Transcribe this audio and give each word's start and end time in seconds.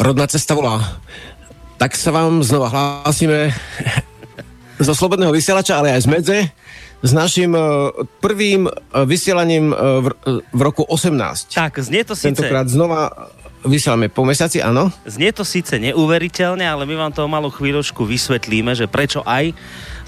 Rodná 0.00 0.24
cesta 0.24 0.56
volá. 0.56 0.96
Tak 1.76 1.92
sa 1.92 2.08
vám 2.08 2.40
znova 2.40 2.72
hlásime 2.72 3.52
zo 4.88 4.96
Slobodného 4.96 5.28
vysielača, 5.28 5.76
ale 5.76 5.92
aj 5.92 6.00
z 6.00 6.08
Medze, 6.08 6.38
s 7.04 7.10
našim 7.12 7.52
uh, 7.52 7.92
prvým 8.24 8.64
uh, 8.64 9.04
vysielaním 9.04 9.76
v, 9.76 10.06
v 10.56 10.60
roku 10.64 10.88
18. 10.88 11.52
Tak, 11.52 11.84
znie 11.84 12.08
to 12.08 12.16
síce... 12.16 12.32
Tentokrát 12.32 12.64
znova 12.72 13.12
vysielame 13.64 14.08
po 14.08 14.24
mesiaci, 14.24 14.64
áno? 14.64 14.88
Znie 15.04 15.32
to 15.32 15.44
síce 15.44 15.76
neuveriteľne, 15.76 16.64
ale 16.64 16.88
my 16.88 16.94
vám 16.96 17.12
to 17.12 17.28
malú 17.28 17.52
chvíľočku 17.52 18.04
vysvetlíme, 18.06 18.72
že 18.72 18.88
prečo 18.88 19.20
aj 19.28 19.52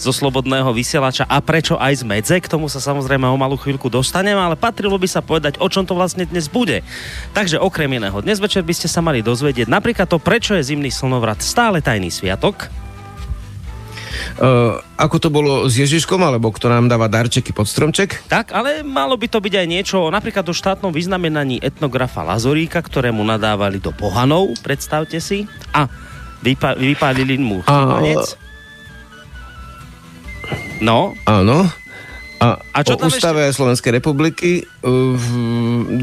zo 0.01 0.11
Slobodného 0.11 0.73
vysielača 0.73 1.29
a 1.29 1.39
prečo 1.45 1.77
aj 1.77 2.01
z 2.01 2.05
Medze. 2.09 2.37
K 2.41 2.51
tomu 2.51 2.67
sa 2.67 2.81
samozrejme 2.81 3.29
o 3.29 3.37
malú 3.37 3.61
chvíľku 3.61 3.93
dostaneme, 3.93 4.41
ale 4.41 4.57
patrilo 4.57 4.97
by 4.97 5.09
sa 5.09 5.21
povedať, 5.21 5.61
o 5.61 5.69
čom 5.69 5.85
to 5.85 5.93
vlastne 5.93 6.25
dnes 6.25 6.49
bude. 6.49 6.81
Takže 7.37 7.61
okrem 7.61 7.93
iného, 7.93 8.17
dnes 8.25 8.41
večer 8.41 8.65
by 8.65 8.75
ste 8.75 8.89
sa 8.89 9.05
mali 9.05 9.21
dozvedieť 9.21 9.69
napríklad 9.69 10.09
to, 10.09 10.17
prečo 10.17 10.57
je 10.57 10.65
zimný 10.73 10.89
slnovrat 10.89 11.45
stále 11.45 11.85
tajný 11.85 12.09
sviatok. 12.09 12.73
Uh, 14.39 14.79
ako 14.97 15.17
to 15.19 15.29
bolo 15.29 15.53
s 15.69 15.77
Ježiškom, 15.77 16.21
alebo 16.23 16.53
kto 16.55 16.71
nám 16.71 16.89
dáva 16.89 17.11
darčeky 17.11 17.51
pod 17.53 17.69
stromček? 17.69 18.25
Tak, 18.29 18.55
ale 18.55 18.87
malo 18.87 19.19
by 19.19 19.27
to 19.29 19.39
byť 19.43 19.55
aj 19.59 19.67
niečo, 19.67 19.99
napríklad 20.09 20.47
o 20.47 20.55
štátnom 20.55 20.95
vyznamenaní 20.95 21.61
etnografa 21.61 22.23
Lazoríka, 22.23 22.81
ktorému 22.81 23.21
nadávali 23.25 23.83
do 23.83 23.91
pohanov, 23.91 24.55
predstavte 24.63 25.19
si, 25.19 25.45
a 25.75 25.91
vypa- 26.41 26.79
vypálili 26.79 27.37
mu 27.37 27.61
a... 27.67 28.01
No? 30.83 31.15
Áno. 31.31 31.71
A, 32.43 32.59
a 32.75 32.79
čo 32.83 32.99
o 32.99 33.07
ústave 33.07 33.47
ešte? 33.47 33.63
Slovenskej 33.63 34.03
republiky, 34.03 34.67
uh, 34.67 35.15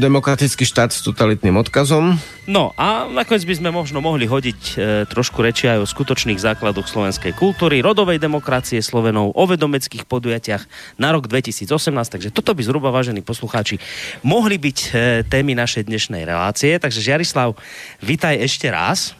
demokratický 0.00 0.64
štát 0.64 0.88
s 0.88 1.04
totalitným 1.04 1.60
odkazom. 1.60 2.16
No 2.48 2.72
a 2.80 3.04
nakoniec 3.04 3.44
by 3.44 3.54
sme 3.60 3.70
možno 3.70 4.00
mohli 4.02 4.26
hodiť 4.26 4.60
e, 4.74 4.74
trošku 5.06 5.38
reči 5.38 5.70
aj 5.70 5.84
o 5.84 5.86
skutočných 5.86 6.40
základoch 6.40 6.88
slovenskej 6.90 7.30
kultúry, 7.38 7.78
rodovej 7.78 8.18
demokracie 8.18 8.82
Slovenov, 8.82 9.38
o 9.38 9.44
vedomeckých 9.46 10.02
podujatiach 10.02 10.66
na 10.98 11.14
rok 11.14 11.30
2018. 11.30 11.70
Takže 11.94 12.34
toto 12.34 12.50
by 12.50 12.62
zhruba, 12.66 12.90
vážení 12.90 13.22
poslucháči, 13.22 13.78
mohli 14.26 14.58
byť 14.58 14.78
e, 14.82 14.88
témy 15.30 15.54
našej 15.54 15.86
dnešnej 15.86 16.26
relácie. 16.26 16.74
Takže 16.74 16.98
Žiarislav, 16.98 17.54
vitaj 18.02 18.34
ešte 18.42 18.66
raz 18.66 19.14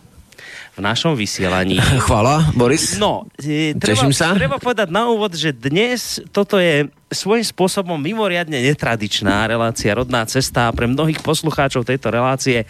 v 0.81 0.89
našom 0.89 1.13
vysielaní. 1.13 1.77
Chvala, 2.09 2.49
Boris. 2.57 2.97
No, 2.97 3.29
e, 3.37 3.77
treba, 3.77 4.09
sa. 4.17 4.33
treba 4.33 4.57
povedať 4.57 4.89
na 4.89 5.13
úvod, 5.13 5.37
že 5.37 5.53
dnes 5.53 6.25
toto 6.33 6.57
je 6.57 6.89
svojím 7.13 7.45
spôsobom 7.45 8.01
mimoriadne 8.01 8.57
netradičná 8.57 9.45
relácia 9.45 9.93
Rodná 9.93 10.25
cesta 10.25 10.73
a 10.73 10.75
pre 10.75 10.89
mnohých 10.89 11.21
poslucháčov 11.21 11.85
tejto 11.85 12.09
relácie 12.09 12.65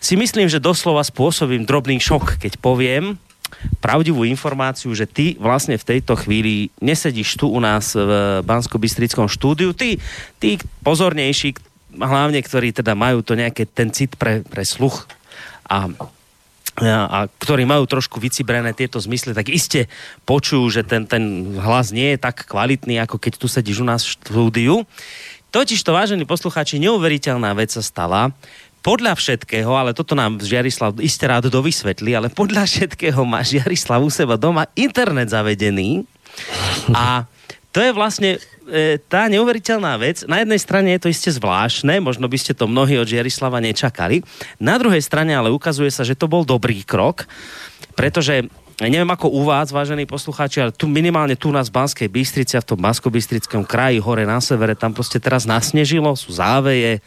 si 0.00 0.18
myslím, 0.18 0.48
že 0.48 0.58
doslova 0.58 1.04
spôsobím 1.04 1.62
drobný 1.68 2.00
šok, 2.00 2.40
keď 2.40 2.58
poviem, 2.58 3.20
pravdivú 3.78 4.26
informáciu, 4.26 4.90
že 4.96 5.06
ty 5.06 5.38
vlastne 5.38 5.78
v 5.78 5.86
tejto 5.94 6.18
chvíli 6.18 6.74
nesedíš 6.82 7.38
tu 7.38 7.46
u 7.46 7.60
nás 7.62 7.94
v 7.94 8.42
Bansko-Bystrickom 8.42 9.30
štúdiu. 9.30 9.70
Ty, 9.70 9.94
ty 10.42 10.58
pozornejší, 10.82 11.54
hlavne 11.94 12.42
ktorí 12.42 12.74
teda 12.74 12.98
majú 12.98 13.22
to 13.22 13.38
nejaké 13.38 13.66
ten 13.70 13.94
cit 13.94 14.18
pre, 14.18 14.42
pre 14.42 14.66
sluch 14.66 15.06
a 15.66 15.86
a 16.84 17.24
ktorí 17.40 17.64
majú 17.64 17.88
trošku 17.88 18.20
vycibrené 18.20 18.76
tieto 18.76 19.00
zmysly, 19.00 19.32
tak 19.32 19.48
iste 19.48 19.88
počujú, 20.28 20.68
že 20.68 20.82
ten, 20.84 21.08
ten 21.08 21.56
hlas 21.56 21.88
nie 21.88 22.14
je 22.14 22.18
tak 22.20 22.44
kvalitný, 22.44 23.00
ako 23.00 23.16
keď 23.16 23.32
tu 23.40 23.48
sedíš 23.48 23.80
u 23.80 23.86
nás 23.88 24.04
v 24.04 24.12
štúdiu. 24.20 24.74
Totiž 25.48 25.80
to, 25.80 25.96
vážení 25.96 26.28
poslucháči, 26.28 26.76
neuveriteľná 26.76 27.56
vec 27.56 27.72
sa 27.72 27.80
stala. 27.80 28.28
Podľa 28.84 29.16
všetkého, 29.16 29.72
ale 29.72 29.96
toto 29.96 30.12
nám 30.12 30.38
Žiarislav 30.38 31.00
iste 31.00 31.24
rád 31.26 31.48
dovysvetlí, 31.48 32.12
ale 32.12 32.28
podľa 32.28 32.68
všetkého 32.68 33.24
má 33.24 33.40
Žiarislav 33.40 33.98
u 34.04 34.12
seba 34.12 34.36
doma 34.36 34.68
internet 34.76 35.32
zavedený 35.32 36.04
a 36.92 37.24
to 37.76 37.84
je 37.84 37.92
vlastne 37.92 38.40
e, 38.72 38.96
tá 39.04 39.28
neuveriteľná 39.28 40.00
vec. 40.00 40.24
Na 40.24 40.40
jednej 40.40 40.56
strane 40.56 40.96
je 40.96 41.04
to 41.04 41.12
iste 41.12 41.28
zvláštne, 41.36 42.00
možno 42.00 42.24
by 42.24 42.40
ste 42.40 42.56
to 42.56 42.64
mnohí 42.64 42.96
od 42.96 43.04
Žiarislava 43.04 43.60
nečakali. 43.60 44.24
Na 44.56 44.80
druhej 44.80 45.04
strane 45.04 45.36
ale 45.36 45.52
ukazuje 45.52 45.92
sa, 45.92 46.00
že 46.00 46.16
to 46.16 46.24
bol 46.24 46.40
dobrý 46.40 46.80
krok, 46.80 47.28
pretože 47.92 48.48
ja 48.80 48.88
neviem 48.88 49.08
ako 49.08 49.28
u 49.28 49.44
vás, 49.44 49.72
vážení 49.72 50.08
poslucháči, 50.08 50.64
ale 50.64 50.72
tu 50.72 50.88
minimálne 50.88 51.36
tu 51.36 51.52
nás 51.52 51.68
v 51.68 51.76
Banskej 51.80 52.08
Bystrici 52.08 52.56
a 52.56 52.64
v 52.64 52.68
tom 52.72 52.80
bansko 52.80 53.12
kraji, 53.64 54.00
hore 54.00 54.24
na 54.24 54.40
severe, 54.40 54.76
tam 54.76 54.92
proste 54.96 55.20
teraz 55.20 55.48
nasnežilo, 55.48 56.12
sú 56.12 56.32
záveje, 56.36 57.00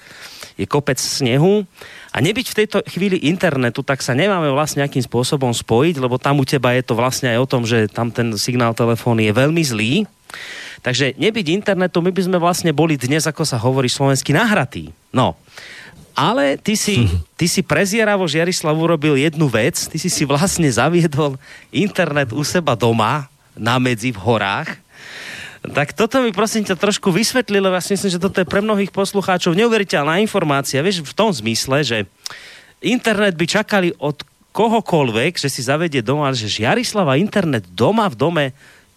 je 0.57 0.65
kopec 0.65 0.97
snehu 0.97 1.65
a 2.09 2.17
nebyť 2.21 2.45
v 2.49 2.57
tejto 2.57 2.77
chvíli 2.89 3.21
internetu, 3.25 3.85
tak 3.85 4.01
sa 4.01 4.17
nemáme 4.17 4.49
vlastne 4.49 4.81
nejakým 4.81 5.05
spôsobom 5.05 5.53
spojiť, 5.53 6.01
lebo 6.01 6.17
tam 6.17 6.41
u 6.41 6.45
teba 6.45 6.73
je 6.73 6.81
to 6.81 6.97
vlastne 6.97 7.29
aj 7.29 7.37
o 7.37 7.49
tom, 7.49 7.61
že 7.69 7.85
tam 7.85 8.09
ten 8.09 8.33
signál 8.33 8.73
telefóny 8.73 9.29
je 9.29 9.33
veľmi 9.33 9.61
zlý 9.61 9.93
Takže 10.79 11.17
nebyť 11.19 11.45
internetu, 11.51 11.99
my 11.99 12.11
by 12.13 12.21
sme 12.23 12.37
vlastne 12.39 12.71
boli 12.71 12.95
dnes, 12.95 13.27
ako 13.27 13.43
sa 13.43 13.59
hovorí 13.59 13.91
slovensky, 13.91 14.31
nahratí. 14.31 14.95
No. 15.11 15.35
Ale 16.15 16.59
ty 16.59 16.75
si, 16.79 17.07
ty 17.39 17.47
si 17.47 17.63
prezieravo 17.63 18.23
Žiarislav 18.27 18.75
urobil 18.75 19.19
jednu 19.19 19.51
vec, 19.51 19.87
ty 19.87 19.97
si 19.99 20.07
si 20.07 20.23
vlastne 20.23 20.67
zaviedol 20.71 21.35
internet 21.71 22.31
u 22.31 22.43
seba 22.43 22.75
doma, 22.75 23.27
na 23.59 23.75
medzi 23.77 24.15
v 24.15 24.23
horách. 24.23 24.79
Tak 25.59 25.91
toto 25.91 26.23
mi 26.23 26.31
prosím 26.31 26.63
ťa 26.63 26.79
trošku 26.79 27.11
vysvetlilo, 27.11 27.67
ja 27.75 27.83
si 27.83 27.99
myslím, 27.99 28.15
že 28.15 28.23
toto 28.23 28.39
je 28.39 28.47
pre 28.47 28.63
mnohých 28.63 28.95
poslucháčov 28.95 29.59
neuveriteľná 29.59 30.23
informácia, 30.23 30.79
vieš, 30.79 31.03
v 31.03 31.11
tom 31.11 31.35
zmysle, 31.35 31.83
že 31.83 31.97
internet 32.79 33.35
by 33.35 33.43
čakali 33.43 33.91
od 33.99 34.23
kohokoľvek, 34.55 35.35
že 35.35 35.51
si 35.51 35.61
zavedie 35.61 35.99
doma, 35.99 36.31
že 36.31 36.47
Žiarislava 36.47 37.19
internet 37.19 37.67
doma 37.75 38.07
v 38.07 38.15
dome 38.15 38.45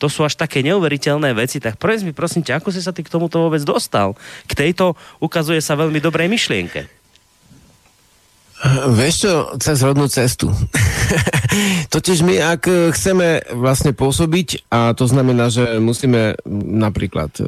to 0.02 0.10
sú 0.10 0.26
až 0.26 0.34
také 0.34 0.66
neuveriteľné 0.66 1.30
veci, 1.38 1.62
tak 1.62 1.78
povedz 1.78 2.02
mi 2.02 2.10
prosím 2.10 2.42
ťa, 2.42 2.58
ako 2.58 2.74
si 2.74 2.82
sa 2.82 2.90
ty 2.90 3.06
k 3.06 3.12
tomuto 3.14 3.38
vôbec 3.38 3.62
dostal? 3.62 4.18
K 4.50 4.52
tejto 4.58 4.98
ukazuje 5.22 5.62
sa 5.62 5.78
veľmi 5.78 6.02
dobrej 6.02 6.26
myšlienke. 6.26 6.90
Vieš 8.94 9.14
čo, 9.26 9.32
cez 9.58 9.82
rodnú 9.82 10.06
cestu. 10.06 10.46
Totiž 11.94 12.22
my, 12.22 12.38
ak 12.54 12.94
chceme 12.94 13.42
vlastne 13.58 13.90
pôsobiť, 13.90 14.70
a 14.70 14.94
to 14.94 15.10
znamená, 15.10 15.50
že 15.50 15.82
musíme 15.82 16.38
napríklad 16.78 17.34
e, 17.42 17.46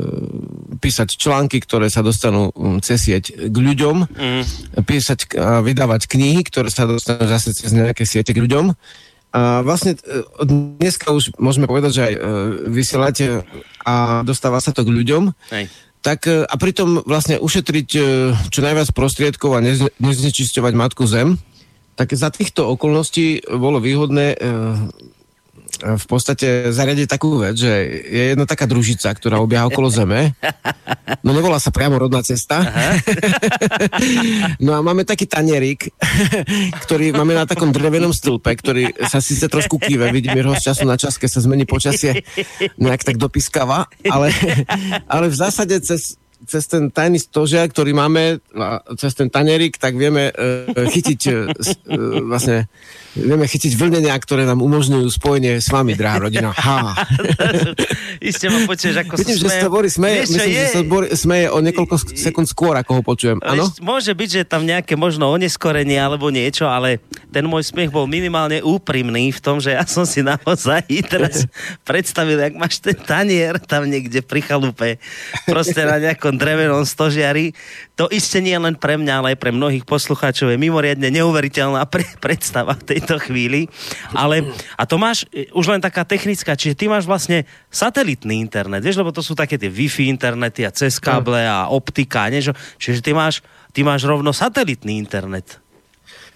písať 0.83 1.15
články, 1.15 1.63
ktoré 1.63 1.87
sa 1.87 2.03
dostanú 2.03 2.51
cez 2.83 3.07
sieť 3.07 3.31
k 3.31 3.55
ľuďom, 3.55 4.11
mm. 4.11 4.43
písať 4.83 5.39
a 5.39 5.63
vydávať 5.63 6.11
knihy, 6.11 6.43
ktoré 6.51 6.67
sa 6.67 6.91
dostanú 6.91 7.31
zase 7.31 7.55
cez 7.55 7.71
nejaké 7.71 8.03
siete 8.03 8.35
k 8.35 8.43
ľuďom, 8.43 8.75
a 9.35 9.67
vlastne 9.67 9.99
e, 9.99 10.23
dneska 10.79 11.11
už 11.11 11.35
môžeme 11.43 11.67
povedať, 11.67 11.91
že 11.91 12.03
aj 12.07 12.15
e, 12.15 12.21
vysielate 12.71 13.43
a 13.83 14.23
dostáva 14.23 14.63
sa 14.63 14.71
to 14.71 14.87
k 14.87 14.95
ľuďom. 14.95 15.35
Hej. 15.51 15.67
Tak 16.07 16.21
e, 16.31 16.47
a 16.47 16.55
pritom 16.55 17.03
vlastne 17.03 17.43
ušetriť 17.43 17.89
čo 18.47 18.61
najviac 18.63 18.95
prostriedkov 18.95 19.59
a 19.59 19.65
neznečisťovať 19.99 20.73
Matku 20.79 21.11
Zem, 21.11 21.43
tak 21.99 22.15
za 22.15 22.31
týchto 22.31 22.71
okolností 22.79 23.43
bolo 23.59 23.83
výhodné 23.83 24.39
v 25.81 26.07
podstate 26.07 26.71
zariadiť 26.71 27.07
takú 27.09 27.41
vec, 27.41 27.59
že 27.59 27.73
je 28.07 28.25
jedna 28.35 28.45
taká 28.45 28.69
družica, 28.69 29.11
ktorá 29.11 29.41
obieha 29.41 29.67
okolo 29.67 29.91
Zeme. 29.91 30.37
No 31.25 31.33
nevolá 31.33 31.57
sa 31.61 31.73
priamo 31.73 31.97
rodná 31.97 32.21
cesta. 32.21 32.65
no 34.65 34.77
a 34.77 34.81
máme 34.85 35.09
taký 35.09 35.25
tanierik, 35.25 35.91
ktorý 36.85 37.17
máme 37.17 37.35
na 37.35 37.49
takom 37.49 37.73
drevenom 37.73 38.13
stĺpe, 38.13 38.51
ktorý 38.61 38.93
sa 39.09 39.19
síce 39.19 39.49
trošku 39.49 39.81
kýve, 39.81 40.11
vidíme 40.13 40.41
ho 40.45 40.55
z 40.57 40.73
času 40.73 40.85
na 40.85 41.01
čas, 41.01 41.17
keď 41.17 41.31
sa 41.31 41.41
zmení 41.45 41.65
počasie, 41.65 42.25
nejak 42.77 43.05
tak 43.05 43.17
dopískava, 43.17 43.89
ale, 44.05 44.31
ale 45.09 45.27
v 45.33 45.37
zásade 45.37 45.77
cez, 45.81 46.21
cez 46.45 46.65
ten 46.69 46.89
tajný 46.93 47.21
stožiak, 47.21 47.73
ktorý 47.73 47.97
máme, 47.97 48.39
cez 49.01 49.13
ten 49.17 49.29
tanierik, 49.33 49.77
tak 49.81 49.97
vieme 49.97 50.31
uh, 50.31 50.71
chytiť 50.73 51.21
uh, 51.29 51.49
vlastne 52.25 52.69
vieme 53.15 53.47
chytiť 53.47 53.79
vlnenia, 53.79 54.15
ktoré 54.19 54.43
nám 54.43 54.59
umožňujú 54.59 55.07
spojenie 55.07 55.63
s 55.63 55.71
vami, 55.71 55.95
drahá 55.95 56.27
rodina. 56.27 56.51
Ha. 56.51 57.07
Isté 58.31 58.51
ma 58.51 58.67
počuješ, 58.67 59.07
ako 59.07 59.15
Vidím, 59.23 59.39
sa 59.39 59.47
že 59.47 59.49
sa 59.63 59.71
Boris 59.71 59.95
smeje, 59.95 60.19
Vieš, 60.27 60.31
myslím, 60.35 60.51
je... 60.51 60.59
že 60.59 60.67
sa 60.75 60.81
Boris 60.83 61.11
smeje 61.15 61.47
o 61.55 61.59
niekoľko 61.63 61.95
sekúnd 62.19 62.47
skôr, 62.51 62.75
ako 62.75 63.01
ho 63.01 63.03
počujem. 63.07 63.39
Ano? 63.47 63.71
Môže 63.79 64.11
byť, 64.11 64.29
že 64.29 64.43
tam 64.43 64.67
nejaké 64.67 64.99
možno 64.99 65.31
oneskorenie 65.31 65.95
alebo 65.95 66.27
niečo, 66.35 66.67
ale 66.67 66.99
ten 67.31 67.47
môj 67.47 67.71
smiech 67.71 67.95
bol 67.95 68.11
minimálne 68.11 68.59
úprimný 68.67 69.31
v 69.31 69.41
tom, 69.41 69.63
že 69.63 69.79
ja 69.79 69.87
som 69.87 70.03
si 70.03 70.19
naozaj 70.27 70.83
teraz 71.07 71.47
predstavil, 71.89 72.43
jak 72.43 72.55
máš 72.59 72.83
ten 72.83 72.99
tanier 72.99 73.63
tam 73.63 73.87
niekde 73.87 74.27
pri 74.27 74.43
chalupe, 74.43 74.99
proste 75.47 75.87
na 75.87 76.03
nejakom 76.03 76.34
drevenom 76.35 76.83
stožiari. 76.83 77.55
To 77.95 78.11
isté 78.11 78.43
nie 78.43 78.59
len 78.59 78.75
pre 78.75 78.99
mňa, 78.99 79.23
ale 79.23 79.29
aj 79.35 79.39
pre 79.39 79.55
mnohých 79.55 79.87
poslucháčov 79.87 80.51
je 80.51 80.59
mimoriadne 80.59 81.15
neuveriteľná 81.15 81.87
pre, 81.87 82.03
predstava 82.19 82.75
tej 82.75 83.05
tejto 83.05 83.21
chvíli. 83.21 83.69
Ale, 84.17 84.49
a 84.81 84.89
to 84.89 84.97
máš 84.97 85.29
e, 85.29 85.53
už 85.53 85.69
len 85.69 85.83
taká 85.85 86.09
technická, 86.09 86.57
čiže 86.57 86.79
ty 86.79 86.89
máš 86.89 87.05
vlastne 87.05 87.45
satelitný 87.69 88.41
internet, 88.41 88.81
vieš, 88.81 89.03
lebo 89.03 89.13
to 89.13 89.21
sú 89.21 89.37
také 89.37 89.61
tie 89.61 89.69
Wi-Fi 89.69 90.09
internety 90.09 90.65
a 90.65 90.73
cez 90.73 90.97
káble 90.97 91.45
a 91.45 91.69
optika, 91.69 92.31
nie? 92.33 92.41
čiže 92.81 93.05
ty 93.05 93.13
máš, 93.13 93.45
ty 93.77 93.85
máš 93.85 94.09
rovno 94.09 94.33
satelitný 94.33 94.97
internet. 94.97 95.64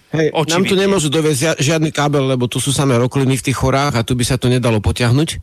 Hej, 0.09 0.33
nám 0.33 0.65
tu 0.65 0.73
nemôžu 0.73 1.13
doviezť 1.13 1.61
žiadny 1.61 1.93
kábel, 1.93 2.25
lebo 2.25 2.49
tu 2.49 2.57
sú 2.57 2.73
samé 2.73 2.97
rokliny 2.97 3.37
v 3.37 3.45
tých 3.53 3.61
horách 3.61 3.93
a 3.93 4.07
tu 4.07 4.17
by 4.17 4.25
sa 4.25 4.41
to 4.41 4.49
nedalo 4.49 4.81
potiahnuť. 4.81 5.37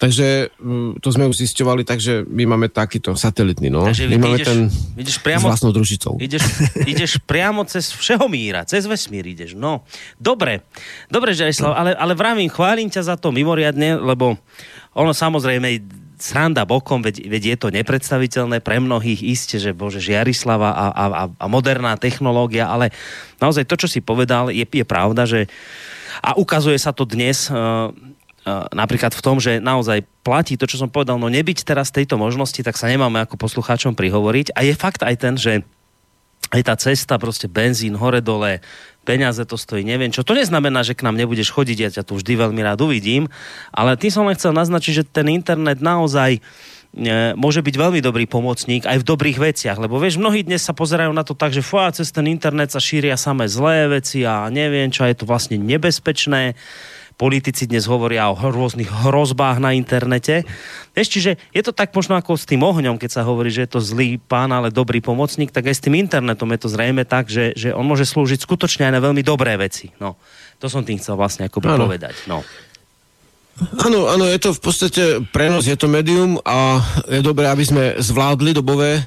Takže 0.00 0.50
mm, 0.56 0.98
to 0.98 1.08
sme 1.12 1.28
už 1.30 1.44
zisťovali, 1.44 1.86
takže 1.86 2.26
my 2.26 2.48
máme 2.48 2.72
takýto 2.72 3.14
satelitný, 3.14 3.70
no. 3.70 3.86
Takže 3.86 4.08
my 4.10 4.16
máme 4.18 4.38
ideš, 4.40 4.48
ten 4.48 4.58
ideš 4.96 5.16
priamo, 5.20 5.46
s 5.46 5.50
vlastnou 5.54 5.70
družicou. 5.76 6.16
Ideš, 6.18 6.42
ideš 6.88 7.12
priamo 7.22 7.62
cez 7.68 7.92
všeho 7.92 8.24
míra, 8.26 8.66
cez 8.66 8.88
vesmír 8.88 9.28
ideš, 9.28 9.54
no. 9.54 9.84
Dobre, 10.16 10.64
dobre, 11.12 11.36
Žarislav, 11.36 11.76
ale, 11.76 11.90
ale 11.94 12.12
vravím, 12.16 12.48
chválim 12.48 12.88
ťa 12.88 13.12
za 13.12 13.16
to 13.20 13.30
mimoriadne, 13.30 14.00
lebo 14.00 14.40
ono 14.96 15.12
samozrejme 15.14 15.99
sranda 16.20 16.68
bokom, 16.68 17.00
veď, 17.00 17.26
veď 17.26 17.42
je 17.42 17.56
to 17.56 17.68
nepredstaviteľné 17.72 18.60
pre 18.60 18.78
mnohých 18.78 19.24
iste, 19.24 19.56
že 19.56 19.72
bože, 19.72 20.04
Jarislava 20.04 20.70
a, 20.70 20.86
a, 20.92 21.04
a 21.32 21.46
moderná 21.48 21.96
technológia, 21.96 22.68
ale 22.68 22.92
naozaj 23.40 23.64
to, 23.64 23.80
čo 23.80 23.88
si 23.88 24.04
povedal, 24.04 24.52
je, 24.52 24.62
je 24.62 24.84
pravda, 24.84 25.24
že 25.24 25.48
a 26.20 26.36
ukazuje 26.36 26.76
sa 26.76 26.92
to 26.92 27.08
dnes 27.08 27.48
uh, 27.48 27.88
uh, 27.90 28.66
napríklad 28.74 29.14
v 29.14 29.24
tom, 29.24 29.40
že 29.40 29.62
naozaj 29.62 30.04
platí 30.20 30.58
to, 30.58 30.68
čo 30.68 30.82
som 30.82 30.92
povedal, 30.92 31.16
no 31.16 31.30
nebyť 31.32 31.64
teraz 31.64 31.94
tejto 31.94 32.20
možnosti, 32.20 32.60
tak 32.60 32.76
sa 32.76 32.90
nemáme 32.90 33.22
ako 33.24 33.40
poslucháčom 33.40 33.96
prihovoriť. 33.96 34.52
A 34.58 34.66
je 34.66 34.74
fakt 34.76 35.00
aj 35.06 35.14
ten, 35.16 35.34
že 35.38 35.62
aj 36.50 36.62
tá 36.66 36.74
cesta, 36.74 37.14
proste 37.20 37.46
benzín, 37.46 37.94
hore-dole, 37.94 38.58
peniaze 39.04 39.42
to 39.48 39.56
stojí, 39.56 39.82
neviem 39.82 40.12
čo. 40.12 40.22
To 40.22 40.36
neznamená, 40.36 40.84
že 40.84 40.94
k 40.94 41.04
nám 41.04 41.16
nebudeš 41.16 41.50
chodiť, 41.50 41.78
ja 41.80 41.90
ťa 41.90 42.02
tu 42.04 42.20
vždy 42.20 42.32
veľmi 42.36 42.60
rád 42.60 42.84
uvidím, 42.84 43.32
ale 43.72 43.96
tým 43.96 44.12
som 44.12 44.26
len 44.28 44.36
chcel 44.36 44.52
naznačiť, 44.52 44.92
že 45.02 45.04
ten 45.08 45.26
internet 45.32 45.80
naozaj 45.80 46.38
e, 46.38 46.40
môže 47.34 47.64
byť 47.64 47.74
veľmi 47.74 48.00
dobrý 48.04 48.28
pomocník 48.28 48.84
aj 48.84 49.00
v 49.00 49.08
dobrých 49.08 49.38
veciach, 49.40 49.80
lebo 49.80 49.96
vieš, 49.96 50.20
mnohí 50.20 50.44
dnes 50.44 50.60
sa 50.60 50.76
pozerajú 50.76 51.10
na 51.16 51.24
to 51.24 51.32
tak, 51.32 51.56
že 51.56 51.64
fú, 51.64 51.80
cez 51.90 52.12
ten 52.12 52.28
internet 52.28 52.70
sa 52.70 52.80
šíria 52.80 53.16
samé 53.16 53.48
zlé 53.48 53.88
veci 53.88 54.22
a 54.28 54.52
neviem 54.52 54.92
čo, 54.92 55.08
je 55.08 55.16
to 55.16 55.24
vlastne 55.24 55.56
nebezpečné 55.56 56.54
politici 57.20 57.68
dnes 57.68 57.84
hovoria 57.84 58.32
o 58.32 58.34
rôznych 58.40 58.88
hrozbách 58.88 59.60
na 59.60 59.76
internete. 59.76 60.48
Vieš, 60.96 61.08
čiže 61.12 61.30
je 61.52 61.60
to 61.60 61.76
tak 61.76 61.92
možno 61.92 62.16
ako 62.16 62.40
s 62.40 62.48
tým 62.48 62.64
ohňom, 62.64 62.96
keď 62.96 63.20
sa 63.20 63.22
hovorí, 63.28 63.52
že 63.52 63.68
je 63.68 63.76
to 63.76 63.84
zlý 63.84 64.16
pán, 64.16 64.48
ale 64.48 64.72
dobrý 64.72 65.04
pomocník, 65.04 65.52
tak 65.52 65.68
aj 65.68 65.76
s 65.76 65.84
tým 65.84 66.00
internetom 66.00 66.48
je 66.48 66.60
to 66.64 66.72
zrejme 66.72 67.04
tak, 67.04 67.28
že, 67.28 67.52
že 67.52 67.76
on 67.76 67.84
môže 67.84 68.08
slúžiť 68.08 68.40
skutočne 68.40 68.88
aj 68.88 68.96
na 68.96 69.04
veľmi 69.04 69.20
dobré 69.20 69.60
veci. 69.60 69.92
No, 70.00 70.16
to 70.56 70.72
som 70.72 70.80
tým 70.80 70.96
chcel 70.96 71.20
vlastne 71.20 71.52
ano. 71.52 71.84
povedať. 71.84 72.16
No. 72.24 72.40
Áno, 73.84 74.08
áno, 74.08 74.24
je 74.24 74.40
to 74.40 74.56
v 74.56 74.60
podstate 74.64 75.02
prenos, 75.36 75.68
je 75.68 75.76
to 75.76 75.84
médium 75.84 76.40
a 76.48 76.80
je 77.04 77.20
dobré, 77.20 77.44
aby 77.44 77.60
sme 77.60 77.84
zvládli 78.00 78.56
dobové 78.56 79.04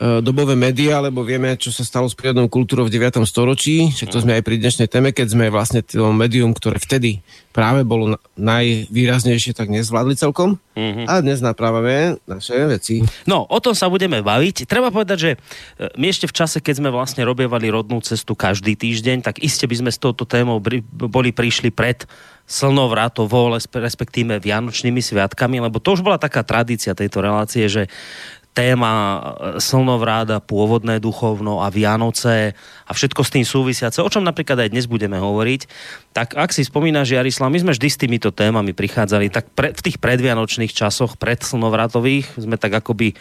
dobové 0.00 0.56
médiá, 0.56 1.04
lebo 1.04 1.20
vieme, 1.20 1.52
čo 1.60 1.68
sa 1.68 1.84
stalo 1.84 2.08
s 2.08 2.16
prírodnou 2.16 2.48
kultúrou 2.48 2.88
v 2.88 2.94
9. 2.96 3.28
storočí, 3.28 3.92
však 3.92 4.08
to 4.08 4.22
sme 4.24 4.40
aj 4.40 4.42
pri 4.44 4.56
dnešnej 4.56 4.88
téme, 4.88 5.12
keď 5.12 5.36
sme 5.36 5.52
vlastne 5.52 5.84
to 5.84 6.08
médium, 6.16 6.56
ktoré 6.56 6.80
vtedy 6.80 7.20
práve 7.52 7.84
bolo 7.84 8.16
najvýraznejšie, 8.40 9.52
tak 9.52 9.68
nezvládli 9.68 10.16
celkom. 10.16 10.56
Mm-hmm. 10.72 11.04
A 11.04 11.20
dnes 11.20 11.44
napravame 11.44 12.16
naše 12.24 12.56
veci. 12.64 13.04
No, 13.28 13.44
o 13.44 13.58
tom 13.60 13.76
sa 13.76 13.92
budeme 13.92 14.24
baviť. 14.24 14.64
Treba 14.64 14.88
povedať, 14.88 15.18
že 15.20 15.30
e, 15.36 15.38
my 16.00 16.08
ešte 16.08 16.24
v 16.24 16.36
čase, 16.40 16.64
keď 16.64 16.80
sme 16.80 16.88
vlastne 16.88 17.28
robievali 17.28 17.68
rodnú 17.68 18.00
cestu 18.00 18.32
každý 18.32 18.72
týždeň, 18.72 19.20
tak 19.20 19.44
iste 19.44 19.68
by 19.68 19.84
sme 19.84 19.90
s 19.92 20.00
touto 20.00 20.24
témou 20.24 20.64
boli 20.88 21.30
prišli 21.36 21.68
pred 21.68 22.08
slnovratovo, 22.48 23.52
respektíve 23.76 24.40
Vianočnými 24.40 24.98
sviatkami, 24.98 25.62
lebo 25.62 25.78
to 25.78 25.94
už 25.94 26.02
bola 26.02 26.18
taká 26.18 26.42
tradícia 26.42 26.96
tejto 26.96 27.22
relácie, 27.22 27.68
že 27.70 27.86
téma 28.52 28.92
e, 28.92 29.20
slnovráda, 29.60 30.44
pôvodné 30.44 31.00
duchovno 31.00 31.64
a 31.64 31.72
Vianoce 31.72 32.52
a 32.84 32.92
všetko 32.92 33.20
s 33.24 33.32
tým 33.32 33.46
súvisiace, 33.48 34.04
o 34.04 34.12
čom 34.12 34.20
napríklad 34.20 34.60
aj 34.60 34.72
dnes 34.76 34.84
budeme 34.84 35.16
hovoriť, 35.16 35.60
tak 36.12 36.36
ak 36.36 36.52
si 36.52 36.62
spomínaš, 36.62 37.16
Jarislav, 37.16 37.48
my 37.48 37.64
sme 37.64 37.72
vždy 37.72 37.88
s 37.88 38.00
týmito 38.00 38.28
témami 38.28 38.76
prichádzali, 38.76 39.32
tak 39.32 39.48
pre, 39.56 39.72
v 39.72 39.80
tých 39.80 39.96
predvianočných 39.96 40.72
časoch, 40.76 41.16
pred 41.16 41.40
slnovratových, 41.40 42.36
sme 42.36 42.60
tak 42.60 42.76
akoby 42.76 43.16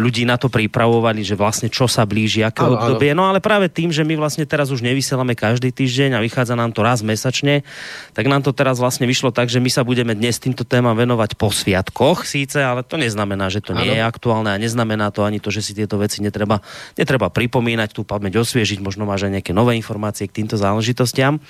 ľudí 0.00 0.24
na 0.24 0.38
to 0.38 0.46
pripravovali, 0.46 1.26
že 1.26 1.34
vlastne 1.34 1.68
čo 1.68 1.90
sa 1.90 2.06
blíži, 2.06 2.46
aké 2.46 2.62
obdobie. 2.64 3.12
No 3.12 3.26
ale 3.26 3.42
práve 3.42 3.66
tým, 3.66 3.90
že 3.90 4.06
my 4.06 4.16
vlastne 4.16 4.46
teraz 4.46 4.70
už 4.70 4.80
nevysielame 4.80 5.34
každý 5.34 5.74
týždeň 5.74 6.16
a 6.16 6.24
vychádza 6.24 6.54
nám 6.54 6.70
to 6.70 6.80
raz 6.86 7.02
mesačne, 7.02 7.66
tak 8.14 8.24
nám 8.30 8.40
to 8.46 8.54
teraz 8.54 8.78
vlastne 8.78 9.04
vyšlo 9.04 9.34
tak, 9.34 9.50
že 9.50 9.58
my 9.58 9.68
sa 9.68 9.82
budeme 9.82 10.14
dnes 10.14 10.38
týmto 10.38 10.62
témam 10.62 10.94
venovať 10.94 11.34
po 11.34 11.50
sviatkoch 11.50 12.24
síce, 12.24 12.62
ale 12.62 12.86
to 12.86 12.96
neznamená, 12.96 13.50
že 13.50 13.60
to 13.60 13.74
ano. 13.74 13.82
nie 13.82 13.98
je 13.98 14.02
aktuálne 14.04 14.54
a 14.54 14.60
neznamená 14.60 15.10
to 15.10 15.26
ani 15.26 15.42
to, 15.42 15.50
že 15.50 15.60
si 15.60 15.72
tieto 15.74 15.98
veci 15.98 16.22
netreba, 16.22 16.62
netreba 16.94 17.28
pripomínať, 17.28 17.92
tú 17.92 18.06
pamäť 18.06 18.40
osviežiť, 18.40 18.80
možno 18.80 19.04
máš 19.04 19.28
aj 19.28 19.40
nejaké 19.40 19.52
nové 19.52 19.74
informácie 19.76 20.30
k 20.30 20.42
týmto 20.42 20.54
záležitostiam. 20.56 21.42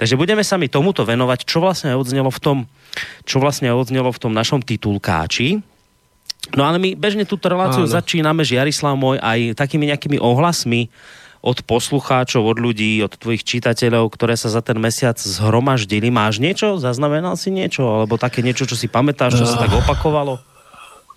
Takže 0.00 0.16
budeme 0.16 0.42
sa 0.42 0.56
mi 0.56 0.66
tomuto 0.66 1.04
venovať, 1.04 1.44
čo 1.44 1.60
vlastne 1.60 1.94
odznelo 1.94 2.32
v 2.32 2.40
tom, 2.40 2.58
čo 3.28 3.38
vlastne 3.38 3.70
odznelo 3.70 4.10
v 4.10 4.20
tom 4.20 4.32
našom 4.32 4.64
titulkáči, 4.64 5.71
No 6.52 6.68
ale 6.68 6.76
my 6.76 6.92
bežne 6.92 7.24
túto 7.24 7.48
reláciu 7.48 7.88
Áno. 7.88 7.92
začíname, 7.92 8.44
Jarislav 8.44 8.96
môj, 8.96 9.16
aj 9.20 9.56
takými 9.56 9.88
nejakými 9.88 10.20
ohlasmi 10.20 10.92
od 11.42 11.58
poslucháčov, 11.66 12.46
od 12.46 12.58
ľudí, 12.62 13.02
od 13.02 13.18
tvojich 13.18 13.42
čitateľov, 13.42 14.14
ktoré 14.14 14.38
sa 14.38 14.46
za 14.46 14.62
ten 14.62 14.78
mesiac 14.78 15.18
zhromaždili. 15.18 16.06
Máš 16.12 16.38
niečo? 16.38 16.78
Zaznamenal 16.78 17.34
si 17.34 17.50
niečo? 17.50 17.82
Alebo 17.82 18.14
také 18.14 18.46
niečo, 18.46 18.62
čo 18.62 18.78
si 18.78 18.86
pamätáš, 18.86 19.42
čo 19.42 19.46
sa 19.48 19.58
tak 19.58 19.74
opakovalo? 19.74 20.38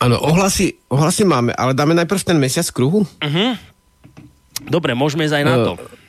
Áno, 0.02 0.18
ohlasy, 0.20 0.76
ohlasy 0.92 1.24
máme, 1.24 1.56
ale 1.56 1.72
dáme 1.78 1.96
najprv 1.96 2.26
ten 2.26 2.36
mesiac 2.42 2.68
kruhu? 2.74 3.06
Uh-huh. 3.06 3.52
Dobre, 4.66 4.92
môžeme 4.98 5.24
ísť 5.24 5.40
aj 5.40 5.46
na 5.46 5.56
to. 5.62 5.72
Uh, 5.78 6.06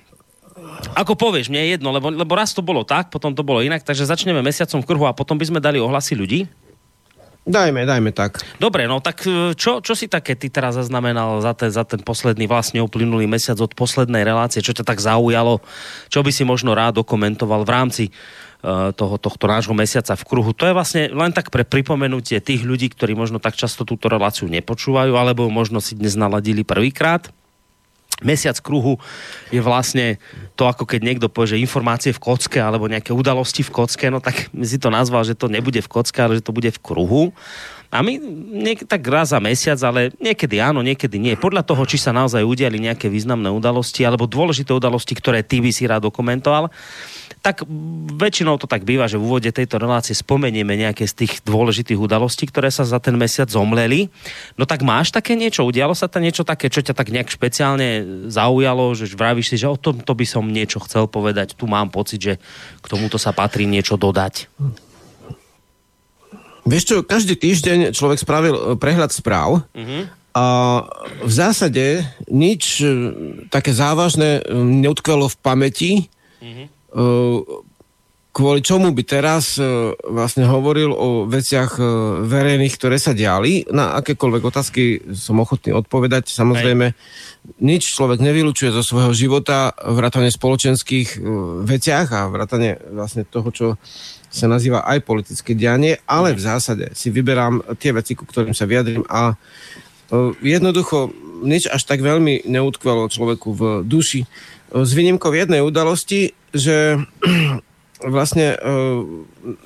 ako 0.98 1.14
povieš, 1.14 1.52
mne 1.52 1.62
je 1.62 1.68
jedno, 1.78 1.94
lebo, 1.94 2.10
lebo 2.10 2.32
raz 2.34 2.50
to 2.56 2.64
bolo 2.64 2.82
tak, 2.82 3.12
potom 3.14 3.30
to 3.36 3.46
bolo 3.46 3.62
inak, 3.62 3.86
takže 3.86 4.08
začneme 4.08 4.42
mesiacom 4.42 4.82
v 4.82 4.88
kruhu 4.88 5.04
a 5.06 5.14
potom 5.14 5.38
by 5.38 5.46
sme 5.46 5.60
dali 5.62 5.78
ohlasy 5.78 6.18
ľudí. 6.18 6.50
Dajme, 7.46 7.86
dajme 7.86 8.10
tak. 8.10 8.42
Dobre, 8.58 8.90
no 8.90 8.98
tak 8.98 9.22
e, 9.22 9.54
čo, 9.54 9.78
čo 9.78 9.94
si 9.94 10.10
také 10.10 10.34
ty 10.34 10.50
teraz 10.50 10.74
zaznamenal 10.74 11.38
za 11.38 11.54
ten, 11.54 11.70
za 11.70 11.86
ten 11.86 12.02
posledný 12.02 12.50
vlastne 12.50 12.82
uplynulý 12.82 13.30
mesiac 13.30 13.54
od 13.62 13.70
poslednej 13.70 14.26
relácie? 14.26 14.66
Čo 14.66 14.74
ťa 14.74 14.82
tak 14.82 14.98
zaujalo? 14.98 15.62
Čo 16.10 16.26
by 16.26 16.34
si 16.34 16.42
možno 16.42 16.74
rád 16.74 16.98
dokumentoval 16.98 17.62
v 17.62 17.70
rámci 17.70 18.04
uh, 18.10 18.90
toho, 18.90 19.14
tohto 19.22 19.46
nášho 19.46 19.78
mesiaca 19.78 20.18
v 20.18 20.26
kruhu? 20.26 20.50
To 20.58 20.66
je 20.66 20.74
vlastne 20.74 21.06
len 21.14 21.30
tak 21.30 21.54
pre 21.54 21.62
pripomenutie 21.62 22.42
tých 22.42 22.66
ľudí, 22.66 22.90
ktorí 22.90 23.14
možno 23.14 23.38
tak 23.38 23.54
často 23.54 23.86
túto 23.86 24.10
reláciu 24.10 24.50
nepočúvajú, 24.50 25.14
alebo 25.14 25.46
možno 25.46 25.78
si 25.78 25.94
dnes 25.94 26.18
naladili 26.18 26.66
prvýkrát 26.66 27.30
mesiac 28.24 28.56
kruhu 28.64 28.96
je 29.52 29.60
vlastne 29.60 30.16
to, 30.56 30.64
ako 30.64 30.88
keď 30.88 31.00
niekto 31.04 31.26
povie, 31.28 31.56
že 31.56 31.64
informácie 31.64 32.16
v 32.16 32.22
kocke 32.22 32.56
alebo 32.56 32.88
nejaké 32.88 33.12
udalosti 33.12 33.60
v 33.60 33.74
kocke, 33.74 34.08
no 34.08 34.24
tak 34.24 34.48
si 34.64 34.80
to 34.80 34.88
nazval, 34.88 35.20
že 35.20 35.36
to 35.36 35.52
nebude 35.52 35.80
v 35.84 35.90
kocke, 35.90 36.16
ale 36.16 36.40
že 36.40 36.46
to 36.46 36.56
bude 36.56 36.72
v 36.72 36.80
kruhu. 36.80 37.36
A 37.92 38.02
my 38.02 38.18
niek- 38.66 38.88
tak 38.88 39.06
raz 39.06 39.30
za 39.30 39.38
mesiac, 39.38 39.78
ale 39.86 40.10
niekedy 40.18 40.58
áno, 40.58 40.82
niekedy 40.82 41.22
nie. 41.22 41.38
Podľa 41.38 41.62
toho, 41.62 41.86
či 41.86 42.00
sa 42.00 42.10
naozaj 42.10 42.42
udiali 42.42 42.82
nejaké 42.82 43.06
významné 43.06 43.46
udalosti 43.52 44.02
alebo 44.02 44.26
dôležité 44.26 44.74
udalosti, 44.74 45.14
ktoré 45.14 45.46
ty 45.46 45.62
by 45.62 45.70
si 45.70 45.86
rád 45.86 46.02
dokumentoval, 46.08 46.72
tak 47.46 47.62
väčšinou 48.18 48.58
to 48.58 48.66
tak 48.66 48.82
býva, 48.82 49.06
že 49.06 49.22
v 49.22 49.30
úvode 49.30 49.54
tejto 49.54 49.78
relácie 49.78 50.18
spomenieme 50.18 50.74
nejaké 50.74 51.06
z 51.06 51.14
tých 51.22 51.46
dôležitých 51.46 51.94
udalostí, 51.94 52.50
ktoré 52.50 52.74
sa 52.74 52.82
za 52.82 52.98
ten 52.98 53.14
mesiac 53.14 53.46
zomleli. 53.46 54.10
No 54.58 54.66
tak 54.66 54.82
máš 54.82 55.14
také 55.14 55.38
niečo? 55.38 55.62
Udialo 55.62 55.94
sa 55.94 56.10
tam 56.10 56.26
niečo 56.26 56.42
také, 56.42 56.66
čo 56.66 56.82
ťa 56.82 56.98
tak 56.98 57.14
nejak 57.14 57.30
špeciálne 57.30 58.02
zaujalo, 58.26 58.98
že 58.98 59.14
vravíš 59.14 59.54
si, 59.54 59.62
že 59.62 59.70
o 59.70 59.78
tomto 59.78 60.10
by 60.10 60.26
som 60.26 60.42
niečo 60.42 60.82
chcel 60.82 61.06
povedať. 61.06 61.54
Tu 61.54 61.70
mám 61.70 61.94
pocit, 61.94 62.18
že 62.18 62.34
k 62.82 62.86
tomuto 62.90 63.14
sa 63.14 63.30
patrí 63.30 63.62
niečo 63.62 63.94
dodať. 63.94 64.50
Vieš 66.66 66.82
čo, 66.82 66.96
každý 67.06 67.38
týždeň 67.38 67.94
človek 67.94 68.18
spravil 68.18 68.54
e, 68.58 68.62
prehľad 68.74 69.14
správ 69.14 69.62
uh-huh. 69.70 70.02
a 70.34 70.44
v 71.22 71.30
zásade 71.30 72.02
nič 72.26 72.82
e, 72.82 72.86
také 73.54 73.70
závažné 73.70 74.42
e, 74.42 74.50
neutkvelo 74.82 75.30
v 75.30 75.36
pamäti, 75.38 75.92
uh-huh 76.42 76.74
kvôli 78.36 78.60
čomu 78.60 78.92
by 78.92 79.02
teraz 79.08 79.56
vlastne 80.04 80.44
hovoril 80.44 80.92
o 80.92 81.24
veciach 81.24 81.80
verejných, 82.28 82.76
ktoré 82.76 83.00
sa 83.00 83.16
diali. 83.16 83.64
Na 83.72 83.96
akékoľvek 83.96 84.42
otázky 84.44 84.84
som 85.16 85.40
ochotný 85.40 85.72
odpovedať. 85.72 86.28
Samozrejme, 86.28 86.86
Aj. 86.92 86.96
nič 87.64 87.96
človek 87.96 88.20
nevylučuje 88.20 88.76
zo 88.76 88.84
svojho 88.84 89.16
života, 89.16 89.72
vrátane 89.80 90.28
spoločenských 90.28 91.16
veciach 91.64 92.12
a 92.12 92.28
vrátane 92.28 92.76
vlastne 92.92 93.24
toho, 93.24 93.48
čo 93.48 93.66
sa 94.28 94.52
nazýva 94.52 94.84
aj 94.84 95.00
politické 95.08 95.56
dianie, 95.56 95.96
ale 96.04 96.36
v 96.36 96.44
zásade 96.44 96.92
si 96.92 97.08
vyberám 97.08 97.64
tie 97.80 97.96
veci, 97.96 98.12
ku 98.12 98.28
ktorým 98.28 98.52
sa 98.52 98.68
vyjadrím 98.68 99.00
a 99.08 99.32
jednoducho 100.40 101.10
nič 101.42 101.68
až 101.68 101.82
tak 101.84 102.00
veľmi 102.00 102.48
neutkvelo 102.48 103.10
človeku 103.12 103.48
v 103.52 103.62
duši. 103.84 104.24
S 104.72 104.90
výnimkou 104.96 105.30
jednej 105.32 105.60
udalosti, 105.60 106.32
že 106.54 107.00
vlastne 108.14 108.56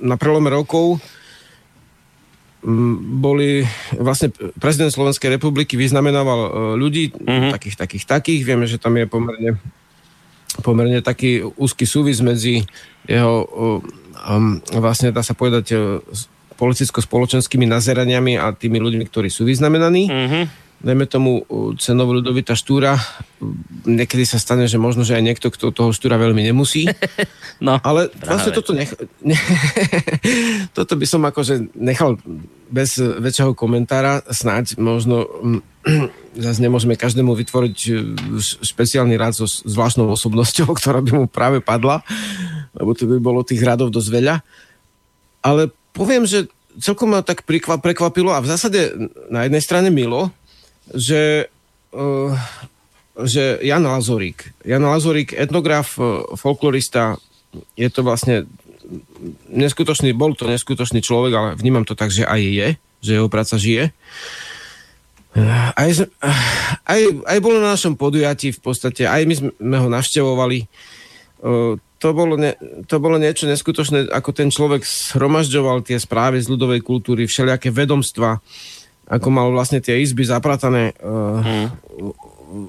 na 0.01 0.15
prelome 0.15 0.51
rokov 0.51 0.99
boli, 2.61 3.65
vlastne 3.97 4.29
prezident 4.61 4.93
Slovenskej 4.93 5.33
republiky 5.33 5.73
vyznamenával 5.73 6.77
ľudí, 6.77 7.09
mm-hmm. 7.09 7.49
takých, 7.49 7.75
takých, 7.77 8.05
takých. 8.05 8.41
Vieme, 8.45 8.69
že 8.69 8.77
tam 8.77 9.01
je 9.01 9.09
pomerne 9.09 9.57
pomerne 10.59 10.99
taký 10.99 11.47
úzky 11.55 11.87
súvis 11.87 12.19
medzi 12.19 12.67
jeho, 13.07 13.47
um, 13.47 14.59
vlastne 14.75 15.15
dá 15.15 15.23
sa 15.23 15.31
povedať, 15.31 15.71
politicko-spoločenskými 16.61 17.65
nazeraniami 17.65 18.37
a 18.37 18.53
tými 18.53 18.77
ľuďmi, 18.77 19.09
ktorí 19.09 19.33
sú 19.33 19.49
vyznamenaní. 19.49 20.05
Mm-hmm 20.05 20.45
dajme 20.81 21.05
tomu 21.05 21.45
cenovú 21.77 22.17
ľudovita 22.17 22.57
štúra, 22.57 22.97
niekedy 23.85 24.25
sa 24.25 24.41
stane, 24.41 24.65
že 24.65 24.81
možno, 24.81 25.05
že 25.05 25.13
aj 25.13 25.23
niekto, 25.23 25.47
kto 25.53 25.69
toho 25.69 25.93
štúra 25.93 26.17
veľmi 26.17 26.41
nemusí. 26.41 26.89
No, 27.61 27.77
Ale 27.85 28.09
práve. 28.09 28.25
vlastne 28.25 28.57
toto, 28.57 28.73
nech, 28.73 28.89
ne, 29.21 29.37
toto 30.77 30.97
by 30.97 31.05
som 31.05 31.21
akože 31.21 31.69
nechal 31.77 32.17
bez 32.73 32.97
väčšieho 32.97 33.53
komentára. 33.53 34.25
Snáď 34.25 34.81
možno 34.81 35.29
zase 36.41 36.57
nemôžeme 36.57 36.97
každému 36.97 37.37
vytvoriť 37.37 37.77
e, 37.85 37.91
špeciálny 38.65 39.13
rád 39.13 39.37
so 39.37 39.45
zvláštnou 39.45 40.09
osobnosťou, 40.09 40.73
ktorá 40.81 41.05
by 41.05 41.11
mu 41.13 41.25
práve 41.29 41.61
padla, 41.61 42.01
lebo 42.73 42.97
to 42.97 43.05
by 43.05 43.21
bolo 43.21 43.45
tých 43.45 43.61
radov 43.61 43.93
dosť 43.93 44.09
veľa. 44.09 44.35
Ale 45.45 45.69
poviem, 45.91 46.23
že 46.27 46.47
celkom 46.79 47.11
ma 47.11 47.21
tak 47.23 47.43
prekvapilo 47.43 48.31
a 48.31 48.39
v 48.39 48.49
zásade 48.49 48.95
na 49.27 49.43
jednej 49.43 49.63
strane 49.63 49.89
milo, 49.91 50.31
že, 50.91 51.51
uh, 51.91 52.31
že 53.19 53.59
Jan 53.59 53.83
Lazorík, 53.83 54.55
Jan 54.63 54.87
Lazorík, 54.87 55.35
etnograf, 55.35 55.99
uh, 55.99 56.23
folklorista, 56.39 57.19
je 57.75 57.89
to 57.91 58.01
vlastne 58.07 58.47
neskutočný, 59.51 60.15
bol 60.15 60.35
to 60.35 60.47
neskutočný 60.47 61.03
človek, 61.03 61.33
ale 61.35 61.49
vnímam 61.59 61.83
to 61.83 61.95
tak, 61.95 62.11
že 62.11 62.27
aj 62.27 62.41
je, 62.41 62.67
že 63.03 63.15
jeho 63.19 63.27
práca 63.31 63.55
žije. 63.55 63.91
Aj, 65.75 65.89
aj, 66.83 67.01
aj 67.23 67.37
bol 67.39 67.55
na 67.55 67.71
našom 67.71 67.95
podujatí 67.95 68.51
v 68.51 68.59
podstate, 68.59 69.07
aj 69.07 69.23
my 69.23 69.33
sme 69.39 69.77
ho 69.79 69.87
navštevovali. 69.87 70.67
To 72.01 72.17
bolo, 72.17 72.33
ne, 72.33 72.57
to 72.89 72.97
bolo 72.97 73.21
niečo 73.21 73.45
neskutočné, 73.45 74.09
ako 74.09 74.33
ten 74.33 74.49
človek 74.49 74.81
shromažďoval 74.81 75.85
tie 75.85 76.01
správy 76.01 76.41
z 76.41 76.49
ľudovej 76.49 76.81
kultúry, 76.81 77.29
všelijaké 77.29 77.69
vedomstva, 77.69 78.41
ako 79.05 79.27
mal 79.29 79.53
vlastne 79.53 79.85
tie 79.85 80.01
izby 80.01 80.25
zapratané 80.25 80.97
uh, 80.97 81.45
mm. 81.45 81.67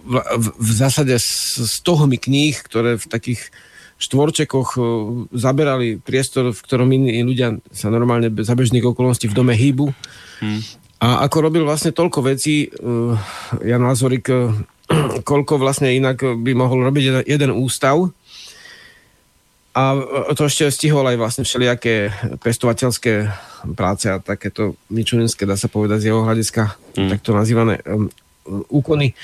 v, 0.05 0.15
v, 0.21 0.47
v 0.53 0.71
zásade 0.77 1.17
s, 1.17 1.57
s 1.57 1.81
tohmi 1.81 2.21
kníh, 2.21 2.53
ktoré 2.61 3.01
v 3.01 3.07
takých 3.09 3.49
štvorčekoch 3.97 4.69
uh, 4.77 4.85
zaberali 5.33 5.97
priestor, 5.97 6.53
v 6.53 6.61
ktorom 6.69 6.93
iní 6.93 7.25
ľudia 7.25 7.57
sa 7.73 7.89
normálne 7.89 8.29
za 8.45 8.53
bežných 8.53 8.85
okolností 8.85 9.33
v 9.33 9.37
dome 9.39 9.57
hýbu. 9.57 9.97
Mm. 10.45 10.61
A 11.03 11.25
ako 11.25 11.49
robil 11.49 11.65
vlastne 11.65 11.97
toľko 11.97 12.21
vecí, 12.37 12.69
uh, 12.69 13.17
Jan 13.65 13.81
Lazorik, 13.81 14.29
uh, 14.29 14.53
koľko 15.25 15.57
vlastne 15.57 15.89
inak 15.89 16.21
by 16.21 16.53
mohol 16.53 16.85
robiť 16.85 17.05
jeden, 17.09 17.25
jeden 17.25 17.51
ústav, 17.57 18.13
a 19.73 19.97
to 20.37 20.45
ešte 20.45 20.69
stihol 20.69 21.09
aj 21.09 21.17
vlastne 21.17 21.45
všelijaké 21.49 22.13
pestovateľské 22.45 23.33
práce 23.73 24.05
a 24.13 24.21
takéto 24.21 24.77
ničuninské, 24.93 25.49
dá 25.49 25.57
sa 25.57 25.73
povedať 25.73 26.05
z 26.05 26.07
jeho 26.13 26.21
hľadiska, 26.21 26.77
mm. 27.01 27.09
takto 27.09 27.33
nazývané 27.33 27.81
um, 27.89 28.13
úkony. 28.69 29.17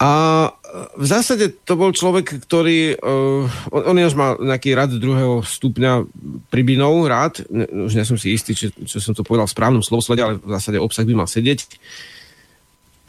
A 0.00 0.48
v 0.96 1.04
zásade 1.04 1.52
to 1.68 1.76
bol 1.76 1.92
človek, 1.92 2.40
ktorý, 2.48 2.96
uh, 2.96 3.44
on, 3.68 3.82
on 3.92 4.00
už 4.00 4.16
mal 4.16 4.40
nejaký 4.40 4.72
rad 4.72 4.96
druhého 4.96 5.44
stupňa 5.44 6.08
pribinov, 6.48 7.04
rád, 7.04 7.44
ne, 7.52 7.68
už 7.68 8.00
nie 8.00 8.08
som 8.08 8.16
si 8.16 8.32
istý, 8.32 8.56
či, 8.56 8.72
čo 8.72 8.96
som 8.96 9.12
to 9.12 9.28
povedal 9.28 9.44
v 9.44 9.52
správnom 9.52 9.84
slovoslede, 9.84 10.24
ale 10.24 10.34
v 10.40 10.56
zásade 10.56 10.80
obsah 10.80 11.04
by 11.04 11.12
mal 11.20 11.28
sedieť. 11.28 11.68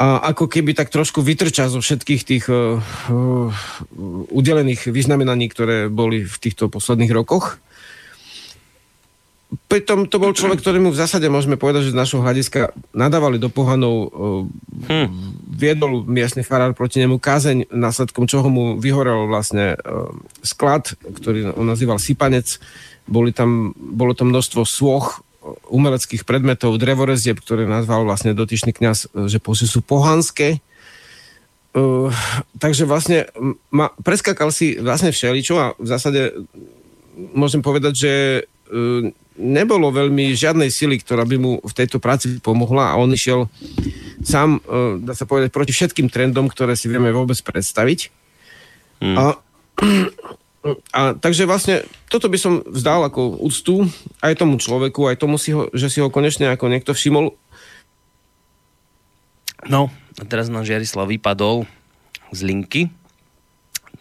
A 0.01 0.33
ako 0.33 0.49
keby 0.49 0.73
tak 0.73 0.89
trošku 0.89 1.21
vytrča 1.21 1.69
zo 1.69 1.77
všetkých 1.77 2.21
tých 2.25 2.45
uh, 2.49 2.81
uh, 2.81 3.53
udelených 4.33 4.89
vyznamenaní, 4.89 5.45
ktoré 5.53 5.93
boli 5.93 6.25
v 6.25 6.35
týchto 6.41 6.73
posledných 6.73 7.13
rokoch 7.13 7.61
pritom 9.67 10.07
to 10.07 10.15
bol 10.19 10.31
človek, 10.31 10.63
ktorému 10.63 10.95
v 10.95 10.99
zásade 10.99 11.27
môžeme 11.27 11.59
povedať, 11.59 11.91
že 11.91 11.93
z 11.95 11.99
našho 11.99 12.23
hľadiska 12.23 12.71
nadávali 12.95 13.35
do 13.35 13.51
pohanov, 13.51 14.11
hm. 14.87 15.07
viedol 15.51 16.07
miestny 16.07 16.43
farár 16.43 16.71
proti 16.71 17.03
nemu 17.03 17.19
kázeň, 17.19 17.67
následkom 17.71 18.31
čoho 18.31 18.47
mu 18.47 18.79
vyhorel 18.79 19.27
vlastne 19.27 19.75
sklad, 20.39 20.95
ktorý 21.03 21.55
on 21.55 21.67
nazýval 21.67 21.99
Sypanec. 21.99 22.63
Boli 23.11 23.35
tam, 23.35 23.75
bolo 23.75 24.15
tam 24.15 24.31
množstvo 24.31 24.63
svoch, 24.63 25.19
umeleckých 25.69 26.23
predmetov, 26.23 26.77
drevorezieb, 26.77 27.41
ktoré 27.41 27.65
nazval 27.65 28.05
vlastne 28.05 28.37
dotyčný 28.37 28.77
kňaz, 28.77 29.09
že 29.25 29.39
sú 29.65 29.81
pohanské. 29.81 30.61
Uh, 31.71 32.11
takže 32.59 32.83
vlastne 32.83 33.31
ma, 33.71 33.95
preskakal 34.03 34.51
si 34.51 34.75
vlastne 34.75 35.15
všeličo 35.15 35.55
a 35.55 35.71
v 35.79 35.87
zásade 35.87 36.35
môžem 37.31 37.63
povedať, 37.63 37.93
že 37.95 38.13
uh, 38.43 39.07
nebolo 39.39 39.89
veľmi 39.89 40.35
žiadnej 40.35 40.69
sily, 40.69 41.01
ktorá 41.01 41.23
by 41.25 41.37
mu 41.39 41.51
v 41.63 41.73
tejto 41.73 41.97
práci 41.97 42.37
pomohla 42.43 42.93
a 42.93 42.99
on 42.99 43.09
išiel 43.15 43.47
sám, 44.21 44.61
e, 44.61 45.01
dá 45.01 45.17
sa 45.17 45.25
povedať, 45.25 45.49
proti 45.49 45.73
všetkým 45.73 46.11
trendom, 46.11 46.51
ktoré 46.51 46.77
si 46.77 46.91
vieme 46.91 47.09
vôbec 47.09 47.39
predstaviť. 47.41 48.13
Hmm. 49.01 49.17
A, 49.17 49.23
a 50.93 51.17
takže 51.17 51.49
vlastne 51.49 51.81
toto 52.05 52.29
by 52.29 52.37
som 52.37 52.61
vzdal 52.61 53.09
ako 53.09 53.41
úctu 53.41 53.89
aj 54.21 54.37
tomu 54.37 54.61
človeku, 54.61 55.09
aj 55.09 55.17
tomu, 55.17 55.41
si 55.41 55.57
ho, 55.57 55.73
že 55.73 55.89
si 55.89 55.97
ho 56.01 56.13
konečne 56.13 56.53
ako 56.53 56.69
niekto 56.69 56.93
všimol. 56.93 57.33
No, 59.65 59.89
a 60.17 60.23
teraz 60.25 60.53
nám 60.53 60.65
Žiarislav 60.65 61.09
vypadol 61.09 61.65
z 62.29 62.39
linky. 62.45 62.81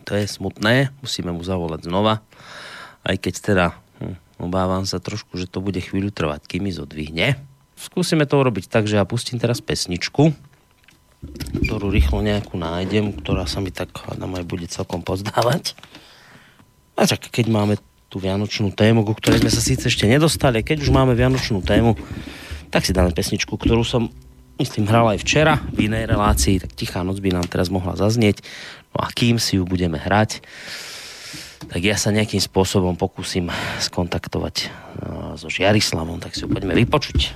To 0.04 0.16
je 0.16 0.28
smutné, 0.28 0.92
musíme 1.00 1.32
mu 1.32 1.40
zavolať 1.40 1.88
znova. 1.88 2.24
Aj 3.00 3.16
keď 3.16 3.34
teda 3.40 3.66
Obávam 4.40 4.88
sa 4.88 4.96
trošku, 4.96 5.36
že 5.36 5.44
to 5.44 5.60
bude 5.60 5.76
chvíľu 5.76 6.08
trvať, 6.08 6.48
kým 6.48 6.64
mi 6.64 6.72
zodvihne. 6.72 7.36
Skúsime 7.76 8.24
to 8.24 8.40
urobiť 8.40 8.72
tak, 8.72 8.88
že 8.88 8.96
ja 8.96 9.04
pustím 9.04 9.36
teraz 9.36 9.60
pesničku, 9.60 10.32
ktorú 11.68 11.92
rýchlo 11.92 12.24
nejakú 12.24 12.56
nájdem, 12.56 13.12
ktorá 13.20 13.44
sa 13.44 13.60
mi 13.60 13.68
tak 13.68 13.92
nám 14.16 14.40
aj 14.40 14.44
bude 14.48 14.64
celkom 14.64 15.04
pozdávať. 15.04 15.76
A 17.00 17.08
tak 17.08 17.32
keď 17.32 17.48
máme 17.48 17.80
tú 18.12 18.20
vianočnú 18.20 18.76
tému, 18.76 19.08
ku 19.08 19.16
ktorej 19.16 19.40
sme 19.40 19.48
sa 19.48 19.64
síce 19.64 19.88
ešte 19.88 20.04
nedostali, 20.04 20.60
keď 20.60 20.84
už 20.84 20.92
máme 20.92 21.16
vianočnú 21.16 21.64
tému, 21.64 21.96
tak 22.68 22.84
si 22.84 22.92
dáme 22.92 23.16
pesničku, 23.16 23.56
ktorú 23.56 23.80
som 23.80 24.12
myslím 24.60 24.84
hral 24.84 25.16
aj 25.16 25.24
včera 25.24 25.56
v 25.72 25.88
inej 25.88 26.04
relácii, 26.12 26.60
tak 26.60 26.76
Tichá 26.76 27.00
noc 27.00 27.24
by 27.24 27.32
nám 27.32 27.48
teraz 27.48 27.72
mohla 27.72 27.96
zaznieť. 27.96 28.44
No 28.92 29.00
a 29.00 29.08
kým 29.08 29.40
si 29.40 29.56
ju 29.56 29.64
budeme 29.64 29.96
hrať, 29.96 30.44
tak 31.72 31.80
ja 31.80 31.96
sa 31.96 32.12
nejakým 32.12 32.44
spôsobom 32.44 33.00
pokúsim 33.00 33.48
skontaktovať 33.80 34.68
no, 35.00 35.40
so 35.40 35.48
Žiarislavom, 35.48 36.20
tak 36.20 36.36
si 36.36 36.44
ho 36.44 36.52
poďme 36.52 36.76
vypočuť. 36.76 37.32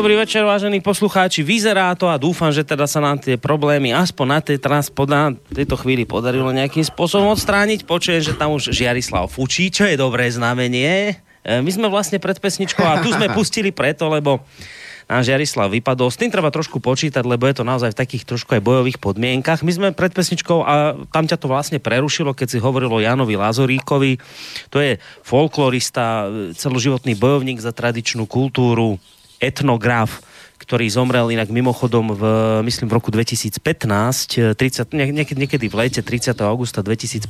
Dobrý 0.00 0.16
večer, 0.16 0.48
vážení 0.48 0.80
poslucháči. 0.80 1.44
Vyzerá 1.44 1.92
to 1.92 2.08
a 2.08 2.16
dúfam, 2.16 2.48
že 2.48 2.64
teda 2.64 2.88
sa 2.88 3.04
nám 3.04 3.20
tie 3.20 3.36
problémy 3.36 3.92
aspoň 3.92 4.26
na, 4.32 4.40
tej 4.40 4.56
transpoda, 4.56 5.36
tejto 5.52 5.76
chvíli 5.76 6.08
podarilo 6.08 6.48
nejakým 6.56 6.80
spôsobom 6.80 7.36
odstrániť. 7.36 7.84
Počujem, 7.84 8.24
že 8.24 8.32
tam 8.32 8.56
už 8.56 8.72
Žiarislav 8.72 9.28
fučí, 9.28 9.68
čo 9.68 9.84
je 9.84 10.00
dobré 10.00 10.32
znamenie. 10.32 11.20
E, 11.44 11.60
my 11.60 11.68
sme 11.68 11.92
vlastne 11.92 12.16
pred 12.16 12.32
pesničkou 12.32 12.80
a 12.80 13.04
tu 13.04 13.12
sme 13.12 13.28
pustili 13.36 13.76
preto, 13.76 14.08
lebo 14.08 14.40
náš 15.04 15.36
Jarislav 15.36 15.68
vypadol. 15.68 16.08
S 16.08 16.16
tým 16.16 16.32
treba 16.32 16.48
trošku 16.48 16.80
počítať, 16.80 17.20
lebo 17.20 17.44
je 17.44 17.60
to 17.60 17.68
naozaj 17.68 17.92
v 17.92 18.00
takých 18.00 18.24
trošku 18.24 18.56
aj 18.56 18.64
bojových 18.64 18.96
podmienkach. 19.04 19.60
My 19.60 19.72
sme 19.76 19.88
pred 19.92 20.16
pesničkou 20.16 20.64
a 20.64 20.96
tam 21.12 21.28
ťa 21.28 21.36
to 21.36 21.44
vlastne 21.44 21.76
prerušilo, 21.76 22.32
keď 22.32 22.56
si 22.56 22.56
hovoril 22.56 22.88
o 22.88 23.04
Janovi 23.04 23.36
Lazoríkovi. 23.36 24.16
To 24.72 24.80
je 24.80 24.96
folklorista, 25.20 26.24
celoživotný 26.56 27.20
bojovník 27.20 27.60
za 27.60 27.76
tradičnú 27.76 28.24
kultúru, 28.24 28.96
etnograf, 29.40 30.20
ktorý 30.60 30.86
zomrel 30.92 31.32
inak 31.32 31.50
mimochodom 31.50 32.14
v, 32.14 32.22
myslím, 32.62 32.92
v 32.92 32.96
roku 33.00 33.10
2015, 33.10 34.54
30, 34.54 34.54
niekedy, 34.94 35.38
niekedy 35.40 35.66
v 35.66 35.74
lete 35.74 35.98
30. 36.04 36.36
augusta 36.46 36.84
2015. 36.84 37.26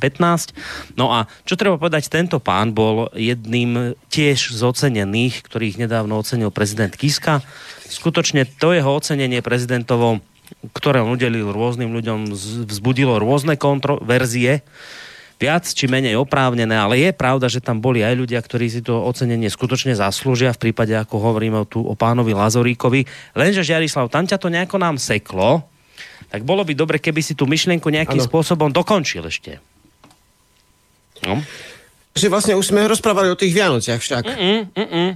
No 0.99 1.15
a 1.15 1.31
čo 1.49 1.57
treba 1.57 1.81
povedať, 1.81 2.11
tento 2.13 2.43
pán 2.43 2.77
bol 2.77 3.09
jedným 3.17 3.97
tiež 4.13 4.53
z 4.53 4.61
ocenených, 4.61 5.47
ktorých 5.47 5.81
nedávno 5.81 6.21
ocenil 6.21 6.53
prezident 6.53 6.93
Kiska. 6.93 7.41
Skutočne 7.89 8.45
to 8.45 8.75
jeho 8.75 8.93
ocenenie 8.93 9.41
prezidentovo, 9.41 10.21
ktoré 10.75 11.01
on 11.01 11.15
udelil 11.15 11.55
rôznym 11.55 11.95
ľuďom, 11.95 12.35
vzbudilo 12.67 13.23
rôzne 13.23 13.55
kontroverzie 13.55 14.67
viac 15.41 15.65
či 15.65 15.89
menej 15.89 16.21
oprávnené, 16.21 16.77
ale 16.77 17.01
je 17.01 17.11
pravda, 17.17 17.49
že 17.49 17.65
tam 17.65 17.81
boli 17.81 18.05
aj 18.05 18.13
ľudia, 18.13 18.37
ktorí 18.45 18.69
si 18.69 18.85
to 18.85 19.01
ocenenie 19.01 19.49
skutočne 19.49 19.97
zaslúžia 19.97 20.53
v 20.53 20.69
prípade, 20.69 20.93
ako 20.93 21.17
hovoríme 21.17 21.65
tu 21.65 21.81
o 21.81 21.97
pánovi 21.97 22.37
Lazoríkovi. 22.37 23.09
Lenže 23.33 23.65
Žiarislav, 23.65 24.13
tam 24.13 24.29
ťa 24.29 24.37
to 24.37 24.53
nejako 24.53 24.77
nám 24.77 25.01
seklo, 25.01 25.65
tak 26.29 26.45
bolo 26.45 26.61
by 26.61 26.77
dobre, 26.77 27.01
keby 27.01 27.25
si 27.25 27.33
tú 27.33 27.49
myšlienku 27.49 27.89
nejakým 27.89 28.21
ano. 28.21 28.29
spôsobom 28.29 28.69
dokončil 28.69 29.25
ešte. 29.25 29.59
No. 31.25 31.41
Že 32.13 32.29
vlastne 32.29 32.55
už 32.61 32.69
sme 32.69 32.85
rozprávali 32.85 33.33
o 33.33 33.41
tých 33.41 33.57
Vianociach 33.57 34.01
však. 34.01 34.25
Mm-mm, 34.29 34.61
mm-mm. 34.77 35.09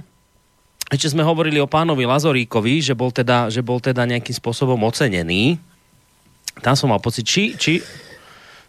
Ešte 0.89 1.13
sme 1.13 1.25
hovorili 1.25 1.57
o 1.61 1.69
pánovi 1.69 2.05
Lazoríkovi, 2.05 2.81
že 2.81 2.93
bol 2.97 3.09
teda, 3.13 3.49
že 3.53 3.61
bol 3.61 3.77
teda 3.77 4.05
nejakým 4.05 4.33
spôsobom 4.33 4.77
ocenený. 4.85 5.57
Tam 6.61 6.77
som 6.77 6.93
mal 6.93 7.01
pocit, 7.01 7.25
či, 7.25 7.57
či 7.57 7.81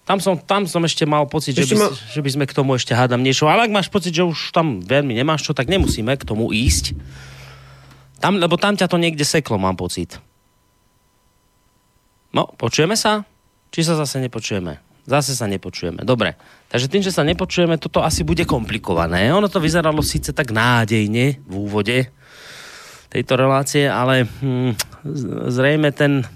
tam 0.06 0.22
som, 0.22 0.38
tam 0.38 0.70
som 0.70 0.78
ešte 0.86 1.02
mal 1.02 1.26
pocit, 1.26 1.58
že 1.58 1.66
by, 1.66 1.74
ma... 1.82 1.88
že 1.90 2.20
by 2.22 2.30
sme 2.30 2.44
k 2.46 2.54
tomu 2.54 2.78
ešte 2.78 2.94
hádam 2.94 3.26
niečo. 3.26 3.50
Ale 3.50 3.66
ak 3.66 3.74
máš 3.74 3.90
pocit, 3.90 4.14
že 4.14 4.22
už 4.22 4.54
tam 4.54 4.78
veľmi 4.78 5.10
nemáš 5.10 5.50
čo, 5.50 5.52
tak 5.52 5.66
nemusíme 5.66 6.14
k 6.14 6.22
tomu 6.22 6.54
ísť. 6.54 6.94
Tam, 8.22 8.38
lebo 8.38 8.54
tam 8.54 8.78
ťa 8.78 8.86
to 8.86 9.02
niekde 9.02 9.26
seklo, 9.26 9.58
mám 9.58 9.74
pocit. 9.74 10.22
No, 12.30 12.46
počujeme 12.54 12.94
sa? 12.94 13.26
Či 13.74 13.82
sa 13.82 13.98
zase 13.98 14.22
nepočujeme? 14.22 14.78
Zase 15.10 15.34
sa 15.34 15.50
nepočujeme. 15.50 16.06
Dobre. 16.06 16.38
Takže 16.70 16.86
tým, 16.86 17.02
že 17.02 17.10
sa 17.10 17.26
nepočujeme, 17.26 17.74
toto 17.74 17.98
asi 17.98 18.22
bude 18.22 18.46
komplikované. 18.46 19.26
Ono 19.34 19.50
to 19.50 19.58
vyzeralo 19.58 20.06
síce 20.06 20.30
tak 20.30 20.54
nádejne 20.54 21.42
v 21.42 21.54
úvode 21.54 22.06
tejto 23.10 23.34
relácie, 23.34 23.90
ale 23.90 24.22
hm, 24.22 24.74
zrejme 25.50 25.90
ten 25.90 26.26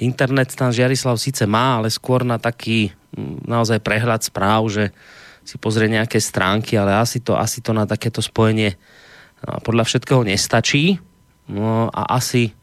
internet 0.00 0.54
tam 0.56 0.72
Žiarislav 0.72 1.20
síce 1.20 1.44
má, 1.44 1.80
ale 1.80 1.92
skôr 1.92 2.24
na 2.24 2.40
taký 2.40 2.94
naozaj 3.44 3.84
prehľad 3.84 4.24
správ, 4.24 4.64
že 4.72 4.84
si 5.42 5.58
pozrie 5.58 5.90
nejaké 5.90 6.22
stránky, 6.22 6.78
ale 6.78 6.96
asi 6.96 7.18
to, 7.18 7.34
asi 7.34 7.60
to 7.60 7.74
na 7.74 7.84
takéto 7.84 8.22
spojenie 8.22 8.78
podľa 9.66 9.84
všetkého 9.90 10.22
nestačí. 10.22 11.02
No 11.50 11.90
a 11.90 12.14
asi 12.14 12.54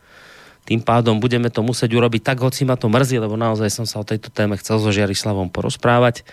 tým 0.64 0.80
pádom 0.80 1.20
budeme 1.20 1.52
to 1.52 1.60
musieť 1.66 1.92
urobiť 1.92 2.22
tak, 2.24 2.38
hoci 2.40 2.64
ma 2.64 2.80
to 2.80 2.88
mrzí, 2.88 3.20
lebo 3.20 3.36
naozaj 3.36 3.68
som 3.74 3.86
sa 3.90 4.00
o 4.00 4.08
tejto 4.08 4.32
téme 4.32 4.56
chcel 4.56 4.80
so 4.80 4.94
Žiarislavom 4.94 5.52
porozprávať. 5.52 6.24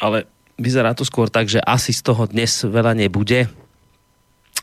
Ale 0.00 0.26
vyzerá 0.58 0.96
to 0.96 1.06
skôr 1.06 1.30
tak, 1.30 1.46
že 1.46 1.62
asi 1.62 1.92
z 1.92 2.02
toho 2.02 2.26
dnes 2.26 2.50
veľa 2.64 2.96
nebude 2.96 3.46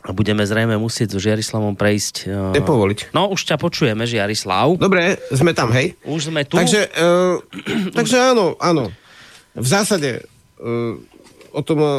a 0.08 0.10
budeme 0.16 0.40
zrejme 0.40 0.80
musieť 0.80 1.12
so 1.12 1.20
Žiarislavom 1.20 1.76
prejsť. 1.76 2.14
Uh... 2.24 2.56
Nepovoliť. 2.56 3.12
No, 3.12 3.28
už 3.28 3.44
ťa 3.44 3.60
počujeme, 3.60 4.08
Žiarislav. 4.08 4.80
Dobre, 4.80 5.20
sme 5.28 5.52
tam, 5.52 5.68
hej? 5.76 6.00
Už 6.08 6.32
sme 6.32 6.48
tu. 6.48 6.56
Takže, 6.56 6.88
uh, 6.96 7.36
takže 7.98 8.16
áno, 8.32 8.56
áno. 8.56 8.88
V 9.52 9.68
zásade 9.68 10.24
uh, 10.64 10.96
o 11.52 11.60
tom 11.60 11.78
uh, 11.84 11.92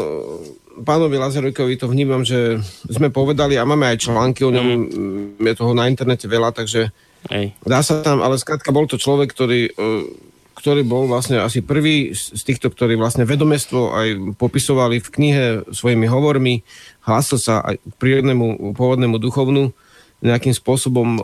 pánovi 0.81 1.21
Lazarujkovi 1.21 1.77
to 1.77 1.85
vnímam, 1.85 2.25
že 2.25 2.57
sme 2.89 3.13
povedali 3.13 3.61
a 3.61 3.67
máme 3.67 3.93
aj 3.93 4.09
články 4.09 4.41
o 4.41 4.49
ňom, 4.49 4.65
mm. 4.65 5.45
je 5.45 5.53
toho 5.53 5.77
na 5.77 5.85
internete 5.85 6.25
veľa, 6.25 6.49
takže 6.49 6.89
Hej. 7.29 7.53
dá 7.61 7.83
sa 7.85 8.01
tam, 8.01 8.25
ale 8.25 8.41
skrátka 8.41 8.73
bol 8.73 8.87
to 8.89 8.97
človek, 8.97 9.29
ktorý 9.29 9.69
uh, 9.69 10.07
ktorý 10.59 10.83
bol 10.83 11.07
vlastne 11.07 11.39
asi 11.39 11.63
prvý 11.63 12.11
z 12.11 12.41
týchto, 12.43 12.67
ktorí 12.67 12.99
vlastne 12.99 13.23
vedomestvo 13.23 13.95
aj 13.95 14.07
popisovali 14.35 14.99
v 14.99 15.09
knihe 15.09 15.45
svojimi 15.71 16.05
hovormi, 16.11 16.67
hlásil 17.07 17.39
sa 17.39 17.63
aj 17.63 17.79
k 17.79 17.93
prírodnému 17.95 18.75
pôvodnému 18.75 19.15
duchovnu 19.17 19.71
nejakým 20.19 20.51
spôsobom 20.51 21.23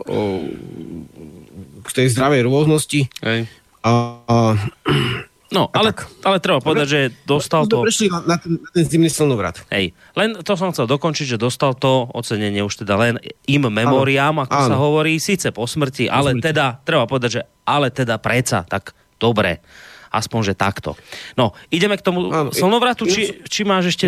k 1.84 1.88
tej 1.92 2.16
zdravej 2.16 2.48
rôznosti. 2.48 3.12
Hej. 3.20 3.44
A, 3.84 3.92
a, 4.24 4.36
No, 5.46 5.70
ale, 5.70 5.94
ale 6.26 6.42
treba 6.42 6.58
povedať, 6.58 6.86
že 6.90 7.00
dostal 7.22 7.70
to... 7.70 7.86
Prešli 7.86 8.10
na, 8.10 8.34
na, 8.34 8.36
ten, 8.36 8.58
na 8.58 8.68
ten 8.74 8.82
zimný 8.82 9.06
slnovrat. 9.06 9.62
Hej, 9.70 9.94
len 10.18 10.34
to 10.42 10.58
som 10.58 10.74
chcel 10.74 10.90
dokončiť, 10.90 11.38
že 11.38 11.38
dostal 11.38 11.78
to 11.78 12.10
ocenenie 12.10 12.66
už 12.66 12.82
teda 12.82 12.98
len 12.98 13.14
im 13.46 13.62
memoriám, 13.62 14.42
ako 14.42 14.58
ano. 14.58 14.66
sa 14.66 14.74
hovorí, 14.74 15.22
síce 15.22 15.54
po 15.54 15.62
smrti, 15.70 16.10
po 16.10 16.18
ale 16.18 16.34
smrti. 16.34 16.46
teda, 16.50 16.82
treba 16.82 17.06
povedať, 17.06 17.30
že 17.30 17.42
ale 17.62 17.94
teda 17.94 18.18
preca, 18.18 18.66
tak 18.66 18.90
dobre. 19.18 19.60
Aspoň, 20.10 20.52
že 20.52 20.54
takto. 20.56 20.96
No, 21.36 21.52
ideme 21.68 21.98
k 21.98 22.06
tomu 22.06 22.32
ano, 22.32 22.48
slnovratu, 22.54 23.04
či, 23.04 23.42
či 23.44 23.66
máš 23.66 23.92
ešte... 23.92 24.06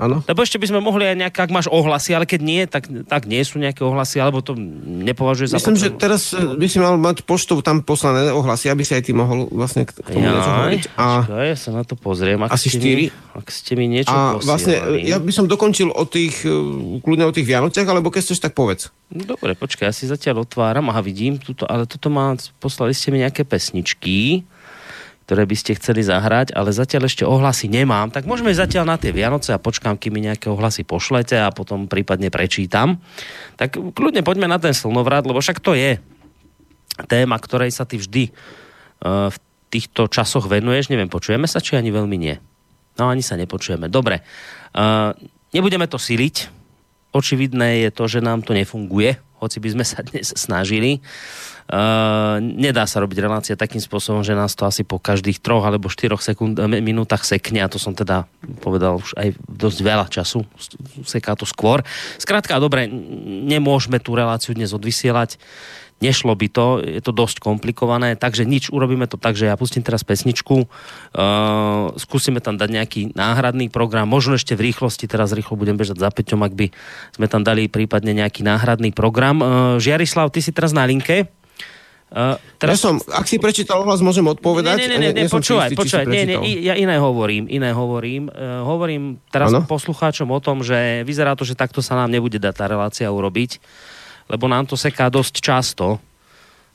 Áno. 0.00 0.24
Lebo 0.24 0.40
ešte 0.40 0.56
by 0.56 0.66
sme 0.72 0.80
mohli 0.80 1.04
aj 1.04 1.16
nejak, 1.20 1.36
ak 1.36 1.50
máš 1.52 1.68
ohlasy, 1.68 2.16
ale 2.16 2.24
keď 2.24 2.40
nie, 2.40 2.64
tak, 2.64 2.88
tak 3.04 3.28
nie 3.28 3.44
sú 3.44 3.60
nejaké 3.60 3.84
ohlasy, 3.84 4.24
alebo 4.24 4.40
to 4.40 4.56
nepovažuje 4.56 5.52
za 5.52 5.60
Myslím, 5.60 5.76
potrebu. 5.76 5.96
že 5.96 6.00
teraz 6.00 6.22
eh, 6.32 6.40
by 6.56 6.66
si 6.68 6.78
mal 6.80 6.96
mať 6.96 7.28
poštou 7.28 7.60
tam 7.60 7.84
poslané 7.84 8.32
ohlasy, 8.32 8.72
aby 8.72 8.82
si 8.88 8.96
aj 8.96 9.04
ty 9.04 9.12
mohol 9.12 9.52
vlastne 9.52 9.84
k 9.84 9.92
tomu 10.00 10.24
ja, 10.24 10.32
niečo 10.32 10.50
hovoriť. 10.50 10.82
A... 10.96 11.06
Počkaj, 11.28 11.44
ja 11.44 11.56
sa 11.60 11.70
na 11.76 11.82
to 11.84 11.94
pozriem. 12.00 12.40
Ak 12.40 12.56
asi 12.56 12.68
štyri. 12.72 13.12
ak 13.36 13.46
ste 13.52 13.72
mi 13.76 13.84
niečo 13.86 14.12
A 14.12 14.40
posielali. 14.40 14.48
vlastne 14.48 14.74
ja 15.04 15.16
by 15.20 15.32
som 15.32 15.44
dokončil 15.44 15.92
o 15.92 16.04
tých, 16.08 16.48
eh, 16.48 16.52
kľudne 17.04 17.28
o 17.28 17.32
tých 17.34 17.44
Vianociach, 17.44 17.84
alebo 17.84 18.08
keď 18.08 18.20
chceš, 18.24 18.40
tak 18.40 18.56
povedz. 18.56 18.88
Dobre, 19.12 19.52
počkaj, 19.52 19.92
ja 19.92 19.94
si 19.94 20.08
zatiaľ 20.08 20.48
otváram, 20.48 20.88
aha, 20.88 21.04
vidím, 21.04 21.36
tuto, 21.36 21.68
ale 21.68 21.84
toto 21.84 22.08
má, 22.08 22.32
poslali 22.56 22.96
ste 22.96 23.12
mi 23.12 23.20
nejaké 23.20 23.44
pesničky 23.44 24.48
ktoré 25.32 25.48
by 25.48 25.56
ste 25.56 25.80
chceli 25.80 26.04
zahrať, 26.04 26.52
ale 26.52 26.76
zatiaľ 26.76 27.08
ešte 27.08 27.24
ohlasy 27.24 27.72
nemám, 27.72 28.12
tak 28.12 28.28
môžeme 28.28 28.52
zatiaľ 28.52 28.84
na 28.84 29.00
tie 29.00 29.16
Vianoce 29.16 29.56
a 29.56 29.56
počkám, 29.56 29.96
kým 29.96 30.12
mi 30.12 30.28
nejaké 30.28 30.52
ohlasy 30.52 30.84
pošlete 30.84 31.40
a 31.40 31.48
potom 31.48 31.88
prípadne 31.88 32.28
prečítam. 32.28 33.00
Tak 33.56 33.80
kľudne 33.96 34.20
poďme 34.20 34.44
na 34.44 34.60
ten 34.60 34.76
slnovrat, 34.76 35.24
lebo 35.24 35.40
však 35.40 35.64
to 35.64 35.72
je 35.72 35.96
téma, 37.08 37.40
ktorej 37.40 37.72
sa 37.72 37.88
ty 37.88 37.96
vždy 37.96 38.28
uh, 38.28 39.32
v 39.32 39.36
týchto 39.72 40.04
časoch 40.12 40.52
venuješ. 40.52 40.92
Neviem, 40.92 41.08
počujeme 41.08 41.48
sa, 41.48 41.64
či 41.64 41.80
ani 41.80 41.88
veľmi 41.88 42.16
nie? 42.20 42.36
No 43.00 43.08
ani 43.08 43.24
sa 43.24 43.40
nepočujeme. 43.40 43.88
Dobre. 43.88 44.20
Uh, 44.76 45.16
nebudeme 45.56 45.88
to 45.88 45.96
siliť. 45.96 46.60
Očividné 47.16 47.88
je 47.88 47.90
to, 47.96 48.04
že 48.04 48.20
nám 48.20 48.44
to 48.44 48.52
nefunguje, 48.52 49.16
hoci 49.42 49.58
by 49.58 49.68
sme 49.74 49.84
sa 49.84 50.06
dnes 50.06 50.30
snažili. 50.38 51.02
Uh, 51.72 52.42
nedá 52.42 52.86
sa 52.86 53.02
robiť 53.02 53.18
relácia 53.22 53.54
takým 53.58 53.80
spôsobom, 53.82 54.22
že 54.22 54.38
nás 54.38 54.54
to 54.54 54.66
asi 54.66 54.82
po 54.86 54.98
každých 54.98 55.42
troch 55.42 55.62
alebo 55.62 55.90
štyroch 55.90 56.20
sekund, 56.20 56.58
eh, 56.58 56.82
minútach 56.82 57.22
sekne 57.22 57.62
a 57.62 57.70
to 57.70 57.78
som 57.78 57.94
teda 57.94 58.26
povedal 58.60 58.98
už 58.98 59.14
aj 59.14 59.28
dosť 59.46 59.78
veľa 59.80 60.06
času, 60.10 60.42
seká 61.06 61.38
to 61.38 61.46
skôr. 61.46 61.80
Skrátka, 62.18 62.58
dobre, 62.60 62.90
nemôžeme 63.46 64.02
tú 64.02 64.18
reláciu 64.18 64.52
dnes 64.58 64.74
odvysielať, 64.74 65.38
nešlo 66.02 66.34
by 66.34 66.50
to, 66.50 66.66
je 66.82 66.98
to 66.98 67.14
dosť 67.14 67.38
komplikované, 67.38 68.18
takže 68.18 68.42
nič, 68.42 68.74
urobíme 68.74 69.06
to 69.06 69.14
tak, 69.14 69.38
že 69.38 69.46
ja 69.46 69.54
pustím 69.54 69.86
teraz 69.86 70.02
pesničku, 70.02 70.66
uh, 70.66 71.94
skúsime 71.94 72.42
tam 72.42 72.58
dať 72.58 72.68
nejaký 72.74 73.00
náhradný 73.14 73.70
program, 73.70 74.10
možno 74.10 74.34
ešte 74.34 74.58
v 74.58 74.74
rýchlosti, 74.74 75.06
teraz 75.06 75.30
rýchlo 75.30 75.54
budem 75.54 75.78
bežať 75.78 76.02
za 76.02 76.10
Peťom, 76.10 76.42
ak 76.42 76.52
by 76.58 76.66
sme 77.14 77.26
tam 77.30 77.46
dali 77.46 77.70
prípadne 77.70 78.10
nejaký 78.18 78.42
náhradný 78.42 78.90
program. 78.90 79.38
Uh, 79.38 79.48
Žiarislav, 79.78 80.34
ty 80.34 80.42
si 80.42 80.50
teraz 80.50 80.74
na 80.74 80.82
linke. 80.82 81.30
Uh, 82.12 82.36
teraz... 82.60 82.76
Ja 82.76 82.92
som, 82.92 82.94
ak 83.08 83.24
si 83.24 83.40
prečítal 83.40 83.80
ohlas, 83.80 84.04
môžem 84.04 84.28
odpovedať. 84.28 84.76
Nie, 84.76 84.84
nie, 84.84 84.98
nie, 85.00 85.12
nie, 85.16 85.24
nie 85.24 85.32
počúvaj, 85.32 85.72
počúvaj, 85.72 86.04
nie, 86.04 86.28
nie, 86.28 86.60
ja 86.60 86.76
iné 86.76 87.00
hovorím, 87.00 87.48
iné 87.48 87.72
hovorím. 87.72 88.28
Uh, 88.28 88.60
hovorím 88.68 89.16
teraz 89.32 89.48
ano? 89.48 89.64
poslucháčom 89.64 90.28
o 90.28 90.36
tom, 90.36 90.60
že 90.60 91.08
vyzerá 91.08 91.32
to, 91.32 91.48
že 91.48 91.56
takto 91.56 91.80
sa 91.80 91.96
nám 91.96 92.12
nebude 92.12 92.36
dať 92.36 92.52
tá 92.52 92.64
relácia 92.68 93.08
urobiť, 93.08 93.64
lebo 94.26 94.50
nám 94.50 94.68
to 94.68 94.76
seká 94.78 95.08
dosť 95.08 95.34
často. 95.40 95.98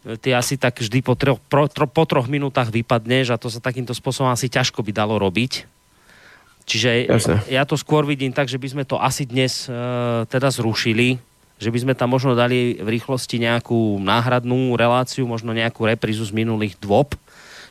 Ty 0.08 0.40
asi 0.40 0.56
tak 0.56 0.80
vždy 0.80 1.04
po, 1.04 1.20
troch, 1.20 1.40
po, 1.52 1.68
po 1.70 2.04
troch 2.08 2.32
minútach 2.32 2.72
vypadneš 2.72 3.36
a 3.36 3.42
to 3.42 3.52
sa 3.52 3.60
takýmto 3.60 3.92
spôsobom 3.92 4.32
asi 4.32 4.48
ťažko 4.48 4.80
by 4.80 4.92
dalo 4.96 5.20
robiť. 5.20 5.68
Čiže 6.68 7.08
Jasne. 7.08 7.36
ja 7.48 7.64
to 7.64 7.80
skôr 7.80 8.04
vidím 8.04 8.36
tak, 8.36 8.52
že 8.52 8.60
by 8.60 8.68
sme 8.68 8.84
to 8.84 9.00
asi 9.00 9.24
dnes 9.24 9.72
uh, 9.72 10.28
teda 10.28 10.52
zrušili 10.52 11.20
že 11.58 11.74
by 11.74 11.80
sme 11.82 11.94
tam 11.98 12.14
možno 12.14 12.38
dali 12.38 12.78
v 12.78 12.90
rýchlosti 12.98 13.42
nejakú 13.42 13.98
náhradnú 13.98 14.78
reláciu, 14.78 15.26
možno 15.26 15.58
nejakú 15.58 15.90
reprízu 15.90 16.22
z 16.22 16.34
minulých 16.34 16.78
dôb, 16.78 17.18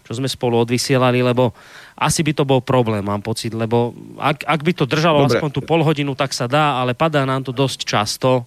čo 0.02 0.12
sme 0.14 0.26
spolu 0.26 0.58
odvysielali, 0.58 1.22
lebo 1.22 1.54
asi 1.94 2.26
by 2.26 2.32
to 2.34 2.42
bol 2.42 2.58
problém, 2.62 3.02
mám 3.02 3.22
pocit, 3.22 3.54
lebo 3.54 3.94
ak, 4.18 4.42
ak 4.42 4.60
by 4.62 4.72
to 4.74 4.84
držalo 4.90 5.26
Dobre. 5.26 5.38
aspoň 5.38 5.50
tú 5.54 5.60
pol 5.62 5.86
hodinu, 5.86 6.18
tak 6.18 6.34
sa 6.34 6.50
dá, 6.50 6.82
ale 6.82 6.98
padá 6.98 7.22
nám 7.22 7.46
to 7.46 7.54
dosť 7.54 7.86
často 7.86 8.46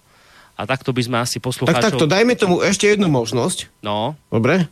a 0.60 0.68
takto 0.68 0.92
by 0.92 1.00
sme 1.00 1.16
asi 1.24 1.40
poslucháčov... 1.40 1.80
Tak 1.80 1.96
takto, 1.96 2.04
dajme 2.04 2.36
tomu 2.36 2.60
ešte 2.60 2.84
jednu 2.84 3.08
možnosť. 3.08 3.72
No. 3.80 4.20
Dobre? 4.28 4.68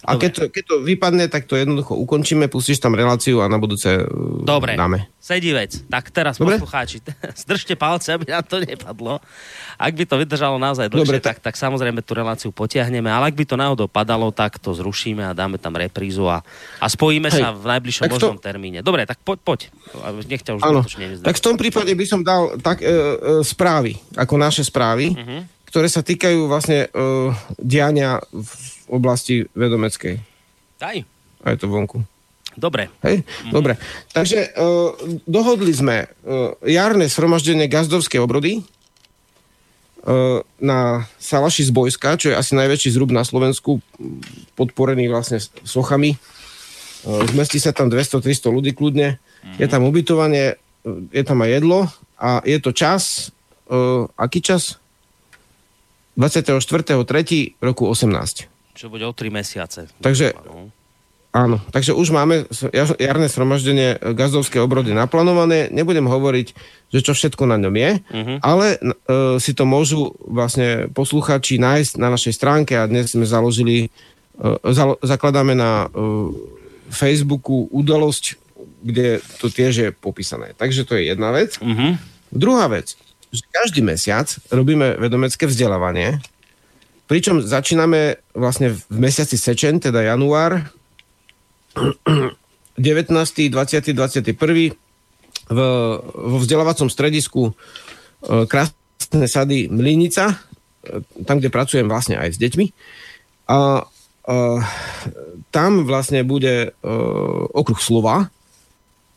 A 0.00 0.16
keď 0.16 0.30
to, 0.32 0.42
keď 0.48 0.64
to 0.64 0.76
vypadne, 0.80 1.28
tak 1.28 1.44
to 1.44 1.60
jednoducho 1.60 1.92
ukončíme, 1.92 2.48
pustíš 2.48 2.80
tam 2.80 2.96
reláciu 2.96 3.44
a 3.44 3.52
na 3.52 3.60
budúce 3.60 4.00
uh, 4.00 4.40
Dobre, 4.40 4.72
dáme. 4.72 5.12
sedí 5.20 5.52
vec. 5.52 5.76
Tak 5.92 6.08
teraz 6.08 6.40
Dobre? 6.40 6.56
poslucháči, 6.56 7.04
zdržte 7.44 7.76
palce, 7.76 8.16
aby 8.16 8.32
nám 8.32 8.48
to 8.48 8.64
nepadlo. 8.64 9.20
Ak 9.76 9.92
by 9.92 10.04
to 10.08 10.16
vydržalo 10.16 10.56
naozaj 10.56 10.88
dlhšie, 10.88 11.04
Dobre, 11.04 11.20
tak, 11.20 11.44
tak 11.44 11.52
samozrejme 11.52 12.00
tú 12.00 12.16
reláciu 12.16 12.48
potiahneme, 12.48 13.12
ale 13.12 13.28
ak 13.28 13.36
by 13.36 13.44
to 13.44 13.60
náhodou 13.60 13.92
padalo, 13.92 14.32
tak 14.32 14.56
to 14.56 14.72
zrušíme 14.72 15.20
a 15.20 15.36
dáme 15.36 15.60
tam 15.60 15.76
reprízu 15.76 16.24
a, 16.32 16.40
a 16.80 16.86
spojíme 16.88 17.28
Hej, 17.28 17.44
sa 17.44 17.52
v 17.52 17.64
najbližšom 17.76 18.08
možnom 18.08 18.40
to... 18.40 18.44
termíne. 18.44 18.80
Dobre, 18.80 19.04
tak 19.04 19.20
poď, 19.20 19.38
poď. 19.44 19.60
Nech 20.24 20.40
ťa 20.40 20.56
už 20.56 20.62
ano, 20.64 20.80
Tak 21.20 21.36
v 21.36 21.44
tom 21.44 21.60
prípade 21.60 21.92
by 21.92 22.04
som 22.08 22.24
dal 22.24 22.56
tak, 22.56 22.80
e, 22.80 22.88
e, 22.88 22.94
správy, 23.44 24.00
ako 24.16 24.34
naše 24.40 24.64
správy, 24.64 25.12
uh-huh. 25.12 25.44
ktoré 25.68 25.92
sa 25.92 26.00
týkajú 26.00 26.48
vlastne 26.48 26.88
e, 26.88 27.04
diania 27.60 28.16
v 28.32 28.79
oblasti 28.90 29.46
vedomeckej. 29.54 30.18
Daj. 30.82 31.06
A 31.40 31.46
je 31.54 31.56
to 31.56 31.70
vonku. 31.70 32.02
Dobre. 32.58 32.90
Hej? 33.06 33.22
Mm-hmm. 33.22 33.52
Dobre. 33.54 33.78
Takže 34.10 34.52
uh, 34.52 34.92
dohodli 35.24 35.70
sme 35.70 36.10
uh, 36.10 36.58
jarné 36.66 37.06
sromaždenie 37.06 37.70
gazdovskej 37.70 38.18
obrody 38.18 38.60
uh, 38.60 40.42
na 40.58 41.06
Salaši 41.22 41.62
z 41.62 41.70
Bojska, 41.70 42.18
čo 42.18 42.34
je 42.34 42.38
asi 42.38 42.58
najväčší 42.58 42.90
zrub 42.90 43.14
na 43.14 43.22
Slovensku, 43.22 43.78
podporený 44.58 45.06
vlastne 45.06 45.38
sochami. 45.62 46.18
Uh, 47.06 47.22
zmestí 47.30 47.62
sa 47.62 47.70
tam 47.70 47.86
200-300 47.86 48.50
ľudí 48.50 48.74
kľudne. 48.74 49.16
Mm-hmm. 49.16 49.58
Je 49.62 49.66
tam 49.70 49.86
ubytovanie, 49.86 50.58
je 51.14 51.22
tam 51.22 51.38
aj 51.46 51.50
jedlo 51.62 51.86
a 52.18 52.42
je 52.42 52.58
to 52.58 52.74
čas, 52.74 53.30
uh, 53.70 54.10
aký 54.18 54.42
čas? 54.42 54.82
24.3. 56.18 57.62
roku 57.62 57.86
18. 57.86 58.49
Čo 58.80 58.88
bude 58.88 59.04
o 59.04 59.12
3 59.12 59.28
mesiace. 59.28 59.92
Takže, 60.00 60.32
áno, 61.36 61.60
takže 61.68 61.92
už 61.92 62.16
máme 62.16 62.48
jarné 62.96 63.28
sromaždenie 63.28 64.00
gazdovské 64.16 64.56
obrody 64.56 64.96
naplánované. 64.96 65.68
Nebudem 65.68 66.08
hovoriť, 66.08 66.56
že 66.88 67.04
čo 67.04 67.12
všetko 67.12 67.44
na 67.44 67.60
ňom 67.60 67.76
je, 67.76 67.90
uh-huh. 68.00 68.36
ale 68.40 68.80
uh, 68.80 69.36
si 69.36 69.52
to 69.52 69.68
môžu 69.68 70.16
vlastne 70.24 70.88
posluchači 70.96 71.60
nájsť 71.60 72.00
na 72.00 72.08
našej 72.08 72.32
stránke 72.32 72.72
a 72.72 72.88
dnes 72.88 73.12
sme 73.12 73.28
založili, 73.28 73.92
uh, 74.40 74.56
zalo, 74.72 74.96
zakladáme 75.04 75.52
na 75.52 75.92
uh, 75.92 76.32
Facebooku 76.88 77.68
udalosť, 77.68 78.40
kde 78.80 79.20
to 79.36 79.52
tiež 79.52 79.72
je 79.76 79.88
popísané. 79.92 80.56
Takže 80.56 80.88
to 80.88 80.96
je 80.96 81.12
jedna 81.12 81.36
vec. 81.36 81.60
Uh-huh. 81.60 82.00
Druhá 82.32 82.64
vec, 82.72 82.96
že 83.28 83.44
každý 83.52 83.84
mesiac 83.84 84.32
robíme 84.48 84.96
vedomecké 84.96 85.44
vzdelávanie, 85.44 86.16
Pričom 87.10 87.42
začíname 87.42 88.22
vlastne 88.38 88.70
v 88.70 88.94
mesiaci 88.94 89.34
Sečen, 89.34 89.82
teda 89.82 90.14
január, 90.14 90.62
19., 92.78 93.10
20., 93.50 93.50
21. 93.50 94.30
V, 95.50 95.58
vo 96.06 96.36
vzdelávacom 96.38 96.86
stredisku 96.86 97.50
e, 97.50 97.52
Krásne 98.46 99.26
sady 99.26 99.66
Mlinica, 99.66 100.38
e, 100.86 101.02
tam, 101.26 101.42
kde 101.42 101.50
pracujem 101.50 101.90
vlastne 101.90 102.14
aj 102.14 102.30
s 102.30 102.38
deťmi. 102.38 102.66
A, 103.50 103.58
a 103.58 103.58
tam 105.50 105.70
vlastne 105.90 106.22
bude 106.22 106.70
a, 106.70 106.72
e, 106.78 106.90
okruh 107.50 107.82
slova, 107.82 108.30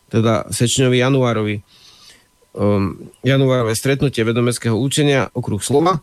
teda 0.10 0.50
sečňový 0.50 0.98
januárový 0.98 1.62
um, 2.58 3.10
januárové 3.22 3.74
stretnutie 3.78 4.26
vedomeckého 4.26 4.78
učenia, 4.78 5.30
okruh 5.34 5.62
slova 5.62 6.02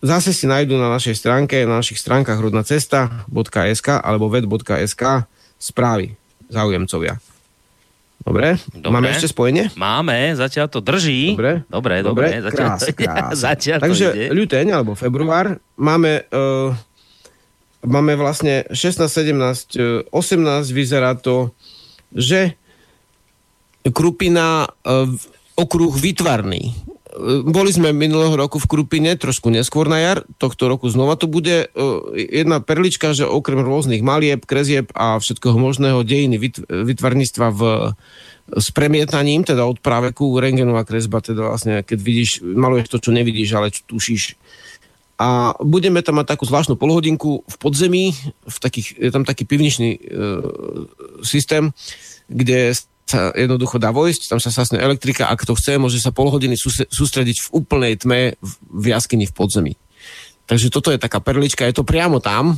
Zase 0.00 0.32
si 0.32 0.48
nájdú 0.48 0.80
na 0.80 0.88
našej 0.88 1.12
stránke, 1.12 1.60
na 1.68 1.76
našich 1.84 2.00
stránkach 2.00 2.40
rodnacesta.sk 2.40 3.88
alebo 4.00 4.32
ved.sk 4.32 5.28
správy 5.60 6.16
záujemcovia. 6.48 7.20
Dobre? 8.20 8.60
dobre? 8.72 8.92
Máme 8.92 9.12
ešte 9.12 9.32
spojenie? 9.32 9.72
Máme, 9.76 10.36
zatiaľ 10.36 10.68
to 10.68 10.80
drží. 10.84 11.36
Dobre, 11.36 11.64
dobre, 11.68 11.94
dobre. 12.04 12.26
dobre. 12.36 12.44
Zatiaľ, 12.48 12.68
krás, 12.68 12.82
krás. 12.92 13.32
zatiaľ 13.32 13.78
Takže 13.84 14.06
ide. 14.12 14.26
ľuteň 14.32 14.66
alebo 14.72 14.92
február 14.92 15.56
máme, 15.80 16.28
uh, 16.28 16.72
máme 17.84 18.12
vlastne 18.20 18.68
16, 18.72 19.04
17, 19.04 20.12
18, 20.12 20.12
vyzerá 20.68 21.16
to, 21.16 21.52
že 22.12 22.56
Krupina 23.88 24.68
uh, 24.68 25.08
okruh 25.56 25.92
vytvarný 25.92 26.76
boli 27.46 27.70
sme 27.74 27.90
minulého 27.90 28.34
roku 28.38 28.62
v 28.62 28.70
Krupine, 28.70 29.18
trošku 29.18 29.50
neskôr 29.50 29.90
na 29.90 29.98
jar, 29.98 30.18
tohto 30.38 30.70
roku 30.70 30.86
znova 30.86 31.18
to 31.18 31.26
bude. 31.26 31.66
E, 31.66 31.86
jedna 32.16 32.62
perlička, 32.62 33.10
že 33.10 33.26
okrem 33.26 33.62
rôznych 33.62 34.04
malieb, 34.04 34.46
krezieb 34.46 34.94
a 34.94 35.18
všetkoho 35.18 35.58
možného 35.58 36.06
dejiny 36.06 36.38
vytvarníctva 36.68 37.46
v 37.50 37.60
s 38.50 38.74
premietaním, 38.74 39.46
teda 39.46 39.62
od 39.62 39.78
práveku, 39.78 40.34
rengenová 40.42 40.82
kresba, 40.82 41.22
teda 41.22 41.54
vlastne, 41.54 41.86
keď 41.86 41.98
vidíš, 42.02 42.30
maluješ 42.42 42.90
to, 42.90 42.98
čo 42.98 43.10
nevidíš, 43.14 43.54
ale 43.54 43.70
čo 43.70 43.86
tušíš. 43.86 44.34
A 45.20 45.54
budeme 45.60 46.00
tam 46.00 46.18
mať 46.18 46.34
takú 46.34 46.48
zvláštnu 46.48 46.80
polhodinku 46.80 47.44
v 47.44 47.56
podzemí, 47.60 48.10
v 48.26 48.56
takých, 48.58 48.96
je 48.96 49.10
tam 49.12 49.22
taký 49.22 49.44
pivničný 49.44 49.90
e, 49.94 49.98
systém, 51.22 51.70
kde 52.26 52.72
sa 53.10 53.34
jednoducho 53.34 53.82
dá 53.82 53.90
vojsť, 53.90 54.30
tam 54.30 54.38
sa 54.38 54.54
sasne 54.54 54.78
elektrika, 54.78 55.26
ak 55.26 55.42
to 55.42 55.58
chce, 55.58 55.82
môže 55.82 55.98
sa 55.98 56.14
pol 56.14 56.30
hodiny 56.30 56.54
sústrediť 56.86 57.36
v 57.42 57.48
úplnej 57.50 57.98
tme 57.98 58.38
v 58.70 58.84
jaskyni 58.86 59.26
v 59.26 59.34
podzemí. 59.34 59.74
Takže 60.46 60.70
toto 60.70 60.94
je 60.94 61.02
taká 61.02 61.18
perlička, 61.18 61.66
je 61.66 61.74
to 61.74 61.86
priamo 61.86 62.22
tam, 62.22 62.54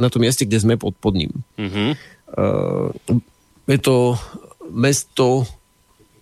na 0.00 0.08
tom 0.08 0.24
mieste, 0.24 0.48
kde 0.48 0.60
sme 0.60 0.74
pod, 0.80 0.96
pod 0.96 1.12
ním. 1.12 1.28
Mm-hmm. 1.60 1.90
Uh, 2.32 2.88
je 3.68 3.78
to 3.80 4.16
mesto 4.72 5.44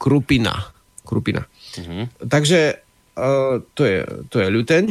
Krupina. 0.02 0.74
Krupina. 1.06 1.46
Mm-hmm. 1.78 2.26
Takže 2.26 2.60
uh, 3.14 3.62
to, 3.78 3.82
je, 3.86 3.98
to 4.26 4.42
je 4.42 4.48
ľuteň. 4.50 4.84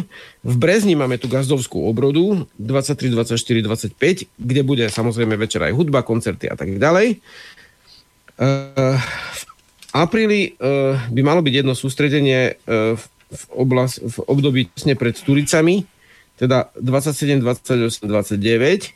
V 0.47 0.55
Brezni 0.55 0.95
máme 0.95 1.19
tu 1.19 1.27
gazdovskú 1.27 1.83
obrodu 1.83 2.47
23, 2.55 3.11
24, 3.11 3.91
25, 3.99 4.39
kde 4.39 4.61
bude 4.63 4.87
samozrejme 4.87 5.35
večer 5.35 5.59
aj 5.67 5.75
hudba, 5.75 6.07
koncerty 6.07 6.47
a 6.47 6.55
tak 6.55 6.71
ďalej. 6.79 7.19
Uh, 8.37 9.01
v 9.33 9.43
apríli 9.97 10.53
uh, 10.61 10.93
by 11.09 11.21
malo 11.25 11.41
byť 11.41 11.53
jedno 11.65 11.73
sústredenie 11.73 12.53
uh, 12.53 12.93
v, 13.33 13.43
oblast, 13.49 13.97
v 13.97 14.17
období 14.29 14.69
tesne 14.69 14.93
pred 14.93 15.17
Turicami, 15.17 15.89
teda 16.37 16.69
27, 16.77 17.41
28, 17.41 18.05
29 18.05 18.93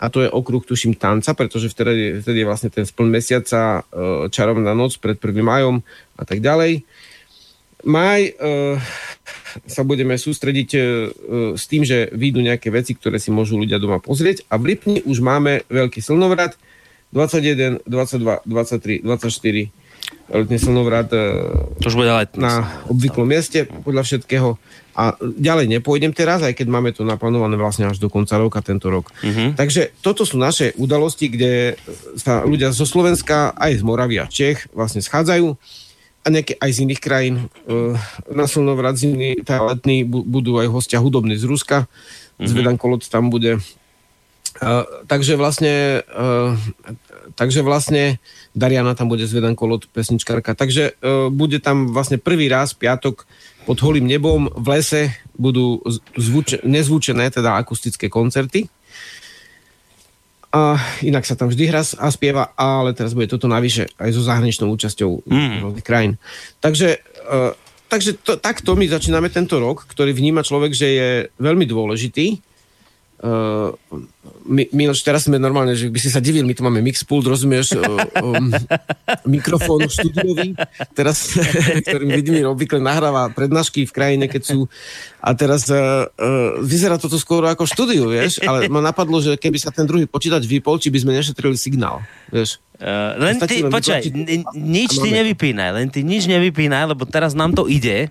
a 0.00 0.06
to 0.10 0.26
je 0.26 0.28
okruh, 0.32 0.64
tuším, 0.66 0.98
tanca, 0.98 1.38
pretože 1.38 1.70
vtedy, 1.70 2.18
vtedy 2.18 2.42
je 2.42 2.48
vlastne 2.48 2.72
ten 2.72 2.88
spln 2.88 3.12
mesiaca, 3.12 3.84
čarovná 4.32 4.72
noc 4.72 4.96
pred 4.96 5.20
1. 5.20 5.44
majom 5.44 5.84
a 6.16 6.24
tak 6.24 6.40
ďalej. 6.40 6.88
Maj 7.84 8.32
sa 9.68 9.82
budeme 9.84 10.16
sústrediť 10.16 10.68
s 11.52 11.64
tým, 11.68 11.84
že 11.84 12.08
výjdu 12.16 12.40
nejaké 12.40 12.72
veci, 12.72 12.96
ktoré 12.96 13.20
si 13.20 13.28
môžu 13.28 13.60
ľudia 13.60 13.76
doma 13.76 14.00
pozrieť 14.00 14.48
a 14.48 14.56
v 14.56 14.72
lipni 14.72 15.04
už 15.04 15.20
máme 15.20 15.68
veľký 15.68 16.00
slnovrat, 16.00 16.56
21, 17.12 17.82
22, 17.86 18.46
23, 18.46 19.02
24 19.02 19.80
letný 20.30 20.58
slnovrat 20.62 21.10
to 21.82 21.86
už 21.90 21.98
bude 21.98 22.10
letný. 22.10 22.38
na 22.38 22.82
obvyklom 22.86 23.26
mieste 23.26 23.66
podľa 23.66 24.06
všetkého. 24.06 24.54
A 24.94 25.16
ďalej 25.18 25.80
nepôjdem 25.80 26.12
teraz, 26.12 26.44
aj 26.44 26.54
keď 26.54 26.66
máme 26.70 26.90
to 26.92 27.06
naplánované 27.06 27.56
vlastne 27.56 27.88
až 27.88 27.98
do 28.02 28.12
konca 28.12 28.36
roka 28.36 28.60
tento 28.60 28.90
rok. 28.90 29.10
Uh-huh. 29.22 29.56
Takže 29.56 29.96
toto 30.02 30.28
sú 30.28 30.36
naše 30.36 30.76
udalosti, 30.76 31.30
kde 31.30 31.78
sa 32.18 32.44
ľudia 32.44 32.74
zo 32.74 32.84
Slovenska, 32.84 33.54
aj 33.56 33.80
z 33.80 33.82
Moravy 33.86 34.20
a 34.20 34.26
Čech 34.28 34.68
vlastne 34.76 35.00
schádzajú 35.00 35.56
a 36.20 36.26
nejaké 36.28 36.60
aj 36.60 36.70
z 36.74 36.78
iných 36.84 37.00
krajín. 37.00 37.36
Na 38.28 38.44
slnovrat 38.44 39.00
zimný, 39.00 39.40
tá 39.40 39.62
letný 39.64 40.04
budú 40.04 40.60
aj 40.60 40.68
hostia 40.68 41.00
hudobní 41.00 41.38
z 41.40 41.48
Ruska. 41.48 41.86
Uh-huh. 41.86 42.46
Zvedan 42.46 42.76
Kolot 42.76 43.06
tam 43.08 43.32
bude 43.32 43.62
Uh, 44.60 44.84
takže 45.08 45.40
vlastne 45.40 46.04
uh, 46.04 46.52
takže 47.32 47.64
vlastne 47.64 48.20
Dariana 48.52 48.92
tam 48.92 49.08
bude 49.08 49.24
zvedan 49.24 49.56
kolot 49.56 49.88
pesničkárka. 49.88 50.52
Takže 50.52 51.00
uh, 51.00 51.32
bude 51.32 51.64
tam 51.64 51.88
vlastne 51.96 52.20
prvý 52.20 52.52
raz 52.52 52.76
piatok 52.76 53.24
pod 53.64 53.80
holým 53.80 54.04
nebom 54.04 54.52
v 54.52 54.66
lese 54.76 55.02
budú 55.40 55.80
zvuč- 56.16 56.60
nezvučené, 56.60 57.32
teda 57.32 57.56
akustické 57.56 58.12
koncerty. 58.12 58.68
A 60.50 60.76
inak 61.06 61.24
sa 61.24 61.38
tam 61.38 61.48
vždy 61.48 61.64
hra 61.70 61.80
a 61.80 62.06
spieva, 62.10 62.52
ale 62.58 62.92
teraz 62.92 63.14
bude 63.14 63.30
toto 63.30 63.46
navyše 63.46 63.86
aj 63.96 64.10
so 64.12 64.20
zahraničnou 64.26 64.68
účasťou 64.76 65.24
mm. 65.24 65.80
krajín. 65.80 66.20
Takže 66.60 67.00
uh, 67.32 67.56
takže 67.90 68.20
to, 68.22 68.38
takto 68.38 68.78
my 68.78 68.86
začíname 68.86 69.32
tento 69.34 69.58
rok, 69.58 69.88
ktorý 69.90 70.14
vníma 70.14 70.46
človek, 70.46 70.72
že 70.76 70.88
je 70.88 71.10
veľmi 71.42 71.66
dôležitý 71.66 72.49
Uh, 73.20 73.76
my, 74.48 74.88
teraz 75.04 75.28
sme 75.28 75.36
normálne, 75.36 75.76
že 75.76 75.92
by 75.92 76.00
si 76.00 76.08
sa 76.08 76.24
divil, 76.24 76.48
my 76.48 76.56
tu 76.56 76.64
máme 76.64 76.80
mixpult, 76.80 77.28
rozumieš, 77.28 77.76
uh, 77.76 78.00
um, 78.24 78.48
mikrofón 79.28 79.84
štúdiový, 79.84 80.56
teraz, 80.96 81.36
ktorým 81.84 82.16
Vidimír 82.16 82.48
obvykle 82.48 82.80
nahráva 82.80 83.28
prednášky 83.28 83.84
v 83.84 83.92
krajine, 83.92 84.24
keď 84.24 84.42
sú 84.48 84.58
a 85.20 85.36
teraz 85.36 85.68
uh, 85.68 86.08
uh, 86.08 86.64
vyzerá 86.64 86.96
toto 86.96 87.20
skoro 87.20 87.44
ako 87.44 87.68
štúdiu, 87.68 88.08
vieš, 88.08 88.40
ale 88.40 88.72
ma 88.72 88.80
napadlo, 88.80 89.20
že 89.20 89.36
keby 89.36 89.60
sa 89.60 89.68
ten 89.68 89.84
druhý 89.84 90.08
počítač 90.08 90.48
vypol, 90.48 90.80
či 90.80 90.88
by 90.88 91.04
sme 91.04 91.12
nešetrili 91.12 91.60
signál, 91.60 92.00
vieš. 92.32 92.56
Uh, 92.80 93.20
len 93.20 93.36
ty, 93.44 93.60
počkaj, 93.68 94.00
nič 94.56 94.96
ty 94.96 95.08
nevypínaj, 95.12 95.70
len 95.76 95.92
ty 95.92 96.00
nič 96.00 96.24
nevypínaj, 96.24 96.96
lebo 96.96 97.04
teraz 97.04 97.36
nám 97.36 97.52
to 97.52 97.68
ide 97.68 98.08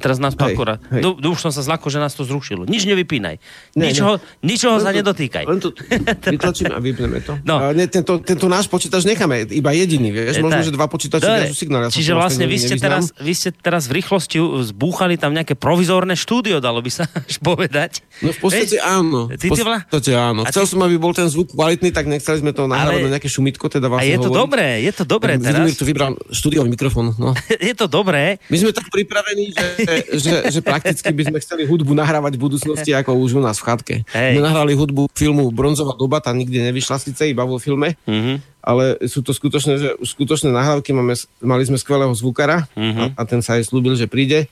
Teraz 0.00 0.16
nás 0.16 0.32
hej, 0.32 0.56
akurát... 0.56 0.80
Hej. 0.88 1.04
Do, 1.04 1.20
už 1.20 1.38
som 1.38 1.52
sa 1.52 1.60
zlako, 1.60 1.92
že 1.92 2.00
nás 2.00 2.16
to 2.16 2.24
zrušilo. 2.24 2.64
Nič 2.64 2.88
nevypínaj. 2.88 3.36
Ne, 3.76 3.92
Ničoho, 3.92 4.16
ne. 4.16 4.48
ničoho 4.48 4.80
len 4.80 4.84
sa 4.84 4.90
to, 4.90 4.98
nedotýkaj. 5.04 5.44
Len 5.44 5.58
to 5.60 5.68
vytlačíme 6.34 6.72
a 6.72 6.80
vypneme 6.80 7.20
to. 7.20 7.36
No. 7.44 7.60
A 7.60 7.76
ne, 7.76 7.84
tento, 7.86 8.16
tento 8.24 8.48
náš 8.48 8.66
počítač 8.72 9.04
necháme, 9.04 9.44
iba 9.52 9.70
jediný, 9.76 10.08
vieš? 10.08 10.40
Je, 10.40 10.42
Možno, 10.42 10.56
tak. 10.56 10.66
že 10.66 10.72
dva 10.72 10.86
počítače 10.88 11.28
viažú 11.28 11.56
signál. 11.56 11.80
Ja 11.86 11.88
Čiže 11.92 12.12
vlastne 12.16 12.44
vy 12.48 12.56
ste, 12.56 12.74
teraz, 12.80 13.12
vy 13.20 13.32
ste 13.36 13.52
teraz 13.52 13.84
v 13.86 14.00
rýchlosti 14.00 14.40
zbúchali 14.72 15.20
tam 15.20 15.36
nejaké 15.36 15.52
provizórne 15.52 16.16
štúdio, 16.16 16.64
dalo 16.64 16.80
by 16.80 16.90
sa 16.90 17.04
až 17.28 17.36
povedať. 17.44 18.00
No 18.24 18.32
v 18.32 18.38
podstate 18.40 18.80
Veď? 18.80 18.88
áno. 18.88 19.28
V 19.28 19.50
podstate 19.52 20.12
áno. 20.16 20.40
Chcel 20.48 20.64
ty... 20.64 20.70
som, 20.72 20.80
aby 20.80 20.96
bol 20.96 21.12
ten 21.12 21.28
zvuk 21.28 21.52
kvalitný, 21.52 21.92
tak 21.92 22.08
nechceli 22.08 22.40
sme 22.40 22.56
to 22.56 22.64
nahrávať 22.64 23.04
Ale... 23.04 23.06
na 23.06 23.12
nejaké 23.20 23.28
šumitko, 23.28 23.68
teda 23.68 23.92
A 23.92 24.02
je 24.08 24.16
to 24.16 24.32
dobré, 24.32 24.80
je 24.80 24.92
to 24.96 25.04
dobré 25.04 25.36
teraz. 25.36 25.76
tu 25.76 25.84
vybral 25.84 26.16
štúdiový 26.30 26.68
mikrofón. 26.70 27.12
No. 27.18 27.36
je 27.68 27.74
to 27.76 27.90
dobré. 27.90 28.38
My 28.48 28.56
sme 28.56 28.70
tak 28.72 28.88
pripravení, 28.88 29.52
že, 29.52 29.64
že, 30.14 30.32
že 30.50 30.60
prakticky 30.60 31.10
by 31.10 31.22
sme 31.30 31.38
chceli 31.42 31.62
hudbu 31.66 31.92
nahrávať 31.92 32.38
v 32.38 32.42
budúcnosti 32.46 32.90
ako 32.94 33.18
už 33.18 33.38
u 33.38 33.42
nás 33.42 33.58
v 33.58 33.66
chatke. 33.66 33.94
Hey. 34.10 34.38
My 34.38 34.46
nahrali 34.46 34.72
hudbu 34.74 35.10
filmu 35.12 35.50
Bronzová 35.50 35.98
doba, 35.98 36.22
tá 36.22 36.30
nikdy 36.30 36.70
nevyšla 36.70 36.96
síce 37.02 37.28
iba 37.28 37.42
vo 37.44 37.58
filme, 37.58 37.98
mm-hmm. 38.06 38.36
ale 38.62 38.98
sú 39.10 39.20
to 39.20 39.34
skutočné, 39.34 39.72
že 39.76 39.88
skutočné 40.00 40.50
nahrávky, 40.54 40.94
máme, 40.94 41.14
mali 41.42 41.62
sme 41.66 41.76
skvelého 41.76 42.12
zvukara 42.14 42.70
mm-hmm. 42.72 43.16
a, 43.16 43.20
a 43.20 43.22
ten 43.28 43.40
sa 43.42 43.58
aj 43.58 43.68
slúbil, 43.68 43.98
že 43.98 44.10
príde 44.10 44.46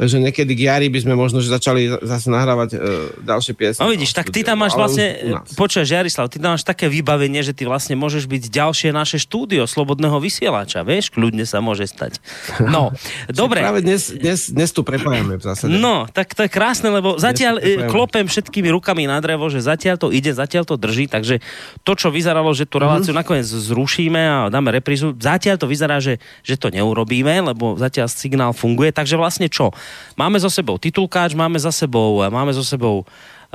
Takže 0.00 0.16
niekedy 0.16 0.56
k 0.56 0.60
jari 0.64 0.88
by 0.88 1.04
sme 1.04 1.12
možno 1.12 1.44
že 1.44 1.52
začali 1.52 1.92
zase 2.00 2.32
nahrávať 2.32 2.70
e, 2.72 2.78
ďalšie 3.20 3.52
piesne. 3.52 3.84
No 3.84 3.92
vidíš, 3.92 4.16
tak 4.16 4.32
ty 4.32 4.40
tam 4.40 4.64
máš 4.64 4.72
vlastne, 4.72 5.36
počuješ 5.60 5.92
Jarislav, 5.92 6.32
ty 6.32 6.40
tam 6.40 6.56
máš 6.56 6.64
také 6.64 6.88
vybavenie, 6.88 7.44
že 7.44 7.52
ty 7.52 7.68
vlastne 7.68 8.00
môžeš 8.00 8.24
byť 8.24 8.48
ďalšie 8.48 8.96
naše 8.96 9.20
štúdio 9.20 9.68
slobodného 9.68 10.16
vysielača, 10.16 10.88
vieš, 10.88 11.12
kľudne 11.12 11.44
sa 11.44 11.60
môže 11.60 11.84
stať. 11.84 12.16
No, 12.64 12.96
dobre. 13.28 13.60
Práve 13.60 13.84
dnes, 13.84 14.08
dnes, 14.08 14.48
dnes 14.48 14.72
tu 14.72 14.80
prepájame 14.80 15.36
v 15.36 15.44
zásade. 15.44 15.68
No, 15.68 16.08
tak 16.08 16.32
to 16.32 16.48
je 16.48 16.50
krásne, 16.50 16.88
lebo 16.88 17.20
zatiaľ 17.20 17.60
e, 17.60 17.84
klopem 17.92 18.24
všetkými 18.24 18.72
rukami 18.72 19.04
na 19.04 19.20
drevo, 19.20 19.52
že 19.52 19.60
zatiaľ 19.60 20.00
to 20.00 20.08
ide, 20.16 20.32
zatiaľ 20.32 20.64
to 20.64 20.80
drží, 20.80 21.12
takže 21.12 21.44
to, 21.84 21.92
čo 21.92 22.08
vyzeralo, 22.08 22.48
že 22.56 22.64
tú 22.64 22.80
reláciu 22.80 23.12
mm-hmm. 23.12 23.20
nakoniec 23.20 23.44
zrušíme 23.44 24.22
a 24.24 24.38
dáme 24.48 24.72
reprízu, 24.72 25.12
zatiaľ 25.20 25.60
to 25.60 25.68
vyzerá, 25.68 26.00
že, 26.00 26.16
že 26.40 26.56
to 26.56 26.72
neurobíme, 26.72 27.52
lebo 27.52 27.76
zatiaľ 27.76 28.08
signál 28.08 28.56
funguje, 28.56 28.96
takže 28.96 29.20
vlastne 29.20 29.52
čo? 29.52 29.76
Máme 30.14 30.36
za 30.36 30.52
sebou 30.52 30.76
titulkáč, 30.76 31.32
máme 31.32 31.56
za 31.56 31.72
sebou, 31.72 32.20
máme 32.28 32.52
za 32.52 32.62
sebou 32.66 33.08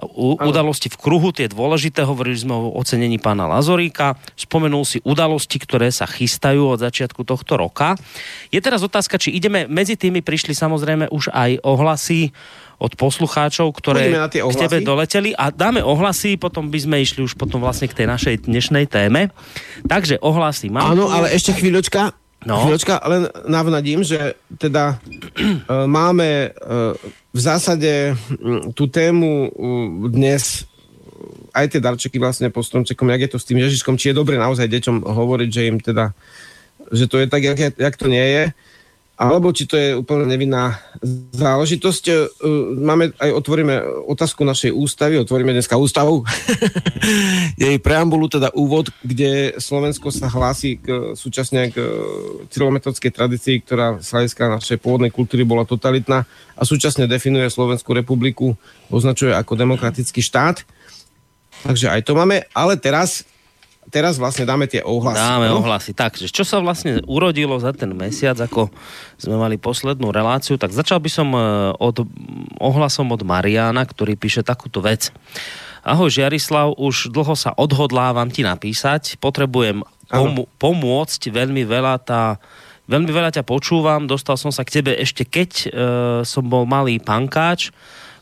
u, 0.03 0.35
udalosti 0.35 0.91
v 0.91 0.99
kruhu, 0.99 1.31
tie 1.31 1.47
dôležité, 1.47 2.03
hovorili 2.03 2.35
sme 2.35 2.51
o 2.51 2.75
ocenení 2.75 3.15
pána 3.15 3.47
Lazoríka, 3.47 4.19
spomenul 4.35 4.83
si 4.83 4.99
udalosti, 5.07 5.55
ktoré 5.55 5.87
sa 5.87 6.03
chystajú 6.03 6.75
od 6.75 6.83
začiatku 6.83 7.23
tohto 7.23 7.55
roka. 7.55 7.95
Je 8.51 8.59
teraz 8.59 8.83
otázka, 8.83 9.15
či 9.15 9.31
ideme, 9.31 9.71
medzi 9.71 9.95
tými 9.95 10.19
prišli 10.19 10.51
samozrejme 10.51 11.07
už 11.15 11.31
aj 11.31 11.63
ohlasy 11.63 12.35
od 12.75 12.91
poslucháčov, 12.99 13.71
ktoré 13.71 14.11
k 14.27 14.59
tebe 14.59 14.83
doleteli 14.83 15.31
a 15.31 15.47
dáme 15.47 15.79
ohlasy, 15.79 16.35
potom 16.35 16.67
by 16.67 16.79
sme 16.83 16.99
išli 16.99 17.23
už 17.23 17.39
potom 17.39 17.63
vlastne 17.63 17.87
k 17.87 18.03
tej 18.03 18.07
našej 18.11 18.35
dnešnej 18.51 18.91
téme. 18.91 19.31
Takže 19.87 20.19
ohlasy 20.19 20.67
mám. 20.75 20.91
Áno, 20.91 21.07
ale 21.07 21.31
ešte 21.31 21.55
chvíľočka, 21.55 22.11
No. 22.45 22.61
Chvíľočka, 22.61 23.01
len 23.09 23.25
navnadím, 23.49 24.05
že 24.05 24.37
teda 24.61 25.01
uh, 25.01 25.89
máme 25.97 26.53
uh, 26.53 26.93
v 27.33 27.39
zásade 27.41 28.13
um, 28.37 28.69
tú 28.71 28.85
tému 28.85 29.49
uh, 29.49 30.09
dnes 30.13 30.69
aj 31.55 31.65
tie 31.71 31.81
darčeky 31.81 32.19
vlastne 32.19 32.51
po 32.51 32.61
stromčekom, 32.61 33.07
jak 33.09 33.21
je 33.25 33.31
to 33.33 33.39
s 33.39 33.47
tým 33.47 33.63
Ježiškom, 33.63 33.95
či 33.95 34.11
je 34.11 34.19
dobre 34.19 34.35
naozaj 34.35 34.67
deťom 34.67 35.07
hovoriť, 35.07 35.49
že 35.49 35.61
im 35.71 35.79
teda, 35.79 36.11
že 36.91 37.07
to 37.07 37.17
je 37.23 37.31
tak, 37.31 37.41
jak, 37.41 37.79
jak 37.79 37.95
to 37.95 38.11
nie 38.11 38.21
je 38.21 38.43
alebo 39.15 39.55
či 39.55 39.63
to 39.63 39.79
je 39.79 39.95
úplne 39.95 40.27
nevinná 40.27 40.75
záležitosť. 41.31 42.03
E, 42.11 42.15
máme 42.83 43.15
aj 43.15 43.31
otvoríme 43.31 43.79
otázku 44.11 44.43
našej 44.43 44.75
ústavy, 44.75 45.15
otvoríme 45.23 45.55
dneska 45.55 45.79
ústavu. 45.79 46.27
Jej 47.63 47.79
preambulu, 47.79 48.27
teda 48.27 48.51
úvod, 48.51 48.91
kde 49.07 49.55
Slovensko 49.55 50.11
sa 50.11 50.27
hlási 50.27 50.83
k, 50.83 51.15
súčasne 51.15 51.71
k 51.71 51.79
cyrilometodskej 52.51 53.11
tradícii, 53.15 53.63
ktorá 53.63 54.03
z 54.03 54.07
hľadiska 54.11 54.51
našej 54.59 54.77
pôvodnej 54.83 55.15
kultúry 55.15 55.47
bola 55.47 55.63
totalitná 55.63 56.27
a 56.59 56.61
súčasne 56.67 57.07
definuje 57.07 57.47
Slovenskú 57.47 57.95
republiku, 57.95 58.59
označuje 58.91 59.31
ako 59.31 59.55
demokratický 59.55 60.19
štát. 60.19 60.67
Takže 61.63 61.87
aj 61.87 62.03
to 62.03 62.19
máme, 62.19 62.43
ale 62.51 62.75
teraz 62.75 63.23
teraz 63.89 64.17
vlastne 64.17 64.45
dáme 64.45 64.65
tie 64.65 64.81
ohlasy. 64.81 65.19
Dáme 65.19 65.47
no? 65.49 65.61
ohlasy. 65.61 65.91
Tak, 65.93 66.17
čo 66.17 66.43
sa 66.43 66.61
vlastne 66.61 67.01
urodilo 67.05 67.57
za 67.61 67.73
ten 67.73 67.91
mesiac, 67.93 68.37
ako 68.37 68.69
sme 69.17 69.35
mali 69.37 69.55
poslednú 69.61 70.09
reláciu, 70.09 70.57
tak 70.57 70.73
začal 70.73 71.01
by 71.01 71.09
som 71.09 71.29
e, 71.33 71.39
od, 71.77 72.05
ohlasom 72.57 73.09
od 73.13 73.21
Mariana, 73.21 73.85
ktorý 73.85 74.17
píše 74.17 74.41
takúto 74.41 74.81
vec. 74.81 75.13
Ahoj 75.85 76.09
Žiarislav, 76.09 76.81
už 76.81 77.13
dlho 77.13 77.37
sa 77.37 77.53
odhodlávam 77.53 78.25
ti 78.33 78.41
napísať, 78.41 79.21
potrebujem 79.21 79.85
pom- 80.09 80.49
pomôcť, 80.57 81.29
veľmi 81.29 81.61
veľa 81.65 81.95
tá 82.01 82.41
Veľmi 82.85 83.09
veľa 83.09 83.33
ťa 83.33 83.49
počúvam, 83.49 84.05
dostal 84.05 84.37
som 84.37 84.53
sa 84.53 84.61
k 84.61 84.77
tebe 84.77 84.93
ešte 84.93 85.25
keď 85.25 85.49
e, 85.49 85.67
som 86.21 86.45
bol 86.45 86.69
malý 86.69 87.01
pankáč, 87.01 87.73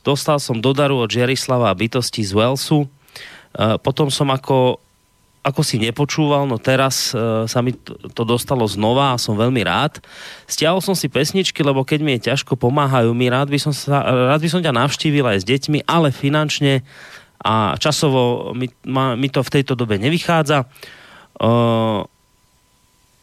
dostal 0.07 0.39
som 0.39 0.63
do 0.63 0.71
daru 0.71 1.03
od 1.03 1.11
Žiarislava 1.11 1.67
bytosti 1.75 2.23
z 2.23 2.31
Walesu, 2.31 2.87
e, 2.87 2.87
potom 3.83 4.07
som 4.07 4.31
ako 4.31 4.79
ako 5.43 5.59
si 5.59 5.75
nepočúval, 5.75 6.47
no 6.47 6.55
teraz 6.55 7.11
uh, 7.11 7.43
sa 7.51 7.59
mi 7.59 7.75
to, 7.75 7.99
to 8.15 8.23
dostalo 8.23 8.63
znova 8.63 9.11
a 9.11 9.19
som 9.19 9.35
veľmi 9.35 9.59
rád. 9.67 9.99
Stiahol 10.47 10.79
som 10.79 10.95
si 10.95 11.11
pesničky, 11.11 11.59
lebo 11.59 11.83
keď 11.83 11.99
mi 11.99 12.15
je 12.15 12.31
ťažko, 12.31 12.55
pomáhajú 12.55 13.11
mi. 13.11 13.27
Rád 13.27 13.51
by 13.51 13.59
som, 13.59 13.75
sa, 13.75 14.07
rád 14.31 14.39
by 14.39 14.49
som 14.49 14.63
ťa 14.63 14.71
navštívil 14.71 15.27
aj 15.27 15.43
s 15.43 15.45
deťmi, 15.45 15.83
ale 15.83 16.15
finančne 16.15 16.87
a 17.43 17.75
časovo 17.75 18.55
mi, 18.55 18.71
ma, 18.87 19.19
mi 19.19 19.27
to 19.27 19.43
v 19.43 19.53
tejto 19.59 19.75
dobe 19.75 19.99
nevychádza. 19.99 20.63
Uh, 21.35 22.07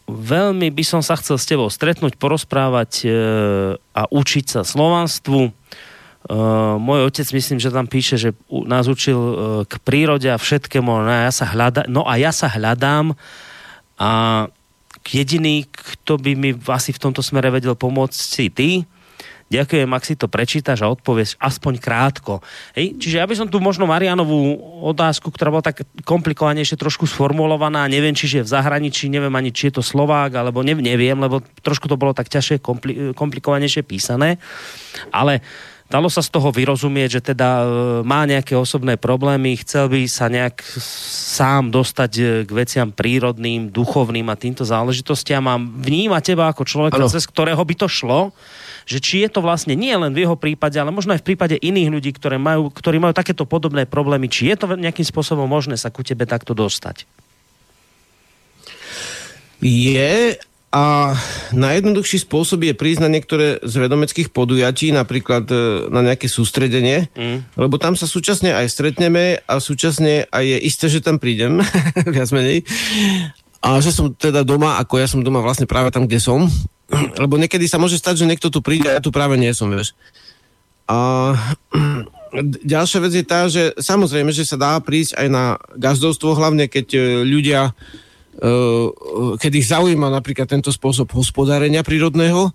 veľmi 0.04 0.68
by 0.68 0.84
som 0.84 1.00
sa 1.00 1.16
chcel 1.16 1.40
s 1.40 1.48
tebou 1.48 1.72
stretnúť, 1.72 2.20
porozprávať 2.20 3.08
uh, 3.08 3.80
a 3.96 4.04
učiť 4.12 4.44
sa 4.44 4.60
slovanstvu 4.60 5.56
Uh, 6.20 6.76
môj 6.76 7.08
otec, 7.08 7.24
myslím, 7.32 7.56
že 7.56 7.72
tam 7.72 7.88
píše, 7.88 8.20
že 8.20 8.36
nás 8.68 8.84
učil 8.92 9.16
uh, 9.16 9.34
k 9.64 9.80
prírode 9.80 10.28
a 10.28 10.36
všetkému, 10.36 10.84
no 10.84 11.08
a 11.08 11.26
ja 11.26 11.32
sa, 11.32 11.48
hľada, 11.48 11.88
no 11.88 12.04
a 12.04 12.20
ja 12.20 12.28
sa 12.28 12.44
hľadám 12.52 13.16
a 13.96 14.10
jediný, 15.08 15.64
kto 15.64 16.20
by 16.20 16.36
mi 16.36 16.50
asi 16.68 16.92
v 16.92 17.00
tomto 17.00 17.24
smere 17.24 17.48
vedel 17.48 17.72
pomôcť, 17.72 18.20
si 18.20 18.52
ty. 18.52 18.70
Ďakujem, 19.50 19.90
ak 19.90 20.06
si 20.06 20.14
to 20.14 20.30
prečítaš 20.30 20.86
a 20.86 20.92
odpovieš 20.94 21.34
aspoň 21.42 21.82
krátko. 21.82 22.38
Hej? 22.78 23.02
Čiže 23.02 23.18
ja 23.18 23.26
by 23.26 23.34
som 23.34 23.48
tu 23.50 23.58
možno 23.58 23.82
Marianovú 23.82 24.60
otázku, 24.86 25.34
ktorá 25.34 25.50
bola 25.50 25.66
tak 25.66 25.82
komplikovanejšie 26.06 26.78
trošku 26.78 27.10
sformulovaná, 27.10 27.90
neviem, 27.90 28.14
či 28.14 28.30
je 28.30 28.46
v 28.46 28.52
zahraničí, 28.54 29.10
neviem 29.10 29.34
ani, 29.34 29.50
či 29.50 29.72
je 29.72 29.80
to 29.80 29.82
Slovák, 29.82 30.30
alebo 30.38 30.62
neviem, 30.62 31.18
lebo 31.18 31.42
trošku 31.66 31.90
to 31.90 31.98
bolo 31.98 32.14
tak 32.14 32.30
ťažšie, 32.30 32.62
kompli- 32.62 33.10
komplikovanejšie 33.10 33.82
písané. 33.82 34.38
Ale 35.10 35.42
Dalo 35.90 36.06
sa 36.06 36.22
z 36.22 36.30
toho 36.30 36.54
vyrozumieť, 36.54 37.18
že 37.18 37.34
teda 37.34 37.48
e, 37.50 37.64
má 38.06 38.22
nejaké 38.22 38.54
osobné 38.54 38.94
problémy, 38.94 39.58
chcel 39.58 39.90
by 39.90 40.06
sa 40.06 40.30
nejak 40.30 40.62
sám 40.78 41.74
dostať 41.74 42.10
e, 42.14 42.22
k 42.46 42.50
veciam 42.54 42.94
prírodným, 42.94 43.74
duchovným 43.74 44.30
a 44.30 44.38
týmto 44.38 44.62
záležitostiam 44.62 45.42
a 45.50 45.58
vníma 45.58 46.22
teba 46.22 46.46
ako 46.46 46.62
človeka, 46.62 47.02
ano. 47.02 47.10
cez 47.10 47.26
ktorého 47.26 47.58
by 47.58 47.74
to 47.74 47.90
šlo, 47.90 48.30
že 48.86 49.02
či 49.02 49.26
je 49.26 49.34
to 49.34 49.42
vlastne 49.42 49.74
nie 49.74 49.90
len 49.90 50.14
v 50.14 50.22
jeho 50.22 50.38
prípade, 50.38 50.78
ale 50.78 50.94
možno 50.94 51.10
aj 51.10 51.26
v 51.26 51.34
prípade 51.34 51.58
iných 51.58 51.90
ľudí, 51.90 52.10
ktoré 52.14 52.38
majú, 52.38 52.70
ktorí 52.70 53.02
majú 53.02 53.10
takéto 53.10 53.42
podobné 53.42 53.82
problémy, 53.82 54.30
či 54.30 54.54
je 54.54 54.62
to 54.62 54.70
nejakým 54.78 55.06
spôsobom 55.06 55.50
možné 55.50 55.74
sa 55.74 55.90
ku 55.90 56.06
tebe 56.06 56.22
takto 56.22 56.54
dostať? 56.54 57.02
Je, 59.58 60.38
a 60.70 61.18
najjednoduchší 61.50 62.22
spôsob 62.22 62.62
je 62.62 62.78
prísť 62.78 63.02
na 63.02 63.10
niektoré 63.10 63.58
z 63.58 63.74
vedomeckých 63.74 64.30
podujatí, 64.30 64.94
napríklad 64.94 65.50
e, 65.50 65.90
na 65.90 65.98
nejaké 66.06 66.30
sústredenie, 66.30 67.10
mm. 67.10 67.58
lebo 67.58 67.74
tam 67.74 67.98
sa 67.98 68.06
súčasne 68.06 68.54
aj 68.54 68.70
stretneme 68.70 69.42
a 69.50 69.58
súčasne 69.58 70.30
aj 70.30 70.44
je 70.46 70.58
isté, 70.62 70.86
že 70.86 71.02
tam 71.02 71.18
prídem, 71.18 71.58
viac 72.14 72.30
menej. 72.30 72.62
A 73.58 73.82
že 73.82 73.90
som 73.90 74.14
teda 74.14 74.46
doma, 74.46 74.78
ako 74.78 75.02
ja 75.02 75.10
som 75.10 75.26
doma 75.26 75.42
vlastne 75.42 75.66
práve 75.66 75.90
tam, 75.90 76.06
kde 76.06 76.22
som, 76.22 76.46
lebo 77.22 77.34
niekedy 77.34 77.66
sa 77.66 77.82
môže 77.82 77.98
stať, 77.98 78.22
že 78.22 78.30
niekto 78.30 78.46
tu 78.46 78.62
príde 78.62 78.86
a 78.86 78.96
ja 78.98 79.02
tu 79.02 79.10
práve 79.10 79.34
nie 79.34 79.50
som, 79.50 79.74
vieš. 79.74 79.98
A 80.86 81.34
ďalšia 82.62 82.98
vec 83.02 83.12
je 83.18 83.26
tá, 83.26 83.50
že 83.50 83.74
samozrejme, 83.74 84.30
že 84.30 84.46
sa 84.46 84.54
dá 84.54 84.78
prísť 84.78 85.18
aj 85.18 85.26
na 85.34 85.58
gazdovstvo, 85.74 86.38
hlavne 86.38 86.70
keď 86.70 86.86
e, 86.94 87.00
ľudia, 87.26 87.74
keď 89.36 89.52
ich 89.52 89.68
zaujíma 89.68 90.08
napríklad 90.08 90.48
tento 90.48 90.72
spôsob 90.72 91.12
hospodárenia 91.12 91.84
prírodného, 91.84 92.50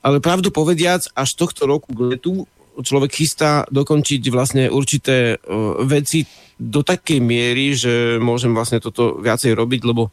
ale 0.00 0.22
pravdu 0.22 0.48
povediac, 0.48 1.04
až 1.12 1.28
tohto 1.36 1.68
roku 1.68 1.92
k 1.92 2.16
letu 2.16 2.48
človek 2.76 3.12
chystá 3.12 3.64
dokončiť 3.72 4.22
vlastne 4.28 4.64
určité 4.68 5.40
veci 5.84 6.28
do 6.56 6.80
takej 6.80 7.20
miery, 7.20 7.76
že 7.76 8.16
môžem 8.20 8.52
vlastne 8.52 8.80
toto 8.80 9.20
viacej 9.20 9.52
robiť, 9.52 9.80
lebo 9.84 10.08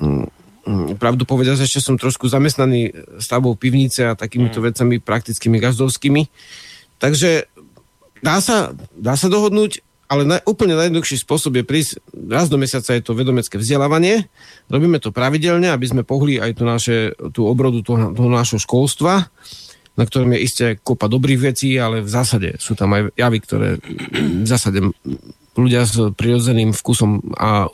mm, 0.00 0.96
pravdu 0.96 1.28
povedať, 1.28 1.64
ešte 1.64 1.84
som 1.84 2.00
trošku 2.00 2.28
zamestnaný 2.28 2.92
stavbou 3.20 3.56
pivnice 3.56 4.08
a 4.08 4.16
takýmito 4.16 4.60
mm. 4.60 4.64
vecami 4.72 4.94
praktickými 5.00 5.60
gazdovskými. 5.60 6.22
Takže 6.96 7.48
dá 8.24 8.40
sa, 8.40 8.72
dá 8.96 9.16
sa 9.20 9.28
dohodnúť, 9.28 9.84
ale 10.14 10.22
na, 10.22 10.38
úplne 10.46 10.78
najjednoduchší 10.78 11.26
spôsob 11.26 11.58
je 11.58 11.64
prísť 11.66 11.98
raz 12.30 12.46
do 12.46 12.54
mesiaca 12.54 12.94
je 12.94 13.02
to 13.02 13.18
vedomecké 13.18 13.58
vzdelávanie. 13.58 14.30
Robíme 14.70 15.02
to 15.02 15.10
pravidelne, 15.10 15.74
aby 15.74 15.86
sme 15.90 16.06
pohli 16.06 16.38
aj 16.38 16.50
tú, 16.54 16.62
naše, 16.62 16.96
tú 17.34 17.50
obrodu 17.50 17.82
toho, 17.82 18.14
toho 18.14 18.30
nášho 18.30 18.62
školstva, 18.62 19.26
na 19.98 20.04
ktorom 20.06 20.30
je 20.38 20.44
isté 20.46 20.64
kopa 20.78 21.10
dobrých 21.10 21.50
vecí, 21.50 21.74
ale 21.74 22.06
v 22.06 22.10
zásade 22.10 22.54
sú 22.62 22.78
tam 22.78 22.94
aj 22.94 23.10
javy, 23.18 23.38
ktoré 23.42 23.68
v 24.14 24.46
zásade 24.46 24.78
ľudia 25.58 25.82
s 25.82 26.14
prirodzeným 26.14 26.70
vkusom 26.70 27.34
a 27.34 27.66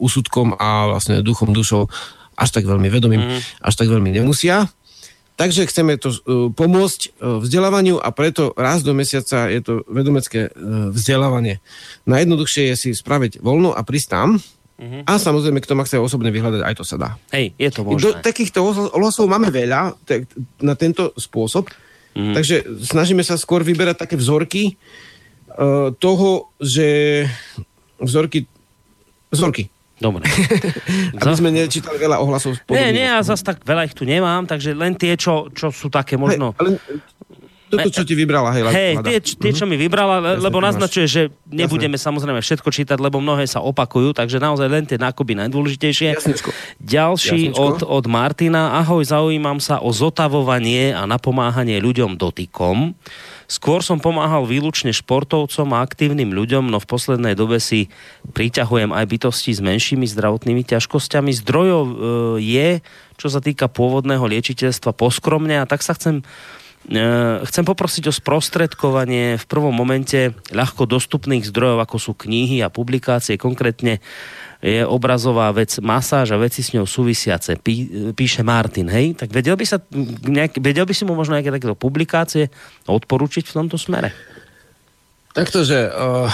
úsudkom 0.00 0.56
a 0.60 0.92
vlastne 0.92 1.24
duchom, 1.24 1.56
dušou 1.56 1.88
až 2.36 2.48
tak 2.52 2.64
veľmi 2.64 2.88
vedomým, 2.88 3.20
mm. 3.20 3.40
až 3.64 3.74
tak 3.76 3.88
veľmi 3.88 4.12
nemusia. 4.12 4.68
Takže 5.40 5.72
chceme 5.72 5.96
to 5.96 6.12
uh, 6.12 6.52
pomôcť 6.52 7.00
uh, 7.16 7.40
vzdelávaniu 7.40 7.96
a 7.96 8.12
preto 8.12 8.52
raz 8.60 8.84
do 8.84 8.92
mesiaca 8.92 9.48
je 9.48 9.64
to 9.64 9.72
vedomecké 9.88 10.52
uh, 10.52 10.92
vzdelávanie. 10.92 11.64
Najjednoduchšie 12.04 12.68
je 12.68 12.74
si 12.76 12.90
spraviť 12.92 13.40
voľno 13.40 13.72
a 13.72 13.80
prísť 13.80 14.08
tam. 14.12 14.36
Uh-huh. 14.36 15.00
A 15.08 15.16
samozrejme, 15.16 15.64
kto 15.64 15.80
ma 15.80 15.88
chce 15.88 15.96
osobne 15.96 16.28
vyhľadať, 16.28 16.60
aj 16.60 16.74
to 16.76 16.84
sa 16.84 16.96
dá. 17.00 17.10
Hej, 17.32 17.56
je 17.56 17.68
to 17.72 17.80
možné. 17.88 18.00
Do 18.04 18.10
takýchto 18.20 18.60
ohlasov 18.92 19.32
máme 19.32 19.48
veľa 19.48 19.96
tak, 20.04 20.28
na 20.60 20.76
tento 20.76 21.16
spôsob. 21.16 21.72
Uh-huh. 21.72 22.36
Takže 22.36 22.84
snažíme 22.84 23.24
sa 23.24 23.40
skôr 23.40 23.64
vyberať 23.64 23.96
také 23.96 24.20
vzorky 24.20 24.76
uh, 25.56 25.88
toho, 25.96 26.52
že 26.60 27.24
vzorky 27.96 28.44
vzorky 29.30 29.70
Dobre. 30.00 30.24
Aby 31.20 31.36
sme 31.36 31.52
nečítali 31.52 32.00
veľa 32.00 32.24
ohlasov. 32.24 32.56
Nie, 32.72 32.88
nie, 32.88 33.04
ja 33.04 33.20
zase 33.20 33.44
tak 33.44 33.60
veľa 33.60 33.84
ich 33.84 33.94
tu 33.94 34.08
nemám, 34.08 34.48
takže 34.48 34.72
len 34.72 34.96
tie, 34.96 35.12
čo, 35.20 35.52
čo 35.52 35.68
sú 35.68 35.92
také 35.92 36.16
možno... 36.16 36.56
Ale 36.56 36.80
toto, 37.70 37.88
čo 37.94 38.02
ti 38.02 38.18
vybrala, 38.18 38.50
hej, 38.50 38.66
hej 38.74 38.94
tie, 39.06 39.18
tie, 39.22 39.52
čo 39.54 39.62
mi 39.62 39.78
vybrala, 39.78 40.18
Jasne, 40.18 40.42
lebo 40.42 40.58
naznačuje, 40.58 41.06
že 41.06 41.22
nebudeme 41.46 41.94
Jasne. 41.94 42.06
samozrejme 42.10 42.42
všetko 42.42 42.66
čítať, 42.66 42.98
lebo 42.98 43.22
mnohé 43.22 43.46
sa 43.46 43.62
opakujú, 43.62 44.10
takže 44.10 44.42
naozaj 44.42 44.66
len 44.66 44.84
tie 44.90 44.98
nákupy 44.98 45.38
najdôležitejšie. 45.38 46.18
Jasnečko. 46.18 46.50
Ďalší 46.82 47.54
Jasnečko. 47.54 47.62
Od, 47.62 47.78
od 47.86 48.04
Martina. 48.10 48.74
Ahoj, 48.82 49.06
zaujímam 49.06 49.62
sa 49.62 49.78
o 49.78 49.94
zotavovanie 49.94 50.90
a 50.90 51.06
napomáhanie 51.06 51.78
ľuďom 51.78 52.18
dotykom. 52.18 52.98
Skôr 53.50 53.82
som 53.82 53.98
pomáhal 53.98 54.46
výlučne 54.46 54.94
športovcom 54.94 55.74
a 55.74 55.82
aktívnym 55.82 56.30
ľuďom, 56.30 56.70
no 56.70 56.78
v 56.78 56.86
poslednej 56.86 57.34
dobe 57.34 57.58
si 57.58 57.90
priťahujem 58.30 58.94
aj 58.94 59.04
bytosti 59.10 59.50
s 59.50 59.58
menšími 59.58 60.06
zdravotnými 60.06 60.62
ťažkosťami. 60.62 61.34
Zdrojov 61.34 61.82
e, 61.82 61.94
je, 62.46 62.68
čo 63.18 63.26
sa 63.26 63.42
týka 63.42 63.66
pôvodného 63.66 64.22
liečiteľstva, 64.22 64.94
poskromne 64.94 65.58
a 65.58 65.66
tak 65.66 65.82
sa 65.82 65.98
chcem 65.98 66.22
e, 66.86 67.42
chcem 67.42 67.66
poprosiť 67.66 68.06
o 68.06 68.14
sprostredkovanie 68.14 69.34
v 69.34 69.44
prvom 69.50 69.74
momente 69.74 70.30
ľahko 70.54 70.86
dostupných 70.86 71.42
zdrojov, 71.42 71.82
ako 71.82 71.96
sú 71.98 72.12
knihy 72.14 72.62
a 72.62 72.70
publikácie, 72.70 73.34
konkrétne 73.34 73.98
je 74.60 74.84
obrazová 74.84 75.48
vec 75.56 75.72
masáž 75.80 76.36
a 76.36 76.40
veci 76.40 76.60
s 76.60 76.76
ňou 76.76 76.84
súvisiace, 76.84 77.56
pí, 77.56 77.88
píše 78.12 78.44
Martin, 78.44 78.92
hej? 78.92 79.16
Tak 79.16 79.32
vedel 79.32 79.56
by, 79.56 79.64
sa 79.64 79.80
nejak, 80.28 80.60
vedel 80.60 80.84
by 80.84 80.92
si 80.92 81.08
mu 81.08 81.16
možno 81.16 81.40
nejaké 81.40 81.48
takéto 81.48 81.72
publikácie 81.72 82.52
odporúčiť 82.84 83.48
v 83.48 83.56
tomto 83.56 83.80
smere? 83.80 84.12
Takto, 85.32 85.64
že 85.64 85.88
uh, 85.88 86.28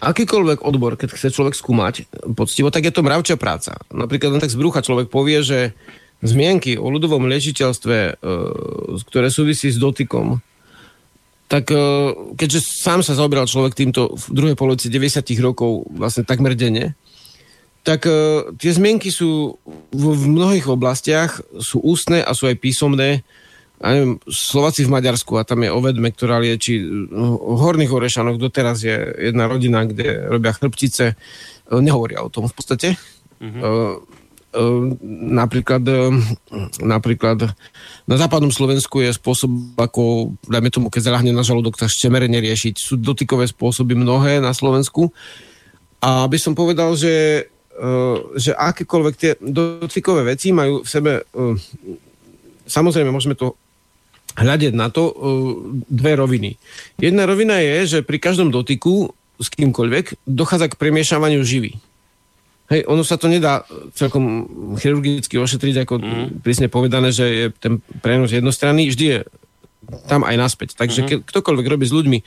akýkoľvek 0.00 0.64
odbor, 0.64 0.96
keď 0.96 1.12
chce 1.12 1.36
človek 1.36 1.52
skúmať 1.52 2.08
poctivo, 2.32 2.72
tak 2.72 2.88
je 2.88 2.92
to 2.96 3.04
mravčia 3.04 3.36
práca. 3.36 3.76
Napríklad 3.92 4.40
len 4.40 4.40
tak 4.40 4.52
z 4.52 4.56
brucha 4.56 4.80
človek 4.80 5.12
povie, 5.12 5.44
že 5.44 5.76
zmienky 6.24 6.80
o 6.80 6.88
ľudovom 6.88 7.28
liečiteľstve, 7.28 8.24
uh, 8.24 8.96
ktoré 9.04 9.28
súvisí 9.28 9.68
s 9.68 9.76
dotykom, 9.76 10.40
tak 11.52 11.68
uh, 11.68 12.32
keďže 12.40 12.64
sám 12.80 13.04
sa 13.04 13.12
zaoberal 13.12 13.44
človek 13.44 13.76
týmto 13.76 14.16
v 14.16 14.24
druhej 14.32 14.56
polovici 14.56 14.88
90 14.88 15.20
rokov 15.44 15.84
vlastne 15.92 16.24
takmer 16.24 16.56
denne, 16.56 16.96
tak 17.84 18.08
uh, 18.08 18.48
tie 18.56 18.72
zmienky 18.72 19.12
sú 19.12 19.60
v, 19.92 20.02
v 20.16 20.24
mnohých 20.24 20.66
oblastiach, 20.72 21.44
sú 21.60 21.84
ústne 21.84 22.24
a 22.24 22.32
sú 22.32 22.48
aj 22.48 22.56
písomné. 22.56 23.20
A 23.84 23.92
neviem, 23.92 24.16
Slováci 24.24 24.88
v 24.88 24.94
Maďarsku 24.96 25.36
a 25.36 25.44
tam 25.44 25.60
je 25.60 25.68
ovedme, 25.68 26.08
ktorá 26.08 26.40
lieči 26.40 26.80
v 26.80 27.58
Horných 27.60 27.92
Orešanoch, 27.92 28.40
doteraz 28.40 28.80
je 28.80 28.96
jedna 28.96 29.44
rodina, 29.44 29.84
kde 29.84 30.24
robia 30.32 30.56
chrbtice, 30.56 31.12
uh, 31.12 31.80
nehovoria 31.84 32.24
o 32.24 32.32
tom 32.32 32.48
v 32.48 32.54
podstate. 32.56 32.88
Uh-huh. 33.44 33.60
Uh, 33.60 33.94
napríklad, 35.34 35.82
napríklad 36.78 37.58
na 38.06 38.16
západnom 38.16 38.54
Slovensku 38.54 39.02
je 39.02 39.10
spôsob, 39.10 39.50
ako, 39.74 40.30
dajme 40.46 40.70
tomu, 40.70 40.86
keď 40.94 41.10
zalahne 41.10 41.34
na 41.34 41.42
žalúdok, 41.42 41.74
tak 41.74 41.90
štemerenie 41.90 42.38
riešiť. 42.38 42.74
Sú 42.78 42.94
dotykové 42.94 43.50
spôsoby 43.50 43.98
mnohé 43.98 44.38
na 44.38 44.54
Slovensku. 44.54 45.10
A 45.98 46.22
aby 46.30 46.38
som 46.38 46.54
povedal, 46.54 46.94
že 46.94 47.44
že 48.38 48.54
akékoľvek 48.54 49.14
tie 49.18 49.32
dotykové 49.42 50.22
veci 50.34 50.54
majú 50.54 50.86
v 50.86 50.88
sebe, 50.88 51.12
eh, 51.26 51.54
samozrejme 52.70 53.10
môžeme 53.10 53.34
to 53.34 53.58
hľadiť 54.38 54.72
na 54.74 54.90
to 54.94 55.10
eh, 55.10 55.14
dve 55.90 56.12
roviny. 56.14 56.54
Jedna 57.02 57.26
rovina 57.26 57.58
je, 57.58 57.98
že 57.98 58.06
pri 58.06 58.22
každom 58.22 58.54
dotyku 58.54 59.10
s 59.42 59.50
kýmkoľvek 59.50 60.22
dochádza 60.22 60.70
k 60.70 60.78
premiešavaniu 60.78 61.42
živy. 61.42 61.74
Hej, 62.72 62.88
ono 62.88 63.04
sa 63.04 63.20
to 63.20 63.28
nedá 63.28 63.66
celkom 63.92 64.48
chirurgicky 64.80 65.36
ošetriť, 65.36 65.84
ako 65.84 65.94
mm. 66.00 66.26
prísne 66.40 66.72
povedané, 66.72 67.12
že 67.12 67.26
je 67.28 67.46
ten 67.52 67.84
prenos 68.00 68.32
jednostranný. 68.32 68.88
Vždy 68.88 69.04
je 69.04 69.18
tam 70.06 70.26
aj 70.26 70.36
naspäť. 70.36 70.68
Takže 70.76 71.00
mm-hmm. 71.04 71.22
ktokoľvek 71.28 71.66
robí 71.66 71.84
s 71.86 71.94
ľuďmi 71.94 72.18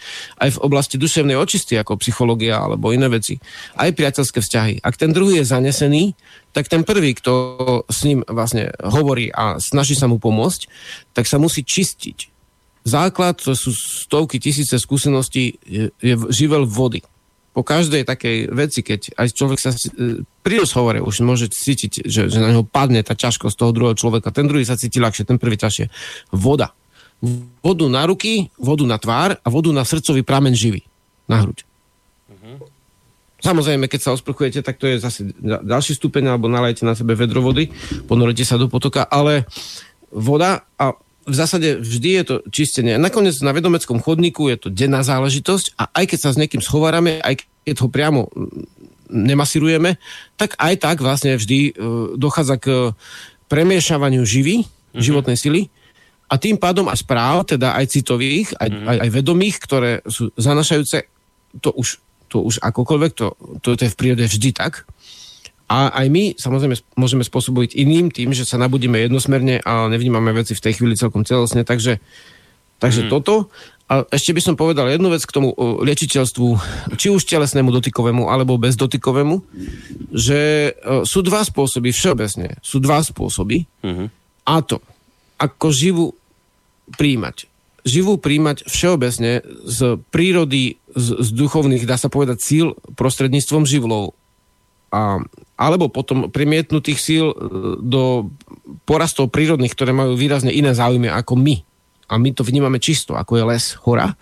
aj 0.41 0.49
v 0.57 0.61
oblasti 0.63 0.95
duševnej 0.95 1.37
očisty, 1.37 1.77
ako 1.77 1.99
psychológia 2.01 2.61
alebo 2.61 2.93
iné 2.93 3.09
veci, 3.11 3.37
aj 3.77 3.93
priateľské 3.93 4.39
vzťahy. 4.41 4.81
Ak 4.81 4.97
ten 4.97 5.13
druhý 5.13 5.41
je 5.41 5.49
zanesený, 5.49 6.15
tak 6.55 6.71
ten 6.71 6.81
prvý, 6.81 7.13
kto 7.13 7.33
s 7.85 8.01
ním 8.07 8.25
vlastne 8.25 8.73
hovorí 8.81 9.29
a 9.29 9.61
snaží 9.61 9.93
sa 9.93 10.09
mu 10.09 10.17
pomôcť, 10.17 10.65
tak 11.13 11.29
sa 11.29 11.37
musí 11.37 11.61
čistiť. 11.61 12.33
Základ, 12.87 13.43
to 13.43 13.51
sú 13.51 13.75
stovky, 13.75 14.39
tisíce 14.39 14.79
skúseností, 14.79 15.59
je, 15.67 15.91
je 15.99 16.15
živel 16.31 16.63
vody. 16.63 17.03
Po 17.51 17.65
každej 17.65 18.05
takej 18.05 18.53
veci, 18.53 18.85
keď 18.85 19.17
aj 19.17 19.27
človek 19.33 19.59
sa 19.59 19.73
e, 19.73 20.21
pri 20.45 20.61
rozhovore 20.61 21.01
už 21.01 21.25
môže 21.25 21.49
cítiť, 21.49 22.05
že, 22.05 22.29
že 22.29 22.37
na 22.37 22.53
neho 22.53 22.61
padne 22.61 23.01
tá 23.01 23.17
ťažkosť 23.17 23.57
toho 23.57 23.73
druhého 23.73 23.97
človeka, 23.97 24.29
ten 24.29 24.45
druhý 24.45 24.61
sa 24.61 24.77
cíti 24.77 25.01
ľahšie, 25.01 25.25
ten 25.25 25.41
prvý 25.41 25.57
ťažšie. 25.57 25.89
Voda 26.37 26.76
vodu 27.63 27.85
na 27.89 28.05
ruky, 28.05 28.53
vodu 28.61 28.85
na 28.85 29.01
tvár 29.01 29.41
a 29.41 29.47
vodu 29.49 29.73
na 29.73 29.81
srdcový 29.81 30.21
pramen 30.21 30.53
živý. 30.53 30.85
Na 31.25 31.41
hruď. 31.41 31.65
Uh-huh. 32.29 32.61
Samozrejme, 33.41 33.89
keď 33.89 33.99
sa 34.05 34.13
osprchujete, 34.13 34.61
tak 34.61 34.77
to 34.77 34.85
je 34.85 35.01
zase 35.01 35.33
ďalší 35.41 35.97
stupeň, 35.97 36.33
alebo 36.37 36.47
nalajete 36.47 36.85
na 36.85 36.93
sebe 36.93 37.17
vedro 37.17 37.41
vody, 37.41 37.73
ponorete 38.05 38.45
sa 38.45 38.61
do 38.61 38.69
potoka, 38.69 39.03
ale 39.03 39.49
voda 40.13 40.63
a 40.77 40.93
v 41.27 41.35
zásade 41.35 41.83
vždy 41.83 42.09
je 42.21 42.23
to 42.23 42.35
čistenie. 42.47 42.95
Nakoniec 42.95 43.35
na 43.43 43.51
vedomeckom 43.51 43.99
chodníku 43.99 44.47
je 44.47 44.57
to 44.63 44.69
denná 44.71 45.03
záležitosť 45.03 45.75
a 45.75 45.91
aj 45.91 46.05
keď 46.15 46.19
sa 46.23 46.31
s 46.31 46.39
niekým 46.39 46.63
schovárame, 46.63 47.19
aj 47.19 47.43
keď 47.67 47.75
ho 47.83 47.91
priamo 47.91 48.21
nemasírujeme, 49.11 49.99
tak 50.39 50.55
aj 50.55 50.79
tak 50.79 51.03
vlastne 51.03 51.35
vždy 51.35 51.75
uh, 51.75 52.15
dochádza 52.15 52.55
k 52.63 52.95
premiešavaniu 53.51 54.23
živy, 54.23 54.63
uh-huh. 54.63 55.03
životnej 55.03 55.35
sily 55.35 55.67
a 56.27 56.35
tým 56.35 56.59
pádom 56.59 56.91
aj 56.91 57.07
správ, 57.07 57.47
teda 57.47 57.75
aj 57.79 57.85
citových, 57.87 58.51
aj, 58.59 58.67
mm. 58.67 58.85
aj, 58.87 58.97
aj 58.99 59.09
vedomých, 59.15 59.55
ktoré 59.63 59.91
sú 60.03 60.27
zanašajúce, 60.35 61.07
to 61.63 61.71
už, 61.71 62.03
to 62.27 62.43
už 62.43 62.59
akokoľvek, 62.59 63.11
to, 63.15 63.33
to, 63.63 63.79
to 63.79 63.81
je 63.87 63.93
v 63.95 63.99
prírode 63.99 64.25
vždy 64.27 64.51
tak. 64.51 64.83
A 65.67 65.91
aj 65.91 66.07
my 66.07 66.23
samozrejme 66.39 66.79
môžeme 66.95 67.23
spôsobiť 67.27 67.75
iným 67.75 68.07
tým, 68.11 68.31
že 68.31 68.47
sa 68.47 68.55
nabudíme 68.55 68.95
jednosmerne 69.03 69.59
a 69.63 69.91
nevnímame 69.91 70.31
veci 70.31 70.55
v 70.55 70.63
tej 70.63 70.79
chvíli 70.79 70.95
celkom 70.95 71.27
celosne. 71.27 71.67
Takže, 71.67 71.99
takže 72.79 73.07
mm. 73.07 73.09
toto. 73.11 73.51
A 73.87 74.03
ešte 74.11 74.35
by 74.35 74.41
som 74.43 74.59
povedal 74.59 74.91
jednu 74.91 75.11
vec 75.11 75.23
k 75.23 75.31
tomu 75.31 75.55
liečiteľstvu, 75.55 76.47
či 76.99 77.07
už 77.07 77.23
telesnému 77.23 77.71
dotykovému, 77.71 78.27
alebo 78.27 78.59
bezdotykovému, 78.59 79.39
že 80.11 80.75
sú 81.07 81.23
dva 81.23 81.47
spôsoby, 81.47 81.95
všeobecne, 81.95 82.59
sú 82.59 82.83
dva 82.83 82.99
spôsoby, 82.99 83.63
mm-hmm 83.63 84.07
A 84.47 84.63
to, 84.63 84.79
ako 85.37 85.67
živú 85.69 86.05
príjmať. 86.97 87.49
Živú 87.87 88.19
príjmať 88.19 88.67
všeobecne 88.67 89.45
z 89.63 89.79
prírody, 90.11 90.81
z, 90.91 91.07
z 91.23 91.29
duchovných, 91.31 91.87
dá 91.87 91.95
sa 91.95 92.11
povedať, 92.11 92.37
síl 92.43 92.67
prostredníctvom 92.99 93.63
živlov. 93.63 94.11
A, 94.91 95.23
alebo 95.55 95.87
potom 95.87 96.27
premietnutých 96.31 96.99
síl 96.99 97.25
e, 97.31 97.35
do 97.79 98.31
porastov 98.83 99.31
prírodných, 99.31 99.71
ktoré 99.71 99.95
majú 99.95 100.19
výrazne 100.19 100.51
iné 100.51 100.75
záujmy 100.75 101.07
ako 101.11 101.39
my. 101.39 101.63
A 102.07 102.15
my 102.15 102.31
to 102.31 102.47
vnímame 102.47 102.79
čisto, 102.79 103.19
ako 103.19 103.35
je 103.35 103.43
les, 103.43 103.65
hora. 103.83 104.15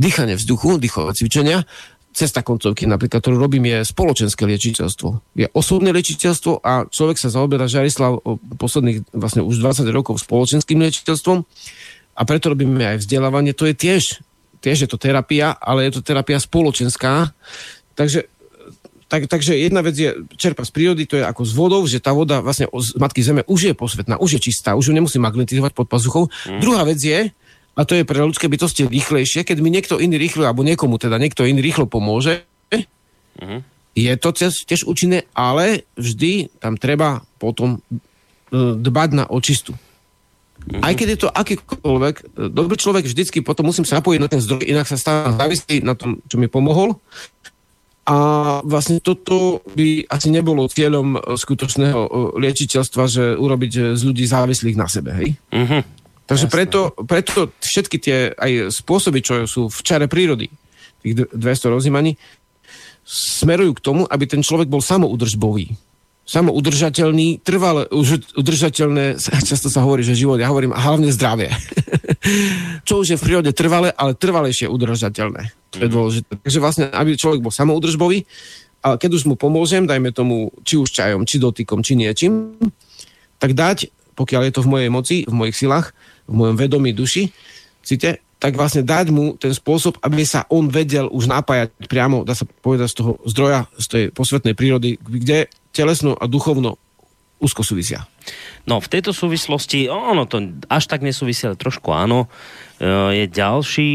Dýchanie 0.00 0.32
vzduchu, 0.32 0.80
dýchové 0.80 1.12
cvičenia, 1.12 1.68
cesta 2.12 2.44
koncovky 2.44 2.84
napríklad, 2.84 3.24
ktorú 3.24 3.40
robím, 3.40 3.72
je 3.72 3.88
spoločenské 3.88 4.44
liečiteľstvo. 4.44 5.36
Je 5.36 5.48
osobné 5.56 5.90
liečiteľstvo 5.96 6.60
a 6.60 6.86
človek 6.86 7.16
sa 7.16 7.32
zaoberá 7.32 7.64
Žarislav 7.66 8.20
posledných 8.60 9.16
vlastne 9.16 9.42
už 9.42 9.58
20 9.58 9.88
rokov 9.90 10.20
spoločenským 10.20 10.78
liečiteľstvom 10.78 11.38
a 12.12 12.22
preto 12.28 12.52
robíme 12.52 12.84
aj 12.84 13.02
vzdelávanie. 13.02 13.56
To 13.56 13.64
je 13.64 13.74
tiež, 13.74 14.20
tiež 14.60 14.84
je 14.84 14.88
to 14.88 15.00
terapia, 15.00 15.56
ale 15.56 15.88
je 15.88 15.98
to 15.98 16.04
terapia 16.04 16.36
spoločenská. 16.36 17.32
Takže 17.96 18.28
tak, 19.12 19.28
takže 19.28 19.52
jedna 19.52 19.84
vec 19.84 19.92
je 19.92 20.24
čerpa 20.40 20.64
z 20.64 20.72
prírody, 20.72 21.04
to 21.04 21.20
je 21.20 21.24
ako 21.24 21.44
z 21.44 21.52
vodou, 21.52 21.84
že 21.84 22.00
tá 22.00 22.16
voda 22.16 22.40
vlastne 22.40 22.64
z 22.72 22.96
Matky 22.96 23.20
Zeme 23.20 23.44
už 23.44 23.60
je 23.68 23.74
posvetná, 23.76 24.16
už 24.16 24.40
je 24.40 24.48
čistá, 24.48 24.72
už 24.72 24.88
ju 24.88 24.96
nemusí 24.96 25.20
magnetizovať 25.20 25.76
pod 25.76 25.84
pazuchou. 25.84 26.32
Mm. 26.48 26.60
Druhá 26.64 26.80
vec 26.88 26.96
je, 26.96 27.28
a 27.72 27.88
to 27.88 27.96
je 27.96 28.04
pre 28.04 28.20
ľudské 28.20 28.52
bytosti 28.52 28.84
rýchlejšie, 28.84 29.48
keď 29.48 29.58
mi 29.64 29.72
niekto 29.72 29.96
iný 29.96 30.20
rýchlo, 30.20 30.44
alebo 30.44 30.60
niekomu 30.60 31.00
teda 31.00 31.16
niekto 31.16 31.48
iný 31.48 31.64
rýchlo 31.64 31.88
pomôže, 31.88 32.44
uh-huh. 32.68 33.64
je 33.96 34.12
to 34.20 34.28
tiež, 34.68 34.84
účinné, 34.84 35.24
ale 35.32 35.88
vždy 35.96 36.52
tam 36.60 36.76
treba 36.76 37.24
potom 37.40 37.80
e, 37.80 38.76
dbať 38.76 39.10
na 39.16 39.24
očistu. 39.24 39.72
Uh-huh. 39.72 40.84
Aj 40.84 40.92
keď 40.92 41.16
je 41.16 41.18
to 41.24 41.28
akýkoľvek, 41.32 42.14
e, 42.20 42.52
dobrý 42.52 42.76
človek 42.76 43.08
vždycky 43.08 43.40
potom 43.40 43.72
musím 43.72 43.88
sa 43.88 44.04
napojiť 44.04 44.20
na 44.20 44.28
ten 44.28 44.44
zdroj, 44.44 44.68
inak 44.68 44.84
sa 44.84 45.00
stávam 45.00 45.40
závislý 45.40 45.80
na 45.80 45.96
tom, 45.96 46.20
čo 46.28 46.36
mi 46.36 46.52
pomohol. 46.52 47.00
A 48.02 48.58
vlastne 48.66 48.98
toto 48.98 49.62
by 49.78 50.10
asi 50.12 50.28
nebolo 50.28 50.68
cieľom 50.68 51.16
e, 51.16 51.40
skutočného 51.40 52.36
liečiteľstva, 52.36 53.02
že 53.08 53.24
urobiť 53.32 53.96
z 53.96 54.02
ľudí 54.04 54.28
závislých 54.28 54.76
na 54.76 54.92
sebe, 54.92 55.16
hej? 55.16 55.40
Uh-huh. 55.48 56.01
Takže 56.26 56.46
preto, 56.48 56.94
preto 57.04 57.50
všetky 57.60 57.96
tie 57.98 58.16
aj 58.32 58.72
spôsoby, 58.72 59.20
čo 59.20 59.44
sú 59.44 59.66
v 59.68 59.80
čare 59.82 60.06
prírody, 60.06 60.48
tých 61.02 61.28
200 61.34 61.74
rozímaní, 61.74 62.14
smerujú 63.02 63.74
k 63.76 63.84
tomu, 63.84 64.02
aby 64.06 64.24
ten 64.30 64.40
človek 64.40 64.70
bol 64.70 64.78
samoudržbový. 64.78 65.74
Samoudržateľný, 66.22 67.42
trvalé, 67.42 67.90
udržateľné, 68.38 69.18
často 69.50 69.66
sa 69.66 69.82
hovorí, 69.82 70.06
že 70.06 70.14
život, 70.14 70.38
ja 70.38 70.48
hovorím, 70.48 70.70
hlavne 70.70 71.10
zdravie. 71.10 71.50
čo 72.88 73.02
už 73.02 73.14
je 73.14 73.18
v 73.18 73.24
prírode 73.26 73.50
trvalé, 73.50 73.90
ale 73.90 74.14
trvalejšie 74.14 74.70
udržateľné. 74.70 75.42
To 75.74 75.76
je 75.82 75.88
mhm. 75.90 75.94
dôležité. 75.94 76.30
Takže 76.46 76.58
vlastne, 76.62 76.84
aby 76.94 77.18
človek 77.18 77.42
bol 77.42 77.50
samoudržbový, 77.50 78.24
a 78.82 78.98
keď 78.98 79.14
už 79.14 79.30
mu 79.30 79.38
pomôžem, 79.38 79.86
dajme 79.86 80.10
tomu, 80.10 80.50
či 80.66 80.74
už 80.74 80.90
čajom, 80.90 81.22
či 81.22 81.38
dotykom, 81.38 81.86
či 81.86 81.94
niečím, 81.94 82.58
tak 83.38 83.54
dať, 83.54 83.94
pokiaľ 84.18 84.42
je 84.50 84.52
to 84.58 84.64
v 84.66 84.70
mojej 84.74 84.90
moci, 84.90 85.16
v 85.22 85.34
mojich 85.34 85.54
silách, 85.54 85.94
v 86.32 86.38
mojom 86.40 86.56
vedomí 86.56 86.96
duši, 86.96 87.28
cíte, 87.84 88.24
tak 88.42 88.58
vlastne 88.58 88.82
dať 88.82 89.06
mu 89.14 89.38
ten 89.38 89.54
spôsob, 89.54 90.02
aby 90.02 90.26
sa 90.26 90.42
on 90.50 90.66
vedel 90.66 91.06
už 91.06 91.30
napájať 91.30 91.70
priamo, 91.86 92.26
dá 92.26 92.34
sa 92.34 92.42
povedať, 92.42 92.90
z 92.90 92.96
toho 92.98 93.12
zdroja, 93.22 93.70
z 93.78 93.86
tej 93.86 94.04
posvetnej 94.10 94.58
prírody, 94.58 94.98
kde 94.98 95.46
telesno 95.70 96.18
a 96.18 96.26
duchovno 96.26 96.74
úzko 97.38 97.62
súvisia. 97.62 98.06
No, 98.66 98.82
v 98.82 98.90
tejto 98.90 99.14
súvislosti, 99.14 99.86
ono 99.90 100.26
to 100.26 100.42
až 100.66 100.90
tak 100.90 101.06
nesúvisia, 101.06 101.54
ale 101.54 101.58
trošku 101.58 101.90
áno, 101.94 102.26
e, 102.82 103.22
je 103.22 103.24
ďalší 103.30 103.90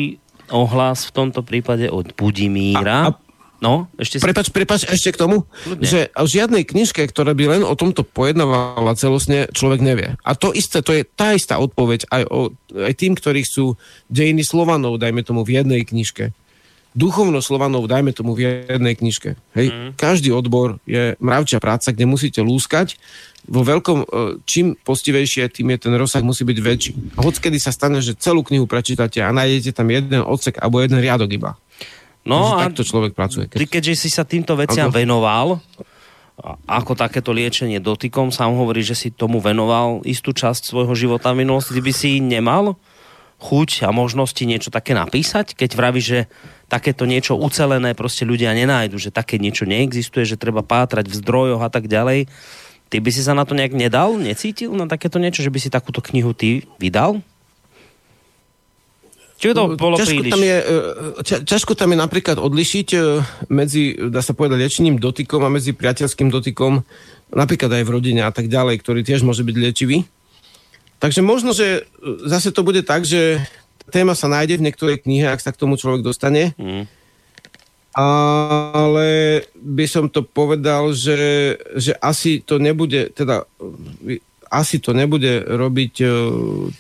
ohlas 0.52 1.08
v 1.08 1.16
tomto 1.16 1.44
prípade 1.44 1.92
od 1.92 2.16
Budimíra. 2.16 3.08
A, 3.08 3.12
a 3.12 3.27
No, 3.58 3.90
ešte 3.98 4.22
si... 4.22 4.24
Prepač, 4.24 4.54
prepač 4.54 4.86
ešte 4.86 5.18
k 5.18 5.18
tomu, 5.18 5.50
Ľudne. 5.66 5.82
že 5.82 6.00
o 6.14 6.30
žiadnej 6.30 6.62
knižke, 6.62 7.02
ktorá 7.10 7.34
by 7.34 7.58
len 7.58 7.64
o 7.66 7.74
tomto 7.74 8.06
pojednávala 8.06 8.94
celosne, 8.94 9.50
človek 9.50 9.82
nevie. 9.82 10.14
A 10.22 10.38
to 10.38 10.54
isté, 10.54 10.86
to 10.86 10.94
je 10.94 11.02
tá 11.02 11.34
istá 11.34 11.58
odpoveď 11.58 12.06
aj, 12.14 12.24
o, 12.30 12.54
aj 12.78 12.94
tým, 12.94 13.18
ktorí 13.18 13.42
sú 13.42 13.74
dejiny 14.14 14.46
Slovanov, 14.46 15.02
dajme 15.02 15.26
tomu 15.26 15.42
v 15.42 15.58
jednej 15.58 15.82
knižke. 15.82 16.38
Duchovno 16.98 17.42
Slovanov, 17.46 17.86
dajme 17.86 18.14
tomu 18.14 18.34
v 18.38 18.66
jednej 18.70 18.98
knižke. 18.98 19.38
Hej? 19.58 19.68
Mm. 19.70 19.90
Každý 19.98 20.30
odbor 20.34 20.82
je 20.86 21.14
mravčia 21.18 21.62
práca, 21.62 21.94
kde 21.94 22.10
musíte 22.10 22.42
lúskať. 22.42 22.98
Vo 23.46 23.62
veľkom, 23.62 23.98
e, 24.02 24.08
čím 24.50 24.74
postivejšie, 24.82 25.50
tým 25.50 25.78
je 25.78 25.78
ten 25.78 25.94
rozsah 25.94 26.26
musí 26.26 26.42
byť 26.42 26.58
väčší. 26.58 26.94
A 27.18 27.22
hoď 27.22 27.38
kedy 27.38 27.58
sa 27.62 27.70
stane, 27.70 28.02
že 28.02 28.18
celú 28.18 28.42
knihu 28.42 28.66
prečítate 28.66 29.22
a 29.22 29.30
nájdete 29.30 29.78
tam 29.78 29.94
jeden 29.94 30.26
odsek 30.26 30.58
alebo 30.58 30.82
jeden 30.82 30.98
riadok 30.98 31.30
iba. 31.30 31.54
No 32.28 32.60
a 32.60 32.68
takto 32.68 32.84
človek 32.84 33.16
pracuje. 33.16 33.48
Keď... 33.48 33.58
Ty 33.58 33.66
keďže 33.80 33.94
si 33.96 34.10
sa 34.12 34.28
týmto 34.28 34.60
veciam 34.60 34.92
venoval, 34.92 35.64
ako 36.70 36.94
takéto 36.94 37.34
liečenie 37.34 37.82
dotykom, 37.82 38.30
sám 38.30 38.54
hovorí, 38.54 38.86
že 38.86 38.94
si 38.94 39.10
tomu 39.10 39.42
venoval 39.42 40.06
istú 40.06 40.36
časť 40.36 40.70
svojho 40.70 40.94
života 40.94 41.34
v 41.34 41.48
minulosti, 41.48 41.80
by 41.82 41.94
si 41.96 42.22
nemal 42.22 42.78
chuť 43.38 43.86
a 43.86 43.94
možnosti 43.94 44.42
niečo 44.46 44.74
také 44.74 44.98
napísať, 44.98 45.54
keď 45.54 45.70
vraví, 45.78 46.02
že 46.02 46.26
takéto 46.68 47.06
niečo 47.06 47.38
ucelené 47.38 47.94
proste 47.94 48.26
ľudia 48.26 48.54
nenájdu, 48.54 48.98
že 48.98 49.14
také 49.14 49.38
niečo 49.38 49.70
neexistuje, 49.70 50.26
že 50.26 50.42
treba 50.42 50.66
pátrať 50.66 51.10
v 51.10 51.18
zdrojoch 51.22 51.62
a 51.62 51.70
tak 51.70 51.86
ďalej. 51.86 52.26
Ty 52.88 52.98
by 53.04 53.10
si 53.14 53.22
sa 53.22 53.38
na 53.38 53.46
to 53.46 53.54
nejak 53.54 53.78
nedal, 53.78 54.18
necítil 54.18 54.74
na 54.74 54.90
takéto 54.90 55.22
niečo, 55.22 55.46
že 55.46 55.54
by 55.54 55.60
si 55.62 55.70
takúto 55.70 56.02
knihu 56.02 56.34
ty 56.34 56.66
vydal? 56.82 57.22
Či 59.38 59.54
to 59.54 59.78
bolo 59.78 60.02
ťažko 60.02 60.22
príliš? 60.26 60.34
Tam 60.34 60.42
je, 60.42 60.58
e, 60.58 61.44
ťažko 61.46 61.72
tam 61.78 61.94
je 61.94 61.98
napríklad 62.02 62.38
odlišiť 62.42 62.88
e, 62.98 63.00
medzi, 63.54 63.94
dá 64.10 64.26
sa 64.26 64.34
povedať, 64.34 64.58
liečením 64.58 64.98
dotykom 64.98 65.46
a 65.46 65.54
medzi 65.54 65.78
priateľským 65.78 66.34
dotykom, 66.34 66.82
napríklad 67.30 67.70
aj 67.70 67.84
v 67.86 67.94
rodine 67.94 68.26
a 68.26 68.34
tak 68.34 68.50
ďalej, 68.50 68.82
ktorý 68.82 69.06
tiež 69.06 69.22
môže 69.22 69.46
byť 69.46 69.56
liečivý. 69.56 70.10
Takže 70.98 71.22
možno, 71.22 71.54
že 71.54 71.86
e, 71.86 72.26
zase 72.26 72.50
to 72.50 72.66
bude 72.66 72.82
tak, 72.82 73.06
že 73.06 73.46
téma 73.94 74.18
sa 74.18 74.26
nájde 74.26 74.58
v 74.58 74.66
niektorej 74.74 75.06
knihe, 75.06 75.30
ak 75.30 75.46
sa 75.46 75.54
k 75.54 75.62
tomu 75.62 75.78
človek 75.78 76.02
dostane. 76.02 76.58
Mm. 76.58 76.90
Ale 77.98 79.10
by 79.58 79.86
som 79.90 80.06
to 80.10 80.26
povedal, 80.26 80.94
že, 80.94 81.58
že 81.78 81.98
asi 81.98 82.46
to 82.46 82.62
nebude, 82.62 83.10
teda 83.10 83.46
asi 84.54 84.78
to 84.78 84.94
nebude 84.94 85.50
robiť 85.50 86.06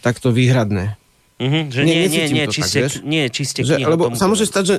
takto 0.05 0.29
výhradné. 0.29 0.93
Mm-hmm, 1.37 1.63
že 1.69 1.79
nie, 1.85 1.95
nie, 1.95 2.07
nie, 2.09 2.25
nie, 2.33 2.45
čiste, 2.49 2.79
tak, 2.89 3.05
nie 3.05 3.23
čiste 3.29 3.61
že, 3.61 3.77
Lebo 3.77 4.09
sa 4.17 4.25
môže 4.25 4.49
stať, 4.49 4.63
že, 4.65 4.75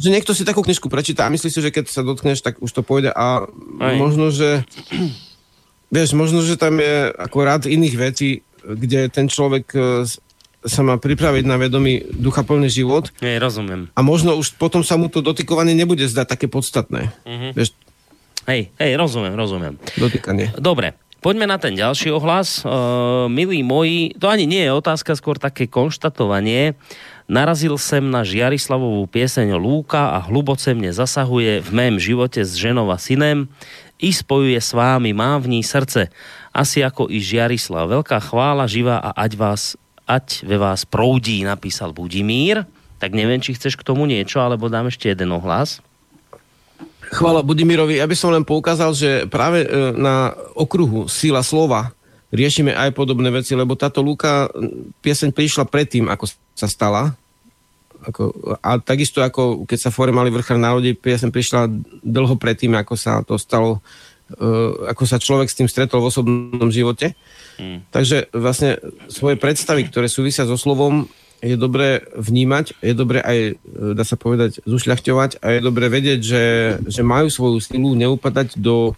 že 0.00 0.08
niekto 0.08 0.32
si 0.32 0.48
takú 0.48 0.64
knižku 0.64 0.88
prečíta 0.88 1.28
a 1.28 1.32
myslí 1.32 1.52
si, 1.52 1.60
že 1.60 1.68
keď 1.68 1.92
sa 1.92 2.00
dotkneš, 2.00 2.40
tak 2.40 2.56
už 2.56 2.72
to 2.72 2.80
pôjde 2.80 3.12
a 3.12 3.44
Aj. 3.44 3.96
možno, 4.00 4.32
že 4.32 4.64
vieš, 5.92 6.16
možno, 6.16 6.40
že 6.40 6.56
tam 6.56 6.80
je 6.80 7.12
ako 7.12 7.38
rád 7.44 7.62
iných 7.68 7.96
vecí, 8.00 8.40
kde 8.64 9.12
ten 9.12 9.28
človek 9.28 9.66
e, 9.76 10.08
sa 10.64 10.80
má 10.80 10.96
pripraviť 10.96 11.44
na 11.44 11.60
vedomý 11.60 12.00
ducha 12.16 12.48
plný 12.48 12.72
život. 12.72 13.12
Nie, 13.20 13.36
rozumiem. 13.36 13.92
A 13.92 14.00
možno 14.00 14.40
už 14.40 14.56
potom 14.56 14.80
sa 14.80 14.96
mu 14.96 15.12
to 15.12 15.20
dotykovanie 15.20 15.76
nebude 15.76 16.08
zdať 16.08 16.26
také 16.32 16.46
podstatné. 16.48 17.12
Mm-hmm. 17.28 17.52
Vieš, 17.56 17.76
Hej, 18.48 18.72
hej, 18.80 18.92
rozumiem, 18.96 19.36
rozumiem. 19.36 19.76
Dotýkanie. 20.00 20.56
Dobre, 20.56 20.96
Poďme 21.20 21.44
na 21.44 21.60
ten 21.60 21.76
ďalší 21.76 22.16
ohlas. 22.16 22.64
Uh, 22.64 23.28
milí 23.28 23.60
moji, 23.60 24.16
to 24.16 24.24
ani 24.24 24.48
nie 24.48 24.64
je 24.64 24.72
otázka, 24.72 25.12
skôr 25.12 25.36
také 25.36 25.68
konštatovanie. 25.68 26.72
Narazil 27.28 27.76
sem 27.76 28.00
na 28.08 28.24
Žiarislavovú 28.24 29.04
pieseň 29.04 29.52
Lúka 29.60 30.16
a 30.16 30.24
hluboce 30.24 30.72
mne 30.72 30.96
zasahuje 30.96 31.60
v 31.60 31.70
mém 31.76 32.00
živote 32.00 32.40
s 32.40 32.56
ženou 32.56 32.88
a 32.88 32.96
synem 32.96 33.52
i 34.00 34.16
spojuje 34.16 34.56
s 34.56 34.72
vámi, 34.72 35.12
mám 35.12 35.44
v 35.44 35.60
ní 35.60 35.60
srdce, 35.60 36.08
asi 36.56 36.80
ako 36.80 37.12
i 37.12 37.20
Žiarislav. 37.20 38.00
Veľká 38.00 38.16
chvála 38.24 38.64
živá 38.64 38.96
a 38.96 39.12
ať, 39.12 39.32
vás, 39.36 39.62
ať 40.08 40.40
ve 40.48 40.56
vás 40.56 40.88
proudí, 40.88 41.44
napísal 41.44 41.92
Budimír. 41.92 42.64
Tak 42.96 43.12
neviem, 43.12 43.44
či 43.44 43.52
chceš 43.52 43.76
k 43.76 43.84
tomu 43.84 44.08
niečo, 44.08 44.40
alebo 44.40 44.72
dám 44.72 44.88
ešte 44.88 45.12
jeden 45.12 45.36
ohlas. 45.36 45.84
Chvala 47.10 47.42
Budimirovi. 47.42 47.98
Ja 47.98 48.06
by 48.06 48.14
som 48.14 48.30
len 48.30 48.46
poukázal, 48.46 48.94
že 48.94 49.10
práve 49.26 49.66
e, 49.66 49.68
na 49.98 50.30
okruhu 50.54 51.10
Sila 51.10 51.42
slova 51.42 51.90
riešime 52.30 52.70
aj 52.70 52.94
podobné 52.94 53.34
veci, 53.34 53.58
lebo 53.58 53.74
táto 53.74 53.98
Luka 53.98 54.46
pieseň 55.02 55.34
prišla 55.34 55.66
predtým, 55.66 56.06
ako 56.06 56.30
sa 56.54 56.70
stala. 56.70 57.18
Ako, 58.00 58.32
a 58.62 58.80
takisto 58.80 59.20
ako 59.20 59.66
keď 59.66 59.78
sa 59.78 59.92
mali 60.14 60.30
vrchár 60.30 60.56
národe, 60.56 60.94
pieseň 60.94 61.34
prišla 61.34 61.68
dlho 62.00 62.38
predtým, 62.38 62.72
ako 62.78 62.94
sa 62.96 63.20
to 63.26 63.36
stalo, 63.36 63.82
uh, 64.38 64.88
ako 64.88 65.02
sa 65.04 65.20
človek 65.20 65.52
s 65.52 65.58
tým 65.58 65.68
stretol 65.68 66.00
v 66.00 66.08
osobnom 66.08 66.70
živote. 66.72 67.12
Hmm. 67.60 67.84
Takže 67.92 68.32
vlastne 68.32 68.80
svoje 69.12 69.36
predstavy, 69.36 69.84
ktoré 69.90 70.08
súvisia 70.08 70.48
so 70.48 70.56
slovom, 70.56 71.10
je 71.40 71.56
dobré 71.56 72.04
vnímať, 72.12 72.76
je 72.84 72.94
dobré 72.94 73.24
aj, 73.24 73.38
e, 73.56 73.92
dá 73.96 74.04
sa 74.04 74.20
povedať, 74.20 74.60
zušľachťovať 74.68 75.40
a 75.40 75.46
je 75.56 75.60
dobré 75.64 75.88
vedieť, 75.88 76.20
že, 76.20 76.44
že 76.84 77.02
majú 77.02 77.32
svoju 77.32 77.58
silu 77.64 77.96
neupadať 77.96 78.60
do 78.60 78.92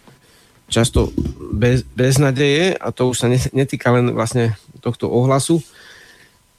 často 0.67 1.11
bez, 1.55 1.87
bez 1.95 2.19
nadeje 2.19 2.75
a 2.75 2.91
to 2.91 3.11
už 3.11 3.17
sa 3.23 3.27
netýka 3.51 3.91
len 3.95 4.11
vlastne 4.11 4.55
tohto 4.83 5.07
ohlasu, 5.07 5.63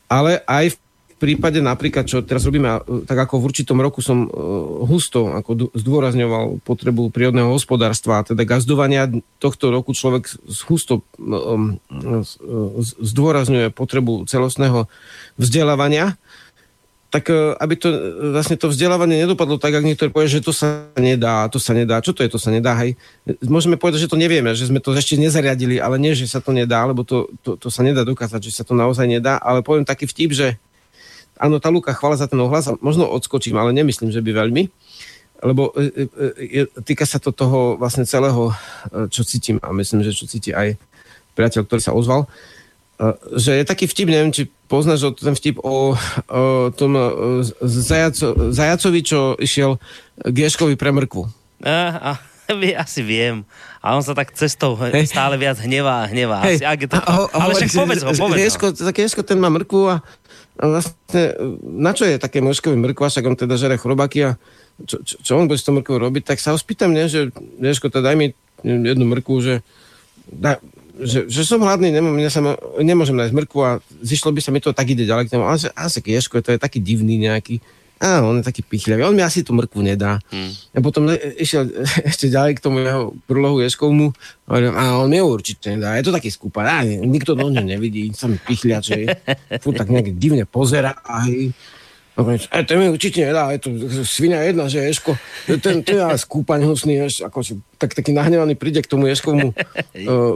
ale 0.09 0.41
aj 0.49 0.72
v 0.72 0.84
prípade 1.25 1.64
napríklad, 1.64 2.05
čo 2.05 2.20
teraz 2.20 2.45
robíme, 2.45 2.85
tak 3.09 3.16
ako 3.16 3.41
v 3.41 3.47
určitom 3.49 3.81
roku 3.81 4.05
som 4.05 4.29
uh, 4.29 4.85
husto 4.85 5.33
ako 5.33 5.72
zdôrazňoval 5.72 6.61
potrebu 6.61 7.09
prírodného 7.09 7.49
hospodárstva, 7.57 8.29
teda 8.29 8.45
gazdovania 8.45 9.09
tohto 9.41 9.72
roku 9.72 9.97
človek 9.97 10.29
husto 10.68 11.01
um, 11.16 11.81
zdôrazňuje 13.01 13.72
potrebu 13.72 14.29
celostného 14.29 14.85
vzdelávania, 15.41 16.20
tak 17.14 17.31
aby 17.31 17.75
to 17.79 17.89
vlastne 18.35 18.59
to 18.59 18.66
vzdelávanie 18.66 19.22
nedopadlo 19.22 19.55
tak, 19.55 19.79
ak 19.79 19.87
niektorí 19.87 20.11
povie, 20.11 20.27
že 20.27 20.43
to 20.43 20.51
sa 20.51 20.91
nedá, 20.99 21.47
to 21.47 21.62
sa 21.62 21.70
nedá. 21.70 22.03
Čo 22.03 22.11
to 22.11 22.27
je, 22.27 22.35
to 22.35 22.43
sa 22.43 22.51
nedá? 22.51 22.75
Hej. 22.83 22.99
Môžeme 23.47 23.79
povedať, 23.79 24.03
že 24.03 24.11
to 24.11 24.18
nevieme, 24.18 24.51
že 24.51 24.66
sme 24.66 24.83
to 24.83 24.91
ešte 24.91 25.14
nezariadili, 25.14 25.79
ale 25.79 26.03
nie, 26.03 26.18
že 26.18 26.27
sa 26.27 26.43
to 26.43 26.51
nedá, 26.51 26.83
lebo 26.83 27.07
to, 27.07 27.31
to, 27.47 27.55
to 27.55 27.70
sa 27.70 27.87
nedá 27.87 28.03
dokázať, 28.03 28.51
že 28.51 28.59
sa 28.59 28.66
to 28.66 28.75
naozaj 28.75 29.07
nedá, 29.07 29.39
ale 29.39 29.62
poviem 29.62 29.87
taký 29.87 30.11
vtip, 30.11 30.35
že 30.35 30.59
áno, 31.39 31.59
tá 31.59 31.68
Luka, 31.70 31.95
chvála 31.95 32.18
za 32.18 32.26
ten 32.30 32.39
ohlas, 32.41 32.70
možno 32.78 33.09
odskočím, 33.11 33.59
ale 33.59 33.74
nemyslím, 33.74 34.11
že 34.11 34.22
by 34.22 34.30
veľmi, 34.45 34.62
lebo 35.45 35.74
e, 35.76 35.93
e, 35.93 36.62
e, 36.62 36.82
týka 36.87 37.05
sa 37.05 37.20
to 37.20 37.35
toho 37.35 37.76
vlastne 37.76 38.09
celého, 38.09 38.55
čo 39.12 39.22
cítim 39.28 39.61
a 39.61 39.74
myslím, 39.76 40.01
že 40.01 40.16
čo 40.16 40.24
cíti 40.24 40.57
aj 40.57 40.80
priateľ, 41.37 41.68
ktorý 41.68 41.82
sa 41.82 41.93
ozval, 41.93 42.30
že 43.35 43.59
je 43.59 43.64
taký 43.66 43.91
vtip, 43.91 44.07
neviem, 44.07 44.30
či 44.30 44.47
poznáš 44.70 45.18
ten 45.18 45.35
vtip 45.35 45.59
o, 45.59 45.99
o 45.99 46.43
tom 46.70 46.95
zajaco, 47.59 48.55
zajacovi, 48.55 49.01
čo 49.03 49.35
išiel 49.35 49.82
Geškovi 50.22 50.78
pre 50.78 50.95
mrkvu. 50.95 51.26
A, 51.66 51.74
a, 51.99 52.11
asi 52.87 53.03
viem. 53.03 53.43
A 53.85 53.99
on 53.99 54.03
sa 54.07 54.16
tak 54.16 54.32
cestou 54.32 54.78
hey. 54.80 55.05
stále 55.05 55.37
viac 55.37 55.61
hnevá 55.61 56.05
a 56.05 56.09
hnevá. 56.09 56.41
Hey. 56.41 56.57
Asi, 56.57 56.64
ak 56.64 56.78
je 56.80 56.89
to... 56.89 56.97
a, 56.97 57.03
a, 57.03 57.37
ale 57.37 57.53
však 57.59 57.70
povedz 57.76 58.03
ho, 58.07 58.12
povedz 58.16 58.57
ho. 58.57 58.91
Geško, 58.95 59.20
ten 59.26 59.39
má 59.43 59.53
mrkvu 59.53 59.82
a 59.91 59.97
vlastne, 60.59 61.22
na 61.62 61.90
čo 61.90 62.07
je 62.07 62.22
také 62.22 62.38
mrškový 62.38 62.78
mrkva, 62.78 63.11
však 63.11 63.26
on 63.26 63.34
teda 63.34 63.59
žere 63.59 63.74
chrobaky 63.74 64.18
a 64.22 64.30
čo, 64.86 65.02
čo, 65.02 65.14
čo 65.22 65.32
on 65.38 65.50
bude 65.50 65.59
s 65.59 65.66
tou 65.66 65.74
mrkvou 65.74 65.98
robiť, 65.98 66.34
tak 66.34 66.38
sa 66.38 66.55
ho 66.55 66.59
spýtam, 66.59 66.94
ne, 66.94 67.07
že 67.11 67.30
Ježko, 67.59 67.90
teda 67.90 68.11
daj 68.11 68.16
mi 68.18 68.26
jednu 68.62 69.05
mrkvu, 69.07 69.34
že, 69.42 69.55
da, 70.30 70.59
že, 70.98 71.26
že 71.26 71.42
som 71.46 71.62
hladný, 71.62 71.90
nemám, 71.90 72.14
ja 72.22 72.30
sa, 72.30 72.42
nemôžem 72.78 73.18
nájsť 73.18 73.34
mrkvu 73.34 73.59
a 73.62 73.82
zišlo 74.02 74.30
by 74.30 74.40
sa 74.42 74.50
mi 74.55 74.62
to 74.62 74.74
tak 74.74 74.90
ide 74.90 75.07
ďalej 75.07 75.26
k 75.26 75.32
tomu, 75.34 75.46
ale 75.46 75.59
že 75.59 75.70
asi 75.74 75.98
Ježko, 76.02 76.42
to 76.42 76.55
je 76.55 76.62
taký 76.62 76.78
divný 76.78 77.18
nejaký, 77.18 77.59
a 78.03 78.20
on 78.26 78.42
je 78.42 78.45
taký 78.45 78.66
pichľavý, 78.66 79.07
on 79.07 79.16
mi 79.16 79.22
asi 79.22 79.47
tú 79.47 79.55
mrkvu 79.55 79.80
nedá. 79.80 80.18
Hmm. 80.28 80.51
A 80.74 80.82
potom 80.82 81.09
išiel 81.14 81.70
ešte 82.11 82.26
ďalej 82.28 82.59
k 82.59 82.64
tomu 82.64 82.82
jeho 82.82 83.14
prúlohu 83.24 83.62
Ješkovmu 83.62 84.11
a 84.51 84.99
on 84.99 85.09
mi 85.09 85.22
určite 85.22 85.72
nedá. 85.74 85.97
Je 85.97 86.05
to 86.05 86.14
taký 86.14 86.28
skúpar, 86.28 86.66
a 86.66 86.82
nikto 86.84 87.38
do 87.38 87.49
neho 87.49 87.64
nevidí, 87.64 88.11
sa 88.12 88.26
mi 88.26 88.36
pichľače, 88.36 89.26
furt 89.62 89.76
tak 89.78 89.88
nejak 89.88 90.18
divne 90.18 90.45
pozera 90.45 90.95
a 91.07 91.24
hej. 91.30 91.55
To 92.14 92.72
mi 92.78 92.86
určite 92.86 93.26
nedá, 93.26 93.51
je 93.51 93.66
to 93.66 93.68
svinia 94.07 94.38
jedna, 94.47 94.70
že 94.70 94.86
Ješko, 94.86 95.18
ten, 95.59 95.82
ten 95.82 95.99
je 95.99 96.14
skúpaň 96.14 96.62
hnusný, 96.62 96.95
ješ, 97.03 97.26
ako 97.26 97.42
tak, 97.74 97.90
taký 97.90 98.14
nahnevaný 98.14 98.55
príde 98.55 98.78
k 98.78 98.86
tomu 98.86 99.11
Ješkovmu 99.11 99.51
uh, 99.51 99.55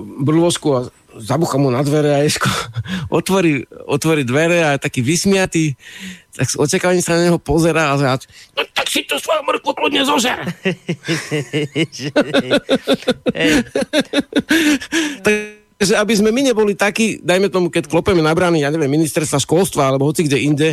brlovosku 0.26 0.68
a 0.74 0.80
zabucha 1.18 1.58
mu 1.58 1.70
na 1.70 1.82
dvere 1.82 2.14
a 2.14 2.18
Ješko 2.24 2.48
otvorí, 3.18 3.66
otvorí 3.86 4.24
dvere 4.24 4.64
a 4.64 4.72
je 4.78 4.84
taký 4.86 5.02
vysmiatý 5.02 5.76
tak 6.38 6.46
s 6.46 6.54
očakávaním 6.54 7.02
sa 7.02 7.18
na 7.18 7.26
neho 7.26 7.42
pozerá 7.42 7.90
a 7.90 7.98
zráč, 7.98 8.30
no 8.54 8.62
tak 8.70 8.86
si 8.86 9.02
to 9.02 9.18
svoju 9.18 9.42
mrkvu 9.42 9.74
kľudne 9.74 10.06
zožer. 10.06 10.38
Takže 15.78 15.94
aby 15.94 16.14
sme 16.14 16.34
my 16.34 16.42
neboli 16.50 16.74
takí, 16.74 17.22
dajme 17.22 17.50
tomu, 17.50 17.70
keď 17.70 17.90
klopeme 17.90 18.22
na 18.22 18.34
brány, 18.34 18.62
ja 18.62 18.70
neviem, 18.70 18.90
ministerstva 18.90 19.42
školstva 19.42 19.86
alebo 19.86 20.10
hoci 20.10 20.26
kde 20.26 20.38
inde, 20.42 20.68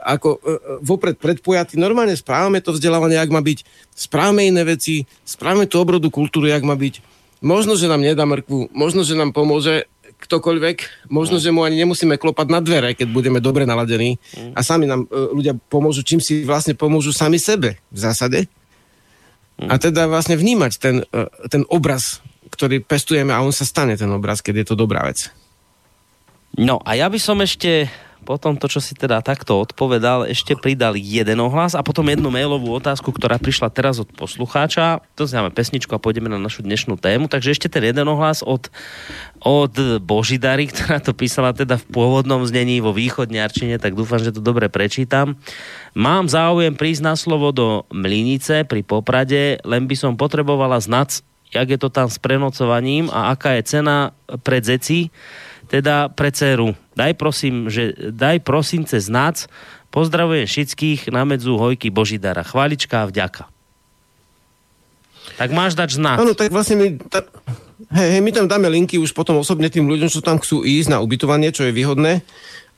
ako 0.00 0.36
e, 0.36 0.38
e, 0.40 0.40
vopred 0.84 1.16
predpojatí, 1.16 1.80
normálne 1.80 2.12
správame 2.12 2.60
to 2.60 2.76
vzdelávanie, 2.76 3.16
ak 3.16 3.32
má 3.32 3.40
byť, 3.40 3.64
správame 3.92 4.48
iné 4.48 4.64
veci, 4.64 5.04
správame 5.24 5.64
tú 5.64 5.80
obrodu 5.80 6.12
kultúry, 6.12 6.52
ak 6.52 6.64
má 6.64 6.76
byť. 6.76 6.94
Možno, 7.40 7.72
že 7.76 7.88
nám 7.88 8.04
nedá 8.04 8.28
mrkvu, 8.28 8.68
možno, 8.76 9.00
že 9.00 9.16
nám 9.16 9.32
pomôže, 9.32 9.88
ktokoľvek, 10.20 11.08
možno, 11.08 11.40
mm. 11.40 11.42
že 11.42 11.50
mu 11.50 11.64
ani 11.64 11.80
nemusíme 11.80 12.20
klopať 12.20 12.46
na 12.52 12.60
dvere, 12.60 12.92
keď 12.92 13.08
budeme 13.08 13.40
dobre 13.40 13.64
naladení 13.64 14.20
mm. 14.36 14.52
a 14.52 14.60
sami 14.60 14.84
nám 14.84 15.08
e, 15.08 15.32
ľudia 15.32 15.56
pomôžu, 15.72 16.04
čím 16.04 16.20
si 16.20 16.44
vlastne 16.44 16.76
pomôžu 16.76 17.16
sami 17.16 17.40
sebe 17.40 17.80
v 17.88 17.98
zásade. 17.98 18.44
Mm. 19.56 19.68
A 19.72 19.74
teda 19.80 20.04
vlastne 20.12 20.36
vnímať 20.36 20.72
ten, 20.76 20.96
e, 21.08 21.24
ten 21.48 21.64
obraz, 21.72 22.20
ktorý 22.52 22.84
pestujeme 22.84 23.32
a 23.32 23.40
on 23.40 23.56
sa 23.56 23.64
stane 23.64 23.96
ten 23.96 24.12
obraz, 24.12 24.44
keď 24.44 24.60
je 24.60 24.66
to 24.68 24.76
dobrá 24.76 25.08
vec. 25.08 25.32
No 26.60 26.84
a 26.84 27.00
ja 27.00 27.08
by 27.08 27.16
som 27.16 27.40
ešte 27.40 27.88
potom 28.22 28.54
to, 28.54 28.68
čo 28.68 28.78
si 28.78 28.92
teda 28.94 29.24
takto 29.24 29.58
odpovedal, 29.58 30.28
ešte 30.28 30.54
pridal 30.54 30.94
jeden 30.94 31.40
ohlas 31.40 31.72
a 31.74 31.80
potom 31.80 32.06
jednu 32.06 32.28
mailovú 32.28 32.70
otázku, 32.76 33.10
ktorá 33.10 33.40
prišla 33.40 33.72
teraz 33.72 33.98
od 33.98 34.08
poslucháča. 34.12 35.02
To 35.16 35.24
znamená 35.26 35.50
pesničku 35.50 35.90
a 35.96 36.02
pôjdeme 36.02 36.28
na 36.28 36.38
našu 36.38 36.62
dnešnú 36.62 37.00
tému. 37.00 37.26
Takže 37.26 37.56
ešte 37.56 37.72
ten 37.72 37.82
jeden 37.82 38.06
ohlas 38.06 38.44
od, 38.44 38.68
od 39.42 39.72
Božidary, 40.04 40.68
ktorá 40.70 41.00
to 41.00 41.16
písala 41.16 41.50
teda 41.56 41.80
v 41.80 41.88
pôvodnom 41.90 42.44
znení 42.44 42.78
vo 42.84 42.94
východňarčine, 42.94 43.80
tak 43.80 43.96
dúfam, 43.96 44.22
že 44.22 44.36
to 44.36 44.44
dobre 44.44 44.70
prečítam. 44.70 45.40
Mám 45.98 46.30
záujem 46.30 46.78
prísť 46.78 47.02
na 47.02 47.14
slovo 47.18 47.50
do 47.50 47.82
Mlinice 47.90 48.62
pri 48.68 48.86
Poprade, 48.86 49.58
len 49.66 49.90
by 49.90 49.96
som 49.98 50.14
potrebovala 50.14 50.78
znať, 50.78 51.26
jak 51.50 51.66
je 51.66 51.78
to 51.82 51.90
tam 51.90 52.06
s 52.06 52.22
prenocovaním 52.22 53.10
a 53.10 53.34
aká 53.34 53.58
je 53.58 53.66
cena 53.66 54.14
pre 54.46 54.62
dzeci, 54.62 55.10
teda 55.70 56.10
pre 56.10 56.34
dceru. 56.34 56.74
Daj 56.98 57.14
prosím, 57.14 57.70
že, 57.70 57.94
daj 58.10 58.42
prosím 58.42 58.82
cez 58.82 59.06
nác, 59.06 59.46
pozdravujem 59.94 60.44
všetkých 60.50 61.14
na 61.14 61.22
medzu 61.22 61.54
hojky 61.54 61.94
Božidara. 61.94 62.42
Chválička 62.42 63.06
a 63.06 63.08
vďaka. 63.08 63.46
Tak 65.38 65.50
máš 65.54 65.78
dať 65.78 65.96
znát. 65.96 66.18
Áno, 66.20 66.34
tak 66.34 66.50
vlastne 66.52 66.76
my, 66.76 66.88
ta, 67.08 67.24
hej, 67.96 68.18
hej, 68.18 68.22
my 68.22 68.30
tam 68.34 68.50
dáme 68.50 68.68
linky 68.68 68.98
už 69.00 69.14
potom 69.14 69.40
osobne 69.40 69.70
tým 69.72 69.88
ľuďom, 69.88 70.10
čo 70.10 70.20
tam 70.20 70.42
chcú 70.42 70.66
ísť 70.66 70.92
na 70.92 70.98
ubytovanie, 71.00 71.54
čo 71.54 71.64
je 71.64 71.72
výhodné. 71.72 72.20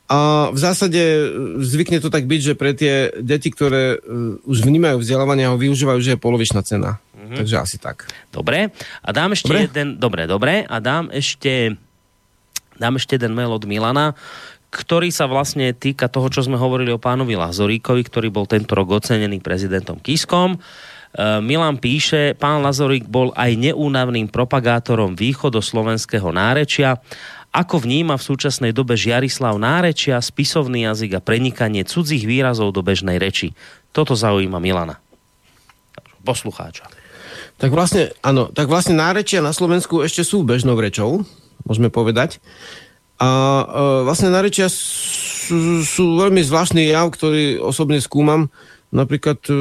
A 0.07 0.51
v 0.53 0.59
zásade 0.59 0.99
e, 0.99 1.23
zvykne 1.63 1.97
to 1.97 2.13
tak 2.13 2.29
byť, 2.29 2.41
že 2.43 2.53
pre 2.53 2.75
tie 2.75 3.09
deti, 3.23 3.49
ktoré 3.49 3.97
uh, 3.97 4.35
už 4.43 4.67
vnímajú 4.67 4.99
vzdelávanie, 4.99 5.47
ho 5.47 5.57
využívajú, 5.57 5.99
že 6.03 6.13
je 6.13 6.19
polovičná 6.19 6.59
cena. 6.61 6.99
Mm-hmm. 7.15 7.37
Takže 7.39 7.55
asi 7.55 7.77
tak. 7.79 8.11
Dobre. 8.29 8.69
A 8.99 9.09
dám 9.15 9.31
ešte 9.31 9.49
dobre? 9.49 9.59
jeden... 9.71 9.87
Dobre, 9.97 10.23
dobre. 10.27 10.53
A 10.67 10.75
dám 10.83 11.07
ešte 11.07 11.79
Dám 12.83 12.99
ešte 12.99 13.15
jeden 13.15 13.31
mail 13.31 13.47
od 13.47 13.63
Milana, 13.63 14.11
ktorý 14.67 15.07
sa 15.07 15.23
vlastne 15.23 15.71
týka 15.71 16.11
toho, 16.11 16.27
čo 16.27 16.43
sme 16.43 16.59
hovorili 16.59 16.91
o 16.91 16.99
pánovi 16.99 17.39
Lazoríkovi, 17.39 18.03
ktorý 18.03 18.27
bol 18.27 18.43
tento 18.43 18.75
rok 18.75 18.99
ocenený 18.99 19.39
prezidentom 19.39 20.03
Kiskom. 20.03 20.59
E, 20.59 20.59
Milan 21.39 21.79
píše, 21.79 22.35
pán 22.35 22.59
Lazorík 22.59 23.07
bol 23.07 23.31
aj 23.39 23.55
neúnavným 23.55 24.27
propagátorom 24.27 25.15
východoslovenského 25.15 26.27
nárečia. 26.35 26.99
Ako 27.55 27.79
vníma 27.79 28.19
v 28.19 28.27
súčasnej 28.27 28.75
dobe 28.75 28.99
Žiarislav 28.99 29.55
nárečia, 29.55 30.19
spisovný 30.19 30.83
jazyk 30.83 31.15
a 31.15 31.23
prenikanie 31.23 31.87
cudzích 31.87 32.27
výrazov 32.27 32.75
do 32.75 32.83
bežnej 32.83 33.15
reči? 33.15 33.55
Toto 33.95 34.11
zaujíma 34.11 34.59
Milana. 34.59 34.99
Poslucháča. 36.27 36.91
Tak 37.55 37.71
vlastne, 37.71 38.11
áno, 38.19 38.51
tak 38.51 38.67
vlastne 38.67 38.99
nárečia 38.99 39.39
na 39.39 39.55
Slovensku 39.55 40.03
ešte 40.03 40.27
sú 40.27 40.43
bežnou 40.43 40.75
rečou 40.75 41.23
môžeme 41.67 41.89
povedať. 41.91 42.39
A 43.21 43.29
e, 43.29 43.63
vlastne 44.03 44.33
narečia 44.33 44.67
sú, 44.67 45.85
sú 45.85 46.19
veľmi 46.19 46.41
zvláštny 46.43 46.91
jav, 46.91 47.07
ktorý 47.13 47.61
osobne 47.61 48.01
skúmam. 48.03 48.49
Napríklad 48.93 49.41
e, 49.49 49.53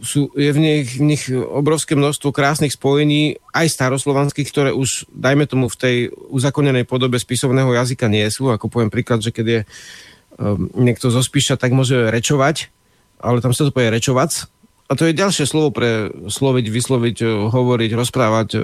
sú, 0.00 0.32
je 0.32 0.50
v 0.52 0.58
nich, 0.58 0.96
v 0.96 1.04
nich 1.04 1.22
obrovské 1.32 1.98
množstvo 1.98 2.32
krásnych 2.32 2.76
spojení, 2.76 3.40
aj 3.52 3.72
staroslovanských, 3.72 4.48
ktoré 4.48 4.70
už, 4.72 5.08
dajme 5.12 5.44
tomu, 5.44 5.68
v 5.68 5.76
tej 5.76 5.96
uzakonenej 6.32 6.88
podobe 6.88 7.20
spisovného 7.20 7.68
jazyka 7.76 8.06
nie 8.08 8.24
sú. 8.30 8.48
Ako 8.48 8.70
poviem 8.72 8.92
príklad, 8.92 9.20
že 9.20 9.34
keď 9.34 9.46
je 9.46 9.60
um, 10.40 10.70
niekto 10.76 11.12
zo 11.12 11.20
Spíša, 11.20 11.60
tak 11.60 11.76
môže 11.76 12.08
rečovať, 12.08 12.72
ale 13.20 13.42
tam 13.44 13.52
sa 13.52 13.68
to 13.68 13.74
povie 13.74 13.92
rečovac, 13.92 14.48
a 14.88 14.92
to 14.96 15.04
je 15.04 15.12
ďalšie 15.12 15.44
slovo 15.44 15.68
pre 15.68 16.08
sloviť, 16.32 16.66
vysloviť, 16.72 17.16
e, 17.20 17.26
hovoriť, 17.52 17.90
rozprávať, 17.92 18.48
e, 18.56 18.58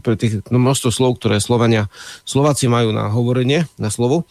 pre 0.00 0.16
tých 0.16 0.40
no, 0.48 0.56
množstvo 0.56 0.88
slov, 0.88 1.20
ktoré 1.20 1.36
Slovania, 1.36 1.92
Slováci 2.24 2.64
majú 2.64 2.96
na 2.96 3.12
hovorenie, 3.12 3.68
na 3.76 3.92
slovo. 3.92 4.24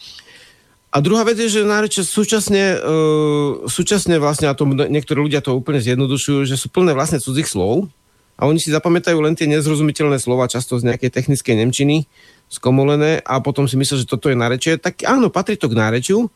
A 0.90 1.04
druhá 1.06 1.22
vec 1.28 1.38
je, 1.38 1.60
že 1.60 1.68
nárečie 1.68 2.08
súčasne, 2.08 2.80
uh, 2.80 3.68
súčasne 3.68 4.16
vlastne, 4.16 4.48
a 4.48 4.56
to 4.56 4.64
niektorí 4.64 5.28
ľudia 5.28 5.44
to 5.44 5.52
úplne 5.52 5.84
zjednodušujú, 5.84 6.48
že 6.48 6.56
sú 6.56 6.72
plné 6.72 6.96
vlastne 6.96 7.20
cudzích 7.20 7.52
slov 7.52 7.92
a 8.40 8.48
oni 8.48 8.64
si 8.64 8.72
zapamätajú 8.72 9.20
len 9.20 9.36
tie 9.36 9.44
nezrozumiteľné 9.44 10.24
slova, 10.24 10.48
často 10.48 10.80
z 10.80 10.88
nejakej 10.88 11.12
technickej 11.12 11.68
nemčiny, 11.68 12.08
skomolené 12.48 13.20
a 13.28 13.44
potom 13.44 13.68
si 13.68 13.76
myslia, 13.76 14.08
že 14.08 14.08
toto 14.08 14.32
je 14.32 14.40
nárečie. 14.40 14.80
Tak 14.80 15.04
áno, 15.04 15.28
patrí 15.28 15.60
to 15.60 15.68
k 15.68 15.76
nárečiu, 15.76 16.32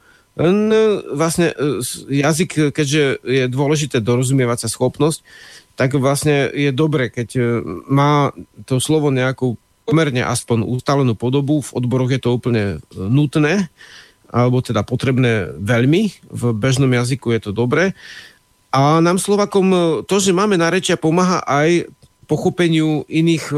vlastne 1.12 1.52
jazyk, 2.08 2.72
keďže 2.72 3.20
je 3.28 3.44
dôležité 3.52 4.00
dorozumievať 4.00 4.66
sa 4.66 4.70
schopnosť, 4.72 5.20
tak 5.76 6.00
vlastne 6.00 6.48
je 6.48 6.72
dobre, 6.72 7.12
keď 7.12 7.60
má 7.88 8.32
to 8.64 8.80
slovo 8.80 9.12
nejakú 9.12 9.60
pomerne 9.84 10.22
aspoň 10.22 10.64
ustálenú 10.64 11.18
podobu, 11.18 11.60
v 11.66 11.74
odboroch 11.74 12.14
je 12.14 12.22
to 12.22 12.36
úplne 12.36 12.80
nutné, 12.94 13.68
alebo 14.30 14.62
teda 14.62 14.86
potrebné 14.86 15.50
veľmi, 15.58 16.30
v 16.30 16.44
bežnom 16.54 16.94
jazyku 16.94 17.34
je 17.34 17.50
to 17.50 17.52
dobré. 17.52 17.98
A 18.70 19.02
nám 19.02 19.18
Slovakom 19.18 19.66
to, 20.06 20.16
že 20.22 20.30
máme 20.30 20.54
narečia, 20.62 20.94
pomáha 20.94 21.42
aj 21.42 21.90
pochopeniu 22.30 23.02
iných, 23.10 23.50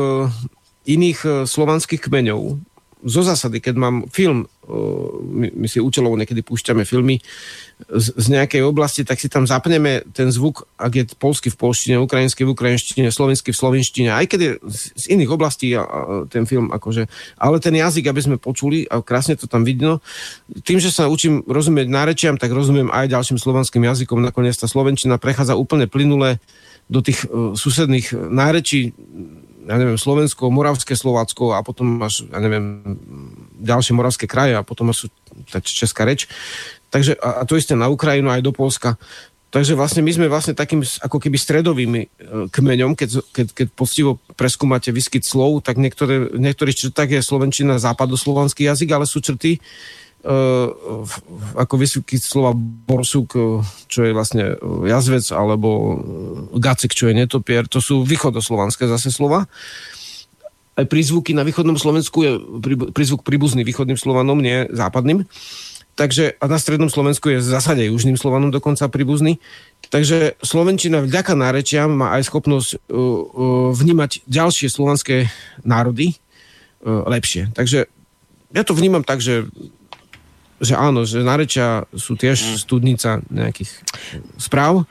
iných 0.88 1.20
slovanských 1.44 2.00
kmeňov. 2.08 2.64
Zo 3.04 3.22
zásady, 3.26 3.60
keď 3.60 3.76
mám 3.76 3.96
film, 4.08 4.48
my, 5.22 5.48
my 5.52 5.68
si 5.68 5.84
účelovo 5.84 6.16
niekedy 6.16 6.42
púšťame 6.42 6.88
filmy. 6.88 7.20
Z, 7.82 8.14
z 8.14 8.26
nejakej 8.30 8.62
oblasti, 8.62 9.02
tak 9.02 9.18
si 9.18 9.26
tam 9.26 9.50
zapneme 9.50 10.06
ten 10.14 10.30
zvuk, 10.30 10.70
ak 10.78 10.92
je 10.94 11.04
polsky 11.18 11.50
v 11.50 11.58
polštine, 11.58 11.96
ukrajinsky 11.98 12.46
v 12.46 12.54
ukrajinštine, 12.54 13.10
slovenský 13.10 13.50
v 13.52 13.58
slovenštine, 13.58 14.10
aj 14.14 14.26
keď 14.30 14.40
je 14.40 14.52
z 15.02 15.04
iných 15.18 15.34
oblastí 15.34 15.74
a, 15.74 15.82
a, 15.82 15.90
ten 16.30 16.46
film, 16.46 16.70
akože, 16.70 17.10
ale 17.42 17.58
ten 17.58 17.74
jazyk, 17.74 18.06
aby 18.06 18.22
sme 18.22 18.38
počuli, 18.38 18.86
a 18.86 19.02
krásne 19.02 19.34
to 19.34 19.50
tam 19.50 19.66
vidno, 19.66 19.98
tým, 20.62 20.78
že 20.78 20.94
sa 20.94 21.10
učím 21.10 21.42
rozumieť 21.50 21.90
nárečiam, 21.90 22.38
tak 22.38 22.54
rozumiem 22.54 22.94
aj 22.94 23.10
ďalším 23.18 23.42
slovanským 23.42 23.82
jazykom, 23.82 24.22
nakoniec 24.22 24.54
tá 24.54 24.70
slovenčina 24.70 25.18
prechádza 25.18 25.58
úplne 25.58 25.90
plynule 25.90 26.38
do 26.86 27.02
tých 27.02 27.26
uh, 27.26 27.58
susedných 27.58 28.14
nárečí, 28.14 28.94
ja 29.66 29.78
neviem, 29.78 29.98
Slovensko, 29.98 30.50
Moravské 30.50 30.98
Slovácko 30.98 31.54
a 31.54 31.62
potom 31.62 32.02
máš, 32.02 32.26
ja 32.26 32.40
neviem, 32.42 32.82
ďalšie 33.62 33.94
moravské 33.94 34.26
kraje 34.26 34.58
a 34.58 34.66
potom 34.66 34.90
máš 34.90 35.08
tá 35.54 35.62
česká 35.62 36.04
reč. 36.04 36.26
Takže, 36.92 37.16
a, 37.22 37.42
a 37.42 37.48
to 37.48 37.56
isté 37.56 37.78
na 37.78 37.88
Ukrajinu 37.88 38.34
aj 38.34 38.42
do 38.44 38.52
Polska. 38.52 39.00
Takže 39.52 39.76
vlastne 39.76 40.00
my 40.00 40.12
sme 40.16 40.32
vlastne 40.32 40.56
takým 40.56 40.80
ako 40.80 41.20
keby 41.20 41.36
stredovým 41.36 41.92
e, 41.92 42.04
kmeňom, 42.56 42.96
keď, 42.96 43.20
keď, 43.36 43.48
keď 43.52 43.68
poctivo 43.76 44.24
preskúmate 44.40 44.96
výskyt 44.96 45.28
slov, 45.28 45.68
tak 45.68 45.76
niektoré, 45.76 46.32
v 46.32 46.40
niektorých 46.40 46.88
črtách 46.88 47.20
je 47.20 47.20
slovenčina 47.20 47.76
západoslovanský 47.76 48.72
jazyk, 48.72 48.96
ale 48.96 49.04
sú 49.04 49.20
črty, 49.20 49.60
uh, 50.24 50.72
ako 51.60 51.76
vysoký 51.76 52.16
slova 52.16 52.56
borsuk, 52.56 53.28
e, 53.36 53.40
čo 53.92 54.08
je 54.08 54.16
vlastne 54.16 54.56
jazvec, 54.88 55.28
alebo 55.36 56.00
gacek, 56.56 56.96
čo 56.96 57.12
je 57.12 57.20
netopier, 57.20 57.68
to 57.68 57.84
sú 57.84 58.08
východoslovanské 58.08 58.88
zase 58.88 59.12
slova. 59.12 59.52
Aj 60.82 60.90
prízvuky 60.90 61.38
na 61.38 61.46
východnom 61.46 61.78
Slovensku 61.78 62.26
je 62.26 62.32
prízvuk 62.90 63.22
príbuzný 63.22 63.62
východným 63.62 64.02
Slovanom, 64.02 64.42
nie 64.42 64.66
západným. 64.74 65.30
Takže 65.94 66.40
a 66.42 66.46
na 66.50 66.58
strednom 66.58 66.90
Slovensku 66.90 67.30
je 67.30 67.38
v 67.38 67.46
zásade 67.46 67.86
južným 67.86 68.18
Slovanom 68.18 68.50
dokonca 68.50 68.90
príbuzný. 68.90 69.38
Takže 69.94 70.42
Slovenčina 70.42 71.06
vďaka 71.06 71.38
nárečiam 71.38 71.94
má 71.94 72.18
aj 72.18 72.32
schopnosť 72.32 72.70
uh, 72.74 72.80
uh, 72.80 73.20
vnímať 73.76 74.26
ďalšie 74.26 74.72
slovanské 74.72 75.30
národy 75.62 76.18
uh, 76.82 77.06
lepšie. 77.06 77.54
Takže 77.54 77.86
ja 78.56 78.64
to 78.66 78.74
vnímam 78.74 79.06
tak, 79.06 79.22
že 79.22 79.46
že 80.62 80.78
áno, 80.78 81.10
že 81.10 81.26
narečia 81.26 81.90
sú 81.90 82.14
tiež 82.14 82.38
mm. 82.38 82.58
studnica 82.62 83.10
nejakých 83.34 83.82
správ 84.38 84.86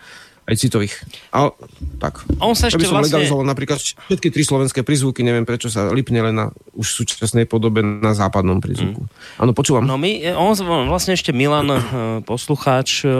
aj 0.50 0.58
citových. 0.58 0.94
A, 1.30 1.54
tak. 2.02 2.26
On 2.42 2.52
sa 2.58 2.66
ešte 2.66 2.82
som 2.82 2.98
vlastne... 2.98 3.14
legalizoval 3.14 3.46
napríklad 3.46 3.78
všetky 3.78 4.28
tri 4.34 4.42
slovenské 4.42 4.82
prízvuky, 4.82 5.22
neviem 5.22 5.46
prečo 5.46 5.70
sa 5.70 5.86
lipne 5.94 6.18
len 6.20 6.34
na 6.34 6.46
už 6.74 7.02
súčasnej 7.02 7.46
podobe 7.46 7.82
na 7.82 8.12
západnom 8.12 8.58
prízvuku. 8.58 9.06
Mm. 9.06 9.42
Áno, 9.46 9.50
počúvam. 9.54 9.82
No 9.86 9.94
my, 9.94 10.34
on 10.34 10.52
vlastne 10.90 11.14
ešte 11.14 11.30
Milan, 11.30 11.70
eh, 11.70 11.80
poslucháč, 12.26 13.06
eh, 13.06 13.10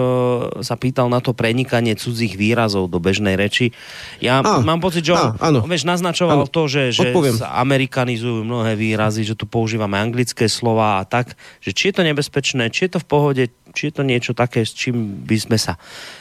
sa 0.61 0.75
pýtal 0.75 1.07
na 1.07 1.23
to 1.23 1.31
prenikanie 1.37 1.95
cudzích 1.95 2.35
výrazov 2.35 2.91
do 2.91 2.99
bežnej 2.99 3.39
reči. 3.39 3.71
Ja 4.19 4.43
a, 4.43 4.61
mám 4.61 4.83
pocit, 4.83 5.07
že 5.07 5.15
on, 5.15 5.37
a, 5.39 5.49
vieš, 5.65 5.87
naznačoval 5.87 6.45
áno, 6.45 6.51
to, 6.51 6.67
že, 6.67 6.91
že 6.91 7.13
sa 7.37 7.61
amerikanizujú 7.63 8.43
mnohé 8.43 8.75
výrazy, 8.75 9.23
že 9.23 9.39
tu 9.39 9.45
používame 9.47 10.01
anglické 10.01 10.51
slova 10.51 11.01
a 11.01 11.07
tak, 11.07 11.39
že 11.63 11.71
či 11.77 11.93
je 11.93 11.95
to 12.01 12.03
nebezpečné, 12.03 12.73
či 12.73 12.89
je 12.89 12.97
to 12.97 13.01
v 13.01 13.07
pohode, 13.07 13.45
či 13.75 13.91
je 13.91 13.95
to 13.97 14.03
niečo 14.03 14.33
také, 14.35 14.63
s 14.67 14.73
čím 14.75 15.25
by 15.27 15.37
sme 15.39 15.59
sa 15.59 15.79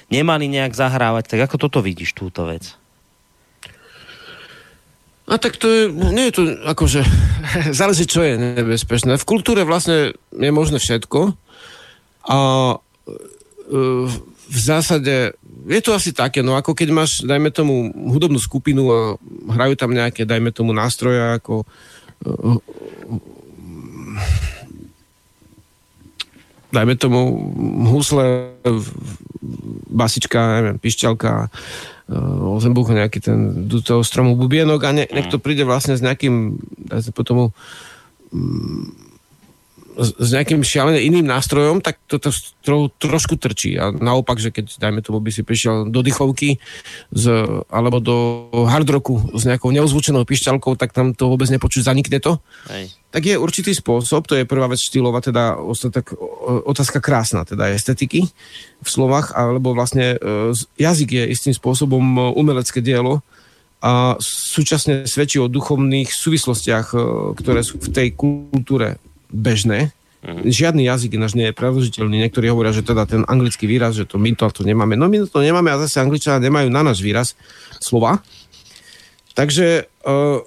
nemali 0.10 0.50
nejak 0.50 0.74
zahrávať. 0.74 1.36
Tak 1.36 1.40
ako 1.50 1.56
toto 1.70 1.80
vidíš, 1.84 2.18
túto 2.18 2.46
vec? 2.46 2.80
A 5.30 5.38
tak 5.38 5.62
to 5.62 5.70
je, 5.70 5.82
nie 5.94 6.34
je 6.34 6.36
to 6.36 6.44
akože, 6.66 7.06
záleží, 7.80 8.10
čo 8.10 8.26
je 8.26 8.34
nebezpečné. 8.38 9.22
V 9.22 9.30
kultúre 9.30 9.62
vlastne 9.62 10.18
je 10.34 10.52
možné 10.54 10.82
všetko 10.82 11.38
a 12.26 12.40
e, 12.74 12.76
v 14.50 14.58
zásade 14.58 15.38
je 15.70 15.82
to 15.86 15.94
asi 15.94 16.10
také, 16.18 16.42
no 16.42 16.58
ako 16.58 16.74
keď 16.74 16.90
máš, 16.90 17.22
dajme 17.22 17.54
tomu, 17.54 17.94
hudobnú 17.94 18.42
skupinu 18.42 18.90
a 18.90 19.00
hrajú 19.54 19.78
tam 19.78 19.94
nejaké, 19.94 20.26
dajme 20.26 20.50
tomu, 20.50 20.74
nástroje 20.74 21.22
ako 21.38 21.62
e, 21.62 21.68
dajme 26.70 26.94
tomu 26.96 27.20
husle, 27.90 28.54
basička, 29.90 30.62
neviem, 30.62 30.78
pišťalka, 30.78 31.34
eh, 31.50 32.50
ozembuch, 32.56 32.94
nejaký 32.94 33.20
ten 33.20 33.66
do 33.66 33.82
toho 33.82 34.06
stromu 34.06 34.38
bubienok 34.38 34.82
a 34.86 34.92
ne, 34.94 35.06
niekto 35.10 35.42
príde 35.42 35.66
vlastne 35.66 35.98
s 35.98 36.06
nejakým, 36.06 36.62
dajme 36.94 37.22
tomu, 37.26 37.44
mm, 38.32 39.09
s 40.00 40.30
nejakým 40.32 40.64
šialené 40.64 41.04
iným 41.04 41.28
nástrojom, 41.28 41.84
tak 41.84 42.00
to, 42.08 42.16
to 42.16 42.32
tro, 42.64 42.88
trošku 42.88 43.36
trčí. 43.36 43.76
A 43.76 43.92
naopak, 43.92 44.40
že 44.40 44.50
keď, 44.50 44.80
dajme 44.80 45.04
tomu, 45.04 45.20
by 45.20 45.32
si 45.36 45.44
prišiel 45.44 45.92
do 45.92 46.00
dychovky 46.00 46.56
z, 47.12 47.24
alebo 47.68 48.00
do 48.00 48.16
hard 48.66 48.88
rocku 48.88 49.20
s 49.36 49.44
nejakou 49.44 49.76
neozvučenou 49.76 50.24
pišťalkou, 50.24 50.80
tak 50.80 50.96
tam 50.96 51.12
to 51.12 51.28
vôbec 51.28 51.52
nepočuť, 51.52 51.84
zanikne 51.84 52.24
to. 52.24 52.40
Hej. 52.72 52.96
Tak 53.12 53.26
je 53.26 53.36
určitý 53.36 53.76
spôsob, 53.76 54.24
to 54.30 54.40
je 54.40 54.48
prvá 54.48 54.72
vec 54.72 54.80
štýlova, 54.80 55.20
teda 55.20 55.60
ostatak, 55.60 56.16
otázka 56.64 57.04
krásna, 57.04 57.44
teda 57.44 57.74
estetiky 57.74 58.30
v 58.80 58.90
slovách, 58.90 59.36
alebo 59.36 59.74
vlastne 59.74 60.16
e, 60.16 60.54
jazyk 60.78 61.10
je 61.18 61.24
istým 61.34 61.54
spôsobom 61.58 62.34
umelecké 62.38 62.80
dielo, 62.80 63.26
a 63.80 64.20
súčasne 64.20 65.08
svedčí 65.08 65.40
o 65.40 65.48
duchovných 65.48 66.12
súvislostiach, 66.12 66.88
e, 66.92 66.98
ktoré 67.40 67.64
sú 67.64 67.80
v 67.80 67.90
tej 67.96 68.08
kultúre 68.12 69.00
bežné. 69.30 69.94
Mm. 70.20 70.52
Žiadny 70.52 70.84
jazyk 70.84 71.16
náš 71.16 71.34
nie 71.38 71.48
je 71.48 71.56
preložiteľný. 71.56 72.28
Niektorí 72.28 72.52
hovoria, 72.52 72.76
že 72.76 72.84
teda 72.84 73.08
ten 73.08 73.24
anglický 73.24 73.72
výraz, 73.72 73.96
že 73.96 74.04
to 74.04 74.20
my 74.20 74.36
to, 74.36 74.52
to 74.52 74.68
nemáme. 74.68 75.00
No 75.00 75.08
my 75.08 75.24
to 75.24 75.40
nemáme 75.40 75.72
a 75.72 75.80
zase 75.80 76.04
angličania 76.04 76.44
nemajú 76.44 76.68
na 76.68 76.84
náš 76.84 77.00
výraz 77.00 77.40
slova. 77.80 78.20
Takže 79.32 79.88
uh, 80.04 80.44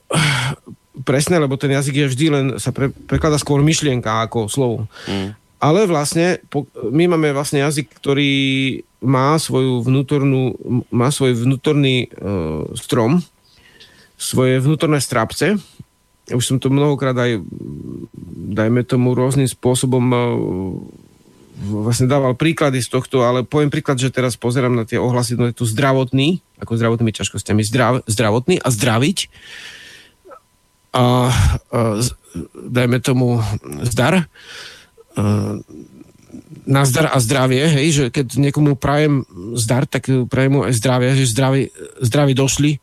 presne, 1.00 1.40
lebo 1.40 1.56
ten 1.56 1.72
jazyk 1.72 2.04
je 2.04 2.10
vždy 2.12 2.26
len, 2.28 2.46
sa 2.60 2.68
pre, 2.68 2.92
prekladá 2.92 3.40
skôr 3.40 3.64
myšlienka 3.64 4.28
ako 4.28 4.52
slovo. 4.52 4.84
Mm. 5.08 5.32
Ale 5.62 5.88
vlastne 5.88 6.42
po, 6.52 6.68
my 6.76 7.16
máme 7.16 7.32
vlastne 7.32 7.64
jazyk, 7.64 7.96
ktorý 7.96 8.32
má 9.00 9.40
svoju 9.40 9.80
vnútornú, 9.88 10.52
má 10.92 11.08
svoj 11.08 11.32
vnútorný 11.48 12.12
uh, 12.12 12.68
strom, 12.76 13.24
svoje 14.20 14.60
vnútorné 14.62 15.02
strapce 15.02 15.58
už 16.34 16.44
som 16.44 16.56
to 16.58 16.72
mnohokrát 16.72 17.16
aj, 17.16 17.40
dajme 18.52 18.82
tomu, 18.84 19.12
rôznym 19.12 19.48
spôsobom 19.48 20.04
e, 20.12 20.18
vlastne 21.62 22.10
dával 22.10 22.34
príklady 22.34 22.82
z 22.82 22.90
tohto, 22.90 23.22
ale 23.22 23.46
poviem 23.46 23.70
príklad, 23.70 24.00
že 24.00 24.12
teraz 24.12 24.34
pozerám 24.34 24.74
na 24.74 24.84
tie 24.88 24.98
ohlasy, 24.98 25.38
no 25.38 25.46
je 25.46 25.56
tu 25.56 25.64
zdravotný, 25.68 26.42
ako 26.58 26.78
zdravotnými 26.78 27.12
ťažkosťami, 27.14 27.62
zdrav, 27.62 27.92
zdravotný 28.08 28.58
a 28.58 28.68
zdraviť. 28.68 29.18
A, 30.92 30.98
a 30.98 31.04
dajme 32.52 32.98
tomu 33.00 33.40
zdar. 33.88 34.24
A, 34.24 34.24
na 36.62 36.82
zdar 36.86 37.10
a 37.12 37.18
zdravie, 37.18 37.60
hej, 37.68 37.88
že 37.92 38.04
keď 38.08 38.38
niekomu 38.38 38.78
prajem 38.78 39.26
zdar, 39.58 39.84
tak 39.84 40.08
prajem 40.30 40.52
mu 40.56 40.60
aj 40.64 40.78
zdravie, 40.78 41.08
že 41.18 41.32
zdraví, 41.34 41.62
zdraví 42.00 42.32
došli 42.32 42.80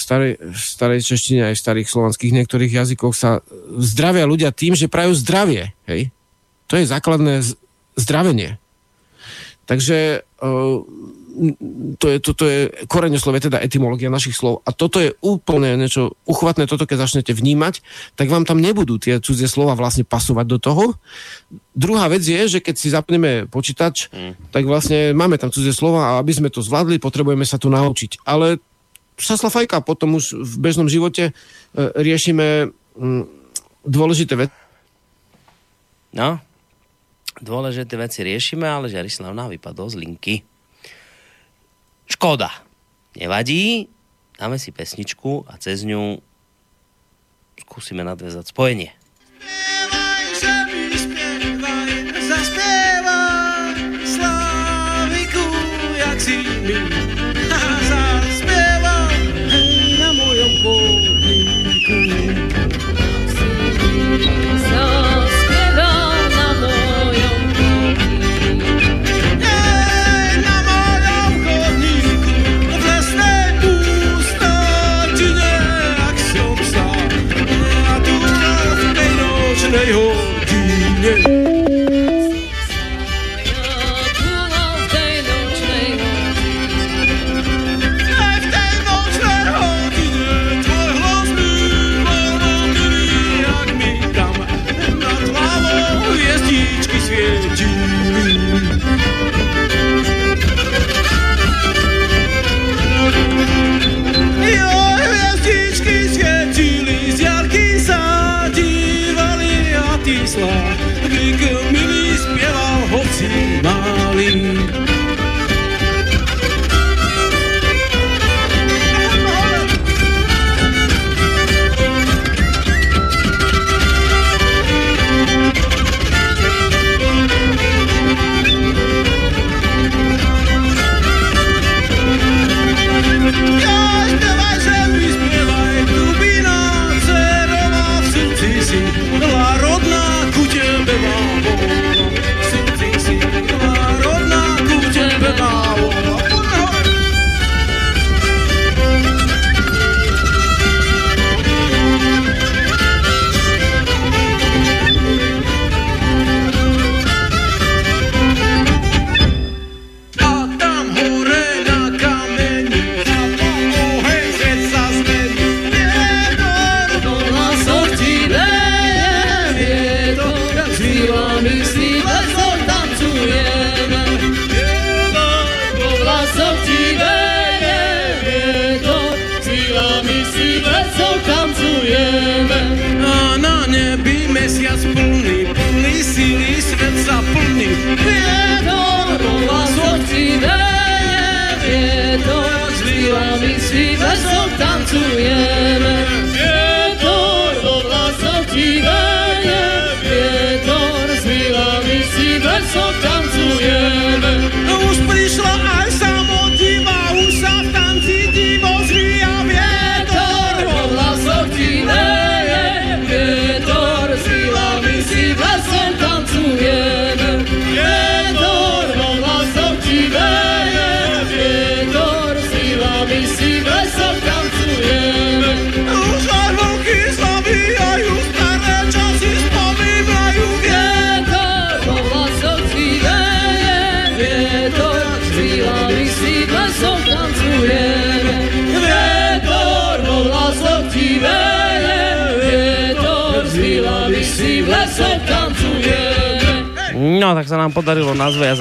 v 0.00 0.02
starej, 0.02 0.32
v 0.40 0.56
starej 0.56 1.00
češtine 1.04 1.52
aj 1.52 1.54
v 1.54 1.62
starých 1.62 1.88
slovanských 1.92 2.32
niektorých 2.32 2.72
jazykoch 2.72 3.12
sa 3.12 3.44
zdravia 3.76 4.24
ľudia 4.24 4.56
tým, 4.56 4.72
že 4.72 4.88
prajú 4.88 5.12
zdravie. 5.12 5.76
Hej? 5.84 6.08
To 6.72 6.80
je 6.80 6.88
základné 6.88 7.44
zdravenie. 8.00 8.56
Takže 9.68 10.24
uh, 10.40 10.80
to 11.96 12.06
je, 12.10 12.16
toto 12.20 12.44
je 12.44 12.68
koreňoslove, 12.90 13.38
teda 13.40 13.62
etymológia 13.62 14.12
našich 14.12 14.36
slov. 14.36 14.60
A 14.66 14.74
toto 14.74 15.00
je 15.00 15.14
úplne 15.22 15.78
niečo 15.78 16.18
uchvatné, 16.26 16.66
toto 16.66 16.84
keď 16.84 17.06
začnete 17.06 17.32
vnímať, 17.32 17.80
tak 18.18 18.28
vám 18.28 18.44
tam 18.44 18.58
nebudú 18.60 19.00
tie 19.00 19.22
cudzie 19.22 19.48
slova 19.48 19.78
vlastne 19.78 20.04
pasovať 20.04 20.46
do 20.46 20.58
toho. 20.58 20.84
Druhá 21.72 22.10
vec 22.10 22.26
je, 22.26 22.58
že 22.58 22.58
keď 22.60 22.74
si 22.76 22.92
zapneme 22.92 23.46
počítač, 23.48 24.10
mm. 24.10 24.52
tak 24.52 24.66
vlastne 24.66 25.16
máme 25.16 25.38
tam 25.40 25.54
cudzie 25.54 25.72
slova 25.72 26.16
a 26.16 26.18
aby 26.20 26.34
sme 26.34 26.52
to 26.52 26.60
zvládli, 26.60 27.00
potrebujeme 27.00 27.46
sa 27.46 27.56
to 27.56 27.72
naučiť. 27.72 28.26
Ale 28.26 28.60
šasla 29.20 29.52
fajka, 29.52 29.84
potom 29.84 30.16
už 30.16 30.34
v 30.34 30.54
bežnom 30.58 30.88
živote 30.88 31.30
e, 31.30 31.32
riešime 31.76 32.72
m, 32.96 33.22
mm, 33.22 33.24
dôležité 33.84 34.34
veci. 34.40 34.56
No? 36.10 36.42
dôležité 37.40 37.96
veci 37.96 38.20
riešime, 38.22 38.68
ale 38.68 38.92
Žiarislav 38.92 39.32
nám 39.32 39.50
vypadol 39.50 39.88
z 39.88 39.96
linky. 39.96 40.34
Škoda. 42.06 42.52
Nevadí, 43.16 43.90
dáme 44.38 44.60
si 44.60 44.70
pesničku 44.70 45.48
a 45.50 45.58
cez 45.58 45.82
ňu 45.82 46.22
skúsime 47.66 48.06
nadvezať 48.06 48.54
spojenie. 48.54 48.94
No, 49.90 49.99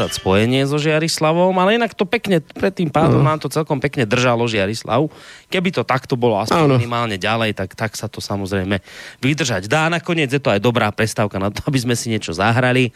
nazviazať 0.10 0.18
spojenie 0.18 0.66
so 0.66 0.82
Žiarislavom, 0.82 1.53
ale 1.62 1.78
inak 1.78 1.93
to 1.93 2.10
pekne, 2.10 2.41
pred 2.41 2.74
tým 2.74 2.89
pádom 2.89 3.22
no. 3.22 3.30
nám 3.30 3.38
to 3.38 3.47
celkom 3.47 3.78
pekne 3.78 4.10
držalo 4.10 4.49
Žiarislav. 4.49 5.05
Keby 5.53 5.70
to 5.70 5.86
takto 5.86 6.18
bolo 6.18 6.41
aspoň 6.41 6.66
ano. 6.66 6.76
minimálne 6.82 7.22
ďalej, 7.22 7.53
tak, 7.53 7.78
tak 7.78 7.93
sa 7.93 8.10
to 8.10 8.18
samozrejme 8.18 8.82
vydržať 9.22 9.70
dá. 9.70 9.86
Nakoniec 9.93 10.34
je 10.34 10.41
to 10.41 10.49
aj 10.49 10.60
dobrá 10.62 10.89
prestávka 10.89 11.38
na 11.38 11.53
to, 11.53 11.62
aby 11.70 11.78
sme 11.78 11.93
si 11.93 12.10
niečo 12.10 12.34
zahrali. 12.34 12.89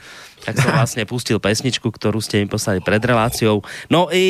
Tak 0.44 0.58
som 0.58 0.74
vlastne 0.82 1.06
pustil 1.06 1.38
pesničku, 1.38 1.86
ktorú 1.86 2.18
ste 2.18 2.42
mi 2.42 2.50
poslali 2.50 2.82
pred 2.82 3.00
reláciou. 3.00 3.62
No 3.94 4.10
i 4.10 4.26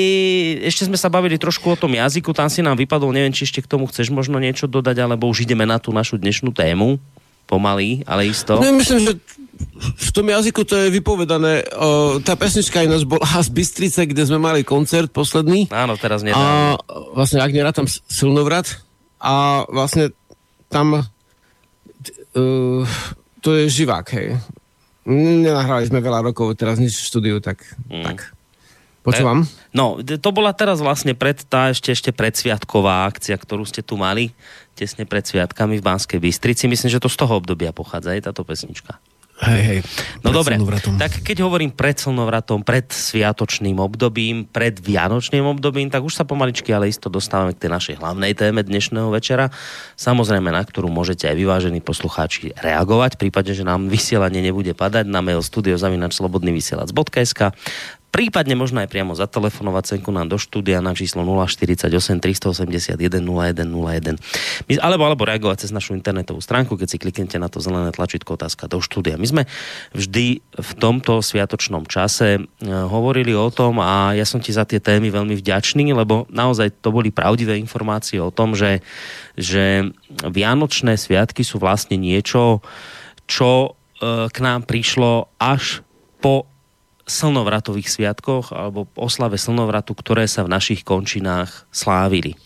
ešte 0.68 0.86
sme 0.86 1.00
sa 1.00 1.08
bavili 1.08 1.40
trošku 1.40 1.64
o 1.72 1.80
tom 1.80 1.96
jazyku, 1.96 2.36
tam 2.36 2.52
si 2.52 2.60
nám 2.60 2.76
vypadol, 2.76 3.16
neviem, 3.16 3.32
či 3.32 3.48
ešte 3.48 3.64
k 3.64 3.72
tomu 3.72 3.88
chceš 3.88 4.12
možno 4.12 4.38
niečo 4.38 4.68
dodať, 4.68 5.00
alebo 5.00 5.32
už 5.32 5.48
ideme 5.48 5.64
na 5.64 5.80
tú 5.80 5.96
našu 5.96 6.20
dnešnú 6.20 6.52
tému 6.52 7.00
pomaly, 7.44 8.08
ale 8.08 8.32
isto. 8.32 8.56
No, 8.58 8.72
myslím, 8.74 9.00
že 9.04 9.14
tom 10.14 10.30
jazyku 10.30 10.62
to 10.64 10.78
je 10.78 10.94
vypovedané. 10.94 11.66
O, 11.74 12.22
tá 12.22 12.38
pesnička 12.38 12.86
ináč 12.86 13.04
bola 13.04 13.26
z 13.26 13.50
Bystrice, 13.50 14.06
kde 14.06 14.24
sme 14.30 14.38
mali 14.38 14.62
koncert 14.62 15.10
posledný. 15.10 15.74
Áno, 15.74 15.98
teraz 15.98 16.22
nedá. 16.22 16.38
A 16.38 16.78
vlastne, 17.18 17.42
ak 17.42 17.52
tam 17.74 17.90
Silnovrat. 17.90 18.80
A 19.18 19.66
vlastne 19.72 20.14
tam 20.70 21.02
uh, 22.38 22.84
to 23.44 23.50
je 23.60 23.68
živák, 23.68 24.08
hej. 24.16 24.40
Nenahrali 25.04 25.84
sme 25.88 26.00
veľa 26.00 26.32
rokov, 26.32 26.56
teraz 26.56 26.80
nič 26.80 26.96
v 26.96 27.08
štúdiu, 27.12 27.38
tak, 27.44 27.60
mm. 27.92 28.06
tak. 28.08 28.32
Počúvam. 29.04 29.44
No, 29.76 30.00
to 30.00 30.30
bola 30.32 30.56
teraz 30.56 30.80
vlastne 30.80 31.12
pred, 31.12 31.36
tá 31.44 31.76
ešte, 31.76 31.92
ešte 31.92 32.16
predsviatková 32.16 33.04
akcia, 33.12 33.36
ktorú 33.36 33.68
ste 33.68 33.84
tu 33.84 34.00
mali, 34.00 34.32
tesne 34.80 35.04
pred 35.04 35.28
sviatkami 35.28 35.76
v 35.76 35.84
Banskej 35.84 36.24
Bystrici. 36.24 36.72
Myslím, 36.72 36.88
že 36.88 37.04
to 37.04 37.12
z 37.12 37.20
toho 37.20 37.44
obdobia 37.44 37.76
pochádza, 37.76 38.16
aj 38.16 38.32
táto 38.32 38.48
pesnička. 38.48 38.96
Hej, 39.42 39.62
hej. 39.66 39.80
No 40.22 40.30
dobre, 40.30 40.62
tak 41.02 41.26
keď 41.26 41.42
hovorím 41.42 41.74
pred 41.74 41.98
slnovratom, 41.98 42.62
pred 42.62 42.86
sviatočným 42.86 43.82
obdobím, 43.82 44.46
pred 44.46 44.78
vianočným 44.78 45.42
obdobím, 45.50 45.90
tak 45.90 46.06
už 46.06 46.14
sa 46.14 46.24
pomaličky 46.24 46.70
ale 46.70 46.94
isto 46.94 47.10
dostávame 47.10 47.58
k 47.58 47.66
tej 47.66 47.74
našej 47.74 47.96
hlavnej 47.98 48.38
téme 48.38 48.62
dnešného 48.62 49.10
večera. 49.10 49.50
Samozrejme, 49.98 50.54
na 50.54 50.62
ktorú 50.62 50.94
môžete 50.94 51.26
aj 51.26 51.36
vyvážení 51.36 51.82
poslucháči 51.82 52.54
reagovať, 52.56 53.18
v 53.18 53.22
prípade, 53.28 53.58
že 53.58 53.66
nám 53.66 53.90
vysielanie 53.90 54.40
nebude 54.40 54.78
padať 54.78 55.10
na 55.10 55.26
mail 55.26 55.42
studiozavinačslobodnyvysielac.sk 55.42 57.42
prípadne 58.14 58.54
možno 58.54 58.86
aj 58.86 58.94
priamo 58.94 59.18
zatelefonovať 59.18 59.98
senku 59.98 60.14
nám 60.14 60.30
do 60.30 60.38
štúdia 60.38 60.86
na 60.86 60.94
číslo 60.94 61.26
048 61.26 61.90
381 62.22 62.94
0101. 63.02 64.22
My, 64.70 64.74
alebo, 64.78 65.04
alebo 65.10 65.26
reagovať 65.26 65.66
cez 65.66 65.74
našu 65.74 65.98
internetovú 65.98 66.38
stránku, 66.38 66.78
keď 66.78 66.88
si 66.94 67.02
kliknete 67.02 67.42
na 67.42 67.50
to 67.50 67.58
zelené 67.58 67.90
tlačítko 67.90 68.38
otázka 68.38 68.70
do 68.70 68.78
štúdia. 68.78 69.18
My 69.18 69.26
sme 69.26 69.44
vždy 69.98 70.46
v 70.46 70.72
tomto 70.78 71.26
sviatočnom 71.26 71.90
čase 71.90 72.38
e, 72.38 72.42
hovorili 72.70 73.34
o 73.34 73.50
tom 73.50 73.82
a 73.82 74.14
ja 74.14 74.30
som 74.30 74.38
ti 74.38 74.54
za 74.54 74.70
tie 74.70 74.78
témy 74.78 75.10
veľmi 75.10 75.34
vďačný, 75.34 75.90
lebo 75.98 76.30
naozaj 76.30 76.86
to 76.86 76.94
boli 76.94 77.10
pravdivé 77.10 77.58
informácie 77.58 78.22
o 78.22 78.30
tom, 78.30 78.54
že, 78.54 78.86
že 79.34 79.90
Vianočné 80.22 81.02
sviatky 81.02 81.42
sú 81.42 81.58
vlastne 81.58 81.98
niečo, 81.98 82.62
čo 83.26 83.74
e, 83.98 84.30
k 84.30 84.38
nám 84.38 84.70
prišlo 84.70 85.34
až 85.42 85.82
po 86.22 86.53
slnovratových 87.04 87.92
sviatkoch 87.92 88.56
alebo 88.56 88.88
oslave 88.96 89.36
slnovratu, 89.36 89.92
ktoré 89.92 90.28
sa 90.28 90.48
v 90.48 90.54
našich 90.56 90.88
končinách 90.88 91.68
slávili. 91.70 92.40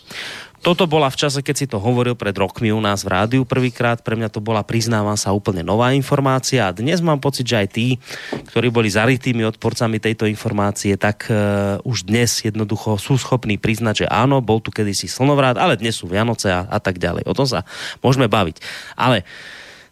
Toto 0.57 0.89
bola 0.89 1.07
v 1.07 1.15
čase, 1.15 1.45
keď 1.45 1.55
si 1.55 1.69
to 1.69 1.77
hovoril 1.77 2.17
pred 2.17 2.33
rokmi 2.33 2.73
u 2.73 2.81
nás 2.81 3.05
v 3.05 3.13
rádiu 3.13 3.45
prvýkrát. 3.45 4.01
Pre 4.01 4.17
mňa 4.17 4.33
to 4.33 4.41
bola, 4.41 4.65
priznávam 4.65 5.15
sa, 5.15 5.31
úplne 5.31 5.61
nová 5.61 5.93
informácia 5.93 6.65
a 6.65 6.75
dnes 6.75 6.97
mám 6.99 7.21
pocit, 7.21 7.45
že 7.45 7.61
aj 7.61 7.67
tí, 7.71 8.01
ktorí 8.51 8.73
boli 8.73 8.89
zarytými 8.89 9.45
odporcami 9.47 10.01
tejto 10.01 10.25
informácie, 10.25 10.97
tak 10.97 11.29
uh, 11.29 11.77
už 11.85 12.09
dnes 12.09 12.41
jednoducho 12.41 12.97
sú 12.97 13.15
schopní 13.21 13.61
priznať, 13.61 14.03
že 14.03 14.07
áno, 14.09 14.41
bol 14.41 14.57
tu 14.57 14.73
kedysi 14.73 15.05
slnovrát, 15.05 15.55
ale 15.61 15.77
dnes 15.77 15.95
sú 15.95 16.09
Vianoce 16.09 16.49
a, 16.49 16.65
a 16.67 16.81
tak 16.81 16.97
ďalej. 16.97 17.29
O 17.29 17.37
tom 17.37 17.45
sa 17.45 17.61
môžeme 18.01 18.25
baviť. 18.25 18.59
Ale 18.97 19.23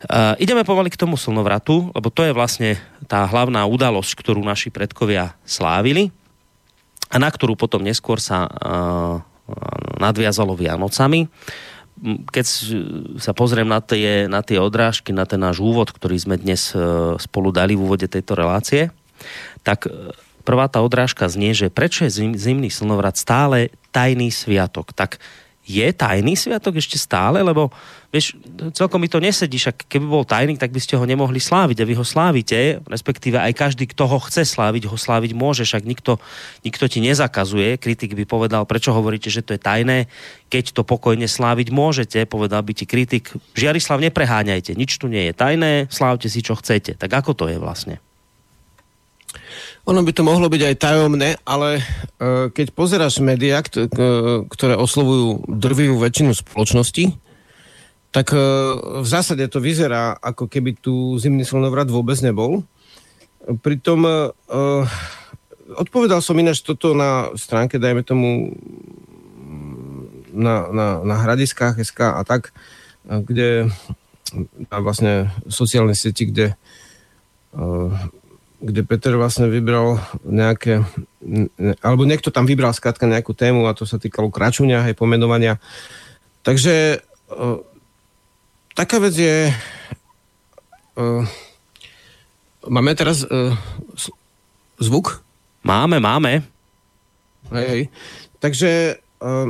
Uh, 0.06 0.38
ideme 0.38 0.62
pomaly 0.62 0.94
k 0.94 1.02
tomu 1.02 1.18
slnovratu, 1.18 1.90
lebo 1.98 2.14
to 2.14 2.22
je 2.22 2.30
vlastne 2.30 2.78
tá 3.10 3.26
hlavná 3.26 3.66
udalosť, 3.66 4.14
ktorú 4.22 4.46
naši 4.46 4.70
predkovia 4.70 5.34
slávili 5.50 6.14
a 7.10 7.18
na 7.18 7.26
ktorú 7.26 7.58
potom 7.58 7.82
neskôr 7.82 8.22
sa 8.22 8.46
uh, 8.46 9.26
nadviazalo 9.98 10.54
Vianocami. 10.54 11.26
Keď 12.30 12.46
sa 13.18 13.34
pozriem 13.34 13.66
na 13.66 13.82
tie, 13.82 14.30
na 14.30 14.46
tie 14.46 14.62
odrážky, 14.62 15.10
na 15.10 15.26
ten 15.26 15.42
náš 15.42 15.58
úvod, 15.58 15.90
ktorý 15.90 16.22
sme 16.22 16.38
dnes 16.38 16.70
uh, 16.78 17.18
spolu 17.18 17.50
dali 17.50 17.74
v 17.74 17.90
úvode 17.90 18.06
tejto 18.06 18.38
relácie, 18.38 18.94
tak 19.66 19.90
prvá 20.46 20.70
tá 20.70 20.86
odrážka 20.86 21.26
znie, 21.26 21.58
že 21.58 21.74
prečo 21.74 22.06
je 22.06 22.14
zim, 22.14 22.38
zimný 22.38 22.70
slnovrat 22.70 23.18
stále 23.18 23.74
tajný 23.90 24.30
sviatok. 24.30 24.94
Tak 24.94 25.18
je 25.66 25.90
tajný 25.90 26.38
sviatok 26.38 26.78
ešte 26.78 27.02
stále? 27.02 27.42
Lebo 27.42 27.74
vieš, 28.16 28.40
celkom 28.72 29.04
mi 29.04 29.12
to 29.12 29.20
nesedí, 29.20 29.60
však 29.60 29.92
keby 29.92 30.08
bol 30.08 30.24
tajný, 30.24 30.56
tak 30.56 30.72
by 30.72 30.80
ste 30.80 30.96
ho 30.96 31.04
nemohli 31.04 31.44
sláviť 31.44 31.84
a 31.84 31.88
vy 31.92 32.00
ho 32.00 32.08
slávite, 32.08 32.80
respektíve 32.88 33.36
aj 33.36 33.52
každý, 33.52 33.92
kto 33.92 34.08
ho 34.08 34.24
chce 34.24 34.48
sláviť, 34.48 34.88
ho 34.88 34.96
sláviť 34.96 35.36
môže, 35.36 35.68
však 35.68 35.84
nikto, 35.84 36.24
nikto 36.64 36.88
ti 36.88 37.04
nezakazuje. 37.04 37.76
Kritik 37.76 38.16
by 38.16 38.24
povedal, 38.24 38.64
prečo 38.64 38.96
hovoríte, 38.96 39.28
že 39.28 39.44
to 39.44 39.60
je 39.60 39.60
tajné, 39.60 40.08
keď 40.48 40.72
to 40.72 40.88
pokojne 40.88 41.28
sláviť 41.28 41.68
môžete, 41.76 42.24
povedal 42.24 42.64
by 42.64 42.72
ti 42.72 42.88
kritik, 42.88 43.36
Žiarislav, 43.52 44.00
nepreháňajte, 44.00 44.80
nič 44.80 44.96
tu 44.96 45.12
nie 45.12 45.28
je 45.28 45.34
tajné, 45.36 45.92
slávte 45.92 46.32
si, 46.32 46.40
čo 46.40 46.56
chcete. 46.56 46.96
Tak 46.96 47.12
ako 47.12 47.36
to 47.36 47.46
je 47.52 47.60
vlastne? 47.60 48.00
Ono 49.86 50.02
by 50.02 50.12
to 50.16 50.26
mohlo 50.26 50.50
byť 50.50 50.62
aj 50.66 50.76
tajomné, 50.82 51.30
ale 51.46 51.78
uh, 51.78 52.50
keď 52.50 52.74
pozeráš 52.74 53.22
médiá, 53.22 53.62
ktoré 53.62 54.74
oslovujú 54.74 55.46
drvivú 55.46 56.02
väčšinu 56.02 56.34
spoločnosti, 56.34 57.25
tak 58.16 58.32
uh, 58.32 59.04
v 59.04 59.08
zásade 59.08 59.44
to 59.52 59.60
vyzerá, 59.60 60.16
ako 60.24 60.48
keby 60.48 60.80
tu 60.80 61.20
zimný 61.20 61.44
slnovrat 61.44 61.92
vôbec 61.92 62.16
nebol. 62.24 62.64
Pritom 63.60 64.08
uh, 64.08 64.88
odpovedal 65.76 66.24
som 66.24 66.40
ináč 66.40 66.64
toto 66.64 66.96
na 66.96 67.36
stránke, 67.36 67.76
dajme 67.76 68.08
tomu 68.08 68.56
na, 70.32 70.72
na, 70.72 70.88
na 71.04 71.16
hradiskách 71.28 71.76
SK 71.84 72.16
a 72.16 72.22
tak, 72.24 72.56
kde 73.04 73.72
na 74.72 74.78
vlastne 74.80 75.32
sociálne 75.48 75.96
sieti, 75.96 76.28
kde 76.32 76.56
kde 78.66 78.82
Peter 78.82 79.14
vlastne 79.14 79.46
vybral 79.52 80.02
nejaké, 80.26 80.82
alebo 81.86 82.04
niekto 82.08 82.34
tam 82.34 82.50
vybral 82.50 82.74
skrátka 82.74 83.06
nejakú 83.06 83.38
tému 83.38 83.70
a 83.70 83.78
to 83.78 83.86
sa 83.86 84.02
týkalo 84.02 84.34
kračuňa, 84.34 84.90
aj 84.90 84.98
pomenovania. 84.98 85.62
Takže 86.42 87.04
taká 88.76 89.00
vec 89.00 89.16
je, 89.16 89.50
uh, 91.00 91.24
máme 92.68 92.92
teraz 92.94 93.24
uh, 93.24 93.56
zvuk? 94.78 95.24
Máme, 95.64 96.04
máme. 96.04 96.44
Hej, 97.56 97.68
hej. 97.72 97.84
Takže 98.38 99.00
uh, 99.24 99.50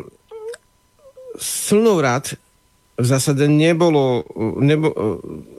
slnovrat 1.41 2.37
v 2.95 3.03
zásade 3.03 3.43
nebolo, 3.51 4.23
nebo, 4.63 4.87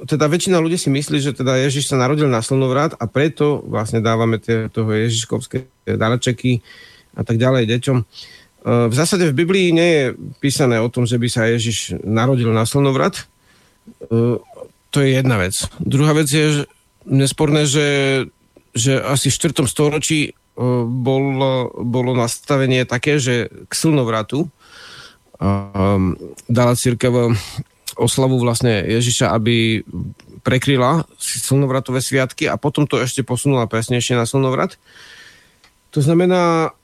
teda 0.09 0.25
väčšina 0.25 0.57
ľudí 0.57 0.81
si 0.81 0.89
myslí, 0.89 1.21
že 1.21 1.37
teda 1.37 1.61
Ježiš 1.61 1.93
sa 1.93 2.01
narodil 2.01 2.33
na 2.33 2.41
slnovrat 2.41 2.97
a 2.97 3.05
preto 3.05 3.61
vlastne 3.69 4.01
dávame 4.01 4.41
tie, 4.41 4.73
toho 4.73 4.89
Ježiškovské 4.89 5.69
darčeky 5.85 6.65
a 7.13 7.21
tak 7.29 7.37
ďalej 7.37 7.69
deťom. 7.77 7.99
V 8.89 8.95
zásade 8.97 9.29
v 9.29 9.37
Biblii 9.37 9.69
nie 9.69 9.91
je 9.93 10.05
písané 10.41 10.81
o 10.81 10.89
tom, 10.89 11.05
že 11.05 11.21
by 11.21 11.29
sa 11.29 11.45
Ježiš 11.45 12.01
narodil 12.09 12.49
na 12.57 12.65
slnovrat. 12.65 13.29
To 14.91 14.99
je 15.03 15.09
jedna 15.13 15.37
vec. 15.37 15.55
Druhá 15.83 16.17
vec 16.17 16.31
je 16.33 16.47
že 16.53 16.63
nesporné, 17.07 17.69
že, 17.69 17.89
že 18.75 18.99
asi 18.99 19.31
v 19.31 19.39
4. 19.53 19.67
storočí 19.69 20.35
bolo, 20.89 21.71
bolo 21.85 22.17
nastavenie 22.17 22.89
také, 22.89 23.21
že 23.21 23.53
k 23.69 23.73
slnovratu 23.73 24.49
um, 25.39 26.17
dala 26.49 26.73
církev 26.73 27.37
oslavu 27.97 28.41
vlastne 28.41 28.85
Ježiša, 28.85 29.33
aby 29.33 29.85
prekryla 30.45 31.05
slnovratové 31.21 32.01
sviatky 32.01 32.49
a 32.49 32.61
potom 32.61 32.85
to 32.85 33.01
ešte 33.01 33.25
posunula 33.25 33.69
presnejšie 33.69 34.17
na 34.17 34.29
slnovrat. 34.29 34.77
To 35.97 36.05
znamená, 36.05 36.76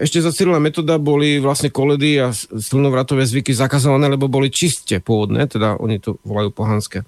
ešte 0.00 0.20
za 0.20 0.30
Cyrila 0.32 0.60
metoda 0.60 1.00
boli 1.00 1.40
vlastne 1.40 1.72
koledy 1.72 2.20
a 2.20 2.32
slnovratové 2.36 3.24
zvyky 3.24 3.56
zakazované, 3.56 4.12
lebo 4.12 4.28
boli 4.28 4.52
čiste 4.52 5.00
pôvodné, 5.00 5.48
teda 5.48 5.80
oni 5.80 5.96
to 5.96 6.20
volajú 6.22 6.52
pohanské. 6.52 7.04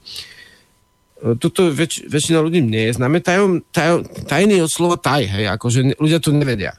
Uh, 1.20 1.36
toto 1.38 1.70
väč, 1.70 2.02
väčšina 2.08 2.42
ľudí 2.42 2.58
nie 2.58 2.90
je 2.90 2.98
známe. 2.98 3.22
Tajom, 3.22 3.62
tajom, 3.70 4.02
tajný 4.26 4.64
od 4.64 4.70
slova 4.72 4.98
taj, 4.98 5.28
hej, 5.30 5.46
akože 5.54 5.94
ľudia 6.00 6.18
to 6.18 6.34
nevedia. 6.34 6.74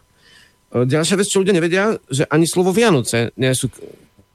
Ďalšia 0.73 1.15
vec, 1.21 1.29
čo 1.29 1.45
ľudia 1.45 1.53
nevedia, 1.53 2.01
že 2.09 2.25
ani 2.27 2.49
slovo 2.49 2.73
Vianoce 2.73 3.29
nie 3.37 3.53
sú 3.53 3.69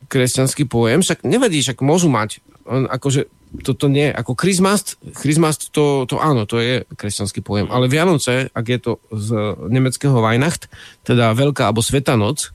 kresťanský 0.07 0.71
pojem, 0.71 1.03
však 1.03 1.27
nevedí, 1.27 1.61
však 1.61 1.83
môžu 1.83 2.09
mať. 2.09 2.41
Akože 2.69 3.33
toto 3.65 3.89
nie, 3.89 4.13
ako 4.13 4.37
Christmas, 4.37 5.01
Christmas 5.17 5.57
to, 5.73 6.05
to 6.05 6.21
áno, 6.21 6.45
to 6.45 6.61
je 6.61 6.85
kresťanský 6.85 7.41
pojem, 7.41 7.73
ale 7.73 7.89
Vianoce, 7.89 8.53
ak 8.53 8.67
je 8.69 8.79
to 8.79 8.93
z 9.09 9.29
nemeckého 9.73 10.21
Weihnacht, 10.21 10.69
teda 11.01 11.33
Veľká 11.33 11.73
alebo 11.73 11.81
Sveta 11.81 12.21
noc, 12.21 12.53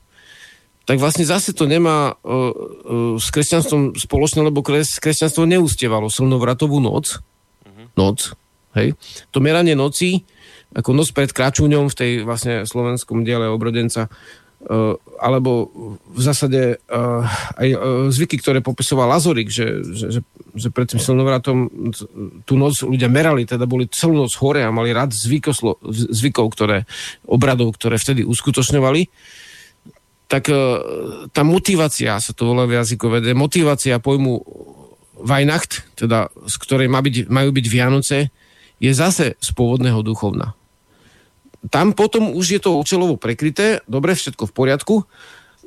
tak 0.86 1.02
vlastne 1.02 1.26
zase 1.26 1.50
to 1.56 1.66
nemá 1.66 2.14
uh, 2.14 2.14
uh, 2.22 3.16
s 3.18 3.32
kresťanstvom 3.34 3.98
spoločné, 3.98 4.46
lebo 4.46 4.62
kres, 4.62 5.02
kresťanstvo 5.02 5.48
neústievalo 5.48 6.06
slnovratovú 6.06 6.78
noc, 6.78 7.18
uh-huh. 7.18 7.90
noc, 7.98 8.38
hej. 8.78 8.94
To 9.34 9.42
meranie 9.42 9.74
noci 9.74 10.22
ako 10.74 10.90
noc 10.90 11.14
pred 11.14 11.30
Kračúňom 11.30 11.86
v 11.86 11.94
tej 11.96 12.10
vlastne 12.26 12.66
slovenskom 12.66 13.22
diele 13.22 13.46
obrodenca, 13.46 14.10
alebo 15.20 15.68
v 16.08 16.20
zásade 16.20 16.80
uh, 16.88 17.24
aj 17.60 17.68
uh, 17.76 17.78
zvyky, 18.08 18.40
ktoré 18.40 18.64
popisoval 18.64 19.12
Lazorik, 19.12 19.52
že, 19.52 19.84
že, 19.84 20.06
že, 20.16 20.20
že 20.56 20.68
pred 20.72 20.88
tým 20.88 21.00
silnovratom 21.00 21.68
tú 22.48 22.54
noc 22.56 22.80
ľudia 22.80 23.12
merali, 23.12 23.44
teda 23.44 23.68
boli 23.68 23.88
celú 23.92 24.24
noc 24.24 24.32
hore 24.40 24.64
a 24.64 24.72
mali 24.72 24.96
rád 24.96 25.12
zvykoslo, 25.12 25.76
zvykov, 25.92 26.46
ktoré, 26.56 26.88
obradov, 27.28 27.76
ktoré 27.76 28.00
vtedy 28.00 28.24
uskutočňovali, 28.24 29.02
tak 30.24 30.48
tá 31.30 31.42
motivácia, 31.44 32.16
sa 32.16 32.32
to 32.32 32.48
volá 32.48 32.64
v 32.64 32.80
jazykové, 32.80 33.20
motivácia 33.36 34.00
pojmu 34.00 34.40
Weihnacht, 35.20 35.84
teda 35.94 36.32
z 36.48 36.54
ktorej 36.64 36.88
má 36.88 37.04
byť, 37.04 37.28
majú 37.28 37.52
byť 37.52 37.66
Vianoce, 37.68 38.32
je 38.80 38.92
zase 38.96 39.36
z 39.36 39.48
pôvodného 39.52 40.00
duchovna 40.00 40.56
tam 41.72 41.96
potom 41.96 42.34
už 42.36 42.46
je 42.56 42.60
to 42.60 42.76
účelovo 42.76 43.16
prekryté, 43.16 43.80
dobre, 43.88 44.12
všetko 44.12 44.50
v 44.50 44.56
poriadku, 44.56 44.94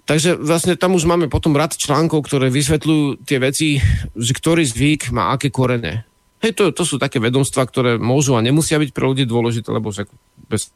takže 0.06 0.38
vlastne 0.38 0.78
tam 0.78 0.94
už 0.94 1.10
máme 1.10 1.28
potom 1.28 1.58
rad 1.58 1.74
článkov, 1.74 2.26
ktoré 2.26 2.54
vysvetľujú 2.54 3.26
tie 3.26 3.38
veci, 3.42 3.82
že 4.14 4.34
ktorý 4.34 4.64
zvyk 4.66 5.10
má 5.10 5.34
aké 5.34 5.50
korene. 5.50 6.06
Hej, 6.38 6.54
to, 6.54 6.70
to 6.70 6.86
sú 6.86 7.02
také 7.02 7.18
vedomstva, 7.18 7.66
ktoré 7.66 7.98
môžu 7.98 8.38
a 8.38 8.46
nemusia 8.46 8.78
byť 8.78 8.94
pre 8.94 9.10
ľudí 9.10 9.26
dôležité, 9.26 9.74
lebo 9.74 9.90
však 9.90 10.06
bez... 10.46 10.70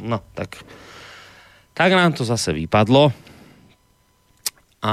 No, 0.00 0.24
tak... 0.32 0.64
Tak 1.76 1.96
nám 1.96 2.12
to 2.12 2.28
zase 2.28 2.52
vypadlo. 2.52 3.08
A 4.84 4.92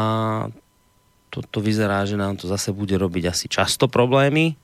toto 1.31 1.59
vyzerá, 1.59 2.03
že 2.07 2.19
nám 2.19 2.39
to 2.39 2.47
zase 2.47 2.71
bude 2.75 2.95
robiť 2.95 3.23
asi 3.27 3.45
často 3.51 3.87
problémy. 3.91 4.55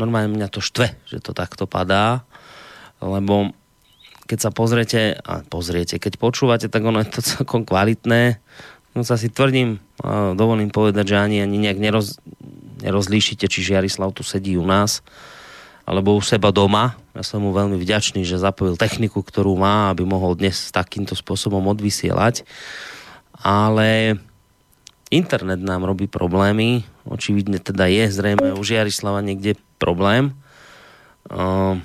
Normálne 0.00 0.32
mňa 0.32 0.48
to 0.48 0.64
štve, 0.64 0.96
že 1.04 1.20
to 1.20 1.36
takto 1.36 1.68
padá, 1.68 2.24
lebo 3.04 3.52
keď 4.30 4.38
sa 4.38 4.50
pozriete, 4.54 5.18
a 5.26 5.42
pozriete, 5.42 5.98
keď 5.98 6.14
počúvate, 6.16 6.70
tak 6.70 6.86
ono 6.86 7.02
je 7.02 7.10
to 7.10 7.20
celkom 7.20 7.66
kvalitné. 7.66 8.38
No 8.94 9.02
sa 9.02 9.18
si 9.18 9.26
tvrdím, 9.26 9.82
dovolím 10.38 10.70
povedať, 10.70 11.14
že 11.14 11.16
ani, 11.18 11.42
ani 11.42 11.58
nejak 11.58 11.78
neroz, 11.82 12.22
nerozlíšite, 12.82 13.50
či 13.50 13.66
Žiarislav 13.66 14.14
tu 14.14 14.22
sedí 14.22 14.54
u 14.54 14.62
nás, 14.62 15.02
alebo 15.82 16.14
u 16.14 16.22
seba 16.22 16.54
doma. 16.54 16.94
Ja 17.14 17.26
som 17.26 17.42
mu 17.42 17.50
veľmi 17.50 17.74
vďačný, 17.74 18.22
že 18.22 18.38
zapojil 18.38 18.78
techniku, 18.78 19.22
ktorú 19.26 19.58
má, 19.58 19.90
aby 19.90 20.06
mohol 20.06 20.38
dnes 20.38 20.70
takýmto 20.70 21.18
spôsobom 21.18 21.66
odvysielať. 21.66 22.46
Ale 23.42 24.14
internet 25.10 25.58
nám 25.58 25.82
robí 25.82 26.06
problémy. 26.06 26.86
Očividne 27.10 27.58
teda 27.58 27.90
je 27.90 28.06
zrejme 28.06 28.54
u 28.54 28.62
Žiarislava 28.62 29.18
niekde 29.20 29.58
problém. 29.82 30.32
Uh, 31.26 31.76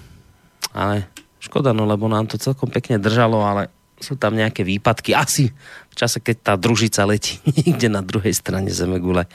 ale 0.70 1.10
Škoda, 1.42 1.74
no 1.74 1.86
lebo 1.86 2.10
nám 2.10 2.26
to 2.26 2.42
celkom 2.42 2.70
pekne 2.70 2.98
držalo, 2.98 3.42
ale 3.42 3.70
sú 4.02 4.18
tam 4.18 4.34
nejaké 4.34 4.62
výpadky. 4.66 5.14
Asi 5.14 5.54
v 5.90 5.96
čase, 5.96 6.22
keď 6.22 6.36
tá 6.42 6.54
družica 6.54 7.06
letí 7.06 7.42
niekde 7.58 7.90
na 7.90 8.06
druhej 8.06 8.34
strane 8.34 8.70
Zemegule. 8.70 9.26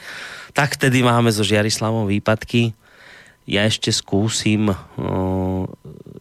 Tak 0.55 0.79
vtedy 0.79 1.03
máme 1.03 1.31
so 1.31 1.43
Žiarislavom 1.43 2.07
výpadky. 2.07 2.75
Ja 3.49 3.67
ešte 3.67 3.91
skúsim 3.91 4.71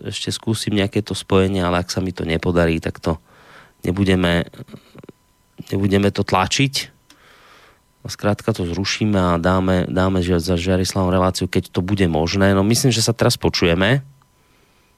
ešte 0.01 0.33
skúsim 0.33 0.73
nejaké 0.73 1.05
to 1.05 1.13
spojenie, 1.13 1.61
ale 1.61 1.85
ak 1.85 1.93
sa 1.93 2.01
mi 2.01 2.17
to 2.17 2.25
nepodarí, 2.25 2.81
tak 2.81 2.99
to 2.99 3.21
nebudeme 3.85 4.49
nebudeme 5.69 6.09
to 6.09 6.25
tlačiť. 6.25 7.00
Skrátka 8.01 8.57
to 8.57 8.65
zrušíme 8.65 9.17
a 9.17 9.37
dáme, 9.37 9.85
dáme 9.85 10.25
za 10.25 10.57
Žiarislavom 10.57 11.13
reláciu, 11.13 11.45
keď 11.45 11.69
to 11.69 11.85
bude 11.85 12.05
možné. 12.09 12.57
No 12.57 12.65
myslím, 12.65 12.89
že 12.89 13.05
sa 13.05 13.13
teraz 13.13 13.37
počujeme 13.37 14.01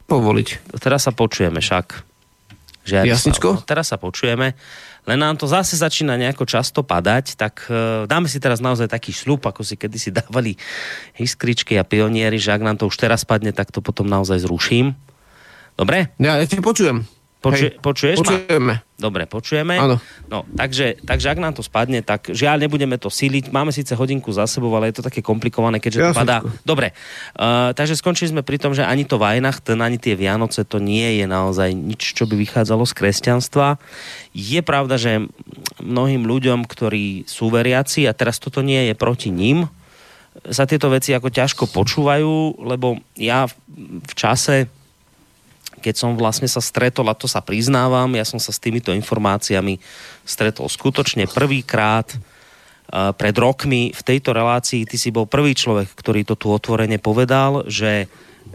povoliť. 0.06 0.76
Teraz 0.78 1.08
sa 1.08 1.12
počujeme 1.12 1.58
však. 1.58 2.04
Jasničko? 2.86 3.48
No, 3.58 3.62
teraz 3.62 3.94
sa 3.94 3.98
počujeme. 3.98 4.58
Len 5.02 5.18
nám 5.18 5.34
to 5.34 5.50
zase 5.50 5.74
začína 5.74 6.14
nejako 6.14 6.46
často 6.46 6.86
padať, 6.86 7.34
tak 7.34 7.66
uh, 7.66 8.06
dáme 8.06 8.30
si 8.30 8.38
teraz 8.38 8.62
naozaj 8.62 8.86
taký 8.86 9.10
šľub, 9.10 9.42
ako 9.42 9.66
si 9.66 9.74
kedysi 9.74 10.14
dávali 10.22 10.54
iskričky 11.18 11.78
a 11.78 11.86
pionieri, 11.86 12.38
že 12.38 12.54
ak 12.54 12.62
nám 12.62 12.76
to 12.78 12.86
už 12.86 12.98
teraz 12.98 13.26
padne, 13.26 13.50
tak 13.50 13.74
to 13.74 13.82
potom 13.82 14.06
naozaj 14.06 14.42
zruším. 14.42 14.94
Dobre? 15.74 16.12
Ja, 16.22 16.38
ja 16.38 16.46
te 16.46 16.60
počujem. 16.60 17.02
Poču, 17.42 17.64
počuješ 17.82 18.22
počujeme. 18.22 18.78
ma? 18.78 18.94
Dobre, 18.94 19.26
počujeme. 19.26 19.74
Áno. 19.74 19.98
No, 20.30 20.46
takže, 20.54 20.94
takže 21.02 21.34
ak 21.34 21.42
nám 21.42 21.58
to 21.58 21.66
spadne, 21.66 21.98
tak 22.06 22.30
žiaľ, 22.30 22.62
nebudeme 22.62 22.94
to 23.02 23.10
síliť. 23.10 23.50
Máme 23.50 23.74
síce 23.74 23.98
hodinku 23.98 24.30
za 24.30 24.46
sebou, 24.46 24.70
ale 24.78 24.94
je 24.94 25.02
to 25.02 25.06
také 25.10 25.26
komplikované, 25.26 25.82
keďže 25.82 25.98
ja 25.98 26.14
to 26.14 26.22
padá. 26.22 26.38
Dobre, 26.62 26.94
uh, 27.34 27.74
takže 27.74 27.98
skončili 27.98 28.30
sme 28.30 28.46
pri 28.46 28.62
tom, 28.62 28.78
že 28.78 28.86
ani 28.86 29.02
to 29.02 29.18
Weihnachten, 29.18 29.82
ani 29.82 29.98
tie 29.98 30.14
Vianoce, 30.14 30.62
to 30.62 30.78
nie 30.78 31.18
je 31.18 31.26
naozaj 31.26 31.74
nič, 31.74 32.14
čo 32.14 32.30
by 32.30 32.38
vychádzalo 32.38 32.86
z 32.86 32.94
kresťanstva. 32.94 33.82
Je 34.30 34.62
pravda, 34.62 34.94
že 34.94 35.26
mnohým 35.82 36.22
ľuďom, 36.22 36.62
ktorí 36.70 37.26
sú 37.26 37.50
veriaci, 37.50 38.06
a 38.06 38.14
teraz 38.14 38.38
toto 38.38 38.62
nie 38.62 38.86
je 38.86 38.94
proti 38.94 39.34
ním, 39.34 39.66
sa 40.48 40.64
tieto 40.64 40.88
veci 40.88 41.12
ako 41.12 41.28
ťažko 41.28 41.64
počúvajú, 41.68 42.64
lebo 42.64 42.96
ja 43.18 43.50
v 44.00 44.12
čase 44.16 44.70
keď 45.82 45.94
som 45.98 46.14
vlastne 46.14 46.46
sa 46.46 46.62
stretol, 46.62 47.10
a 47.10 47.18
to 47.18 47.26
sa 47.26 47.42
priznávam, 47.42 48.08
ja 48.14 48.22
som 48.22 48.38
sa 48.38 48.54
s 48.54 48.62
týmito 48.62 48.94
informáciami 48.94 49.82
stretol 50.22 50.70
skutočne 50.70 51.26
prvýkrát 51.26 52.06
uh, 52.14 53.10
pred 53.10 53.34
rokmi 53.34 53.90
v 53.90 54.02
tejto 54.06 54.30
relácii. 54.30 54.86
Ty 54.86 54.96
si 54.96 55.10
bol 55.10 55.26
prvý 55.26 55.58
človek, 55.58 55.90
ktorý 55.90 56.22
to 56.22 56.38
tu 56.38 56.54
otvorene 56.54 57.02
povedal, 57.02 57.66
že 57.66 58.06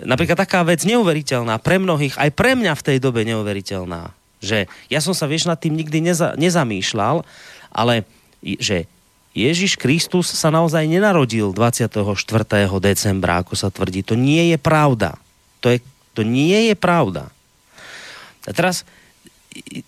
napríklad 0.08 0.40
taká 0.40 0.64
vec 0.64 0.88
neuveriteľná 0.88 1.60
pre 1.60 1.78
mnohých, 1.78 2.16
aj 2.16 2.32
pre 2.32 2.56
mňa 2.56 2.74
v 2.74 2.86
tej 2.88 2.98
dobe 3.04 3.28
neuveriteľná, 3.28 4.16
že 4.40 4.72
ja 4.88 5.04
som 5.04 5.12
sa, 5.12 5.28
vieš, 5.28 5.52
nad 5.52 5.60
tým 5.60 5.76
nikdy 5.76 6.00
neza, 6.00 6.34
nezamýšľal, 6.40 7.28
ale 7.76 8.08
že 8.40 8.88
Ježiš 9.38 9.78
Kristus 9.78 10.34
sa 10.34 10.50
naozaj 10.50 10.90
nenarodil 10.90 11.54
24. 11.54 11.94
decembra, 12.82 13.46
ako 13.46 13.54
sa 13.54 13.70
tvrdí. 13.70 14.02
To 14.02 14.18
nie 14.18 14.50
je 14.50 14.58
pravda. 14.58 15.14
To 15.62 15.70
je 15.70 15.78
to 16.18 16.26
nie 16.26 16.74
je 16.74 16.76
pravda. 16.76 17.30
A 18.50 18.52
teraz, 18.56 18.82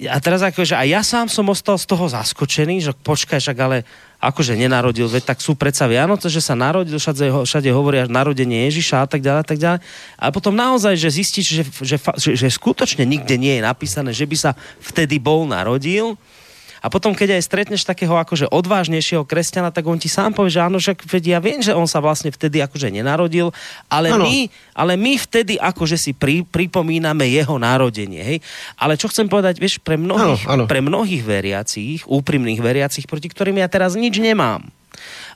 a 0.05 0.17
teraz 0.21 0.45
akože, 0.45 0.77
a 0.77 0.85
ja 0.85 1.01
sám 1.01 1.25
som 1.25 1.49
ostal 1.49 1.81
z 1.81 1.89
toho 1.89 2.05
zaskočený, 2.05 2.85
že 2.85 2.91
počkaj, 2.93 3.41
však 3.41 3.57
ale 3.57 3.81
akože 4.21 4.53
nenarodil, 4.53 5.09
veď 5.09 5.33
tak 5.33 5.39
sú 5.41 5.55
predsa 5.55 5.89
Vianoce, 5.89 6.29
že 6.29 6.43
sa 6.43 6.53
narodil, 6.53 6.99
všade, 6.99 7.49
všade 7.49 7.69
hovoria 7.73 8.05
narodenie 8.05 8.67
Ježiša 8.69 9.01
a 9.01 9.07
tak 9.09 9.25
ďalej, 9.25 9.41
a 9.41 9.47
tak 9.47 9.57
ďalej. 9.57 9.79
A 10.19 10.25
potom 10.29 10.53
naozaj, 10.53 10.93
že 10.99 11.09
zistíš, 11.09 11.45
že, 11.49 11.63
že, 11.81 11.97
že, 11.97 12.31
že 12.35 12.47
skutočne 12.51 13.07
nikde 13.07 13.39
nie 13.39 13.57
je 13.57 13.63
napísané, 13.65 14.11
že 14.11 14.27
by 14.27 14.37
sa 14.37 14.51
vtedy 14.83 15.17
bol 15.17 15.47
narodil, 15.47 16.19
a 16.79 16.87
potom, 16.87 17.11
keď 17.11 17.35
aj 17.35 17.43
stretneš 17.43 17.83
takého 17.83 18.15
akože 18.15 18.47
odvážnejšieho 18.47 19.27
kresťana, 19.27 19.71
tak 19.75 19.83
on 19.83 19.99
ti 19.99 20.07
sám 20.07 20.31
povie, 20.31 20.55
že 20.55 20.63
áno, 20.63 20.79
že 20.79 20.95
ja 21.27 21.43
viem, 21.43 21.59
že 21.59 21.75
on 21.75 21.85
sa 21.85 21.99
vlastne 21.99 22.31
vtedy 22.31 22.63
akože 22.63 22.87
nenarodil, 22.87 23.51
ale, 23.91 24.15
my, 24.15 24.47
ale 24.71 24.95
my 24.95 25.19
vtedy 25.19 25.59
akože 25.59 25.99
si 25.99 26.11
pri, 26.15 26.47
pripomíname 26.47 27.27
jeho 27.27 27.59
narodenie. 27.59 28.23
Hej? 28.23 28.37
Ale 28.79 28.95
čo 28.95 29.11
chcem 29.11 29.27
povedať, 29.27 29.59
vieš, 29.59 29.83
pre 29.83 29.99
mnohých, 29.99 30.47
ano, 30.47 30.63
ano. 30.63 30.71
pre 30.71 30.79
mnohých 30.79 31.23
veriacich, 31.23 32.07
úprimných 32.07 32.63
veriacich, 32.63 33.05
proti 33.05 33.27
ktorým 33.27 33.59
ja 33.59 33.67
teraz 33.67 33.99
nič 33.99 34.15
nemám, 34.17 34.63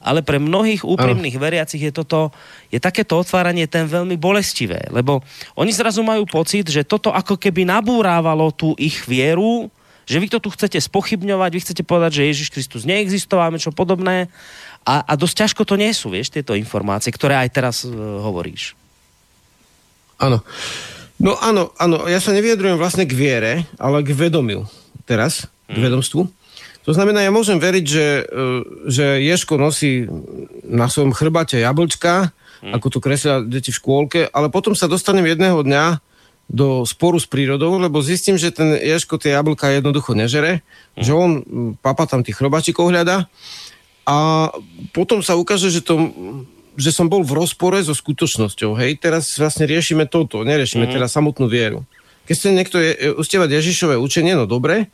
ale 0.04 0.20
pre 0.24 0.40
mnohých 0.40 0.84
úprimných 0.84 1.36
ano. 1.40 1.44
veriacich 1.44 1.80
je 1.80 1.94
toto, 1.96 2.32
je 2.72 2.80
takéto 2.80 3.20
otváranie 3.20 3.68
ten 3.68 3.88
veľmi 3.88 4.20
bolestivé, 4.20 4.92
lebo 4.92 5.24
oni 5.56 5.72
zrazu 5.72 6.04
majú 6.04 6.28
pocit, 6.28 6.68
že 6.68 6.88
toto 6.88 7.12
ako 7.12 7.40
keby 7.40 7.68
nabúrávalo 7.68 8.52
tú 8.52 8.76
ich 8.76 9.04
vieru, 9.08 9.72
že 10.04 10.18
vy 10.20 10.28
to 10.28 10.40
tu 10.44 10.50
chcete 10.52 10.80
spochybňovať, 10.80 11.52
vy 11.54 11.64
chcete 11.64 11.84
povedať, 11.84 12.22
že 12.22 12.30
Ježiš 12.30 12.50
Kristus 12.52 12.84
neexistoval, 12.84 13.56
čo 13.60 13.76
podobné 13.76 14.28
a, 14.84 15.04
a 15.04 15.14
dosť 15.16 15.48
ťažko 15.48 15.64
to 15.64 15.76
nie 15.80 15.92
sú, 15.96 16.12
vieš, 16.12 16.32
tieto 16.32 16.56
informácie, 16.56 17.12
ktoré 17.12 17.40
aj 17.40 17.50
teraz 17.56 17.76
uh, 17.88 17.92
hovoríš. 18.24 18.76
Áno. 20.20 20.44
No 21.24 21.40
áno, 21.40 21.72
áno, 21.80 22.04
ja 22.10 22.20
sa 22.20 22.36
neviedrujem 22.36 22.76
vlastne 22.76 23.08
k 23.08 23.16
viere, 23.16 23.54
ale 23.80 24.04
k 24.04 24.12
vedomiu 24.12 24.68
teraz, 25.08 25.48
k 25.72 25.78
hmm. 25.78 25.84
vedomstvu. 25.88 26.22
To 26.84 26.92
znamená, 26.92 27.24
ja 27.24 27.32
môžem 27.32 27.64
veriť, 27.64 27.86
že, 27.88 28.08
e, 28.28 28.44
že 28.92 29.06
Ješko 29.24 29.56
nosí 29.56 30.04
na 30.68 30.92
svojom 30.92 31.16
chrbate 31.16 31.64
jablčka, 31.64 32.36
hmm. 32.60 32.76
ako 32.76 32.88
to 32.92 33.00
kreslia 33.00 33.40
deti 33.40 33.72
v 33.72 33.80
škôlke, 33.80 34.22
ale 34.28 34.52
potom 34.52 34.76
sa 34.76 34.92
dostanem 34.92 35.24
jedného 35.24 35.64
dňa 35.64 36.04
do 36.54 36.86
sporu 36.86 37.18
s 37.18 37.26
prírodou, 37.26 37.82
lebo 37.82 38.06
zistím, 38.06 38.38
že 38.38 38.54
ten 38.54 38.78
Ješko 38.78 39.18
tie 39.18 39.34
jablka 39.34 39.74
jednoducho 39.74 40.14
nežere, 40.14 40.62
mm. 40.94 41.02
že 41.02 41.12
on 41.12 41.32
papa 41.82 42.06
tam 42.06 42.22
tých 42.22 42.38
chrobačikov 42.38 42.94
hľadá 42.94 43.26
a 44.06 44.50
potom 44.94 45.26
sa 45.26 45.34
ukáže, 45.34 45.74
že 45.74 45.82
to 45.82 46.14
že 46.74 46.90
som 46.90 47.06
bol 47.06 47.22
v 47.22 47.38
rozpore 47.38 47.78
so 47.86 47.94
skutočnosťou. 47.94 48.74
Hej, 48.74 48.98
teraz 48.98 49.38
vlastne 49.38 49.70
riešime 49.70 50.10
toto, 50.10 50.42
neriešime 50.42 50.90
mm. 50.90 50.94
teraz 50.98 51.14
samotnú 51.14 51.46
vieru. 51.46 51.86
Keď 52.26 52.34
chce 52.34 52.50
niekto 52.50 52.78
je, 52.82 53.14
ustievať 53.14 53.62
Ježišové 53.62 53.94
učenie, 54.00 54.34
no 54.34 54.50
dobre, 54.50 54.90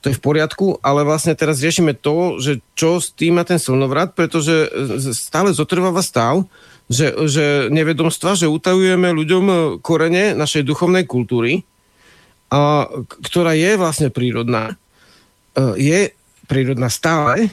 to 0.00 0.08
je 0.08 0.16
v 0.16 0.24
poriadku, 0.24 0.78
ale 0.80 1.02
vlastne 1.02 1.34
teraz 1.34 1.58
riešime 1.58 1.92
to, 1.92 2.38
že 2.38 2.64
čo 2.78 3.02
s 3.02 3.10
tým 3.12 3.36
má 3.36 3.44
ten 3.44 3.58
slnovrat, 3.58 4.14
pretože 4.14 4.70
stále 5.12 5.50
zotrváva 5.50 6.00
stav, 6.06 6.46
že, 6.88 7.12
že 7.28 7.44
nevedomstva, 7.68 8.34
že 8.34 8.48
utajujeme 8.48 9.12
ľuďom 9.12 9.44
e, 9.48 9.56
korene 9.84 10.32
našej 10.32 10.64
duchovnej 10.64 11.04
kultúry, 11.04 11.62
a, 12.48 12.88
ktorá 13.22 13.52
je 13.52 13.76
vlastne 13.76 14.08
prírodná. 14.08 14.74
E, 15.52 15.76
je 15.76 16.00
prírodná 16.48 16.88
stále, 16.88 17.52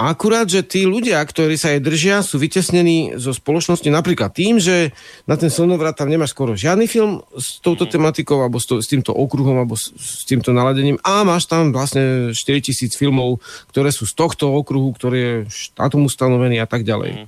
a 0.00 0.16
akurát, 0.16 0.48
že 0.48 0.64
tí 0.64 0.88
ľudia, 0.88 1.20
ktorí 1.20 1.60
sa 1.60 1.76
jej 1.76 1.82
držia, 1.84 2.24
sú 2.24 2.40
vytesnení 2.40 3.20
zo 3.20 3.36
spoločnosti 3.36 3.84
napríklad 3.92 4.32
tým, 4.32 4.56
že 4.56 4.96
na 5.28 5.36
ten 5.36 5.52
slnovrat 5.52 5.92
tam 5.92 6.08
nemáš 6.08 6.32
skoro 6.32 6.56
žiadny 6.56 6.88
film 6.88 7.20
s 7.36 7.60
touto 7.60 7.84
mhm. 7.84 7.92
tematikou 7.92 8.40
alebo 8.40 8.56
s, 8.56 8.64
to, 8.64 8.80
s 8.80 8.88
týmto 8.88 9.12
okruhom 9.12 9.60
alebo 9.60 9.76
s, 9.76 9.92
s 9.92 10.24
týmto 10.24 10.56
naladením 10.56 10.96
a 11.04 11.20
máš 11.20 11.50
tam 11.50 11.68
vlastne 11.76 12.32
4000 12.32 12.96
filmov, 12.96 13.44
ktoré 13.68 13.92
sú 13.92 14.08
z 14.08 14.16
tohto 14.16 14.48
okruhu, 14.56 14.96
ktorý 14.96 15.18
je 15.20 15.34
štátom 15.52 16.08
ustanovený 16.08 16.64
a 16.64 16.66
tak 16.70 16.88
ďalej. 16.88 17.20
Mm. 17.20 17.26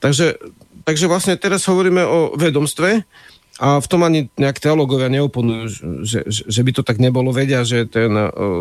Takže 0.00 0.40
takže 0.86 1.10
vlastne 1.10 1.34
teraz 1.34 1.66
hovoríme 1.66 2.06
o 2.06 2.18
vedomstve 2.38 3.02
a 3.56 3.80
v 3.80 3.86
tom 3.88 4.04
ani 4.04 4.28
nejak 4.36 4.60
teológovia 4.60 5.08
neoponujú, 5.08 5.64
že, 6.04 6.18
že, 6.28 6.42
že 6.44 6.60
by 6.60 6.70
to 6.76 6.82
tak 6.84 7.00
nebolo. 7.00 7.32
Vedia, 7.32 7.64
že 7.64 7.88
ten, 7.88 8.12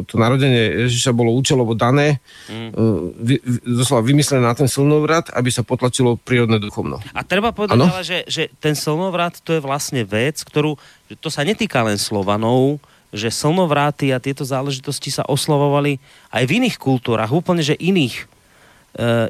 to 0.08 0.16
narodenie 0.16 0.88
Ježiša 0.88 1.12
bolo 1.12 1.36
účelovo 1.36 1.76
dané, 1.76 2.24
mm. 2.48 2.72
vy, 3.20 3.36
doslova 3.76 4.08
vymyslené 4.08 4.48
na 4.48 4.56
ten 4.56 4.72
slnovrat, 4.72 5.36
aby 5.36 5.52
sa 5.52 5.68
potlačilo 5.68 6.16
prírodné 6.16 6.64
duchovno. 6.64 7.04
A 7.12 7.28
treba 7.28 7.52
povedať 7.52 7.76
ale, 7.76 8.08
že, 8.08 8.24
že 8.24 8.48
ten 8.64 8.72
slnovrat 8.72 9.44
to 9.44 9.60
je 9.60 9.60
vlastne 9.60 10.08
vec, 10.08 10.40
ktorú, 10.40 10.80
to 11.20 11.28
sa 11.28 11.44
netýka 11.44 11.84
len 11.84 12.00
Slovanov, 12.00 12.80
že 13.12 13.32
slnovráty 13.32 14.16
a 14.16 14.24
tieto 14.24 14.48
záležitosti 14.48 15.12
sa 15.12 15.28
oslovovali 15.28 16.00
aj 16.32 16.44
v 16.48 16.64
iných 16.64 16.80
kultúrach, 16.80 17.36
úplne 17.36 17.64
že 17.64 17.76
iných 17.76 18.32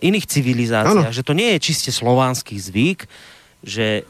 iných 0.02 0.26
civilizáciách, 0.30 1.10
ano. 1.10 1.18
že 1.18 1.26
to 1.26 1.34
nie 1.34 1.58
je 1.58 1.60
čiste 1.60 1.90
slovanský 1.90 2.62
zvyk, 2.62 3.10
že 3.66 4.06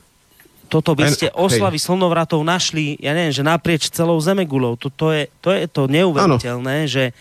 toto 0.67 0.97
by 0.97 1.07
ste 1.07 1.31
oslavy 1.31 1.77
hej. 1.79 1.85
slnovratov 1.87 2.41
našli, 2.43 2.97
ja 2.99 3.15
neviem, 3.15 3.31
že 3.31 3.45
naprieč 3.45 3.87
celou 3.93 4.17
zemegulou. 4.19 4.75
To, 4.81 4.91
to, 4.91 5.13
je, 5.13 5.23
to 5.39 5.53
je 5.53 5.65
to 5.69 5.87
neuveriteľné, 5.87 6.89
že, 6.89 7.15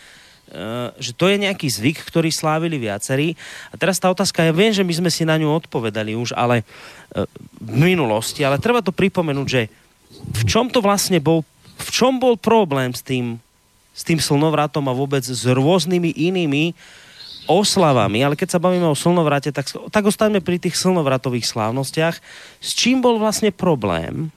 uh, 0.50 0.90
že 0.96 1.12
to 1.14 1.30
je 1.30 1.36
nejaký 1.38 1.68
zvyk, 1.68 2.02
ktorý 2.02 2.32
slávili 2.32 2.80
viacerí. 2.80 3.38
A 3.70 3.78
teraz 3.78 4.00
tá 4.00 4.10
otázka, 4.10 4.42
ja 4.42 4.50
viem, 4.50 4.72
že 4.72 4.82
my 4.82 5.04
sme 5.04 5.10
si 5.12 5.22
na 5.22 5.36
ňu 5.38 5.54
odpovedali 5.54 6.16
už, 6.16 6.34
ale 6.34 6.64
uh, 6.64 7.28
v 7.60 7.74
minulosti, 7.94 8.42
ale 8.42 8.58
treba 8.58 8.82
to 8.82 8.90
pripomenúť, 8.90 9.46
že 9.46 9.62
v 10.34 10.42
čom 10.48 10.72
to 10.72 10.80
vlastne 10.80 11.20
bol, 11.20 11.46
v 11.78 11.90
čom 11.92 12.16
bol 12.18 12.40
problém 12.40 12.90
s 12.96 13.04
tým, 13.04 13.38
s 13.94 14.02
tým 14.02 14.18
slnovratom 14.18 14.88
a 14.88 14.96
vôbec 14.96 15.22
s 15.22 15.44
rôznymi 15.44 16.16
inými 16.16 16.72
uh, 16.72 17.03
oslavami, 17.46 18.24
ale 18.24 18.38
keď 18.38 18.56
sa 18.56 18.62
bavíme 18.62 18.88
o 18.88 18.96
slnovrate, 18.96 19.52
tak, 19.52 19.68
tak 19.68 20.04
ostaňme 20.04 20.40
pri 20.40 20.60
tých 20.60 20.78
slnovratových 20.78 21.48
slávnostiach. 21.48 22.16
S 22.60 22.70
čím 22.72 23.04
bol 23.04 23.20
vlastne 23.20 23.52
problém 23.52 24.32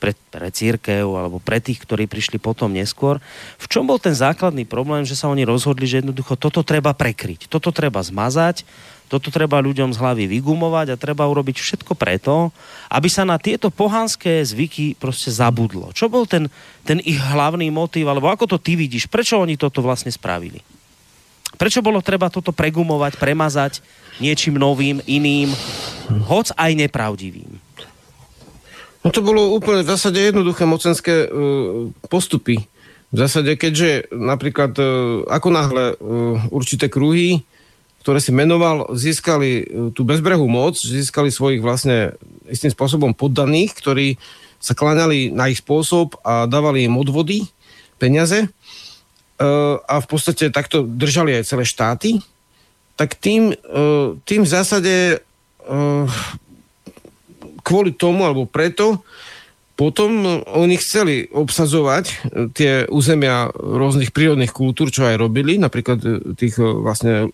pre, 0.00 0.16
pre 0.32 0.48
církev 0.48 1.04
alebo 1.04 1.36
pre 1.38 1.60
tých, 1.60 1.84
ktorí 1.84 2.08
prišli 2.08 2.40
potom 2.40 2.72
neskôr? 2.72 3.20
V 3.60 3.66
čom 3.68 3.84
bol 3.84 4.00
ten 4.00 4.16
základný 4.16 4.64
problém, 4.64 5.04
že 5.04 5.14
sa 5.14 5.28
oni 5.28 5.44
rozhodli, 5.44 5.84
že 5.84 6.00
jednoducho 6.00 6.40
toto 6.40 6.64
treba 6.64 6.96
prekryť, 6.96 7.46
toto 7.52 7.68
treba 7.68 8.00
zmazať, 8.00 8.64
toto 9.10 9.28
treba 9.34 9.58
ľuďom 9.58 9.90
z 9.90 9.98
hlavy 9.98 10.24
vygumovať 10.30 10.94
a 10.94 11.00
treba 11.00 11.26
urobiť 11.26 11.58
všetko 11.58 11.98
preto, 11.98 12.54
aby 12.88 13.10
sa 13.10 13.26
na 13.26 13.42
tieto 13.42 13.66
pohanské 13.68 14.38
zvyky 14.46 14.94
proste 14.94 15.34
zabudlo. 15.34 15.90
Čo 15.90 16.06
bol 16.06 16.30
ten, 16.30 16.46
ten 16.86 17.02
ich 17.02 17.18
hlavný 17.18 17.68
motív, 17.74 18.06
alebo 18.06 18.30
ako 18.30 18.56
to 18.56 18.58
ty 18.62 18.78
vidíš? 18.78 19.10
Prečo 19.10 19.42
oni 19.42 19.58
toto 19.58 19.82
vlastne 19.82 20.14
spravili? 20.14 20.62
Prečo 21.58 21.82
bolo 21.82 22.04
treba 22.04 22.30
toto 22.30 22.54
pregumovať, 22.54 23.18
premazať 23.18 23.82
niečím 24.22 24.60
novým, 24.60 25.02
iným, 25.08 25.50
hoc 26.28 26.52
aj 26.54 26.70
nepravdivým? 26.76 27.50
No 29.00 29.08
to 29.08 29.24
bolo 29.24 29.56
úplne 29.56 29.80
v 29.80 29.90
zásade 29.96 30.20
jednoduché 30.20 30.68
mocenské 30.68 31.24
uh, 31.24 31.88
postupy. 32.12 32.60
V 33.10 33.16
zásade, 33.16 33.56
keďže 33.56 34.12
napríklad 34.12 34.76
uh, 34.76 34.86
ako 35.26 35.48
náhle 35.48 35.84
uh, 35.96 35.96
určité 36.52 36.92
kruhy, 36.92 37.42
ktoré 38.04 38.20
si 38.20 38.30
menoval, 38.30 38.92
získali 38.92 39.50
uh, 39.64 39.64
tú 39.96 40.04
bezbrehú 40.04 40.44
moc, 40.46 40.76
získali 40.76 41.32
svojich 41.32 41.64
vlastne 41.64 42.12
istým 42.44 42.68
spôsobom 42.68 43.16
poddaných, 43.16 43.72
ktorí 43.72 44.06
sa 44.60 44.76
kláňali 44.76 45.32
na 45.32 45.48
ich 45.48 45.64
spôsob 45.64 46.20
a 46.20 46.44
dávali 46.44 46.84
im 46.84 47.00
odvody, 47.00 47.48
peniaze, 47.96 48.52
a 49.88 49.94
v 50.04 50.06
podstate 50.06 50.52
takto 50.52 50.84
držali 50.84 51.40
aj 51.40 51.48
celé 51.48 51.64
štáty, 51.64 52.20
tak 53.00 53.16
tým, 53.16 53.56
tým 54.28 54.40
v 54.44 54.52
zásade 54.52 55.24
kvôli 57.64 57.96
tomu 57.96 58.28
alebo 58.28 58.44
preto 58.44 59.00
potom 59.80 60.44
oni 60.44 60.76
chceli 60.76 61.24
obsadzovať 61.32 62.04
tie 62.52 62.84
územia 62.92 63.48
rôznych 63.56 64.12
prírodných 64.12 64.52
kultúr, 64.52 64.92
čo 64.92 65.08
aj 65.08 65.16
robili, 65.16 65.56
napríklad 65.56 66.04
tých 66.36 66.60
vlastne 66.60 67.32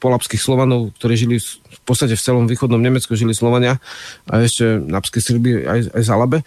polapských 0.00 0.40
Slovanov, 0.40 0.96
ktorí 0.96 1.20
žili 1.20 1.36
v 1.36 1.80
podstate 1.84 2.16
v 2.16 2.24
celom 2.24 2.48
východnom 2.48 2.80
Nemecku, 2.80 3.12
žili 3.12 3.36
Slovania 3.36 3.76
a 4.24 4.40
ešte 4.40 4.80
napské 4.80 5.20
Srby 5.20 5.68
aj, 5.68 5.80
aj 5.92 6.02
Zalabe, 6.08 6.40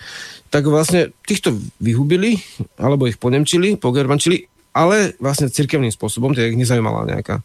tak 0.49 0.65
vlastne 0.65 1.13
týchto 1.29 1.53
vyhubili, 1.77 2.41
alebo 2.81 3.05
ich 3.05 3.21
ponemčili, 3.21 3.77
pogermančili 3.77 4.54
ale 4.75 5.15
vlastne 5.23 5.47
cirkevným 5.47 5.95
spôsobom, 5.95 6.35
teda 6.35 6.51
ich 6.51 6.59
nezaujímala 6.59 7.07
nejaká 7.07 7.39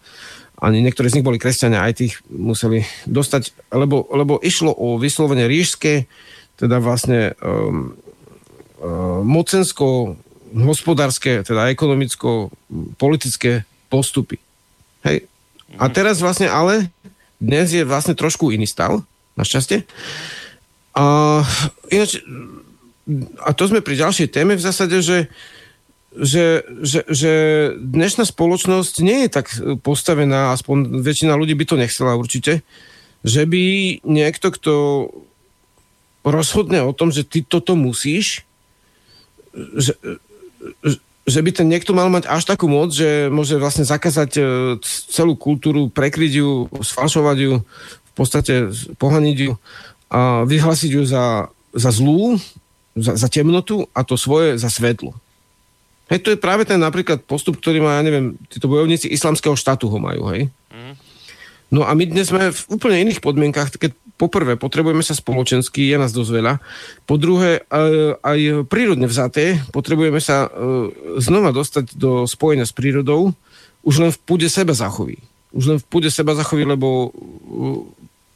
ani 0.61 0.85
niektorí 0.85 1.09
z 1.09 1.17
nich 1.17 1.25
boli 1.25 1.41
kresťania, 1.41 1.81
aj 1.89 2.05
tých 2.05 2.21
museli 2.29 2.85
dostať, 3.09 3.73
lebo, 3.73 4.05
lebo 4.13 4.37
išlo 4.45 4.77
o 4.77 5.01
vyslovene 5.01 5.49
rížské, 5.49 6.05
teda 6.61 6.85
vlastne 6.85 7.33
um, 7.41 7.97
um, 8.77 9.25
mocensko, 9.25 10.21
hospodárske, 10.53 11.41
teda 11.49 11.73
ekonomicko-politické 11.73 13.65
postupy. 13.89 14.37
Hej. 15.09 15.25
A 15.81 15.89
mhm. 15.89 15.93
teraz 15.97 16.21
vlastne 16.21 16.53
ale 16.53 16.93
dnes 17.41 17.73
je 17.73 17.81
vlastne 17.81 18.13
trošku 18.13 18.53
iný 18.53 18.69
stav, 18.69 19.01
našťastie. 19.41 19.89
A, 20.93 21.41
ináč, 21.89 22.21
a 23.41 23.57
to 23.57 23.65
sme 23.65 23.81
pri 23.81 23.97
ďalšej 23.97 24.29
téme 24.29 24.61
v 24.61 24.65
zásade, 24.67 25.01
že 25.01 25.25
uh, 25.25 25.60
že, 26.11 26.67
že, 26.83 27.07
že 27.07 27.33
dnešná 27.79 28.27
spoločnosť 28.27 28.95
nie 29.07 29.27
je 29.27 29.31
tak 29.31 29.47
postavená, 29.87 30.51
aspoň 30.51 31.03
väčšina 31.07 31.39
ľudí 31.39 31.55
by 31.55 31.65
to 31.67 31.77
nechcela 31.79 32.19
určite, 32.19 32.67
že 33.23 33.43
by 33.47 33.63
niekto, 34.03 34.51
kto 34.51 34.75
rozhodne 36.27 36.83
o 36.83 36.93
tom, 36.93 37.15
že 37.15 37.23
ty 37.23 37.47
toto 37.47 37.79
musíš, 37.79 38.43
že, 39.55 39.95
že 41.25 41.41
by 41.41 41.51
ten 41.55 41.69
niekto 41.71 41.95
mal 41.95 42.11
mať 42.11 42.27
až 42.27 42.43
takú 42.43 42.67
moc, 42.67 42.91
že 42.91 43.31
môže 43.31 43.57
vlastne 43.57 43.87
zakázať 43.87 44.31
e, 44.37 44.43
celú 45.11 45.39
kultúru, 45.39 45.89
prekryť 45.89 46.33
ju, 46.43 46.67
sfalšovať 46.75 47.39
ju, 47.39 47.53
v 48.11 48.13
podstate 48.19 48.75
pohaniť 48.99 49.37
ju 49.47 49.53
a 50.11 50.43
vyhlasiť 50.43 50.91
ju 50.99 51.03
za, 51.07 51.47
za 51.71 51.91
zlú, 51.95 52.37
za, 52.99 53.15
za 53.15 53.29
temnotu 53.31 53.87
a 53.95 54.03
to 54.03 54.19
svoje 54.19 54.59
za 54.59 54.67
svetlo. 54.67 55.15
Hej, 56.11 56.27
to 56.27 56.35
je 56.35 56.43
práve 56.43 56.67
ten 56.67 56.83
napríklad 56.83 57.23
postup, 57.23 57.63
ktorý 57.63 57.79
má, 57.79 57.97
ja 57.97 58.03
neviem, 58.03 58.35
títo 58.51 58.67
bojovníci 58.67 59.07
islamského 59.07 59.55
štátu 59.55 59.87
ho 59.87 59.99
majú, 60.03 60.27
hej. 60.35 60.51
Mm. 60.75 60.95
No 61.71 61.87
a 61.87 61.95
my 61.95 62.03
dnes 62.03 62.35
sme 62.35 62.51
v 62.51 62.63
úplne 62.67 63.07
iných 63.07 63.23
podmienkach, 63.23 63.79
keď 63.79 63.95
poprvé 64.19 64.59
potrebujeme 64.59 65.07
sa 65.07 65.15
spoločensky, 65.15 65.87
je 65.87 65.97
nás 65.97 66.11
dosť 66.11 66.31
veľa. 66.35 66.55
Po 67.07 67.15
druhé, 67.15 67.63
aj 68.21 68.67
prírodne 68.67 69.07
vzaté, 69.07 69.63
potrebujeme 69.71 70.19
sa 70.19 70.45
e, 70.45 70.49
znova 71.23 71.55
dostať 71.55 71.95
do 71.95 72.27
spojenia 72.27 72.67
s 72.67 72.75
prírodou, 72.75 73.33
už 73.81 74.03
len 74.03 74.11
v 74.13 74.19
púde 74.21 74.51
seba 74.53 74.75
zachoví. 74.77 75.23
Už 75.55 75.65
len 75.73 75.79
v 75.81 75.87
púde 75.89 76.11
seba 76.13 76.35
zachoví, 76.37 76.69
lebo 76.69 77.15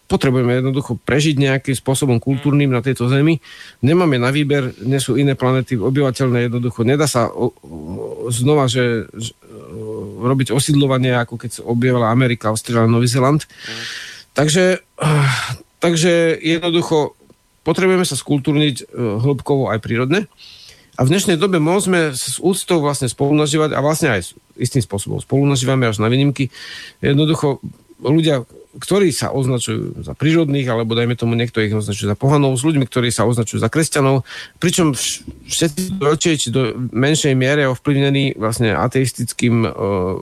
potrebujeme 0.04 0.60
jednoducho 0.60 1.00
prežiť 1.00 1.36
nejakým 1.40 1.76
spôsobom 1.76 2.20
kultúrnym 2.20 2.68
na 2.68 2.84
tejto 2.84 3.08
zemi. 3.08 3.40
Nemáme 3.80 4.20
na 4.20 4.28
výber, 4.28 4.76
nie 4.84 5.00
sú 5.00 5.16
iné 5.16 5.32
planety 5.32 5.80
obyvateľné 5.80 6.48
jednoducho. 6.48 6.84
Nedá 6.84 7.08
sa 7.08 7.32
o, 7.32 7.50
o, 7.50 8.28
znova, 8.28 8.68
že, 8.68 9.08
že 9.16 9.32
robiť 10.20 10.52
osídlovanie, 10.52 11.16
ako 11.16 11.40
keď 11.40 11.50
sa 11.56 11.62
objavila 11.64 12.12
Amerika, 12.12 12.52
Austrália, 12.52 12.88
Nový 12.88 13.08
Zeland. 13.08 13.48
Mm. 13.48 13.82
Takže, 14.34 14.64
takže 15.84 16.12
jednoducho 16.42 17.16
potrebujeme 17.64 18.04
sa 18.04 18.18
skultúrniť 18.18 18.76
e, 18.82 18.84
hĺbkovo 19.24 19.72
aj 19.72 19.78
prírodne. 19.80 20.28
A 20.94 21.02
v 21.02 21.10
dnešnej 21.10 21.34
dobe 21.34 21.58
môžeme 21.58 22.14
s 22.14 22.38
úctou 22.38 22.78
vlastne 22.78 23.10
spolunažívať 23.10 23.74
a 23.74 23.82
vlastne 23.82 24.14
aj 24.14 24.38
istým 24.54 24.78
spôsobom 24.78 25.18
spolunažívame 25.18 25.90
až 25.90 25.98
na 25.98 26.06
výnimky. 26.06 26.54
Jednoducho 27.02 27.58
ľudia, 28.04 28.44
ktorí 28.74 29.14
sa 29.14 29.30
označujú 29.30 30.02
za 30.02 30.18
prírodných, 30.18 30.66
alebo 30.66 30.98
dajme 30.98 31.14
tomu 31.14 31.38
niekto 31.38 31.62
ich 31.62 31.70
označuje 31.70 32.10
za 32.10 32.18
pohanov, 32.18 32.58
s 32.58 32.66
ľuďmi, 32.66 32.84
ktorí 32.90 33.14
sa 33.14 33.22
označujú 33.22 33.62
za 33.62 33.70
kresťanov, 33.70 34.26
pričom 34.58 34.92
všetci 35.46 36.02
do 36.02 36.10
väčšej 36.10 36.36
či 36.36 36.48
do 36.50 36.74
menšej 36.90 37.34
miere 37.38 37.70
ovplyvnení 37.70 38.34
vlastne 38.34 38.74
ateistickým, 38.74 39.62
uh, 39.62 40.18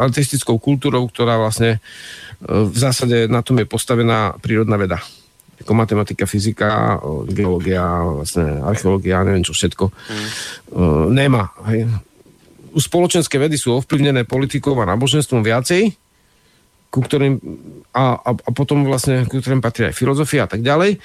ateistickou 0.00 0.56
kultúrou, 0.56 1.04
ktorá 1.12 1.36
vlastne 1.36 1.78
uh, 1.78 2.64
v 2.64 2.76
zásade 2.76 3.28
na 3.28 3.44
tom 3.44 3.60
je 3.60 3.68
postavená 3.68 4.40
prírodná 4.40 4.80
veda 4.80 5.04
ako 5.54 5.70
matematika, 5.70 6.26
fyzika, 6.26 6.98
geológia, 7.30 7.80
vlastne 8.02 8.58
archeológia, 8.66 9.22
neviem 9.22 9.46
čo 9.46 9.54
všetko. 9.54 9.86
Mm. 9.86 10.26
Uh, 10.74 11.06
nemá. 11.14 11.54
Hej. 11.70 11.88
Spoločenské 12.74 13.38
vedy 13.38 13.54
sú 13.54 13.78
ovplyvnené 13.78 14.26
politikou 14.26 14.74
a 14.82 14.88
náboženstvom 14.90 15.46
viacej, 15.46 15.94
ku 16.94 17.02
ktorým 17.02 17.42
a, 17.90 18.22
a, 18.22 18.30
a 18.30 18.50
potom 18.54 18.86
vlastne 18.86 19.26
ku 19.26 19.42
ktorým 19.42 19.58
patrí 19.58 19.90
aj 19.90 19.98
filozofia 19.98 20.46
a 20.46 20.50
tak 20.50 20.62
ďalej. 20.62 21.02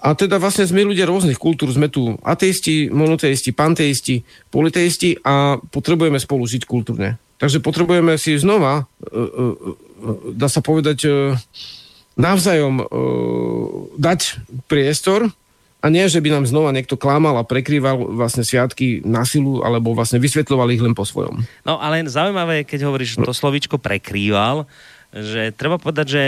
A 0.00 0.16
teda 0.16 0.36
vlastne 0.40 0.68
sme 0.68 0.84
ľudia 0.84 1.08
rôznych 1.08 1.36
kultúr, 1.40 1.72
sme 1.72 1.88
tu 1.88 2.16
ateisti, 2.24 2.92
monoteisti, 2.92 3.52
panteisti, 3.52 4.24
politeisti 4.52 5.16
a 5.24 5.60
potrebujeme 5.60 6.16
spolu 6.16 6.44
žiť 6.44 6.64
kultúrne. 6.64 7.20
Takže 7.40 7.64
potrebujeme 7.64 8.16
si 8.20 8.36
znova, 8.36 8.84
e, 8.84 8.84
e, 8.84 9.16
e, 9.16 9.72
dá 10.36 10.48
sa 10.48 10.60
povedať, 10.60 11.08
navzájom 12.20 12.84
dať 13.96 14.20
priestor 14.68 15.32
a 15.80 15.86
nie, 15.88 16.04
že 16.12 16.20
by 16.20 16.28
nám 16.28 16.44
znova 16.44 16.76
niekto 16.76 17.00
klamal 17.00 17.40
a 17.40 17.48
prekrýval 17.48 17.96
vlastne 18.12 18.44
sviatky 18.44 19.00
na 19.00 19.24
silu, 19.24 19.64
alebo 19.64 19.96
vlastne 19.96 20.20
vysvetľoval 20.20 20.68
ich 20.76 20.84
len 20.84 20.92
po 20.92 21.08
svojom. 21.08 21.40
No 21.64 21.80
ale 21.80 22.04
zaujímavé, 22.04 22.68
keď 22.68 22.84
hovoríš 22.84 23.16
to 23.16 23.32
slovičko 23.32 23.80
prekrýval, 23.80 24.68
že 25.08 25.56
treba 25.56 25.80
povedať, 25.80 26.06
že 26.06 26.24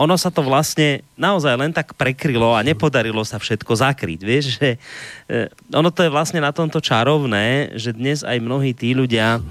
ono 0.00 0.16
sa 0.16 0.32
to 0.32 0.40
vlastne 0.40 1.04
naozaj 1.18 1.54
len 1.58 1.74
tak 1.74 1.92
prekrylo 1.98 2.56
a 2.56 2.64
nepodarilo 2.64 3.20
sa 3.26 3.36
všetko 3.36 3.76
zakryť. 3.76 4.20
Vieš, 4.24 4.44
že 4.56 4.68
e, 5.28 5.46
ono 5.74 5.92
to 5.92 6.06
je 6.06 6.10
vlastne 6.10 6.40
na 6.40 6.54
tomto 6.54 6.80
čarovné, 6.80 7.76
že 7.76 7.92
dnes 7.92 8.24
aj 8.24 8.40
mnohí 8.40 8.72
tí 8.72 8.96
ľudia, 8.96 9.42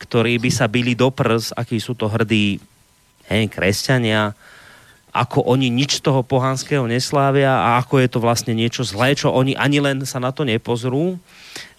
ktorí 0.00 0.40
by 0.40 0.50
sa 0.50 0.64
byli 0.70 0.96
do 0.96 1.12
prs, 1.12 1.52
akí 1.52 1.76
sú 1.76 1.92
to 1.92 2.08
hrdí 2.08 2.62
hej, 3.28 3.44
kresťania, 3.52 4.32
ako 5.10 5.42
oni 5.46 5.70
nič 5.70 6.02
toho 6.02 6.22
pohanského 6.22 6.86
neslávia 6.86 7.50
a 7.50 7.68
ako 7.82 7.98
je 7.98 8.08
to 8.10 8.18
vlastne 8.22 8.54
niečo 8.54 8.86
zlé, 8.86 9.18
čo 9.18 9.34
oni 9.34 9.58
ani 9.58 9.82
len 9.82 10.02
sa 10.06 10.22
na 10.22 10.30
to 10.30 10.46
nepozrú, 10.46 11.18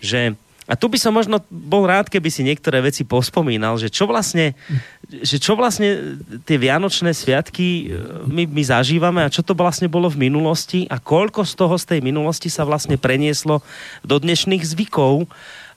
že 0.04 0.36
a 0.70 0.80
tu 0.80 0.88
by 0.88 0.96
som 0.96 1.12
možno 1.12 1.44
bol 1.52 1.84
rád, 1.84 2.08
keby 2.08 2.32
si 2.32 2.48
niektoré 2.48 2.80
veci 2.80 3.04
pospomínal, 3.04 3.76
že 3.76 3.92
čo 3.92 4.08
vlastne, 4.08 4.56
že 5.10 5.36
čo 5.36 5.60
vlastne 5.60 6.16
tie 6.48 6.56
Vianočné 6.56 7.12
sviatky 7.12 7.68
e, 7.68 7.84
my, 8.30 8.48
my 8.48 8.64
zažívame 8.64 9.20
a 9.20 9.34
čo 9.34 9.44
to 9.44 9.52
vlastne 9.52 9.92
bolo 9.92 10.08
v 10.08 10.32
minulosti 10.32 10.88
a 10.88 10.96
koľko 10.96 11.44
z 11.44 11.54
toho 11.60 11.76
z 11.76 11.86
tej 11.92 12.00
minulosti 12.00 12.48
sa 12.48 12.64
vlastne 12.64 12.96
prenieslo 12.96 13.60
do 14.06 14.16
dnešných 14.16 14.64
zvykov, 14.64 15.28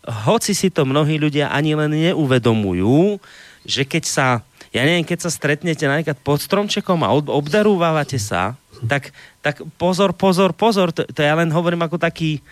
hoci 0.05 0.53
si 0.55 0.71
to 0.71 0.87
mnohí 0.87 1.19
ľudia 1.19 1.51
ani 1.51 1.75
len 1.75 1.91
neuvedomujú, 1.91 3.19
že 3.67 3.83
keď 3.89 4.05
sa, 4.07 4.27
ja 4.75 4.83
neviem, 4.83 5.07
keď 5.07 5.19
sa 5.23 5.31
stretnete 5.31 5.87
napríklad 5.87 6.19
pod 6.19 6.43
stromčekom 6.43 6.99
a 7.07 7.15
obdarúvávate 7.15 8.19
sa, 8.19 8.59
tak, 8.91 9.15
tak 9.39 9.63
pozor, 9.79 10.11
pozor, 10.11 10.51
pozor, 10.51 10.91
to, 10.91 11.07
to 11.07 11.23
ja 11.23 11.39
len 11.39 11.47
hovorím 11.55 11.87
ako 11.87 11.95
taký, 11.95 12.43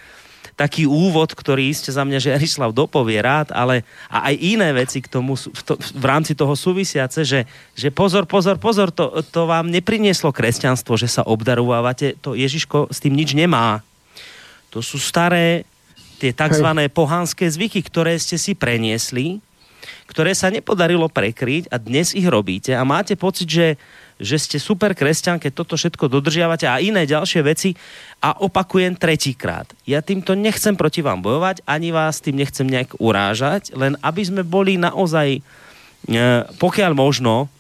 taký 0.55 0.86
úvod, 0.86 1.35
ktorý 1.35 1.66
ste 1.74 1.90
za 1.90 2.07
mňa 2.07 2.23
Žerislav 2.23 2.70
dopovie 2.70 3.19
rád, 3.19 3.51
ale 3.51 3.82
a 4.07 4.31
aj 4.31 4.35
iné 4.39 4.70
veci 4.70 5.03
k 5.03 5.11
tomu 5.11 5.35
v, 5.35 5.62
to, 5.66 5.74
v 5.74 6.05
rámci 6.07 6.39
toho 6.39 6.55
súvisiace, 6.55 7.27
že, 7.27 7.43
že 7.74 7.90
pozor, 7.90 8.31
pozor, 8.31 8.55
pozor, 8.62 8.94
to, 8.94 9.19
to 9.35 9.51
vám 9.51 9.66
neprinieslo 9.66 10.31
kresťanstvo, 10.31 10.94
že 10.94 11.11
sa 11.11 11.27
obdarúvate, 11.27 12.15
to 12.23 12.39
Ježiško 12.39 12.86
s 12.94 13.03
tým 13.03 13.19
nič 13.19 13.35
nemá. 13.35 13.82
To 14.70 14.78
sú 14.78 15.03
staré 15.03 15.66
tie 16.23 16.31
tzv. 16.31 16.86
pohanské 16.94 17.51
zvyky, 17.51 17.82
ktoré 17.82 18.15
ste 18.15 18.39
si 18.39 18.55
preniesli, 18.55 19.43
ktoré 20.12 20.36
sa 20.36 20.52
nepodarilo 20.52 21.09
prekryť 21.09 21.72
a 21.72 21.80
dnes 21.80 22.12
ich 22.12 22.28
robíte 22.28 22.76
a 22.76 22.84
máte 22.84 23.16
pocit, 23.16 23.48
že 23.48 23.80
že 24.22 24.39
ste 24.39 24.62
super 24.62 24.94
kresťan, 24.94 25.43
keď 25.43 25.51
toto 25.51 25.74
všetko 25.74 26.06
dodržiavate 26.06 26.70
a 26.70 26.78
iné 26.78 27.10
ďalšie 27.10 27.43
veci 27.43 27.74
a 28.22 28.39
opakujem 28.39 28.94
tretíkrát. 28.94 29.66
Ja 29.82 29.98
týmto 29.98 30.39
nechcem 30.39 30.78
proti 30.78 31.02
vám 31.02 31.26
bojovať, 31.26 31.66
ani 31.66 31.90
vás 31.90 32.22
tým 32.22 32.39
nechcem 32.39 32.70
nejak 32.70 33.02
urážať, 33.02 33.74
len 33.74 33.98
aby 33.98 34.22
sme 34.22 34.47
boli 34.47 34.78
naozaj, 34.78 35.43
e, 35.43 35.44
pokiaľ 36.55 36.94
možno, 36.94 37.51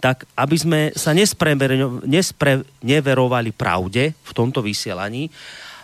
tak 0.00 0.24
aby 0.34 0.56
sme 0.56 0.90
sa 0.96 1.12
nespreneverovali 1.14 3.52
pravde 3.52 4.16
v 4.16 4.32
tomto 4.32 4.64
vysielaní. 4.64 5.28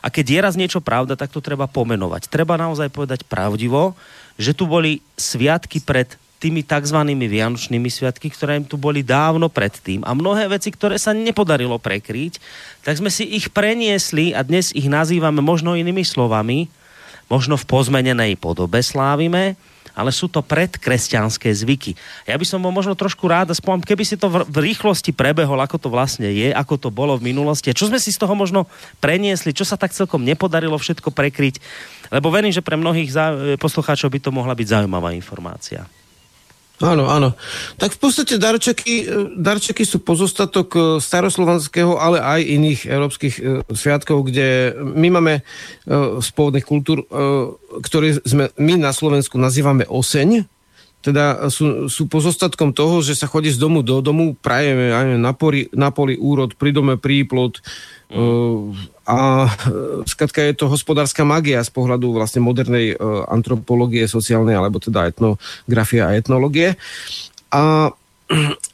A 0.00 0.08
keď 0.08 0.26
je 0.32 0.40
raz 0.40 0.56
niečo 0.56 0.80
pravda, 0.80 1.12
tak 1.12 1.28
to 1.28 1.44
treba 1.44 1.68
pomenovať. 1.68 2.32
Treba 2.32 2.56
naozaj 2.56 2.88
povedať 2.88 3.28
pravdivo, 3.28 3.92
že 4.36 4.52
tu 4.52 4.68
boli 4.68 5.00
sviatky 5.18 5.82
pred 5.82 6.14
tými 6.40 6.64
tzv. 6.64 6.96
vianočnými 7.04 7.92
sviatky, 7.92 8.32
ktoré 8.32 8.56
im 8.56 8.64
tu 8.64 8.80
boli 8.80 9.04
dávno 9.04 9.52
predtým. 9.52 10.00
A 10.08 10.16
mnohé 10.16 10.48
veci, 10.48 10.72
ktoré 10.72 10.96
sa 10.96 11.12
nepodarilo 11.12 11.76
prekryť, 11.76 12.40
tak 12.80 12.96
sme 12.96 13.12
si 13.12 13.28
ich 13.28 13.52
preniesli 13.52 14.32
a 14.32 14.40
dnes 14.40 14.72
ich 14.72 14.88
nazývame 14.88 15.44
možno 15.44 15.76
inými 15.76 16.00
slovami, 16.00 16.72
možno 17.28 17.60
v 17.60 17.68
pozmenenej 17.68 18.40
podobe 18.40 18.80
slávime, 18.80 19.54
ale 19.94 20.10
sú 20.10 20.26
to 20.26 20.42
predkresťanské 20.42 21.52
zvyky. 21.52 21.94
Ja 22.24 22.38
by 22.38 22.46
som 22.46 22.62
bol 22.62 22.72
možno 22.74 22.96
trošku 22.96 23.26
rád, 23.28 23.52
aspoň 23.52 23.84
keby 23.84 24.04
si 24.06 24.16
to 24.16 24.30
v, 24.30 24.46
rýchlosti 24.48 25.12
prebehol, 25.12 25.60
ako 25.60 25.76
to 25.76 25.88
vlastne 25.92 26.28
je, 26.30 26.50
ako 26.50 26.74
to 26.76 26.88
bolo 26.88 27.14
v 27.20 27.30
minulosti 27.30 27.70
a 27.70 27.76
čo 27.76 27.86
sme 27.86 28.00
si 28.00 28.10
z 28.10 28.18
toho 28.18 28.32
možno 28.32 28.66
preniesli, 28.98 29.54
čo 29.54 29.68
sa 29.68 29.76
tak 29.76 29.92
celkom 29.92 30.24
nepodarilo 30.24 30.80
všetko 30.80 31.12
prekryť, 31.12 31.60
lebo 32.10 32.32
verím, 32.32 32.54
že 32.54 32.64
pre 32.64 32.80
mnohých 32.80 33.12
poslucháčov 33.60 34.10
by 34.10 34.18
to 34.18 34.30
mohla 34.34 34.56
byť 34.56 34.66
zaujímavá 34.80 35.12
informácia. 35.14 35.84
Áno, 36.80 37.12
áno. 37.12 37.36
Tak 37.76 38.00
v 38.00 38.00
podstate 38.00 38.40
darčeky, 38.40 38.94
e, 39.04 39.06
darčeky 39.36 39.84
sú 39.84 40.00
pozostatok 40.00 40.68
e, 40.72 40.80
staroslovanského, 40.96 42.00
ale 42.00 42.24
aj 42.24 42.40
iných 42.40 42.80
európskych 42.88 43.34
e, 43.36 43.42
sviatkov, 43.76 44.32
kde 44.32 44.72
my 44.80 45.08
máme 45.12 45.34
z 46.20 46.28
pôvodných 46.36 46.66
kultúr, 46.66 47.02
ktoré 47.82 48.22
sme 48.22 48.54
my 48.56 48.78
na 48.78 48.94
Slovensku 48.94 49.36
nazývame 49.36 49.84
oseň, 49.88 50.46
teda 51.00 51.48
sú, 51.48 51.88
sú 51.88 52.04
pozostatkom 52.12 52.76
toho, 52.76 53.00
že 53.00 53.16
sa 53.16 53.24
chodí 53.24 53.48
z 53.48 53.56
domu 53.56 53.80
do 53.80 54.04
domu, 54.04 54.36
prajeme 54.36 54.92
aj 54.92 55.04
na, 55.16 55.32
poli, 55.32 55.66
na 55.72 55.88
poli 55.88 56.20
úrod, 56.20 56.52
pri 56.56 56.76
dome 56.76 57.00
príplod, 57.00 57.56
mm. 58.12 59.00
a 59.08 59.48
skratka 60.04 60.44
je 60.44 60.54
to 60.54 60.68
hospodárska 60.68 61.24
magia 61.24 61.64
z 61.64 61.72
pohľadu 61.72 62.12
vlastne 62.12 62.44
modernej 62.44 62.94
antropológie 63.26 64.04
sociálnej, 64.04 64.60
alebo 64.60 64.76
teda 64.76 65.08
etnografie 65.08 66.04
a 66.04 66.14
etnológie. 66.14 66.76
A 67.50 67.90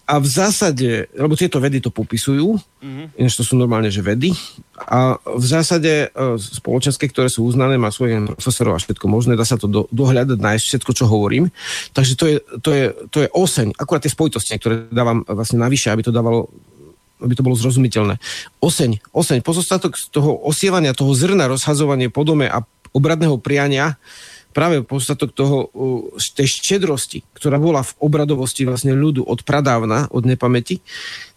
a 0.06 0.14
v 0.20 0.28
zásade, 0.28 1.08
lebo 1.16 1.32
tieto 1.32 1.56
vedy 1.56 1.80
to 1.80 1.88
popisujú, 1.88 2.60
mm-hmm. 2.60 3.16
ináč 3.16 3.40
to 3.40 3.44
sú 3.44 3.56
normálne, 3.56 3.88
že 3.88 4.04
vedy, 4.04 4.36
a 4.76 5.16
v 5.16 5.46
zásade 5.48 6.12
e, 6.12 6.36
spoločenské, 6.36 7.08
ktoré 7.08 7.32
sú 7.32 7.48
uznané, 7.48 7.80
má 7.80 7.88
svojich 7.88 8.36
profesorov 8.36 8.76
a 8.76 8.82
všetko 8.84 9.06
možné, 9.08 9.32
dá 9.32 9.48
sa 9.48 9.56
to 9.56 9.64
do, 9.64 9.82
dohľadať, 9.88 10.36
nájsť 10.36 10.64
všetko, 10.68 10.90
čo 10.92 11.04
hovorím. 11.08 11.48
Takže 11.96 12.14
to 12.20 12.24
je, 12.28 12.36
to 12.60 12.70
je, 12.70 12.84
to 13.08 13.18
je 13.24 13.28
oseň, 13.32 13.72
akurát 13.80 14.04
tie 14.04 14.12
spojitosti, 14.12 14.60
ktoré 14.60 14.92
dávam 14.92 15.24
vlastne 15.24 15.56
navyše, 15.56 15.88
aby 15.88 16.04
to 16.04 16.12
dávalo 16.12 16.52
aby 17.16 17.32
to 17.32 17.40
bolo 17.40 17.56
zrozumiteľné. 17.56 18.20
Oseň, 18.60 19.00
oseň, 19.08 19.40
pozostatok 19.40 19.96
z 19.96 20.12
toho 20.12 20.36
osievania, 20.44 20.92
toho 20.92 21.16
zrna, 21.16 21.48
rozhazovanie 21.48 22.12
po 22.12 22.28
dome 22.28 22.44
a 22.44 22.60
obradného 22.92 23.40
priania, 23.40 23.96
práve 24.56 24.80
postatok 24.80 25.36
toho, 25.36 25.68
tej 26.32 26.48
štedrosti, 26.48 27.28
ktorá 27.36 27.60
bola 27.60 27.84
v 27.84 27.92
obradovosti 28.00 28.64
vlastne 28.64 28.96
ľudu 28.96 29.20
od 29.20 29.44
pradávna, 29.44 30.08
od 30.08 30.24
nepamäti, 30.24 30.80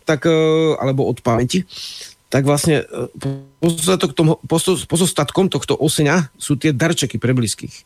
tak, 0.07 0.23
e, 0.23 0.31
alebo 0.79 1.03
od 1.03 1.19
pamäti, 1.19 1.67
tak 2.31 2.47
vlastne 2.47 2.87
e, 2.87 3.11
pozostatok 3.59 4.15
tomu, 4.15 4.39
pozostatkom 4.87 5.51
tohto 5.51 5.75
osenia 5.75 6.31
sú 6.39 6.55
tie 6.55 6.71
darčeky 6.71 7.19
pre 7.19 7.35
blízkych. 7.35 7.75
E, 7.75 7.81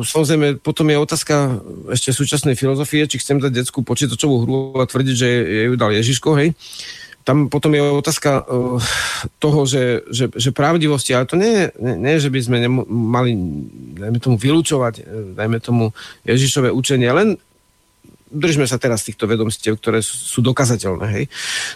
samozrejme, 0.00 0.64
potom 0.64 0.88
je 0.88 0.96
otázka 0.96 1.60
ešte 1.92 2.16
súčasnej 2.16 2.56
filozofie, 2.56 3.04
či 3.04 3.20
chcem 3.20 3.36
dať 3.36 3.52
detskú 3.52 3.84
počítačovú 3.84 4.48
hru 4.48 4.58
a 4.80 4.88
tvrdiť, 4.88 5.14
že 5.14 5.28
ju 5.68 5.74
dal 5.76 5.92
Ježiško, 5.92 6.40
hej 6.40 6.56
tam 7.28 7.52
potom 7.52 7.76
je 7.76 7.84
otázka 7.84 8.48
uh, 8.48 8.80
toho, 9.36 9.68
že, 9.68 10.00
že, 10.08 10.32
že 10.32 10.48
pravdivosti, 10.48 11.12
ale 11.12 11.28
to 11.28 11.36
nie, 11.36 11.68
nie, 11.76 11.96
nie 12.00 12.16
že 12.16 12.32
by 12.32 12.40
sme 12.40 12.56
nemo, 12.64 12.88
mali, 12.88 13.36
dajme 14.00 14.16
tomu, 14.16 14.40
vylúčovať, 14.40 14.94
eh, 15.04 15.04
dajme 15.36 15.60
tomu 15.60 15.92
Ježišové 16.24 16.72
učenie, 16.72 17.12
len 17.12 17.36
držme 18.32 18.64
sa 18.64 18.80
teraz 18.80 19.04
týchto 19.04 19.28
vedomstiev, 19.28 19.76
ktoré 19.76 20.00
sú 20.00 20.40
dokazateľné. 20.40 21.06
Hej. 21.16 21.24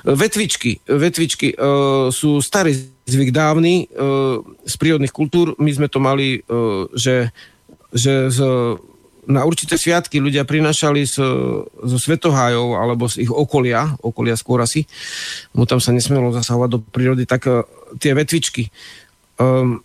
Vetvičky, 0.05 0.85
vetvičky 0.85 1.57
uh, 1.57 2.13
sú 2.13 2.45
starý 2.45 2.77
zvyk 3.09 3.33
dávny 3.33 3.89
uh, 3.89 4.37
z 4.69 4.75
prírodných 4.77 5.17
kultúr. 5.17 5.57
My 5.57 5.73
sme 5.73 5.89
to 5.89 5.97
mali, 5.97 6.45
uh, 6.45 6.93
že, 6.93 7.33
že 7.89 8.29
z 8.29 8.39
na 9.27 9.47
určité 9.47 9.79
sviatky 9.79 10.19
ľudia 10.19 10.43
prinašali 10.43 11.07
z, 11.07 11.23
zo 11.71 11.99
svetohájov 11.99 12.75
alebo 12.75 13.07
z 13.07 13.23
ich 13.23 13.31
okolia, 13.31 13.95
okolia 14.03 14.35
skôr 14.35 14.59
asi, 14.59 14.83
mu 15.55 15.63
tam 15.63 15.79
sa 15.79 15.95
nesmelo 15.95 16.35
zasahovať 16.35 16.69
do 16.71 16.79
prírody, 16.83 17.23
tak 17.23 17.47
uh, 17.47 17.63
tie 17.99 18.15
vetvičky. 18.15 18.69
Um, 19.43 19.81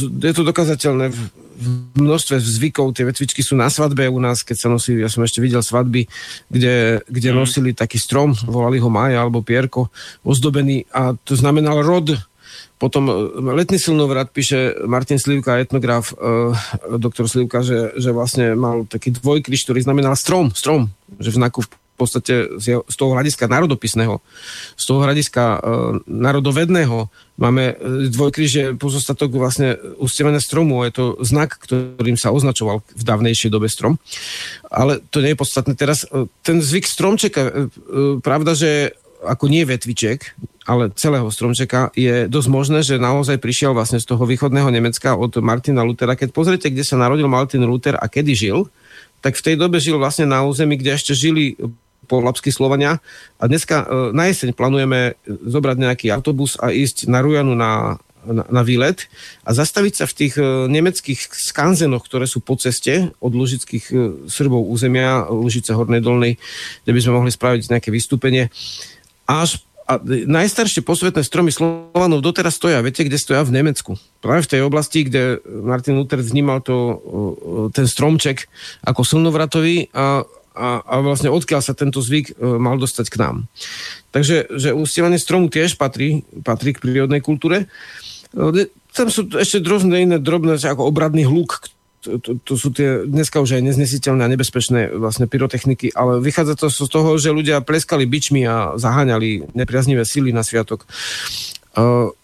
je 0.00 0.32
to 0.32 0.42
dokazateľné 0.42 1.12
v, 1.12 1.18
v 1.54 1.66
množstve 2.02 2.40
zvykov, 2.40 2.96
tie 2.96 3.06
vetvičky 3.06 3.44
sú 3.44 3.54
na 3.54 3.68
svadbe 3.70 4.08
u 4.08 4.18
nás, 4.18 4.42
keď 4.42 4.56
sa 4.58 4.68
nosili, 4.72 5.04
ja 5.04 5.12
som 5.12 5.22
ešte 5.22 5.44
videl 5.44 5.62
svadby, 5.62 6.08
kde, 6.50 7.04
kde 7.06 7.30
mm. 7.30 7.36
nosili 7.36 7.70
taký 7.76 8.00
strom, 8.00 8.34
volali 8.48 8.80
ho 8.80 8.90
Maja 8.90 9.22
alebo 9.22 9.44
Pierko, 9.44 9.92
ozdobený 10.24 10.88
a 10.90 11.14
to 11.14 11.36
znamenal 11.36 11.84
rod 11.84 12.16
potom 12.78 13.06
e, 13.06 13.14
letný 13.54 13.78
silnovrat 13.78 14.34
píše 14.34 14.74
Martin 14.84 15.18
Slivka, 15.18 15.62
etnograf, 15.62 16.10
uh, 16.18 16.52
doktor 16.98 17.30
Slivka, 17.30 17.62
že, 17.62 17.94
že 17.94 18.10
vlastne 18.10 18.58
mal 18.58 18.82
taký 18.84 19.14
dvojkryž, 19.14 19.62
ktorý 19.64 19.80
znamenal 19.86 20.18
strom, 20.18 20.50
strom, 20.50 20.90
že 21.22 21.30
v 21.30 21.38
znaku 21.38 21.60
v 21.64 21.70
podstate 21.94 22.58
z, 22.58 22.82
z 22.82 22.96
toho 22.98 23.14
hľadiska 23.14 23.46
národopisného, 23.46 24.18
z 24.74 24.84
toho 24.84 25.00
hľadiska 25.06 25.42
uh, 25.46 25.58
národovedného 26.10 27.06
máme 27.38 27.78
dvojkryž, 28.10 28.48
že 28.50 28.62
pozostatok 28.74 29.38
vlastne 29.38 29.78
ustievané 30.02 30.42
stromu, 30.42 30.82
je 30.82 30.92
to 30.94 31.04
znak, 31.22 31.54
ktorým 31.62 32.18
sa 32.18 32.34
označoval 32.34 32.82
v 32.82 33.02
dávnejšej 33.06 33.50
dobe 33.54 33.70
strom. 33.70 34.02
Ale 34.66 34.98
to 35.14 35.22
nie 35.22 35.34
je 35.34 35.40
podstatné 35.42 35.74
teraz. 35.78 36.06
Ten 36.42 36.58
zvyk 36.58 36.90
stromčeka, 36.90 37.42
uh, 37.46 37.52
pravda, 38.18 38.58
že 38.58 38.98
ako 39.24 39.48
nie 39.48 39.64
vetviček, 39.64 40.36
ale 40.64 40.88
celého 40.96 41.28
stromčeka, 41.28 41.92
je 41.92 42.24
dosť 42.24 42.48
možné, 42.48 42.80
že 42.80 42.96
naozaj 42.96 43.36
prišiel 43.36 43.76
vlastne 43.76 44.00
z 44.00 44.08
toho 44.08 44.24
východného 44.24 44.72
Nemecka 44.72 45.12
od 45.12 45.36
Martina 45.44 45.84
Lutera. 45.84 46.16
Keď 46.16 46.32
pozriete, 46.32 46.72
kde 46.72 46.84
sa 46.84 46.96
narodil 46.96 47.28
Martin 47.28 47.68
Luther 47.68 48.00
a 48.00 48.08
kedy 48.08 48.32
žil, 48.32 48.58
tak 49.20 49.36
v 49.36 49.44
tej 49.44 49.56
dobe 49.60 49.76
žil 49.80 50.00
vlastne 50.00 50.24
na 50.24 50.40
území, 50.44 50.80
kde 50.80 50.96
ešte 50.96 51.12
žili 51.12 51.56
polapskí 52.04 52.52
Slovania 52.52 53.00
a 53.40 53.44
dneska 53.48 53.76
e, 53.80 53.86
na 54.12 54.28
jeseň 54.28 54.52
plánujeme 54.52 55.16
zobrať 55.24 55.76
nejaký 55.80 56.06
autobus 56.12 56.60
a 56.60 56.68
ísť 56.68 57.08
na 57.08 57.24
Rujanu 57.24 57.56
na, 57.56 57.96
na, 58.28 58.44
na 58.44 58.62
výlet 58.62 59.08
a 59.44 59.56
zastaviť 59.56 60.04
sa 60.04 60.04
v 60.04 60.16
tých 60.16 60.34
e, 60.36 60.68
nemeckých 60.68 61.32
skanzenoch, 61.32 62.04
ktoré 62.04 62.28
sú 62.28 62.44
po 62.44 62.60
ceste 62.60 63.12
od 63.24 63.32
lužických 63.32 63.84
e, 63.88 63.94
Srbov 64.28 64.68
územia, 64.68 65.24
Lužice 65.32 65.72
Hornej 65.72 66.04
Dolnej, 66.04 66.36
kde 66.84 66.92
by 66.92 67.00
sme 67.00 67.16
mohli 67.16 67.32
spraviť 67.32 67.72
nejaké 67.72 67.88
vystúpenie 67.88 68.52
až 69.24 69.64
a 69.84 70.00
najstaršie 70.06 70.80
posvetné 70.80 71.20
stromy 71.20 71.52
Slovanov 71.52 72.24
doteraz 72.24 72.56
stoja. 72.56 72.80
Viete, 72.80 73.04
kde 73.04 73.20
stoja? 73.20 73.44
V 73.44 73.52
Nemecku. 73.52 74.00
Práve 74.24 74.48
v 74.48 74.50
tej 74.56 74.60
oblasti, 74.64 75.04
kde 75.04 75.44
Martin 75.44 76.00
Luther 76.00 76.24
vnímal 76.24 76.64
to, 76.64 76.76
ten 77.76 77.84
stromček 77.84 78.48
ako 78.80 79.04
slnovratový 79.04 79.92
a, 79.92 80.24
a, 80.56 80.68
a 80.80 80.94
vlastne 81.04 81.28
odkiaľ 81.28 81.60
sa 81.60 81.76
tento 81.76 82.00
zvyk 82.00 82.32
e, 82.32 82.34
mal 82.56 82.80
dostať 82.80 83.06
k 83.12 83.20
nám. 83.20 83.36
Takže 84.08 84.48
že 84.56 84.72
ustievanie 84.72 85.20
stromu 85.20 85.52
tiež 85.52 85.76
patrí, 85.76 86.24
patrí 86.40 86.72
k 86.72 86.80
prírodnej 86.80 87.20
kultúre. 87.20 87.68
E, 88.32 88.72
tam 88.94 89.12
sú 89.12 89.28
ešte 89.36 89.60
drobné 89.60 90.06
iné 90.06 90.16
drobné, 90.16 90.56
ako 90.64 90.88
obradný 90.88 91.28
hluk, 91.28 91.60
to, 92.04 92.30
to, 92.44 92.54
sú 92.54 92.68
tie 92.70 93.08
dneska 93.08 93.40
už 93.40 93.56
aj 93.56 93.62
neznesiteľné 93.72 94.22
a 94.28 94.32
nebezpečné 94.32 94.92
vlastne 94.92 95.24
pyrotechniky, 95.24 95.96
ale 95.96 96.20
vychádza 96.20 96.54
to 96.60 96.68
z 96.68 96.88
toho, 96.92 97.16
že 97.16 97.32
ľudia 97.32 97.64
pleskali 97.64 98.04
bičmi 98.04 98.44
a 98.44 98.76
zaháňali 98.76 99.56
nepriaznivé 99.56 100.04
síly 100.04 100.30
na 100.30 100.44
sviatok. 100.44 100.84
Uh, 101.74 102.14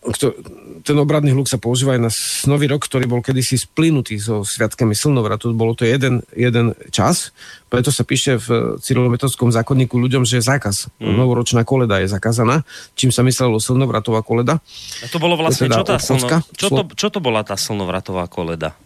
ten 0.87 0.95
obradný 0.95 1.35
hluk 1.35 1.51
sa 1.51 1.59
používa 1.59 1.99
aj 1.99 2.01
na 2.07 2.11
nový 2.47 2.71
rok, 2.71 2.87
ktorý 2.87 3.11
bol 3.11 3.19
kedysi 3.19 3.59
splynutý 3.59 4.15
so 4.23 4.47
sviatkami 4.47 4.95
slnovratu. 4.95 5.51
Bolo 5.59 5.75
to 5.75 5.83
jeden, 5.83 6.23
jeden 6.39 6.71
čas, 6.95 7.35
preto 7.67 7.91
sa 7.91 8.07
píše 8.07 8.39
v 8.39 8.79
cyrilometodskom 8.79 9.51
zákonníku 9.51 9.99
ľuďom, 9.99 10.23
že 10.23 10.39
zákaz. 10.39 10.95
Mm. 11.03 11.19
Novoročná 11.19 11.67
koleda 11.67 11.99
je 11.99 12.07
zakázaná, 12.07 12.63
čím 12.95 13.11
sa 13.11 13.27
myslelo 13.27 13.59
slnovratová 13.59 14.23
koleda. 14.23 14.63
A 15.03 15.07
to 15.11 15.19
bolo 15.19 15.35
vlastne, 15.35 15.67
to 15.67 15.75
teda 15.75 15.77
čo, 15.77 15.85
tá 15.85 15.97
slno, 15.99 16.27
čo, 16.55 16.69
to, 16.71 16.83
čo 16.95 17.09
to 17.11 17.19
bola 17.19 17.43
tá 17.43 17.59
slnovratová 17.59 18.31
koleda? 18.31 18.79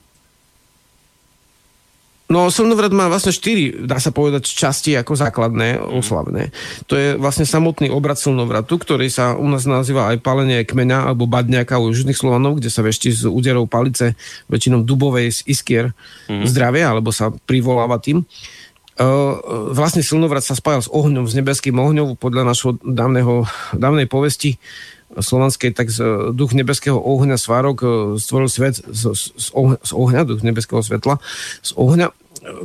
No, 2.24 2.48
slnovrat 2.48 2.88
má 2.88 3.04
vlastne 3.12 3.36
štyri, 3.36 3.84
dá 3.84 4.00
sa 4.00 4.08
povedať, 4.08 4.48
časti 4.48 4.96
ako 4.96 5.12
základné, 5.12 5.76
oslavné. 5.76 6.56
To 6.88 6.96
je 6.96 7.20
vlastne 7.20 7.44
samotný 7.44 7.92
obrad 7.92 8.16
slnovratu, 8.16 8.80
ktorý 8.80 9.12
sa 9.12 9.36
u 9.36 9.44
nás 9.44 9.68
nazýva 9.68 10.08
aj 10.08 10.24
palenie 10.24 10.64
kmeňa 10.64 11.12
alebo 11.12 11.28
badňaka 11.28 11.76
u 11.76 11.92
južných 11.92 12.16
Slovanov, 12.16 12.64
kde 12.64 12.72
sa 12.72 12.80
vešti 12.80 13.12
z 13.12 13.28
úderov 13.28 13.68
palice, 13.68 14.16
väčšinou 14.48 14.88
dubovej 14.88 15.36
z 15.36 15.38
iskier 15.44 15.92
mm. 16.32 16.48
zdravia, 16.48 16.96
alebo 16.96 17.12
sa 17.12 17.28
privoláva 17.28 18.00
tým. 18.00 18.24
Uh, 18.94 19.36
vlastne 19.76 20.00
slnovrat 20.00 20.48
sa 20.48 20.56
spájal 20.56 20.86
s 20.86 20.88
ohňom, 20.88 21.28
s 21.28 21.36
nebeským 21.36 21.76
ohňom, 21.76 22.16
podľa 22.16 22.48
našho 22.48 22.80
dávneho, 22.80 23.44
dávnej 23.76 24.08
povesti 24.08 24.56
slovanskej, 25.12 25.70
tak 25.76 25.92
z 25.92 26.30
duch 26.34 26.56
nebeského 26.56 26.98
ohňa 26.98 27.38
Svárok 27.38 27.78
e, 27.82 27.86
stvoril 28.18 28.50
svet 28.50 28.80
z, 28.80 29.02
z, 29.14 29.48
ohňa, 29.54 29.78
z 29.82 29.92
ohňa, 29.94 30.20
duch 30.26 30.42
nebeského 30.42 30.82
svetla, 30.82 31.20
z 31.62 31.70
ohňa 31.76 32.10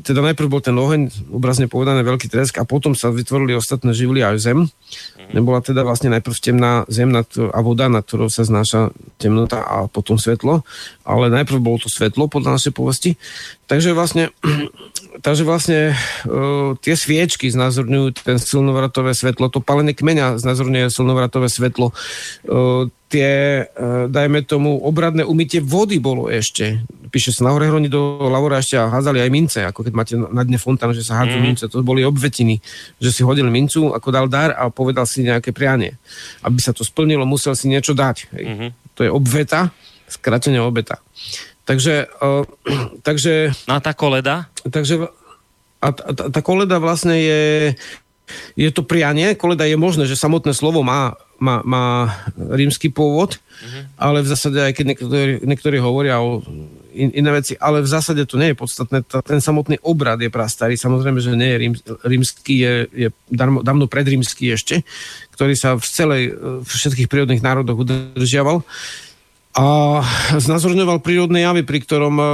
teda 0.04 0.20
najprv 0.20 0.48
bol 0.52 0.60
ten 0.60 0.76
oheň, 0.76 1.32
obrazne 1.32 1.72
povedané 1.72 2.04
veľký 2.04 2.28
tresk 2.28 2.60
a 2.60 2.68
potom 2.68 2.92
sa 2.94 3.16
vytvorili 3.16 3.56
ostatné 3.56 3.96
živly 3.96 4.20
aj 4.20 4.36
zem. 4.44 4.60
Mhm. 4.68 5.32
Nebola 5.32 5.64
teda 5.64 5.88
vlastne 5.88 6.12
najprv 6.12 6.36
temná 6.36 6.84
zem 6.92 7.10
nad, 7.10 7.28
a 7.32 7.60
voda, 7.64 7.88
nad 7.88 8.04
ktorou 8.04 8.28
sa 8.28 8.44
znáša 8.44 8.92
temnota 9.16 9.64
a 9.64 9.88
potom 9.88 10.20
svetlo, 10.20 10.68
ale 11.08 11.32
najprv 11.32 11.60
bolo 11.64 11.80
to 11.80 11.88
svetlo 11.88 12.28
podľa 12.28 12.60
našej 12.60 12.74
povesti. 12.76 13.12
Takže 13.70 13.96
vlastne, 13.96 14.34
takže 15.20 15.44
vlastne 15.48 15.80
uh, 16.26 16.76
tie 16.80 16.96
sviečky 16.96 17.52
znázorňujú 17.52 18.24
ten 18.24 18.38
silnovratové 18.40 19.14
svetlo, 19.16 19.52
to 19.52 19.64
palenie 19.64 19.94
kmeňa 19.94 20.40
znázorňuje 20.40 20.92
silnovratové 20.92 21.48
svetlo, 21.52 21.92
uh, 21.92 22.88
tie, 23.12 23.64
uh, 23.68 24.08
dajme 24.12 24.44
tomu, 24.48 24.80
obradné 24.80 25.24
umytie 25.28 25.64
vody 25.64 26.00
bolo 26.02 26.28
ešte 26.28 26.84
píše 27.10 27.34
sa 27.34 27.50
na 27.50 27.52
hore 27.52 27.66
hroni 27.66 27.90
do 27.90 28.22
lavora 28.30 28.62
ešte 28.62 28.78
a 28.78 28.88
házali 28.88 29.20
aj 29.20 29.30
mince, 29.34 29.60
ako 29.66 29.82
keď 29.82 29.94
máte 29.98 30.14
na 30.16 30.46
dne 30.46 30.62
fontán, 30.62 30.94
že 30.94 31.02
sa 31.02 31.26
hádzú 31.26 31.38
mm. 31.42 31.44
mince. 31.44 31.66
To 31.68 31.82
boli 31.82 32.06
obvetiny, 32.06 32.62
že 33.02 33.10
si 33.10 33.26
hodil 33.26 33.50
mincu, 33.50 33.92
ako 33.92 34.08
dal 34.14 34.30
dar 34.30 34.54
a 34.54 34.70
povedal 34.70 35.10
si 35.10 35.26
nejaké 35.26 35.50
prianie. 35.50 35.98
Aby 36.46 36.62
sa 36.62 36.72
to 36.72 36.86
splnilo, 36.86 37.26
musel 37.26 37.58
si 37.58 37.68
niečo 37.68 37.98
dať. 37.98 38.30
Hej. 38.38 38.44
Mm-hmm. 38.46 38.70
To 38.96 39.02
je 39.04 39.10
obveta, 39.10 39.74
skratenie 40.06 40.62
obeta. 40.62 41.02
Takže, 41.70 42.10
uh, 42.26 42.50
takže... 43.08 43.54
No 43.70 43.78
a 43.78 43.80
tá 43.80 43.94
koleda? 43.94 44.50
Takže 44.66 45.06
a 45.80 45.96
tá, 45.96 46.28
tá 46.28 46.42
koleda 46.44 46.76
vlastne 46.82 47.16
je, 47.16 47.44
je 48.60 48.70
to 48.74 48.84
prianie. 48.84 49.38
Koleda 49.38 49.64
je 49.64 49.80
možné, 49.80 50.04
že 50.10 50.20
samotné 50.20 50.52
slovo 50.52 50.84
má, 50.84 51.16
má, 51.40 51.64
má 51.64 52.12
rímsky 52.36 52.92
pôvod, 52.92 53.40
mm-hmm. 53.40 53.84
ale 53.96 54.18
v 54.20 54.28
zásade 54.28 54.60
aj 54.60 54.74
keď 54.76 54.86
niektorí, 54.92 55.34
niektorí 55.48 55.78
hovoria 55.80 56.20
o 56.20 56.44
in, 56.92 57.16
iné 57.16 57.32
veci, 57.32 57.56
ale 57.56 57.80
v 57.80 57.88
zásade 57.88 58.28
to 58.28 58.36
nie 58.36 58.52
je 58.52 58.60
podstatné. 58.60 59.08
Ten 59.08 59.40
samotný 59.40 59.80
obrad 59.88 60.20
je 60.20 60.28
prastarý, 60.28 60.76
samozrejme, 60.76 61.24
že 61.24 61.40
nie 61.40 61.50
je 61.56 61.58
rím, 61.64 61.74
rímsky, 62.04 62.54
je, 62.60 62.74
je 62.92 63.08
dávno 63.32 63.88
predrímsky 63.88 64.52
ešte, 64.52 64.84
ktorý 65.32 65.56
sa 65.56 65.80
v 65.80 65.86
celej, 65.88 66.24
v 66.36 66.68
všetkých 66.68 67.08
prírodných 67.08 67.46
národoch 67.46 67.88
udržiaval 67.88 68.68
a 69.50 70.00
znázorňoval 70.38 71.02
prírodné 71.02 71.42
javy, 71.42 71.66
pri 71.66 71.82
ktorom 71.82 72.16
uh, 72.22 72.28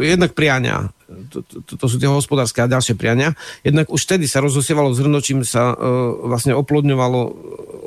jednak 0.00 0.32
priania, 0.32 0.88
to, 1.28 1.44
to, 1.44 1.76
to 1.76 1.86
sú 1.86 2.00
tie 2.00 2.08
hospodárske 2.08 2.64
a 2.64 2.70
ďalšie 2.70 2.96
priania, 2.96 3.36
jednak 3.60 3.92
už 3.92 4.00
vtedy 4.08 4.24
sa 4.24 4.40
rozosievalo 4.40 4.96
zrno, 4.96 5.20
čím 5.20 5.44
sa 5.44 5.76
uh, 5.76 5.76
vlastne 6.24 6.56
oplodňovalo, 6.56 7.20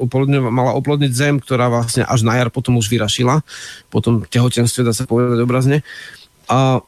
oplodňovalo, 0.05 0.53
mala 0.53 0.77
oplodniť 0.77 1.11
zem, 1.11 1.35
ktorá 1.41 1.73
vlastne 1.73 2.05
až 2.05 2.21
na 2.21 2.37
jar 2.37 2.53
potom 2.53 2.77
už 2.77 2.93
vyrašila, 2.93 3.41
potom 3.89 4.21
tehotenstve, 4.21 4.85
dá 4.85 4.93
sa 4.93 5.09
povedať 5.09 5.41
obrazne. 5.41 5.81
A 6.45 6.85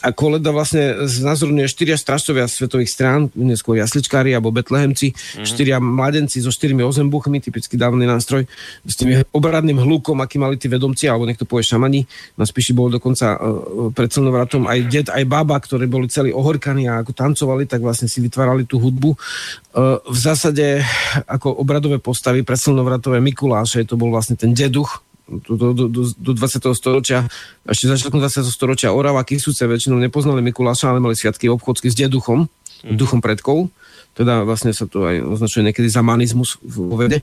a 0.00 0.14
koleda 0.14 0.54
vlastne 0.54 1.04
znázorňuje 1.04 1.68
štyria 1.68 1.96
strážcovia 1.98 2.48
svetových 2.48 2.90
strán, 2.90 3.28
neskôr 3.36 3.76
jasličkári 3.76 4.32
alebo 4.32 4.54
betlehemci, 4.54 5.12
mm-hmm. 5.12 5.44
štyria 5.44 5.76
mladenci 5.82 6.40
so 6.40 6.48
štyrmi 6.48 6.80
ozembuchmi, 6.80 7.42
typický 7.42 7.76
dávny 7.76 8.08
nástroj, 8.08 8.48
s 8.86 8.94
tým 8.96 9.26
obradným 9.34 9.76
hlukom, 9.76 10.22
aký 10.24 10.40
mali 10.40 10.56
tí 10.56 10.70
vedomci, 10.72 11.10
alebo 11.10 11.28
niekto 11.28 11.44
povie 11.44 11.66
šamani. 11.66 12.00
Na 12.40 12.48
spíši 12.48 12.72
bol 12.72 12.88
dokonca 12.88 13.36
uh, 13.36 13.92
pred 13.92 14.08
slnovratom 14.08 14.64
aj 14.70 14.78
ded, 14.88 15.06
aj 15.12 15.24
baba, 15.28 15.60
ktorí 15.60 15.84
boli 15.90 16.08
celí 16.08 16.32
ohorkaní 16.32 16.88
a 16.88 17.04
ako 17.04 17.12
tancovali, 17.12 17.68
tak 17.68 17.84
vlastne 17.84 18.08
si 18.08 18.24
vytvárali 18.24 18.64
tú 18.64 18.80
hudbu. 18.80 19.10
Uh, 19.12 20.00
v 20.06 20.18
zásade 20.18 20.80
ako 21.28 21.60
obradové 21.60 22.00
postavy 22.00 22.40
pre 22.46 22.56
slnovratové 22.56 23.20
Mikuláše, 23.20 23.84
to 23.84 24.00
bol 24.00 24.08
vlastne 24.14 24.38
ten 24.38 24.56
deduch, 24.56 25.04
do, 25.30 25.72
do, 25.72 25.86
do, 25.86 26.02
do 26.10 26.32
20. 26.34 26.58
storočia, 26.74 27.30
ešte 27.62 27.86
začiatkom 27.86 28.18
20. 28.18 28.42
storočia 28.50 28.90
Orava, 28.90 29.22
Kisúce 29.22 29.62
väčšinou 29.62 30.02
nepoznali 30.02 30.42
Mikuláša, 30.42 30.90
ale 30.90 30.98
mali 30.98 31.14
sviatky 31.14 31.46
obchodsky 31.46 31.86
s 31.86 31.96
deduchom, 31.96 32.50
mm. 32.82 32.98
duchom 32.98 33.22
predkov. 33.22 33.70
Teda 34.18 34.42
vlastne 34.42 34.74
sa 34.74 34.90
to 34.90 35.06
aj 35.06 35.22
označuje 35.22 35.70
niekedy 35.70 35.86
za 35.86 36.02
manizmus 36.02 36.58
vo 36.58 36.98
vede. 36.98 37.22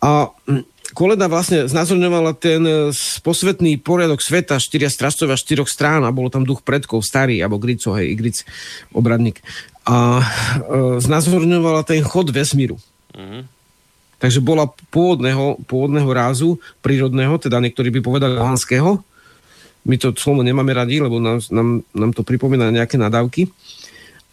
A 0.00 0.32
mm, 0.32 0.96
koleda 0.96 1.28
vlastne 1.28 1.68
znázorňovala 1.68 2.32
ten 2.40 2.64
e, 2.64 2.96
posvetný 3.20 3.76
poriadok 3.76 4.24
sveta, 4.24 4.56
štyria 4.56 4.88
stražcovia 4.88 5.36
štyroch 5.36 5.68
strán 5.68 6.00
a 6.08 6.14
bolo 6.14 6.32
tam 6.32 6.48
duch 6.48 6.64
predkov, 6.64 7.04
starý, 7.04 7.44
alebo 7.44 7.60
Grico, 7.60 7.92
hej, 7.92 8.16
Igric, 8.16 8.48
obradník. 8.96 9.44
A 9.84 10.24
e, 10.24 10.24
znázorňovala 11.04 11.84
ten 11.84 12.00
chod 12.00 12.32
vesmíru. 12.32 12.80
Mm-hmm 13.12 13.57
Takže 14.18 14.42
bola 14.42 14.66
pôvodného, 14.90 15.62
pôvodného 15.70 16.10
rázu, 16.10 16.58
prírodného, 16.82 17.38
teda 17.38 17.62
niektorí 17.62 17.94
by 17.94 18.00
povedali 18.02 18.34
holandského. 18.34 18.98
My 19.86 19.94
to 19.94 20.10
slovo 20.18 20.42
nemáme 20.42 20.74
radi, 20.74 20.98
lebo 20.98 21.22
nám, 21.22 21.38
nám, 21.54 21.86
nám 21.94 22.10
to 22.12 22.26
pripomína 22.26 22.74
nejaké 22.74 22.98
nadávky. 22.98 23.46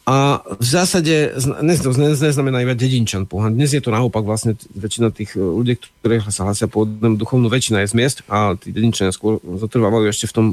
A 0.06 0.46
v 0.46 0.66
zásade 0.66 1.34
dnes 1.66 1.82
to 1.82 1.90
neznamená 1.98 2.62
iba 2.62 2.78
dedinčan 2.78 3.26
pohan. 3.26 3.58
Dnes 3.58 3.74
je 3.74 3.82
to 3.82 3.90
naopak 3.90 4.22
vlastne 4.22 4.54
väčšina 4.78 5.10
tých 5.10 5.34
e, 5.34 5.42
ľudí, 5.42 5.82
ktorí 5.82 6.22
sa 6.30 6.46
hlasia 6.46 6.70
po 6.70 6.86
duchovnú 6.86 7.50
väčšina 7.50 7.82
je 7.82 7.90
z 7.90 7.98
miest 7.98 8.18
a 8.30 8.54
tí 8.54 8.70
dedinčania 8.70 9.10
skôr 9.10 9.42
zotrvávajú 9.42 10.06
ešte 10.14 10.30
v 10.30 10.36
tom 10.38 10.46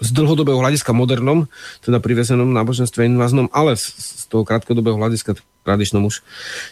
z 0.00 0.08
dlhodobého 0.10 0.58
hľadiska 0.58 0.90
modernom, 0.96 1.46
teda 1.84 2.02
privezenom 2.02 2.50
náboženstve 2.50 3.06
inváznom, 3.06 3.50
ale 3.54 3.78
z, 3.78 3.94
z 3.94 4.24
toho 4.26 4.42
krátkodobého 4.42 4.98
hľadiska 4.98 5.38
tradičnom 5.64 6.04
už. 6.04 6.20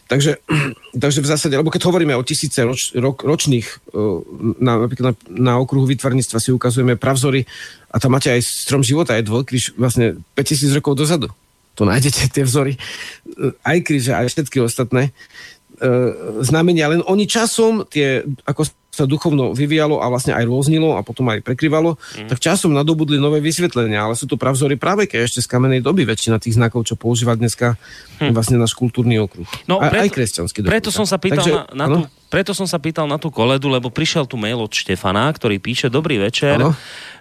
Takže, 0.06 0.38
takže 1.02 1.24
v 1.24 1.30
zásade, 1.30 1.54
lebo 1.56 1.72
keď 1.72 1.88
hovoríme 1.88 2.12
o 2.14 2.22
tisíce 2.22 2.60
roč, 2.62 2.92
rok, 2.92 3.24
ročných, 3.24 3.66
e, 3.66 4.02
na, 4.60 4.84
napríklad 4.84 5.06
na, 5.12 5.14
na 5.32 5.52
okruhu 5.58 5.88
vytvarníctva 5.88 6.38
si 6.38 6.52
ukazujeme 6.52 7.00
pravzory 7.00 7.48
a 7.88 7.96
tam 7.96 8.14
máte 8.14 8.28
aj 8.28 8.44
strom 8.44 8.84
života, 8.84 9.16
aj 9.16 9.26
dvojkríž 9.26 9.80
vlastne 9.80 10.20
5000 10.36 10.78
rokov 10.78 11.00
dozadu. 11.00 11.28
To 11.80 11.88
nájdete 11.88 12.28
tie 12.36 12.44
vzory, 12.44 12.76
e, 12.76 12.80
aj 13.64 13.78
kríže, 13.80 14.12
aj 14.12 14.28
všetky 14.28 14.60
ostatné 14.60 15.08
e, 15.08 15.12
znamenia, 16.44 16.92
len 16.92 17.00
oni 17.08 17.24
časom 17.24 17.88
tie, 17.88 18.20
ako 18.44 18.68
sa 18.92 19.08
duchovno 19.08 19.56
vyvíjalo 19.56 20.04
a 20.04 20.06
vlastne 20.12 20.36
aj 20.36 20.44
rôznilo 20.44 21.00
a 21.00 21.02
potom 21.02 21.24
aj 21.32 21.40
prekryvalo, 21.40 21.96
mm. 21.96 22.28
tak 22.28 22.44
časom 22.44 22.76
nadobudli 22.76 23.16
nové 23.16 23.40
vysvetlenia, 23.40 24.04
ale 24.04 24.20
sú 24.20 24.28
to 24.28 24.36
pravzory 24.36 24.76
práve 24.76 25.08
keď 25.08 25.24
ešte 25.24 25.40
z 25.40 25.48
kamenej 25.48 25.80
doby 25.80 26.04
väčšina 26.04 26.36
tých 26.36 26.60
znakov, 26.60 26.84
čo 26.84 27.00
používa 27.00 27.32
dneska 27.32 27.80
hm. 28.20 28.36
vlastne 28.36 28.60
náš 28.60 28.76
kultúrny 28.76 29.16
okruh. 29.16 29.48
No, 29.64 29.80
a, 29.80 29.88
preto, 29.88 30.04
aj 30.04 30.10
kresťanský. 30.12 30.58
Preto 30.68 30.92
som 30.92 31.08
sa 31.08 31.16
pýtal 31.16 31.40
Takže, 31.40 31.52
na, 31.72 31.72
na 31.72 31.86
tú 31.88 32.00
preto 32.32 32.56
som 32.56 32.64
sa 32.64 32.80
pýtal 32.80 33.04
na 33.04 33.20
tú 33.20 33.28
koledu, 33.28 33.68
lebo 33.68 33.92
prišiel 33.92 34.24
tu 34.24 34.40
mail 34.40 34.56
od 34.56 34.72
Štefana, 34.72 35.28
ktorý 35.28 35.60
píše 35.60 35.92
Dobrý 35.92 36.16
večer. 36.16 36.56
Ano. 36.56 36.72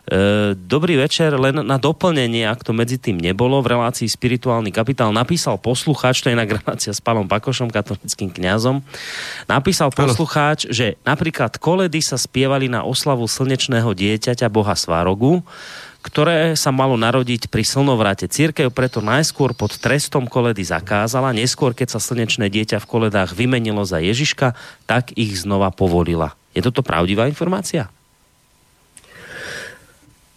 E, 0.08 0.56
dobrý 0.56 0.98
večer, 0.98 1.36
len 1.36 1.62
na 1.62 1.78
doplnenie, 1.78 2.48
ak 2.48 2.64
to 2.64 2.72
medzi 2.72 2.96
tým 2.96 3.20
nebolo, 3.20 3.60
v 3.60 3.76
relácii 3.78 4.10
Spirituálny 4.10 4.74
kapitál 4.74 5.14
napísal 5.14 5.62
poslucháč, 5.62 6.26
to 6.26 6.32
je 6.32 6.40
na 6.40 6.48
relácia 6.48 6.90
s 6.90 7.04
Palom 7.04 7.30
Pakošom, 7.30 7.70
katolickým 7.70 8.34
kňazom, 8.34 8.82
napísal 9.46 9.94
poslucháč, 9.94 10.66
že 10.72 10.98
napríklad 11.06 11.60
koledy 11.62 12.02
sa 12.02 12.18
spievali 12.18 12.66
na 12.66 12.82
oslavu 12.82 13.30
slnečného 13.30 13.94
dieťaťa 13.94 14.50
Boha 14.50 14.74
Svarogu, 14.74 15.46
ktoré 16.02 16.58
sa 16.58 16.74
malo 16.74 16.98
narodiť 16.98 17.48
pri 17.48 17.62
slnovrate. 17.62 18.26
Církev 18.26 18.74
preto 18.74 19.00
najskôr 19.06 19.54
pod 19.54 19.78
trestom 19.78 20.26
koledy 20.26 20.66
zakázala, 20.66 21.34
neskôr, 21.34 21.78
keď 21.78 21.98
sa 21.98 22.00
slnečné 22.02 22.50
dieťa 22.50 22.82
v 22.82 22.90
koledách 22.90 23.38
vymenilo 23.38 23.86
za 23.86 24.02
Ježiška, 24.02 24.58
tak 24.90 25.14
ich 25.14 25.38
znova 25.38 25.70
povolila. 25.70 26.34
Je 26.58 26.66
toto 26.66 26.82
pravdivá 26.82 27.30
informácia? 27.30 27.88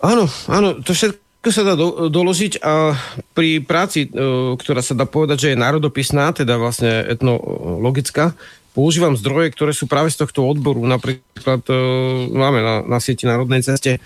Áno, 0.05 0.29
áno, 0.53 0.85
to 0.85 0.93
všetko 0.93 1.49
sa 1.49 1.65
dá 1.65 1.75
do, 1.75 2.13
doložiť 2.13 2.61
a 2.61 2.93
pri 3.33 3.65
práci, 3.65 4.05
e, 4.05 4.09
ktorá 4.61 4.85
sa 4.85 4.93
dá 4.93 5.09
povedať, 5.09 5.49
že 5.49 5.51
je 5.57 5.63
národopisná, 5.65 6.37
teda 6.37 6.61
vlastne 6.61 7.09
etnologická, 7.09 8.37
používam 8.77 9.17
zdroje, 9.17 9.57
ktoré 9.57 9.73
sú 9.73 9.89
práve 9.89 10.13
z 10.13 10.21
tohto 10.21 10.45
odboru. 10.45 10.85
Napríklad 10.85 11.63
e, 11.71 11.75
máme 12.37 12.61
na, 12.61 12.75
na 12.85 12.99
sieti 13.01 13.25
Národnej 13.25 13.65
ceste 13.65 13.97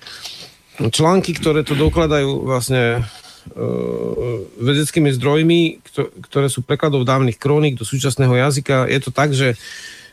články, 0.86 1.34
ktoré 1.34 1.66
to 1.66 1.74
dokladajú 1.74 2.46
vlastne 2.46 3.02
e, 3.50 3.64
vedeckými 4.62 5.10
zdrojmi, 5.10 5.82
ktoré 6.30 6.46
sú 6.46 6.62
prekladov 6.62 7.02
dávnych 7.02 7.38
krónik 7.38 7.74
do 7.74 7.82
súčasného 7.82 8.30
jazyka. 8.38 8.86
Je 8.86 9.00
to 9.02 9.10
tak, 9.10 9.34
že, 9.34 9.58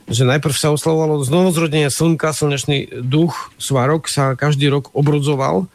že 0.09 0.25
najprv 0.25 0.55
sa 0.57 0.73
oslavovalo 0.73 1.21
znovuzrodenie 1.21 1.93
slnka, 1.93 2.33
slnečný 2.33 3.05
duch, 3.05 3.53
svarok 3.61 4.09
sa 4.09 4.33
každý 4.33 4.73
rok 4.73 4.89
obrodzoval 4.97 5.69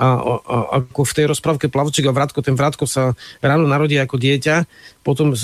a, 0.00 0.08
a 0.16 0.56
ako 0.80 1.04
v 1.04 1.12
tej 1.12 1.26
rozprávke 1.28 1.68
Plavčík 1.68 2.08
a 2.08 2.16
Vrátko, 2.16 2.40
ten 2.40 2.56
Vrátko 2.56 2.88
sa 2.88 3.12
ráno 3.44 3.68
narodí 3.68 4.00
ako 4.00 4.16
dieťa, 4.16 4.64
potom, 5.04 5.36
e, 5.36 5.40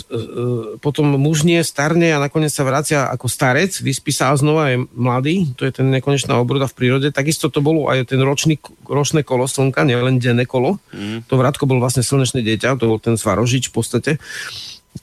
potom 0.81 1.13
mužnie, 1.21 1.61
starne 1.61 2.17
a 2.17 2.17
nakoniec 2.17 2.49
sa 2.49 2.65
vracia 2.65 3.05
ako 3.05 3.29
starec, 3.29 3.77
vyspí 3.85 4.17
sa 4.17 4.33
a 4.33 4.41
znova 4.41 4.73
je 4.73 4.89
mladý, 4.97 5.53
to 5.61 5.69
je 5.69 5.77
ten 5.77 5.93
nekonečná 5.93 6.41
obroda 6.41 6.65
v 6.65 6.73
prírode. 6.73 7.13
Takisto 7.13 7.53
to 7.53 7.61
bolo 7.61 7.93
aj 7.93 8.09
ten 8.09 8.21
ročný, 8.25 8.57
ročné 8.89 9.29
kolo 9.29 9.45
slnka, 9.45 9.85
nielen 9.85 10.17
denné 10.17 10.49
kolo. 10.49 10.81
Mm. 10.97 11.29
To 11.29 11.37
Vrátko 11.37 11.69
bol 11.69 11.77
vlastne 11.77 12.01
slnečné 12.01 12.41
dieťa, 12.41 12.81
to 12.81 12.89
bol 12.89 12.97
ten 12.97 13.21
Svarožič 13.21 13.69
v 13.69 13.75
podstate. 13.77 14.11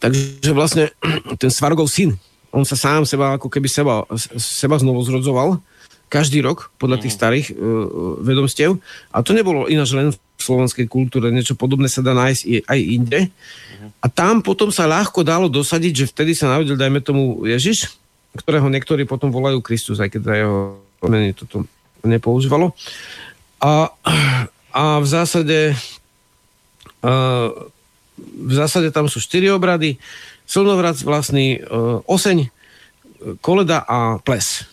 Takže 0.01 0.49
vlastne 0.57 0.89
ten 1.41 1.53
Svargov 1.53 1.93
syn, 1.93 2.17
on 2.49 2.65
sa 2.65 2.73
sám 2.73 3.05
seba, 3.05 3.37
ako 3.37 3.53
keby 3.53 3.69
seba, 3.69 4.05
seba 4.37 4.81
znovu 4.81 5.05
zrodzoval 5.05 5.61
každý 6.13 6.45
rok 6.45 6.69
podľa 6.77 7.01
tých 7.01 7.17
mhm. 7.17 7.19
starých 7.19 7.47
uh, 7.49 7.57
vedomstiev. 8.21 8.77
A 9.09 9.25
to 9.25 9.33
nebolo 9.33 9.65
ináč 9.65 9.97
len 9.97 10.13
v 10.13 10.17
slovenskej 10.37 10.85
kultúre, 10.85 11.33
niečo 11.33 11.57
podobné 11.57 11.89
sa 11.89 12.05
dá 12.05 12.13
nájsť 12.13 12.69
aj 12.69 12.79
inde. 12.79 13.33
A 14.03 14.07
tam 14.11 14.45
potom 14.45 14.69
sa 14.69 14.85
ľahko 14.85 15.25
dalo 15.25 15.47
dosadiť, 15.49 16.05
že 16.05 16.09
vtedy 16.11 16.35
sa 16.35 16.51
narodil, 16.51 16.77
dajme 16.77 16.99
tomu, 16.99 17.47
Ježiš, 17.47 17.95
ktorého 18.35 18.67
niektorí 18.67 19.07
potom 19.07 19.31
volajú 19.31 19.63
Kristus, 19.63 20.03
aj 20.03 20.13
keď 20.13 20.21
za 20.21 20.33
jeho 20.35 20.57
mene 21.07 21.31
toto 21.31 21.63
nepoužívalo. 22.03 22.75
A, 23.63 23.89
a 24.75 24.83
v 24.99 25.07
zásade 25.07 25.73
uh, 27.03 27.49
v 28.19 28.53
zásade 28.53 28.91
tam 28.91 29.09
sú 29.09 29.19
štyri 29.19 29.49
obrady, 29.49 29.97
slnovrat 30.45 30.99
vlastný, 31.01 31.61
uh, 31.63 32.03
oseň, 32.05 32.51
koleda 33.39 33.83
a 33.87 34.19
ples. 34.19 34.67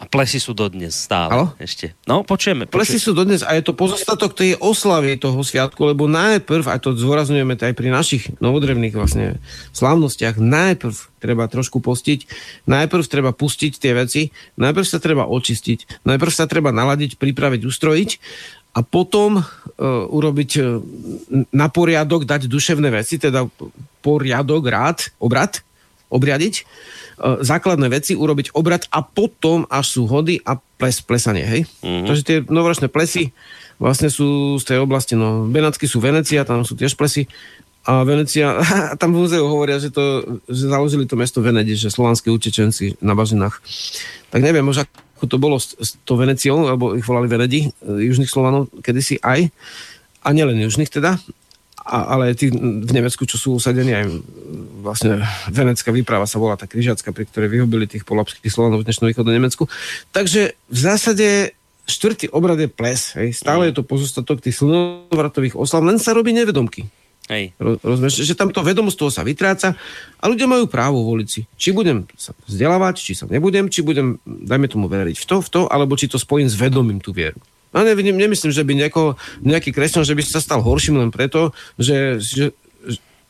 A 0.00 0.08
plesy 0.08 0.40
sú 0.40 0.56
dodnes 0.56 0.96
stále 0.96 1.28
Halo? 1.28 1.46
ešte. 1.60 1.92
No, 2.08 2.24
počujeme, 2.24 2.64
počujeme. 2.64 2.80
Plesy 2.80 2.96
sú 2.96 3.12
dodnes 3.12 3.44
a 3.44 3.52
je 3.52 3.60
to 3.60 3.76
pozostatok 3.76 4.32
tej 4.32 4.56
oslavy 4.56 5.20
toho 5.20 5.36
sviatku, 5.44 5.84
lebo 5.84 6.08
najprv, 6.08 6.64
a 6.64 6.80
to 6.80 6.96
zdôrazňujeme 6.96 7.60
aj 7.60 7.76
pri 7.76 7.92
našich 7.92 8.32
novodrevných 8.40 8.96
vlastne 8.96 9.36
slávnostiach, 9.76 10.40
najprv 10.40 10.96
treba 11.20 11.44
trošku 11.44 11.84
postiť, 11.84 12.24
najprv 12.64 13.04
treba 13.04 13.36
pustiť 13.36 13.72
tie 13.76 13.92
veci, 13.92 14.32
najprv 14.56 14.86
sa 14.88 14.96
treba 14.96 15.28
očistiť, 15.28 16.08
najprv 16.08 16.32
sa 16.32 16.48
treba 16.48 16.72
naladiť, 16.72 17.20
pripraviť, 17.20 17.60
ustrojiť 17.60 18.10
a 18.72 18.80
potom 18.80 19.44
uh, 19.44 19.44
urobiť 20.08 20.50
uh, 20.56 20.80
na 21.52 21.68
poriadok, 21.68 22.24
dať 22.24 22.48
duševné 22.48 22.88
veci, 22.88 23.20
teda 23.20 23.44
poriadok, 24.00 24.62
rád, 24.72 25.12
obrad, 25.20 25.60
obriadiť 26.08 26.64
E, 26.64 27.01
základné 27.22 27.86
veci, 27.86 28.18
urobiť 28.18 28.52
obrad 28.58 28.90
a 28.90 29.06
potom 29.06 29.64
až 29.70 29.98
sú 29.98 30.02
hody 30.10 30.42
a 30.42 30.58
ples, 30.58 30.98
plesanie, 31.00 31.46
hej? 31.46 31.62
Mm-hmm. 31.80 32.06
Takže 32.10 32.22
tie 32.26 32.38
novoročné 32.42 32.90
plesy 32.90 33.30
vlastne 33.78 34.10
sú 34.10 34.58
z 34.58 34.64
tej 34.74 34.78
oblasti, 34.82 35.14
no 35.14 35.46
Benatsky 35.46 35.86
sú 35.86 36.02
Venecia, 36.02 36.46
tam 36.46 36.66
sú 36.66 36.74
tiež 36.74 36.94
plesy 36.94 37.26
a 37.82 38.06
Venecia, 38.06 38.58
tam 39.00 39.14
v 39.14 39.26
múzeu 39.26 39.42
hovoria, 39.42 39.82
že, 39.82 39.90
to, 39.90 40.38
že 40.46 40.70
založili 40.70 41.06
to 41.06 41.18
mesto 41.18 41.42
Venedi, 41.42 41.74
že 41.74 41.90
slovanské 41.90 42.30
utečenci 42.30 42.98
na 43.02 43.18
bažinách. 43.18 43.58
Tak 44.30 44.40
neviem, 44.42 44.62
možno 44.62 44.86
ako 45.18 45.26
to 45.30 45.38
bolo 45.38 45.56
s, 45.58 45.78
s 45.78 45.94
to 46.02 46.18
Veneciou, 46.18 46.66
alebo 46.66 46.98
ich 46.98 47.06
volali 47.06 47.30
Venedi, 47.30 47.70
e, 47.70 47.70
južných 47.86 48.26
Slovanov 48.26 48.66
kedysi 48.82 49.22
aj, 49.22 49.54
a 50.22 50.28
nielen 50.34 50.58
južných 50.62 50.90
teda, 50.90 51.18
a, 51.82 52.14
ale 52.14 52.38
tí 52.38 52.48
v 52.54 52.92
Nemecku, 52.94 53.26
čo 53.26 53.36
sú 53.36 53.48
usadení 53.58 53.90
aj 53.90 54.06
vlastne 54.82 55.22
Venecká 55.50 55.90
výprava 55.90 56.26
sa 56.30 56.38
volá 56.38 56.54
tá 56.54 56.70
križacká, 56.70 57.10
pri 57.10 57.26
ktorej 57.26 57.50
vyhubili 57.50 57.90
tých 57.90 58.06
polapských 58.06 58.50
Slovanov 58.50 58.82
v 58.82 58.86
dnešnom 58.86 59.10
východnom 59.10 59.34
Nemecku. 59.34 59.66
Takže 60.14 60.54
v 60.54 60.78
zásade 60.78 61.58
štvrtý 61.86 62.30
obrad 62.30 62.58
je 62.58 62.70
ples. 62.70 63.14
Hej. 63.18 63.34
Stále 63.34 63.70
je 63.70 63.78
to 63.78 63.86
pozostatok 63.86 64.38
tých 64.38 64.62
slnovratových 64.62 65.58
oslav, 65.58 65.82
len 65.82 65.98
sa 65.98 66.14
robí 66.14 66.30
nevedomky. 66.30 66.86
Hej. 67.30 67.54
Rozumieš, 67.58 68.26
že 68.26 68.34
tamto 68.34 68.58
vedomstvo 68.66 69.06
sa 69.06 69.22
vytráca 69.22 69.78
a 70.18 70.24
ľudia 70.26 70.50
majú 70.50 70.66
právo 70.66 71.06
voliť 71.06 71.28
si. 71.30 71.46
Či 71.54 71.70
budem 71.70 72.06
sa 72.18 72.34
vzdelávať, 72.50 72.98
či 72.98 73.12
sa 73.14 73.30
nebudem, 73.30 73.70
či 73.70 73.86
budem, 73.86 74.18
dajme 74.26 74.66
tomu, 74.66 74.90
veriť 74.90 75.16
v 75.22 75.26
to, 75.26 75.36
v 75.38 75.48
to, 75.48 75.60
alebo 75.70 75.94
či 75.94 76.10
to 76.10 76.18
spojím 76.18 76.50
s 76.50 76.58
vedomím 76.58 76.98
tú 76.98 77.14
vieru. 77.14 77.38
A 77.72 77.82
ne, 77.82 77.96
nemyslím, 77.96 78.52
že 78.52 78.62
by 78.62 78.72
nejako, 78.76 79.16
nejaký 79.40 79.72
kresťan, 79.72 80.04
že 80.04 80.12
by 80.12 80.22
sa 80.22 80.44
stal 80.44 80.60
horším 80.60 81.00
len 81.00 81.10
preto, 81.10 81.56
že, 81.80 82.20
že, 82.20 82.52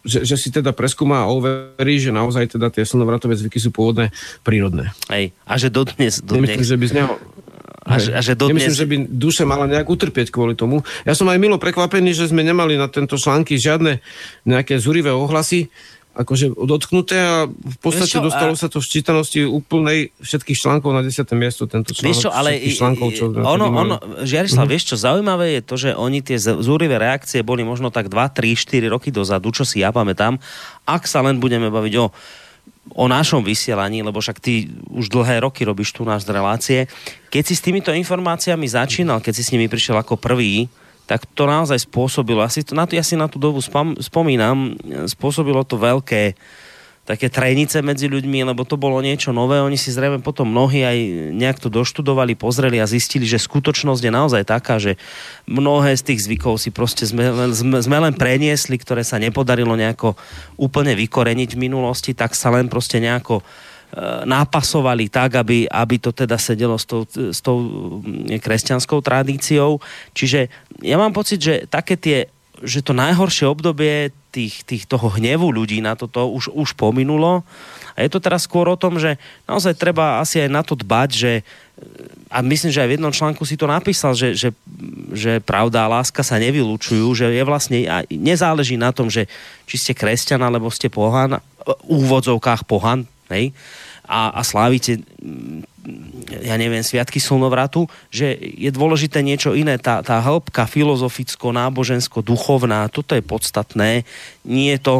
že, 0.03 0.27
že 0.27 0.35
si 0.35 0.51
teda 0.51 0.75
preskúma 0.75 1.23
a 1.23 1.31
overí, 1.31 2.03
že 2.03 2.11
naozaj 2.11 2.59
teda 2.59 2.75
tie 2.75 2.83
slnovratové 2.83 3.39
zvyky 3.39 3.63
sú 3.63 3.71
pôvodné, 3.71 4.11
prírodné. 4.43 4.91
Hej. 5.07 5.31
A 5.47 5.55
že 5.57 5.71
dodnes... 5.71 6.19
dodnes... 6.19 6.59
Nemyslím, 6.59 6.67
že 6.67 6.77
by 6.77 6.87
z 6.91 6.95
neho... 6.99 7.15
A 7.83 7.99
že, 7.99 8.11
a 8.15 8.21
že 8.23 8.39
dodnes... 8.39 8.63
Nemyslím, 8.63 8.79
že 8.79 8.87
by 8.87 8.97
duša 9.11 9.45
mala 9.47 9.67
nejak 9.67 9.87
utrpieť 9.91 10.31
kvôli 10.31 10.55
tomu. 10.55 10.87
Ja 11.03 11.19
som 11.19 11.27
aj 11.31 11.39
milo 11.39 11.59
prekvapený, 11.59 12.15
že 12.15 12.31
sme 12.31 12.47
nemali 12.47 12.79
na 12.79 12.87
tento 12.87 13.19
články 13.19 13.59
žiadne 13.59 13.99
nejaké 14.47 14.79
zúrivé 14.79 15.11
ohlasy, 15.11 15.71
akože 16.13 16.53
dotknuté 16.53 17.17
a 17.17 17.37
v 17.49 17.79
podstate 17.81 18.21
čo, 18.21 18.25
dostalo 18.25 18.53
a... 18.53 18.61
sa 18.61 18.69
to 18.69 18.85
v 18.85 18.89
čítanosti 18.89 19.41
úplnej 19.49 20.13
všetkých 20.21 20.59
článkov 20.61 20.93
na 20.93 21.01
10. 21.01 21.25
miesto 21.33 21.65
tento 21.65 21.97
článok. 21.97 22.07
Vieš 22.09 22.19
čo, 22.29 22.31
ale 22.31 22.61
článkov, 22.61 23.09
čo 23.17 23.25
ono, 23.33 23.67
ono, 23.73 23.97
Žiarislav, 24.21 24.69
mm-hmm. 24.69 24.73
vieš 24.77 24.85
čo, 24.93 24.97
zaujímavé 25.01 25.47
je 25.57 25.63
to, 25.65 25.75
že 25.81 25.91
oni 25.97 26.21
tie 26.21 26.37
zúrivé 26.39 27.01
reakcie 27.01 27.41
boli 27.41 27.65
možno 27.65 27.89
tak 27.89 28.13
2, 28.13 28.17
3, 28.29 28.53
4 28.53 28.93
roky 28.93 29.09
dozadu, 29.09 29.49
čo 29.57 29.65
si 29.65 29.81
ja 29.81 29.89
pamätám, 29.89 30.37
ak 30.85 31.09
sa 31.09 31.25
len 31.25 31.41
budeme 31.41 31.73
baviť 31.73 31.95
o 31.97 32.07
o 32.99 33.07
našom 33.07 33.47
vysielaní, 33.47 34.03
lebo 34.03 34.19
však 34.19 34.43
ty 34.43 34.67
už 34.91 35.07
dlhé 35.07 35.47
roky 35.47 35.63
robíš 35.63 35.95
tu 35.95 36.03
nás 36.03 36.27
relácie. 36.27 36.91
Keď 37.31 37.43
si 37.47 37.55
s 37.55 37.63
týmito 37.63 37.95
informáciami 37.95 38.67
začínal, 38.67 39.23
keď 39.23 39.33
si 39.39 39.43
s 39.47 39.53
nimi 39.55 39.71
prišiel 39.71 40.03
ako 40.03 40.19
prvý, 40.19 40.67
tak 41.13 41.29
to 41.37 41.45
naozaj 41.45 41.77
spôsobilo, 41.77 42.41
asi 42.41 42.65
to, 42.65 42.73
na 42.73 42.89
to, 42.89 42.97
ja 42.97 43.05
si 43.05 43.21
na 43.21 43.29
tú 43.29 43.37
dobu 43.37 43.61
spom, 43.61 44.01
spomínam, 44.01 44.73
spôsobilo 45.05 45.61
to 45.61 45.77
veľké 45.77 46.33
také 47.05 47.29
trenice 47.29 47.85
medzi 47.85 48.09
ľuďmi, 48.09 48.49
lebo 48.49 48.65
to 48.65 48.81
bolo 48.81 49.03
niečo 49.05 49.29
nové. 49.35 49.61
Oni 49.61 49.77
si 49.77 49.93
zrejme 49.93 50.25
potom 50.25 50.49
mnohí 50.49 50.81
aj 50.81 50.99
nejak 51.37 51.59
to 51.61 51.69
doštudovali, 51.69 52.33
pozreli 52.33 52.81
a 52.81 52.89
zistili, 52.89 53.29
že 53.29 53.43
skutočnosť 53.43 54.01
je 54.01 54.13
naozaj 54.15 54.43
taká, 54.49 54.81
že 54.81 54.97
mnohé 55.45 55.99
z 56.01 56.15
tých 56.15 56.25
zvykov 56.25 56.57
si 56.57 56.73
proste 56.73 57.05
sme, 57.05 57.29
sme, 57.53 57.83
sme 57.83 57.99
len 58.09 58.17
preniesli, 58.17 58.81
ktoré 58.81 59.05
sa 59.05 59.21
nepodarilo 59.21 59.77
nejako 59.77 60.17
úplne 60.57 60.97
vykoreniť 60.97 61.59
v 61.59 61.61
minulosti, 61.61 62.17
tak 62.17 62.33
sa 62.33 62.49
len 62.55 62.73
proste 62.73 63.03
nejako 63.03 63.45
nápasovali 64.25 65.13
tak, 65.13 65.37
aby, 65.37 65.69
aby 65.69 65.97
to 66.01 66.17
teda 66.17 66.41
sedelo 66.41 66.81
s 66.81 66.89
tou, 66.89 67.05
s 67.05 67.45
tou 67.45 67.61
mm, 68.01 68.41
kresťanskou 68.41 69.05
tradíciou. 69.05 69.85
Čiže 70.17 70.49
ja 70.81 70.97
mám 70.97 71.13
pocit, 71.13 71.45
že 71.45 71.55
také 71.69 72.01
tie 72.01 72.33
že 72.63 72.79
to 72.79 72.95
najhoršie 72.95 73.51
obdobie 73.51 74.15
tých, 74.31 74.63
tých 74.63 74.87
toho 74.87 75.11
hnevu 75.19 75.51
ľudí 75.51 75.83
na 75.83 75.99
toto 75.99 76.31
už, 76.31 76.55
už 76.55 76.79
pominulo. 76.79 77.43
A 77.99 78.07
je 78.07 78.09
to 78.09 78.23
teraz 78.23 78.47
skôr 78.47 78.71
o 78.71 78.79
tom, 78.79 79.03
že 79.03 79.19
naozaj 79.51 79.75
treba 79.75 80.23
asi 80.23 80.41
aj 80.41 80.49
na 80.49 80.63
to 80.63 80.79
dbať, 80.79 81.11
že 81.11 81.33
a 82.31 82.39
myslím, 82.41 82.71
že 82.71 82.81
aj 82.81 82.89
v 82.89 82.95
jednom 82.97 83.13
článku 83.13 83.43
si 83.43 83.59
to 83.59 83.67
napísal, 83.67 84.15
že, 84.15 84.33
že, 84.39 84.55
že 85.11 85.43
pravda 85.43 85.85
a 85.85 85.93
láska 86.01 86.23
sa 86.23 86.39
nevylučujú, 86.39 87.13
že 87.19 87.27
je 87.35 87.43
vlastne, 87.43 87.79
a 87.91 88.07
nezáleží 88.09 88.79
na 88.79 88.95
tom, 88.95 89.11
že 89.11 89.27
či 89.67 89.77
ste 89.77 89.93
kresťan 89.93 90.41
alebo 90.41 90.71
ste 90.71 90.87
pohan, 90.87 91.43
v 91.67 91.73
úvodzovkách 91.83 92.65
pohan, 92.65 93.05
hej, 93.33 93.57
a, 94.07 94.37
a 94.37 94.41
slávite 94.45 95.01
mm, 95.01 95.73
ja 96.43 96.55
neviem, 96.55 96.83
sviatky 96.83 97.19
slnovratu, 97.19 97.91
že 98.07 98.39
je 98.39 98.71
dôležité 98.71 99.19
niečo 99.19 99.59
iné. 99.59 99.75
Tá, 99.83 99.99
tá 100.07 100.23
hĺbka 100.23 100.71
filozoficko, 100.71 101.51
nábožensko, 101.51 102.23
duchovná, 102.23 102.87
toto 102.87 103.19
je 103.19 103.23
podstatné. 103.25 104.07
Nie 104.47 104.79
je 104.79 104.81
to, 104.81 104.97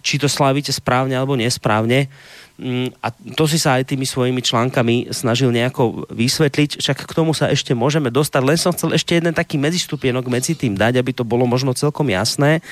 či 0.00 0.16
to 0.16 0.28
slávite 0.28 0.72
správne 0.72 1.12
alebo 1.12 1.36
nesprávne. 1.36 2.08
Mm, 2.56 2.94
a 3.02 3.10
to 3.34 3.44
si 3.50 3.58
sa 3.58 3.76
aj 3.76 3.90
tými 3.92 4.06
svojimi 4.06 4.38
článkami 4.38 5.10
snažil 5.10 5.50
nejako 5.50 6.06
vysvetliť, 6.08 6.78
však 6.78 6.98
k 7.02 7.16
tomu 7.16 7.34
sa 7.34 7.50
ešte 7.50 7.74
môžeme 7.74 8.14
dostať, 8.14 8.42
len 8.46 8.54
som 8.54 8.70
chcel 8.70 8.94
ešte 8.94 9.18
jeden 9.18 9.34
taký 9.34 9.58
medzistupienok 9.58 10.24
medzi 10.30 10.54
tým 10.54 10.78
dať, 10.78 11.02
aby 11.02 11.10
to 11.10 11.26
bolo 11.26 11.44
možno 11.50 11.74
celkom 11.74 12.06
jasné. 12.08 12.62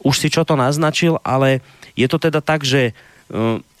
Už 0.00 0.22
si 0.22 0.30
čo 0.30 0.46
to 0.46 0.54
naznačil, 0.54 1.18
ale 1.26 1.60
je 1.98 2.06
to 2.06 2.16
teda 2.16 2.38
tak, 2.38 2.62
že 2.62 2.94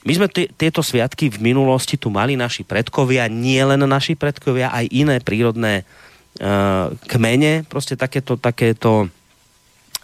my 0.04 0.12
sme 0.12 0.28
t- 0.28 0.48
tieto 0.52 0.80
sviatky 0.80 1.28
v 1.32 1.52
minulosti 1.52 1.96
tu 1.96 2.12
mali 2.12 2.36
naši 2.36 2.64
predkovia, 2.64 3.28
nie 3.28 3.60
len 3.60 3.80
naši 3.84 4.16
predkovia, 4.16 4.72
aj 4.72 4.88
iné 4.92 5.16
prírodné 5.20 5.84
uh, 5.84 6.92
kmene, 7.08 7.64
proste 7.68 7.96
takéto, 7.96 8.36
takéto 8.36 9.08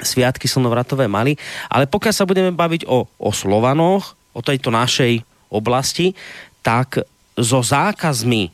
sviatky 0.01 0.49
slnovratové 0.49 1.09
mali. 1.09 1.37
Ale 1.69 1.85
pokiaľ 1.85 2.15
sa 2.17 2.29
budeme 2.29 2.53
baviť 2.53 2.89
o, 2.89 3.05
o 3.05 3.31
Slovanoch, 3.33 4.17
o 4.33 4.41
tejto 4.41 4.73
našej 4.73 5.21
oblasti, 5.53 6.17
tak 6.65 7.05
so 7.37 7.61
zákazmi 7.61 8.53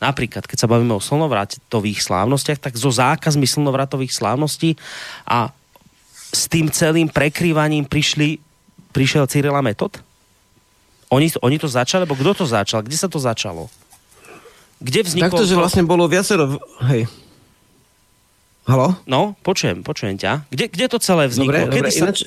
napríklad, 0.00 0.48
keď 0.48 0.64
sa 0.64 0.70
bavíme 0.70 0.96
o 0.96 1.04
slnovratových 1.04 2.00
slávnostiach, 2.00 2.56
tak 2.56 2.74
so 2.74 2.88
zákazmi 2.88 3.44
slnovratových 3.44 4.16
slávností 4.16 4.80
a 5.28 5.52
s 6.32 6.48
tým 6.48 6.72
celým 6.72 7.12
prekrývaním 7.12 7.84
prišli, 7.84 8.40
prišiel 8.90 9.26
Cyril 9.26 9.54
a 9.54 9.62
Metod? 9.62 9.98
Oni, 11.10 11.26
oni 11.42 11.56
to 11.58 11.66
začali, 11.66 12.06
alebo 12.06 12.14
kto 12.14 12.42
to 12.42 12.46
začal? 12.46 12.86
Kde 12.86 12.96
sa 12.98 13.10
to 13.10 13.18
začalo? 13.18 13.66
Kde 14.78 15.04
vzniklo... 15.04 15.34
Takto, 15.34 15.46
že 15.46 15.58
vlastne 15.58 15.82
bolo 15.82 16.06
viacero... 16.06 16.56
Hej. 16.86 17.10
Halo? 18.70 18.94
No, 19.10 19.34
počujem, 19.42 19.82
počujem 19.82 20.14
ťa. 20.14 20.46
Kde, 20.48 20.70
kde 20.70 20.86
to 20.86 20.98
celé 21.02 21.26
vzniklo? 21.26 21.66
Dobre, 21.66 21.74
Kedy 21.74 21.90
dobre, 21.90 21.90
sa... 21.90 22.04
ináč, 22.06 22.18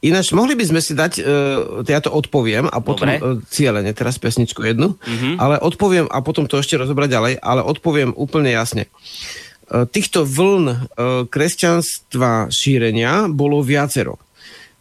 Ináč, 0.00 0.32
mohli 0.32 0.56
by 0.56 0.64
sme 0.64 0.80
si 0.80 0.96
dať, 0.96 1.12
uh, 1.20 1.84
ja 1.84 2.00
to 2.00 2.08
odpoviem 2.08 2.64
a 2.72 2.80
potom 2.80 3.04
uh, 3.04 3.36
cieľene, 3.52 3.92
teraz 3.92 4.16
pesničku 4.16 4.64
jednu, 4.64 4.96
uh-huh. 4.96 5.36
ale 5.36 5.60
odpoviem 5.60 6.08
a 6.08 6.24
potom 6.24 6.48
to 6.48 6.56
ešte 6.56 6.80
rozobrať 6.80 7.08
ďalej, 7.12 7.34
ale 7.36 7.60
odpoviem 7.60 8.16
úplne 8.16 8.48
jasne. 8.48 8.88
Uh, 9.68 9.84
týchto 9.84 10.24
vln 10.24 10.64
uh, 10.72 10.76
kresťanstva 11.28 12.48
šírenia 12.48 13.28
bolo 13.28 13.60
viacero. 13.60 14.16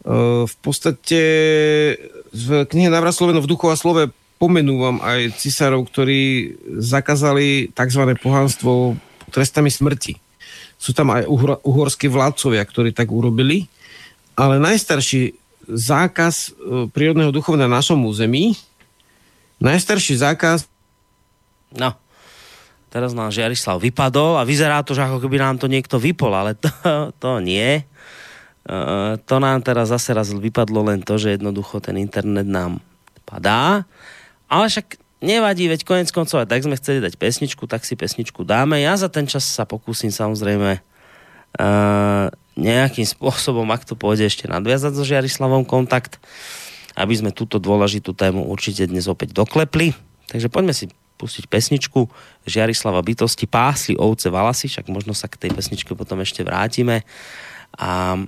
Uh, 0.10 0.50
v 0.50 0.56
podstate 0.66 1.22
v 2.34 2.48
knihe 2.66 2.90
Navrat 2.90 3.14
Sloveno 3.14 3.46
v 3.46 3.50
duchu 3.50 3.70
a 3.70 3.78
slove 3.78 4.10
pomenúvam 4.42 4.98
aj 5.06 5.38
cisárov, 5.38 5.86
ktorí 5.86 6.56
zakázali 6.82 7.70
tzv. 7.78 8.18
pohanstvo 8.18 8.98
trestami 9.30 9.70
smrti. 9.70 10.18
Sú 10.82 10.98
tam 10.98 11.14
aj 11.14 11.30
uhor- 11.30 11.62
uhorskí 11.62 12.10
vládcovia, 12.10 12.66
ktorí 12.66 12.90
tak 12.90 13.14
urobili 13.14 13.70
ale 14.40 14.56
najstarší 14.64 15.36
zákaz 15.68 16.36
e, 16.36 16.50
prírodného 16.88 17.36
duchovna 17.36 17.68
na 17.68 17.84
našom 17.84 18.00
území, 18.08 18.56
najstarší 19.60 20.16
zákaz... 20.16 20.64
No, 21.76 21.92
teraz 22.88 23.12
nám 23.12 23.36
Žiarislav 23.36 23.84
vypadol 23.84 24.40
a 24.40 24.48
vyzerá 24.48 24.80
to, 24.88 24.96
že 24.96 25.04
ako 25.04 25.20
keby 25.20 25.44
nám 25.44 25.60
to 25.60 25.68
niekto 25.68 26.00
vypol, 26.00 26.32
ale 26.32 26.56
to, 26.56 26.72
to 27.22 27.44
nie. 27.44 27.84
Uh, 28.70 29.18
to 29.26 29.42
nám 29.42 29.66
teraz 29.66 29.90
zase 29.90 30.14
raz 30.14 30.30
vypadlo 30.30 30.86
len 30.94 31.02
to, 31.02 31.18
že 31.18 31.42
jednoducho 31.42 31.82
ten 31.82 31.98
internet 31.98 32.46
nám 32.46 32.78
padá. 33.26 33.90
Ale 34.46 34.70
však 34.70 35.02
nevadí, 35.26 35.66
veď 35.66 35.82
konec 35.82 36.10
koncov, 36.14 36.46
tak 36.46 36.62
sme 36.62 36.78
chceli 36.78 37.02
dať 37.02 37.18
pesničku, 37.18 37.66
tak 37.66 37.82
si 37.82 37.98
pesničku 37.98 38.46
dáme. 38.46 38.78
Ja 38.78 38.94
za 38.94 39.10
ten 39.10 39.26
čas 39.26 39.42
sa 39.50 39.66
pokúsim 39.66 40.14
samozrejme 40.14 40.86
uh, 41.58 42.26
nejakým 42.60 43.10
spôsobom, 43.10 43.66
ak 43.74 43.90
to 43.90 43.98
pôjde 43.98 44.30
ešte 44.30 44.46
nadviazať 44.46 44.92
so 44.94 45.02
Žiarislavom 45.02 45.66
kontakt, 45.66 46.22
aby 46.94 47.18
sme 47.18 47.34
túto 47.34 47.58
dôležitú 47.58 48.14
tému 48.14 48.46
určite 48.46 48.86
dnes 48.86 49.10
opäť 49.10 49.34
doklepli. 49.34 49.98
Takže 50.30 50.46
poďme 50.52 50.78
si 50.78 50.94
pustiť 51.18 51.50
pesničku 51.50 52.06
Žiarislava 52.46 53.02
bytosti 53.02 53.50
Pásli 53.50 53.98
ovce 53.98 54.30
valasy, 54.30 54.70
však 54.70 54.88
možno 54.94 55.18
sa 55.18 55.26
k 55.26 55.42
tej 55.42 55.52
pesničke 55.58 55.92
potom 55.98 56.22
ešte 56.22 56.46
vrátime. 56.46 57.04
A, 57.76 58.20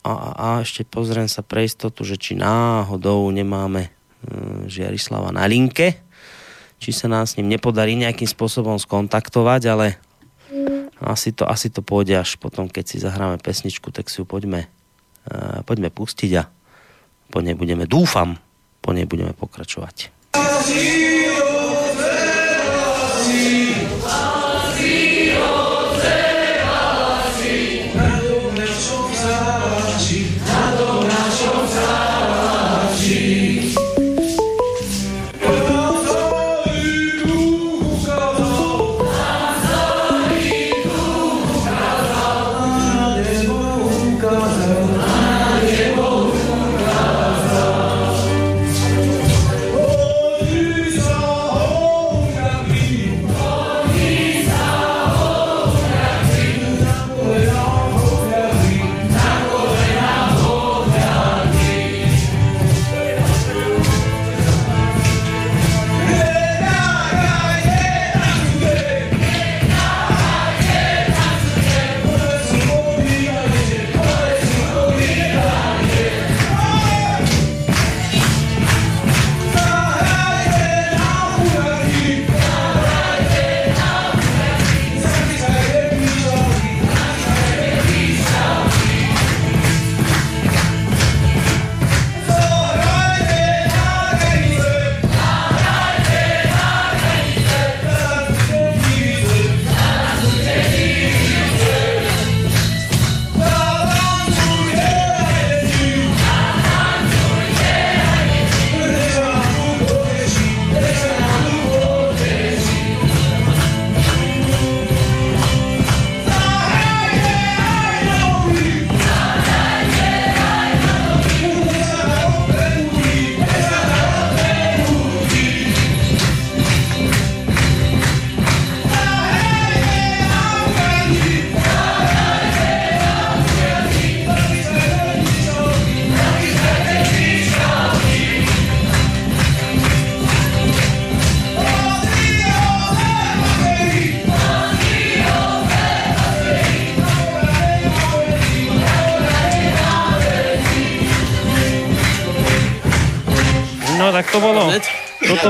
a, 0.00 0.12
a 0.32 0.48
ešte 0.64 0.84
pozriem 0.88 1.28
sa 1.28 1.44
pre 1.44 1.68
istotu, 1.68 2.04
že 2.04 2.16
či 2.16 2.32
náhodou 2.32 3.28
nemáme 3.28 3.92
hm, 4.24 4.68
Žiarislava 4.68 5.32
na 5.32 5.44
linke, 5.44 6.00
či 6.80 6.96
sa 6.96 7.12
nás 7.12 7.32
s 7.32 7.36
ním 7.36 7.52
nepodarí 7.52 7.92
nejakým 7.96 8.28
spôsobom 8.28 8.80
skontaktovať, 8.80 9.62
ale 9.68 9.86
asi 11.00 11.32
to, 11.32 11.48
asi 11.48 11.72
to 11.72 11.80
pôjde 11.80 12.16
až 12.16 12.36
potom, 12.36 12.68
keď 12.68 12.84
si 12.84 12.96
zahráme 13.00 13.40
pesničku, 13.40 13.88
tak 13.92 14.12
si 14.12 14.20
ju 14.20 14.28
poďme, 14.28 14.68
uh, 15.28 15.64
poďme 15.64 15.88
pustiť 15.88 16.30
a 16.36 16.44
po 17.30 17.40
nej 17.40 17.56
budeme, 17.56 17.88
dúfam, 17.88 18.36
po 18.84 18.90
nej 18.92 19.08
budeme 19.08 19.32
pokračovať. 19.32 20.12
No 20.36 20.50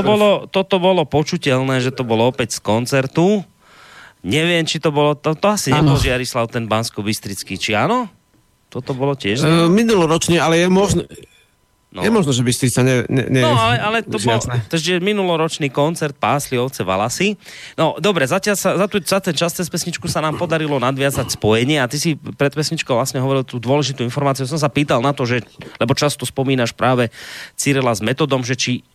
toto 0.01 0.09
bolo, 0.09 0.29
toto 0.49 0.75
bolo 0.81 1.01
počuteľné, 1.05 1.79
že 1.79 1.93
to 1.93 2.01
bolo 2.01 2.27
opäť 2.27 2.57
z 2.57 2.59
koncertu. 2.65 3.45
Neviem, 4.21 4.65
či 4.65 4.77
to 4.77 4.93
bolo, 4.93 5.17
to, 5.17 5.33
to 5.33 5.47
asi 5.49 5.73
nebol 5.73 5.97
Žiarislav 5.97 6.49
ten 6.49 6.69
Bansko-Bystrický, 6.69 7.57
či 7.57 7.73
áno? 7.73 8.09
Toto 8.69 8.93
bolo 8.93 9.17
tiež? 9.17 9.41
Uh, 9.41 9.69
minuloročne, 9.69 10.37
ale 10.37 10.61
je 10.61 10.67
možné, 10.69 11.03
No. 11.91 12.07
Je 12.07 12.07
možno, 12.07 12.31
že 12.31 12.39
by 12.39 12.53
ste 12.55 12.71
sa 12.71 12.87
ne... 12.87 13.03
ne, 13.11 13.27
ne 13.27 13.43
no, 13.43 13.51
ale, 13.51 13.75
ale 13.75 13.97
to 13.99 14.15
bol 14.15 14.39
je 14.71 15.03
minuloročný 15.03 15.67
koncert 15.67 16.15
Pásli 16.15 16.55
ovce 16.55 16.87
Valasy. 16.87 17.35
No, 17.75 17.99
dobre, 17.99 18.23
zatiaľ 18.23 18.55
sa, 18.55 18.79
za, 18.79 18.87
tu, 18.87 19.03
za 19.03 19.19
ten 19.19 19.35
čas 19.35 19.51
cez 19.51 19.67
pesničku 19.67 20.07
sa 20.07 20.23
nám 20.23 20.39
podarilo 20.39 20.79
nadviazať 20.79 21.35
spojenie 21.35 21.83
a 21.83 21.91
ty 21.91 21.99
si 21.99 22.15
pred 22.15 22.55
pesničkou 22.55 22.95
vlastne 22.95 23.19
hovoril 23.19 23.43
tú 23.43 23.59
dôležitú 23.59 24.07
informáciu. 24.07 24.47
Som 24.47 24.55
sa 24.55 24.71
pýtal 24.71 25.03
na 25.03 25.11
to, 25.11 25.27
že, 25.27 25.43
lebo 25.83 25.91
často 25.91 26.23
spomínaš 26.23 26.71
práve 26.71 27.11
Cyrila 27.59 27.91
s 27.91 27.99
metodom, 27.99 28.39
že 28.39 28.55
či 28.55 28.87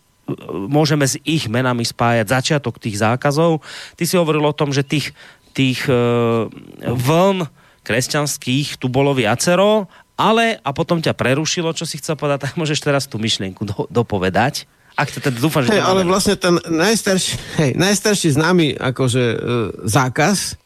môžeme 0.67 1.07
s 1.07 1.15
ich 1.23 1.47
menami 1.47 1.87
spájať 1.87 2.27
začiatok 2.27 2.77
tých 2.77 2.99
zákazov. 2.99 3.63
Ty 3.95 4.03
si 4.03 4.19
hovoril 4.19 4.43
o 4.43 4.55
tom, 4.55 4.75
že 4.75 4.83
tých, 4.83 5.15
tých 5.55 5.87
uh, 5.87 6.51
vln 6.83 7.47
kresťanských 7.87 8.75
tu 8.75 8.91
bolo 8.91 9.15
viacero 9.15 9.87
ale 10.17 10.57
a 10.65 10.73
potom 10.73 10.97
ťa 10.97 11.13
prerušilo, 11.13 11.77
čo 11.77 11.85
si 11.85 12.01
chcel 12.01 12.17
povedať, 12.17 12.49
tak 12.49 12.53
môžeš 12.57 12.81
teraz 12.81 13.05
tú 13.05 13.21
myšlienku 13.21 13.61
do, 13.63 13.85
dopovedať. 13.93 14.65
Ak 14.97 15.13
teda 15.13 15.29
dúfam, 15.29 15.61
že... 15.61 15.77
Hey, 15.77 15.85
ale 15.85 16.01
vlastne 16.01 16.33
ten 16.33 16.57
najstarší, 16.57 17.37
hej, 17.61 17.71
najstarší 17.77 18.33
známy 18.33 18.73
akože 18.81 19.23
e, 19.29 19.37
zákaz 19.85 20.57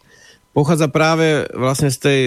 pochádza 0.55 0.87
práve 0.87 1.51
vlastne 1.51 1.91
z 1.91 1.97
tej, 1.99 2.21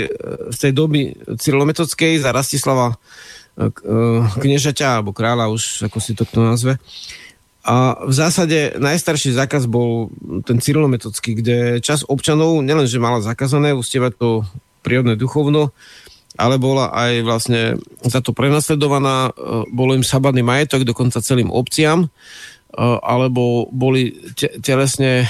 z 0.53 0.57
tej 0.69 0.73
doby 0.77 1.17
Cyrilometodskej 1.41 2.21
za 2.21 2.37
Rastislava 2.37 2.93
e, 2.93 2.97
e, 3.57 4.01
kniežaťa 4.37 5.01
alebo 5.01 5.17
kráľa, 5.17 5.49
už 5.49 5.89
ako 5.89 5.97
si 5.97 6.13
to 6.13 6.29
kto 6.29 6.45
nazve. 6.45 6.77
A 7.65 7.97
v 8.05 8.13
zásade 8.13 8.77
najstarší 8.77 9.33
zákaz 9.33 9.65
bol 9.65 10.13
ten 10.45 10.61
cyrilometodský, 10.61 11.41
kde 11.41 11.81
čas 11.81 12.05
občanov 12.05 12.61
nielenže 12.61 13.01
mala 13.01 13.25
zakázané 13.25 13.73
ustievať 13.73 14.13
to 14.21 14.29
prírodné 14.85 15.17
duchovno, 15.17 15.73
ale 16.37 16.61
bola 16.61 16.93
aj 16.93 17.13
vlastne 17.25 17.81
za 18.05 18.21
to 18.21 18.37
prenasledovaná, 18.37 19.33
e, 19.33 19.65
bolo 19.73 19.97
im 19.97 20.05
sabadný 20.05 20.45
majetok 20.45 20.85
dokonca 20.85 21.25
celým 21.25 21.49
obciam, 21.49 22.05
e, 22.05 22.09
alebo 23.01 23.73
boli 23.73 24.13
telesne 24.61 25.25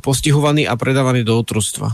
postihovaní 0.00 0.64
a 0.64 0.80
predávaní 0.80 1.28
do 1.28 1.36
otrostva. 1.36 1.92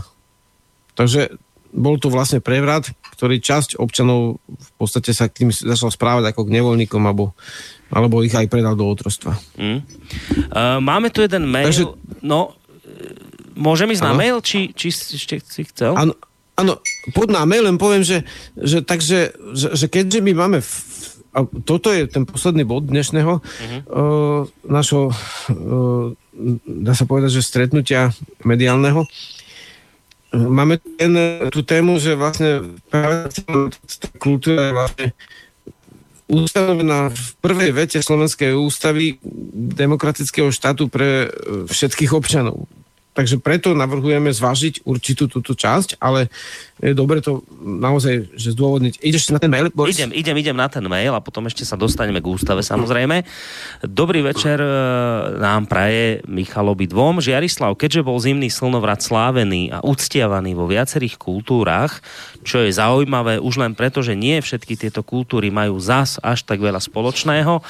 Takže 0.95 1.35
bol 1.77 2.01
to 2.01 2.09
vlastne 2.09 2.41
prevrat, 2.41 2.89
ktorý 3.13 3.37
časť 3.37 3.77
občanov 3.77 4.41
v 4.49 4.71
podstate 4.81 5.13
sa 5.13 5.29
k 5.29 5.45
tým 5.45 5.49
začal 5.53 5.93
správať 5.93 6.33
ako 6.33 6.49
k 6.49 6.53
nevoľníkom, 6.57 7.01
alebo, 7.05 7.37
alebo 7.93 8.25
ich 8.25 8.33
aj 8.33 8.49
predal 8.49 8.73
do 8.73 8.89
otrostva. 8.89 9.37
Mm. 9.55 9.85
Uh, 10.49 10.81
máme 10.81 11.13
tu 11.13 11.21
jeden 11.21 11.45
mail, 11.45 11.69
Takže, 11.69 11.85
no, 12.25 12.57
môžem 13.53 13.93
ísť 13.93 14.03
ano? 14.03 14.09
na 14.09 14.13
mail, 14.17 14.37
či, 14.41 14.73
či 14.73 14.89
ešte 14.89 15.37
si 15.45 15.69
chcel? 15.69 15.93
Áno, 15.93 16.17
Áno, 16.57 16.81
pod 17.13 17.29
náme, 17.29 17.61
len 17.61 17.77
poviem, 17.77 18.01
že, 18.01 18.25
že, 18.57 18.81
takže, 18.81 19.29
že, 19.53 19.77
že 19.77 19.85
keďže 19.93 20.25
my 20.25 20.33
máme 20.33 20.57
v, 20.65 20.69
a 21.37 21.45
toto 21.45 21.93
je 21.93 22.09
ten 22.09 22.25
posledný 22.25 22.65
bod 22.65 22.89
dnešného 22.89 23.33
uh-huh. 23.37 23.81
uh, 23.85 24.41
našho, 24.65 25.13
uh, 25.13 26.17
dá 26.65 26.97
sa 26.97 27.05
povedať, 27.05 27.37
že 27.37 27.45
stretnutia 27.45 28.09
mediálneho, 28.41 29.05
máme 30.33 30.79
ten, 30.99 31.13
tú 31.53 31.63
tému, 31.63 31.99
že 31.99 32.19
vlastne 32.19 32.79
kultúra 34.19 34.69
je 34.69 34.73
vlastne 34.75 35.07
ustanovená 36.27 37.07
v 37.07 37.27
prvej 37.39 37.71
vete 37.71 37.99
Slovenskej 38.03 38.51
ústavy 38.51 39.15
demokratického 39.77 40.51
štátu 40.51 40.91
pre 40.91 41.31
všetkých 41.71 42.11
občanov. 42.11 42.67
Takže 43.17 43.41
preto 43.41 43.73
navrhujeme 43.73 44.29
zvážiť 44.29 44.85
určitú 44.85 45.25
túto 45.25 45.57
časť, 45.57 45.97
ale 45.97 46.29
je 46.77 46.93
dobre 46.93 47.17
to 47.17 47.41
naozaj 47.57 48.29
že 48.37 48.53
zdôvodniť. 48.53 49.01
Ideš 49.01 49.33
na 49.33 49.41
ten 49.41 49.49
mail, 49.49 49.73
Boris? 49.73 49.97
Idem, 49.97 50.13
idem, 50.13 50.37
idem 50.37 50.53
na 50.53 50.69
ten 50.69 50.85
mail 50.85 51.17
a 51.17 51.25
potom 51.25 51.49
ešte 51.49 51.65
sa 51.65 51.73
dostaneme 51.73 52.21
k 52.21 52.29
ústave 52.29 52.61
samozrejme. 52.61 53.25
Dobrý 53.81 54.21
večer 54.21 54.61
e, 54.61 54.69
nám 55.41 55.65
praje 55.65 56.21
Michal 56.29 56.69
obidvom. 56.69 57.17
Žiarislav, 57.17 57.73
keďže 57.73 58.05
bol 58.05 58.21
zimný 58.21 58.53
slnovrat 58.53 59.01
slávený 59.01 59.73
a 59.73 59.81
uctiavaný 59.81 60.53
vo 60.53 60.69
viacerých 60.69 61.17
kultúrach, 61.17 62.05
čo 62.45 62.61
je 62.61 62.69
zaujímavé 62.69 63.41
už 63.41 63.57
len 63.57 63.73
preto, 63.73 64.05
že 64.05 64.13
nie 64.13 64.37
všetky 64.37 64.77
tieto 64.77 65.01
kultúry 65.01 65.49
majú 65.49 65.81
zas 65.81 66.21
až 66.21 66.45
tak 66.45 66.61
veľa 66.61 66.77
spoločného, 66.77 67.65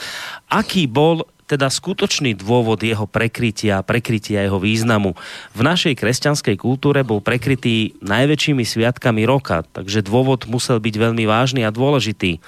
aký 0.51 0.91
bol 0.91 1.23
teda 1.47 1.71
skutočný 1.71 2.35
dôvod 2.35 2.83
jeho 2.83 3.07
prekrytia, 3.07 3.79
prekrytia 3.79 4.43
jeho 4.43 4.59
významu. 4.59 5.15
V 5.55 5.61
našej 5.63 5.95
kresťanskej 5.95 6.59
kultúre 6.59 7.07
bol 7.07 7.23
prekrytý 7.23 7.95
najväčšími 8.03 8.67
sviatkami 8.67 9.23
roka, 9.23 9.63
takže 9.71 10.03
dôvod 10.03 10.43
musel 10.51 10.83
byť 10.83 10.95
veľmi 10.99 11.23
vážny 11.23 11.63
a 11.63 11.71
dôležitý. 11.71 12.43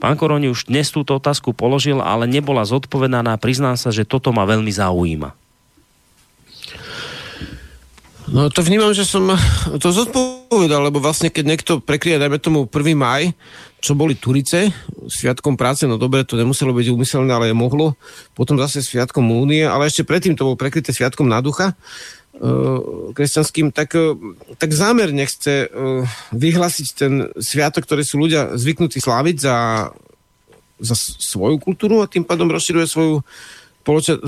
Pán 0.00 0.16
Koroni 0.16 0.48
už 0.48 0.72
dnes 0.72 0.88
túto 0.88 1.20
otázku 1.20 1.52
položil, 1.52 2.00
ale 2.00 2.24
nebola 2.24 2.64
zodpovedaná. 2.64 3.36
Priznám 3.36 3.76
sa, 3.76 3.92
že 3.92 4.08
toto 4.08 4.32
ma 4.32 4.48
veľmi 4.48 4.72
zaujíma. 4.72 5.36
No 8.28 8.52
to 8.52 8.60
vnímam, 8.60 8.92
že 8.92 9.08
som 9.08 9.24
to 9.80 9.88
zodpovedal, 9.88 10.84
lebo 10.84 11.00
vlastne 11.00 11.32
keď 11.32 11.44
niekto 11.48 11.72
prekrie, 11.80 12.20
dajme 12.20 12.36
tomu 12.36 12.68
1. 12.68 12.92
maj, 12.92 13.32
čo 13.78 13.94
boli 13.94 14.18
Turice, 14.18 14.74
sviatkom 15.06 15.54
práce, 15.54 15.86
no 15.86 15.94
dobre, 15.94 16.26
to 16.26 16.34
nemuselo 16.34 16.74
byť 16.74 16.86
umyselné, 16.90 17.30
ale 17.30 17.54
mohlo. 17.54 17.94
Potom 18.34 18.58
zase 18.58 18.82
sviatkom 18.82 19.22
Únie, 19.30 19.62
ale 19.62 19.86
ešte 19.86 20.02
predtým 20.02 20.34
to 20.34 20.50
bolo 20.50 20.58
prekryté 20.58 20.90
sviatkom 20.90 21.30
na 21.30 21.38
ducha 21.38 21.72
uh, 21.72 23.14
kresťanským, 23.14 23.70
tak, 23.70 23.94
uh, 23.94 24.18
tak 24.58 24.74
zámerne 24.74 25.22
chce 25.22 25.70
uh, 25.70 26.02
vyhlásiť 26.34 26.86
ten 26.98 27.12
sviatok, 27.38 27.86
ktorý 27.86 28.02
sú 28.02 28.18
ľudia 28.18 28.58
zvyknutí 28.58 28.98
sláviť 28.98 29.36
za, 29.38 29.56
za 30.82 30.94
svoju 30.98 31.62
kultúru 31.62 32.02
a 32.02 32.10
tým 32.10 32.26
pádom 32.26 32.50
rozširuje 32.50 32.86
svoju 32.90 33.22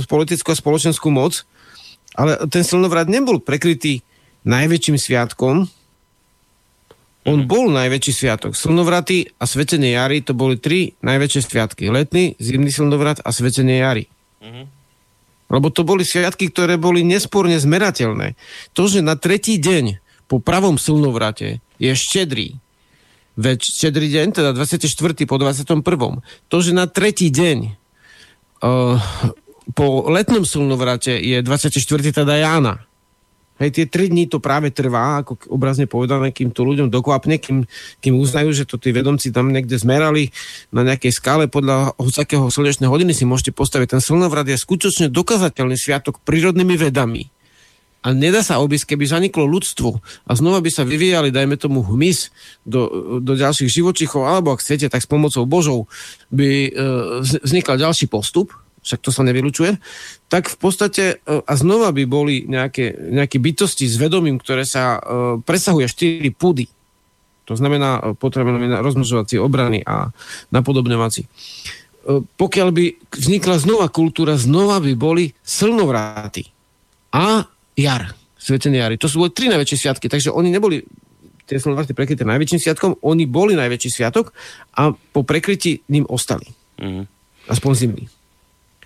politickú 0.07 0.55
a 0.55 0.61
spoločenskú 0.63 1.11
moc. 1.11 1.43
Ale 2.15 2.39
ten 2.51 2.63
slnovrat 2.63 3.07
nebol 3.07 3.43
prekrytý 3.43 4.03
najväčším 4.47 4.97
sviatkom, 4.97 5.69
on 7.29 7.45
mm-hmm. 7.45 7.53
bol 7.53 7.69
najväčší 7.69 8.13
sviatok. 8.17 8.53
Slnovraty 8.57 9.29
a 9.37 9.45
svetenie 9.45 9.93
jary 9.93 10.25
to 10.25 10.33
boli 10.33 10.57
tri 10.57 10.97
najväčšie 11.05 11.41
sviatky. 11.45 11.93
Letný, 11.93 12.41
zimný 12.41 12.73
slnovrat 12.73 13.21
a 13.21 13.29
svetenie 13.29 13.85
jary. 13.85 14.09
Mm-hmm. 14.41 14.65
Lebo 15.51 15.69
to 15.69 15.83
boli 15.83 16.07
sviatky, 16.07 16.49
ktoré 16.49 16.81
boli 16.81 17.05
nesporne 17.05 17.59
zmerateľné. 17.61 18.39
To, 18.73 18.87
že 18.89 19.05
na 19.05 19.19
tretí 19.19 19.61
deň 19.61 20.01
po 20.31 20.39
pravom 20.39 20.79
slnovrate 20.79 21.59
je 21.83 21.93
štedrý, 21.93 22.57
veď 23.35 23.59
štedrý 23.59 24.07
deň, 24.15 24.27
teda 24.31 24.51
24. 24.55 24.87
po 25.27 25.37
21. 25.37 26.23
To, 26.49 26.57
že 26.63 26.71
na 26.71 26.87
tretí 26.87 27.35
deň 27.35 27.59
uh, 28.63 28.97
po 29.75 30.07
letnom 30.07 30.47
slnovrate 30.47 31.19
je 31.19 31.43
24. 31.43 31.83
teda 32.15 32.35
Jána, 32.39 32.87
Hej, 33.61 33.77
tie 33.77 33.85
tri 33.85 34.09
dní 34.09 34.25
to 34.25 34.41
práve 34.41 34.73
trvá, 34.73 35.21
ako 35.21 35.37
obrazne 35.53 35.85
povedané, 35.85 36.33
kým 36.33 36.49
to 36.49 36.65
ľuďom 36.65 36.89
dokvapne, 36.89 37.37
kým, 37.37 37.69
kým 38.01 38.17
uznajú, 38.17 38.57
že 38.57 38.65
to 38.65 38.81
tí 38.81 38.89
vedomci 38.89 39.29
tam 39.29 39.53
niekde 39.53 39.77
zmerali 39.77 40.33
na 40.73 40.81
nejakej 40.81 41.13
skále 41.13 41.45
podľa 41.45 41.93
hocakého 42.01 42.49
slnečnej 42.49 42.89
hodiny 42.89 43.13
si 43.13 43.29
môžete 43.29 43.53
postaviť. 43.53 44.01
Ten 44.01 44.03
slnovrat 44.03 44.49
je 44.49 44.57
skutočne 44.57 45.13
dokazateľný 45.13 45.77
sviatok 45.77 46.25
prírodnými 46.25 46.81
vedami. 46.81 47.29
A 48.01 48.17
nedá 48.17 48.41
sa 48.41 48.65
obísť, 48.65 48.97
keby 48.97 49.05
zaniklo 49.05 49.45
ľudstvo 49.45 50.01
a 50.01 50.31
znova 50.33 50.65
by 50.65 50.73
sa 50.73 50.89
vyvíjali, 50.89 51.29
dajme 51.29 51.61
tomu, 51.61 51.85
hmyz 51.85 52.33
do, 52.65 53.21
do 53.21 53.37
ďalších 53.37 53.69
živočichov, 53.69 54.25
alebo 54.25 54.57
ak 54.57 54.65
chcete, 54.65 54.89
tak 54.89 55.05
s 55.05 55.09
pomocou 55.09 55.45
Božou 55.45 55.85
by 56.33 56.49
e, 56.49 56.71
vznikal 57.45 57.77
ďalší 57.77 58.09
postup, 58.09 58.57
však 58.91 59.07
to 59.07 59.15
sa 59.15 59.23
nevylučuje, 59.23 59.79
tak 60.27 60.51
v 60.51 60.57
podstate 60.59 61.05
e, 61.15 61.15
a 61.23 61.53
znova 61.55 61.95
by 61.95 62.03
boli 62.11 62.43
nejaké, 62.51 62.99
nejaké 62.99 63.39
bytosti 63.39 63.87
s 63.87 63.95
vedomím, 63.95 64.43
ktoré 64.43 64.67
sa 64.67 64.99
uh, 64.99 65.39
presahuje 65.39 65.87
4 65.87 66.27
pudy. 66.35 66.67
To 67.47 67.55
znamená, 67.55 68.03
e, 68.03 68.19
potrebujeme 68.19 68.83
rozmnožovacie 68.83 69.39
obrany 69.39 69.87
a 69.87 70.11
napodobňovací. 70.51 71.31
Pokiaľ 72.11 72.69
by 72.73 72.85
vznikla 73.13 73.61
znova 73.61 73.87
kultúra, 73.93 74.35
znova 74.35 74.81
by 74.83 74.97
boli 74.97 75.37
slnovráty 75.45 76.49
a 77.13 77.45
jar, 77.77 78.17
svetenie 78.41 78.81
jary. 78.81 78.97
To 78.97 79.07
sú 79.07 79.21
boli 79.21 79.31
tri 79.31 79.53
najväčšie 79.53 79.77
sviatky, 79.79 80.09
takže 80.09 80.33
oni 80.33 80.49
neboli 80.49 80.83
tie 81.45 81.61
slnovráty 81.61 81.93
prekryté 81.93 82.25
najväčším 82.25 82.61
sviatkom, 82.63 82.91
oni 83.05 83.29
boli 83.29 83.53
najväčší 83.59 83.91
sviatok 84.01 84.33
a 84.75 84.95
po 84.95 85.21
prekrytí 85.27 85.85
ním 85.93 86.09
ostali. 86.09 86.49
Mm. 86.81 87.05
Aspoň 87.51 87.71
zimný. 87.75 88.05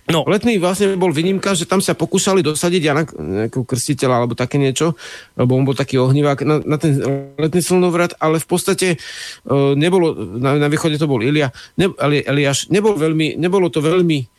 No. 0.05 0.21
Letný 0.25 0.61
vlastne 0.61 0.93
bol 0.97 1.09
výnimka, 1.09 1.57
že 1.57 1.65
tam 1.65 1.81
sa 1.81 1.97
pokúšali 1.97 2.45
dosadiť 2.45 2.81
Jana 2.81 3.03
nejakého 3.09 3.65
krstiteľa 3.65 4.15
alebo 4.21 4.37
také 4.37 4.61
niečo, 4.61 4.93
lebo 5.33 5.57
on 5.57 5.65
bol 5.65 5.73
taký 5.73 5.97
ohnivák 5.97 6.45
na, 6.45 6.61
na 6.61 6.77
ten 6.77 7.01
letný 7.41 7.61
slnovrat, 7.65 8.13
ale 8.21 8.37
v 8.37 8.47
podstate 8.47 8.87
uh, 8.95 9.73
nebolo, 9.73 10.13
na, 10.37 10.61
na 10.61 10.67
východe 10.69 11.01
to 11.01 11.09
bol 11.09 11.25
Ilia, 11.25 11.49
ne, 11.81 11.89
Eli, 11.97 12.21
Eliáš, 12.21 12.69
nebol 12.69 12.93
veľmi, 12.93 13.37
nebolo 13.41 13.73
to 13.73 13.81
veľmi 13.81 14.29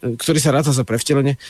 ktorý 0.00 0.36
sa 0.36 0.52
ráta 0.52 0.76
za 0.76 0.84
prevtelenie. 0.84 1.40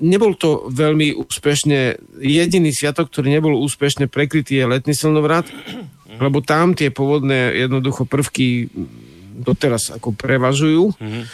Nebol 0.00 0.32
to 0.40 0.72
veľmi 0.72 1.12
úspešne, 1.12 2.00
jediný 2.16 2.72
sviatok, 2.72 3.12
ktorý 3.12 3.36
nebol 3.36 3.52
úspešne 3.60 4.08
prekrytý 4.08 4.64
je 4.64 4.64
letný 4.64 4.96
silnovrat, 4.96 5.44
lebo 6.08 6.40
tam 6.40 6.72
tie 6.72 6.88
pôvodné 6.88 7.52
jednoducho 7.68 8.08
prvky 8.08 8.72
doteraz 9.40 9.92
ako 9.96 10.12
prevažujú. 10.12 10.92
Mm-hmm. 10.96 11.24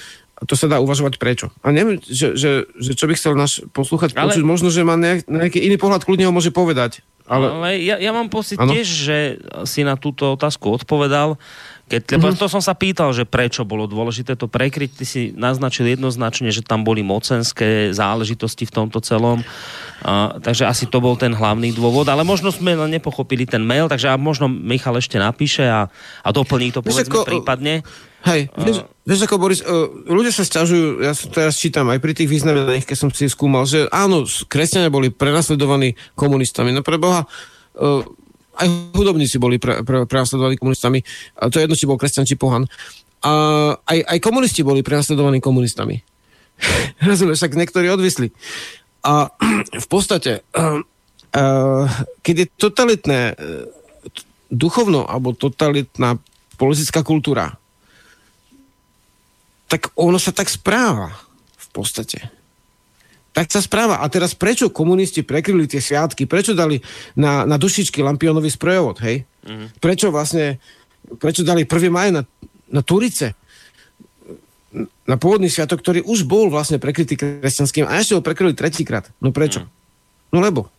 To 0.44 0.52
sa 0.52 0.68
dá 0.68 0.76
uvažovať 0.84 1.16
prečo. 1.16 1.48
A 1.64 1.72
neviem, 1.72 1.96
že, 2.04 2.36
že, 2.36 2.68
že 2.76 2.92
čo 2.92 3.08
by 3.08 3.16
chcel 3.16 3.32
náš 3.32 3.64
poslúchať 3.72 4.12
ale... 4.12 4.28
počuť, 4.28 4.44
možno, 4.44 4.68
že 4.68 4.84
má 4.84 4.92
nejak, 5.00 5.24
nejaký 5.24 5.64
iný 5.64 5.80
pohľad, 5.80 6.04
kľudne 6.04 6.28
ho 6.28 6.36
môže 6.36 6.52
povedať. 6.52 7.00
Ale, 7.26 7.50
ale 7.50 7.70
ja, 7.82 7.98
ja 7.98 8.14
mám 8.14 8.30
pocit 8.30 8.54
ano? 8.54 8.70
tiež, 8.70 8.86
že 8.86 9.18
si 9.66 9.82
na 9.82 9.98
túto 9.98 10.38
otázku 10.38 10.78
odpovedal. 10.78 11.34
Keď, 11.86 12.18
lebo 12.18 12.34
mm-hmm. 12.34 12.42
to 12.42 12.50
som 12.50 12.58
sa 12.58 12.74
pýtal, 12.74 13.14
že 13.14 13.22
prečo 13.22 13.62
bolo 13.62 13.86
dôležité 13.86 14.34
to 14.34 14.50
prekryť, 14.50 14.90
ty 14.90 15.04
si 15.06 15.22
naznačil 15.30 15.86
jednoznačne, 15.86 16.50
že 16.50 16.66
tam 16.66 16.82
boli 16.82 17.06
mocenské 17.06 17.94
záležitosti 17.94 18.66
v 18.66 18.74
tomto 18.74 18.98
celom, 19.06 19.46
a, 20.02 20.34
takže 20.42 20.66
asi 20.66 20.90
to 20.90 20.98
bol 20.98 21.14
ten 21.14 21.30
hlavný 21.30 21.70
dôvod, 21.70 22.10
ale 22.10 22.26
možno 22.26 22.50
sme 22.50 22.74
nepochopili 22.74 23.46
ten 23.46 23.62
mail, 23.62 23.86
takže 23.86 24.10
a 24.10 24.18
možno 24.18 24.50
Michal 24.50 24.98
ešte 24.98 25.14
napíše 25.22 25.62
a, 25.62 25.86
a 26.26 26.28
doplní 26.34 26.74
to 26.74 26.82
povedzme 26.82 27.06
ako, 27.06 27.22
prípadne. 27.22 27.86
Hej, 28.24 28.50
vieš, 28.58 28.82
vieš 29.06 29.20
ako 29.28 29.36
Boris, 29.38 29.60
uh, 29.62 29.86
ľudia 30.08 30.34
sa 30.34 30.42
sťažujú, 30.42 31.04
ja 31.04 31.12
teraz 31.30 31.60
čítam 31.60 31.86
aj 31.92 32.02
pri 32.02 32.16
tých 32.16 32.26
významených, 32.26 32.88
keď 32.88 32.96
som 32.96 33.10
si 33.12 33.30
skúmal, 33.30 33.68
že 33.68 33.86
áno, 33.92 34.26
kresťania 34.26 34.90
boli 34.90 35.14
prenasledovaní 35.14 35.94
komunistami, 36.18 36.74
no 36.74 36.82
pre 36.82 36.98
Boha, 36.98 37.22
uh, 37.78 38.02
aj 38.56 38.66
hudobníci 38.96 39.36
boli 39.36 39.60
pre, 39.60 39.84
pre, 39.84 40.08
prenasledovaní 40.08 40.56
komunistami. 40.56 41.04
A 41.38 41.52
to 41.52 41.60
je 41.60 41.68
jedno, 41.68 41.76
či 41.76 41.86
bol 41.86 42.00
kresťan, 42.00 42.24
či 42.24 42.40
pohan. 42.40 42.64
A 43.20 43.32
aj, 43.84 43.98
aj 44.16 44.18
komunisti 44.24 44.64
boli 44.64 44.80
prenasledovaní 44.80 45.44
komunistami. 45.44 46.00
Rozumieš, 47.06 47.44
však 47.44 47.52
niektorí 47.52 47.92
odvisli. 47.92 48.32
A 49.04 49.28
v 49.84 49.86
podstate, 49.92 50.40
uh, 50.56 50.80
keď 52.24 52.34
je 52.42 52.46
totalitné 52.56 53.20
duchovno 54.48 55.04
alebo 55.04 55.36
totalitná 55.36 56.16
politická 56.56 57.04
kultúra, 57.04 57.60
tak 59.66 59.90
ono 59.98 60.18
sa 60.18 60.30
tak 60.30 60.50
správa 60.50 61.14
v 61.58 61.68
podstate 61.74 62.30
tak 63.36 63.52
sa 63.52 63.60
správa. 63.60 64.00
A 64.00 64.08
teraz 64.08 64.32
prečo 64.32 64.72
komunisti 64.72 65.20
prekryli 65.20 65.68
tie 65.68 65.84
sviatky? 65.84 66.24
Prečo 66.24 66.56
dali 66.56 66.80
na, 67.12 67.44
na 67.44 67.60
dušičky 67.60 68.00
lampionový 68.00 68.48
sprojovod, 68.48 68.96
hej? 69.04 69.28
Mm. 69.44 69.76
Prečo 69.76 70.08
vlastne, 70.08 70.56
prečo 71.20 71.44
dali 71.44 71.68
1. 71.68 71.92
maj 71.92 72.16
na, 72.16 72.24
na 72.72 72.80
Turice? 72.80 73.36
Na 75.04 75.20
pôvodný 75.20 75.52
sviatok, 75.52 75.84
ktorý 75.84 76.00
už 76.08 76.24
bol 76.24 76.48
vlastne 76.48 76.80
prekrytý 76.80 77.20
kresťanským 77.20 77.84
a 77.84 78.00
ešte 78.00 78.16
ho 78.16 78.24
prekryli 78.24 78.56
tretíkrát. 78.56 79.12
No 79.20 79.36
prečo? 79.36 79.68
Mm. 79.68 79.70
No 80.32 80.38
lebo. 80.40 80.72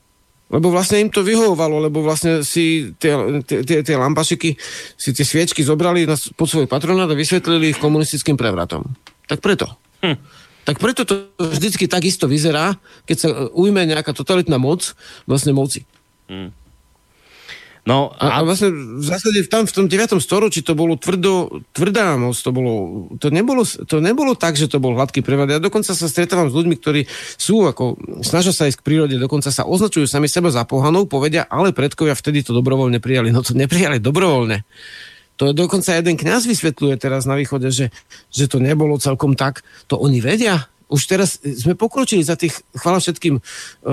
Lebo 0.47 0.71
vlastne 0.71 1.03
im 1.03 1.11
to 1.11 1.27
vyhovovalo, 1.27 1.83
lebo 1.91 1.99
vlastne 1.99 2.39
si 2.39 2.95
tie, 2.95 3.43
tie, 3.43 3.83
tie 3.83 3.95
lampašiky, 3.99 4.55
si 4.95 5.09
tie 5.11 5.25
sviečky 5.27 5.59
zobrali 5.59 6.07
na, 6.07 6.15
pod 6.15 6.47
svoj 6.47 6.71
patronát 6.71 7.11
a 7.11 7.19
vysvetlili 7.19 7.75
ich 7.75 7.81
komunistickým 7.83 8.39
prevratom. 8.39 8.87
Tak 9.27 9.43
preto. 9.43 9.67
Hm. 9.99 10.15
Tak 10.63 10.83
preto 10.83 11.07
to 11.07 11.31
vždycky 11.39 11.87
takisto 11.87 12.27
vyzerá, 12.27 12.75
keď 13.07 13.17
sa 13.19 13.27
ujme 13.55 13.87
nejaká 13.87 14.11
totalitná 14.11 14.59
moc, 14.59 14.95
vlastne 15.23 15.55
moci. 15.55 15.83
Hmm. 16.27 16.51
No, 17.87 18.11
a, 18.19 18.43
a 18.43 18.43
vlastne 18.43 18.99
v 18.99 18.99
zásade 18.99 19.47
tam 19.47 19.63
v 19.63 19.71
tom 19.71 19.85
9. 19.87 20.19
storočí 20.19 20.59
to 20.59 20.75
bolo 20.75 20.99
tvrdo, 20.99 21.63
tvrdá 21.71 22.19
moc, 22.19 22.35
to, 22.35 22.51
bolo, 22.51 22.71
to, 23.15 23.31
nebolo, 23.31 23.63
to 23.63 24.03
nebolo 24.03 24.35
tak, 24.35 24.59
že 24.59 24.67
to 24.67 24.83
bol 24.83 24.91
hladký 24.91 25.23
prevod. 25.23 25.47
Ja 25.47 25.63
dokonca 25.63 25.95
sa 25.95 26.07
stretávam 26.11 26.51
s 26.51 26.57
ľuďmi, 26.59 26.75
ktorí 26.75 27.07
sú 27.39 27.63
ako, 27.63 27.95
snažia 28.27 28.51
sa 28.51 28.67
ísť 28.67 28.83
k 28.83 28.87
prírode, 28.91 29.15
dokonca 29.15 29.55
sa 29.55 29.63
označujú 29.63 30.03
sami 30.03 30.27
seba 30.27 30.51
za 30.51 30.67
pohanov, 30.67 31.07
povedia, 31.07 31.47
ale 31.47 31.71
predkovia 31.71 32.11
vtedy 32.11 32.43
to 32.43 32.51
dobrovoľne 32.51 32.99
prijali. 32.99 33.31
No 33.31 33.39
to 33.39 33.55
neprijali 33.55 34.03
dobrovoľne. 34.03 34.67
To 35.39 35.55
dokonca 35.55 35.95
jeden 35.95 36.19
kňaz 36.19 36.43
vysvetľuje 36.43 36.99
teraz 36.99 37.23
na 37.23 37.39
východe, 37.39 37.71
že, 37.71 37.95
že 38.27 38.51
to 38.51 38.59
nebolo 38.59 38.99
celkom 38.99 39.39
tak. 39.39 39.63
To 39.87 39.95
oni 39.95 40.19
vedia. 40.19 40.67
Už 40.87 41.03
teraz 41.03 41.39
sme 41.43 41.75
pokročili 41.75 42.23
za 42.23 42.39
tých, 42.39 42.63
chvala 42.71 43.03
všetkým 43.03 43.35
e, 43.37 43.41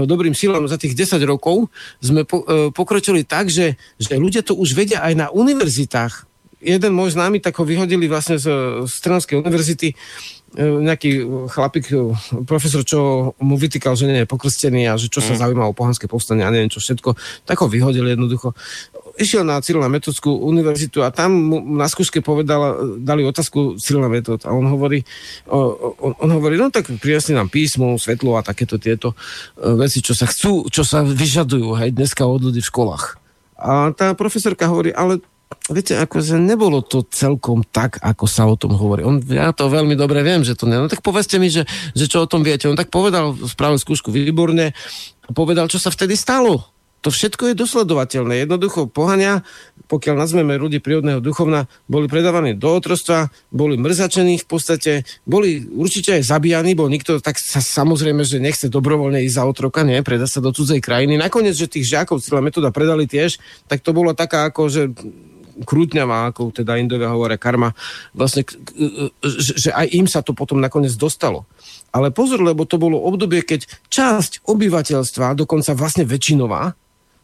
dobrým 0.06 0.30
silám, 0.30 0.70
za 0.70 0.78
tých 0.78 0.94
10 0.94 1.18
rokov 1.26 1.66
sme 1.98 2.22
po, 2.22 2.46
e, 2.46 2.70
pokročili 2.70 3.26
tak, 3.26 3.50
že, 3.50 3.74
že 3.98 4.14
ľudia 4.14 4.46
to 4.46 4.54
už 4.54 4.78
vedia 4.78 5.02
aj 5.02 5.14
na 5.18 5.26
univerzitách. 5.34 6.30
Jeden 6.64 6.96
môj 6.96 7.18
známy, 7.18 7.42
tak 7.42 7.58
ho 7.60 7.66
vyhodili 7.66 8.06
vlastne 8.06 8.38
z, 8.38 8.46
z 8.86 8.94
Trnavskej 9.02 9.42
univerzity, 9.42 9.90
e, 9.90 9.94
nejaký 10.62 11.26
chlapík, 11.50 11.90
profesor, 12.46 12.86
čo 12.86 13.34
mu 13.42 13.58
vytýkal, 13.58 13.98
že 13.98 14.06
nie 14.06 14.22
je 14.22 14.30
pokrstený 14.30 14.86
a 14.86 14.94
že 14.94 15.10
čo 15.10 15.18
sa 15.18 15.34
mm. 15.34 15.40
zaujíma 15.42 15.66
o 15.66 15.74
pohanské 15.74 16.06
povstanie 16.06 16.46
a 16.46 16.54
neviem 16.54 16.70
čo 16.70 16.78
všetko, 16.78 17.18
tak 17.42 17.58
ho 17.58 17.66
vyhodili 17.66 18.14
jednoducho 18.14 18.54
išiel 19.19 19.47
na 19.47 19.62
Cyrila 19.62 19.86
Metodskú 19.86 20.31
univerzitu 20.31 21.03
a 21.07 21.15
tam 21.15 21.31
mu 21.35 21.57
na 21.62 21.86
skúške 21.86 22.19
povedal, 22.20 22.99
dali 23.01 23.23
otázku 23.23 23.78
Cyrila 23.78 24.11
Metod 24.11 24.43
a 24.43 24.51
on 24.51 24.66
hovorí, 24.66 25.07
on, 25.49 26.15
on 26.19 26.31
hovorí, 26.35 26.59
no 26.59 26.70
tak 26.70 26.91
prinesli 26.99 27.35
nám 27.35 27.51
písmo, 27.51 27.95
svetlo 27.95 28.35
a 28.39 28.47
takéto 28.47 28.78
tieto 28.78 29.15
e, 29.15 29.74
veci, 29.78 30.03
čo 30.03 30.12
sa 30.12 30.27
chcú, 30.27 30.66
čo 30.69 30.82
sa 30.82 31.07
vyžadujú 31.07 31.78
aj 31.78 31.95
dneska 31.95 32.27
od 32.27 32.51
ľudí 32.51 32.61
v 32.62 32.70
školách. 32.70 33.05
A 33.55 33.95
tá 33.95 34.12
profesorka 34.19 34.66
hovorí, 34.66 34.91
ale 34.91 35.23
viete, 35.70 35.95
akože 35.95 36.36
nebolo 36.36 36.82
to 36.82 37.07
celkom 37.09 37.62
tak, 37.65 38.03
ako 38.03 38.27
sa 38.27 38.45
o 38.51 38.59
tom 38.59 38.74
hovorí. 38.74 39.07
On, 39.07 39.23
ja 39.23 39.55
to 39.55 39.70
veľmi 39.70 39.95
dobre 39.95 40.20
viem, 40.27 40.43
že 40.43 40.59
to 40.59 40.66
nie. 40.66 40.77
No 40.77 40.91
tak 40.91 41.01
povedzte 41.01 41.39
mi, 41.39 41.49
že, 41.49 41.65
že 41.95 42.11
čo 42.11 42.27
o 42.27 42.31
tom 42.31 42.43
viete. 42.43 42.66
On 42.66 42.77
tak 42.77 42.91
povedal, 42.91 43.32
spravil 43.47 43.78
skúšku 43.78 44.11
výborne, 44.11 44.74
povedal, 45.32 45.70
čo 45.70 45.78
sa 45.81 45.89
vtedy 45.89 46.19
stalo 46.19 46.73
to 47.05 47.12
všetko 47.12 47.52
je 47.52 47.60
dosledovateľné. 47.60 48.48
Jednoducho 48.48 48.89
pohania, 48.89 49.44
pokiaľ 49.93 50.24
nazveme 50.24 50.56
ľudí 50.56 50.81
prírodného 50.81 51.20
duchovna, 51.20 51.68
boli 51.85 52.09
predávaní 52.09 52.56
do 52.56 52.72
otrostva, 52.72 53.28
boli 53.52 53.76
mrzačení 53.76 54.40
v 54.40 54.47
podstate, 54.48 55.05
boli 55.28 55.68
určite 55.68 56.16
aj 56.16 56.32
zabíjani, 56.32 56.72
bo 56.72 56.89
nikto 56.89 57.20
tak 57.20 57.36
sa 57.36 57.60
samozrejme, 57.60 58.24
že 58.24 58.40
nechce 58.40 58.72
dobrovoľne 58.72 59.20
ísť 59.20 59.36
za 59.36 59.44
otroka, 59.44 59.85
nie, 59.85 60.01
predať 60.01 60.32
sa 60.32 60.40
do 60.40 60.48
cudzej 60.48 60.81
krajiny. 60.81 61.20
Nakoniec, 61.20 61.52
že 61.52 61.68
tých 61.68 61.93
žiakov 61.93 62.24
celá 62.24 62.40
metóda 62.40 62.72
predali 62.72 63.05
tiež, 63.05 63.36
tak 63.68 63.85
to 63.85 63.93
bolo 63.93 64.16
taká 64.16 64.48
ako, 64.48 64.72
že 64.72 64.82
krútňavá, 65.62 66.32
ako 66.32 66.51
teda 66.51 66.81
Indovia 66.81 67.12
hovoria 67.12 67.39
karma, 67.39 67.76
vlastne, 68.10 68.43
že 69.22 69.70
aj 69.70 69.86
im 69.93 70.09
sa 70.09 70.24
to 70.24 70.35
potom 70.35 70.59
nakoniec 70.59 70.97
dostalo. 70.97 71.47
Ale 71.94 72.10
pozor, 72.10 72.43
lebo 72.43 72.66
to 72.66 72.81
bolo 72.81 72.98
obdobie, 73.06 73.47
keď 73.47 73.68
časť 73.86 74.43
obyvateľstva, 74.51 75.39
dokonca 75.39 75.78
vlastne 75.78 76.02
väčšinová, 76.02 76.74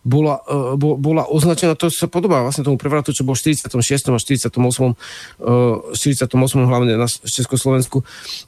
bola, 0.00 0.40
uh, 0.48 0.74
bola 0.76 1.28
označená, 1.28 1.76
to 1.76 1.92
sa 1.92 2.08
podobá 2.08 2.40
vlastne 2.40 2.64
tomu 2.64 2.80
prevratu, 2.80 3.12
čo 3.12 3.20
bol 3.20 3.36
v 3.36 3.52
46. 3.52 3.76
a 3.84 4.16
48. 4.16 4.48
Uh, 4.48 5.92
48. 5.92 6.32
hlavne 6.56 6.96
na 6.96 7.08
Československu. 7.08 8.00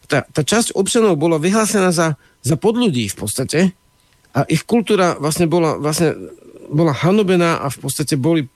Tá, 0.08 0.24
tá 0.24 0.40
časť 0.40 0.72
občanov 0.72 1.20
bola 1.20 1.36
vyhlásená 1.36 1.92
za, 1.92 2.16
za 2.40 2.56
podľudí 2.56 3.12
v 3.12 3.16
podstate 3.16 3.60
a 4.32 4.48
ich 4.48 4.64
kultúra 4.64 5.20
vlastne 5.20 5.44
bola, 5.44 5.76
vlastne 5.76 6.16
bola 6.72 6.96
hanobená 6.96 7.60
a 7.60 7.68
v 7.68 7.78
podstate 7.84 8.16
boli 8.16 8.48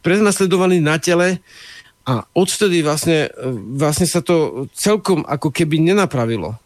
prenasledovaní 0.00 0.80
na 0.80 0.96
tele 0.96 1.44
a 2.08 2.24
odvtedy 2.32 2.80
vlastne, 2.80 3.28
vlastne 3.76 4.08
sa 4.08 4.24
to 4.24 4.64
celkom 4.72 5.28
ako 5.28 5.52
keby 5.52 5.76
nenapravilo. 5.76 6.56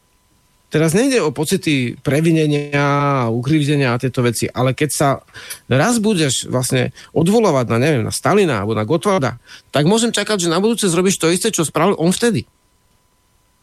Teraz 0.72 0.96
nejde 0.96 1.20
o 1.20 1.36
pocity 1.36 2.00
previnenia, 2.00 3.28
ukrivdenia 3.28 3.92
a 3.92 4.00
tieto 4.00 4.24
veci, 4.24 4.48
ale 4.48 4.72
keď 4.72 4.88
sa 4.88 5.08
raz 5.68 6.00
budeš 6.00 6.48
vlastne 6.48 6.96
odvolávať 7.12 7.68
na, 7.68 7.76
neviem, 7.76 8.00
na 8.00 8.08
Stalina 8.08 8.64
alebo 8.64 8.72
na 8.72 8.88
Gotwalda, 8.88 9.36
tak 9.68 9.84
môžem 9.84 10.16
čakať, 10.16 10.48
že 10.48 10.52
na 10.52 10.64
budúce 10.64 10.88
zrobíš 10.88 11.20
to 11.20 11.28
isté, 11.28 11.52
čo 11.52 11.68
spravil 11.68 11.92
on 12.00 12.08
vtedy. 12.08 12.48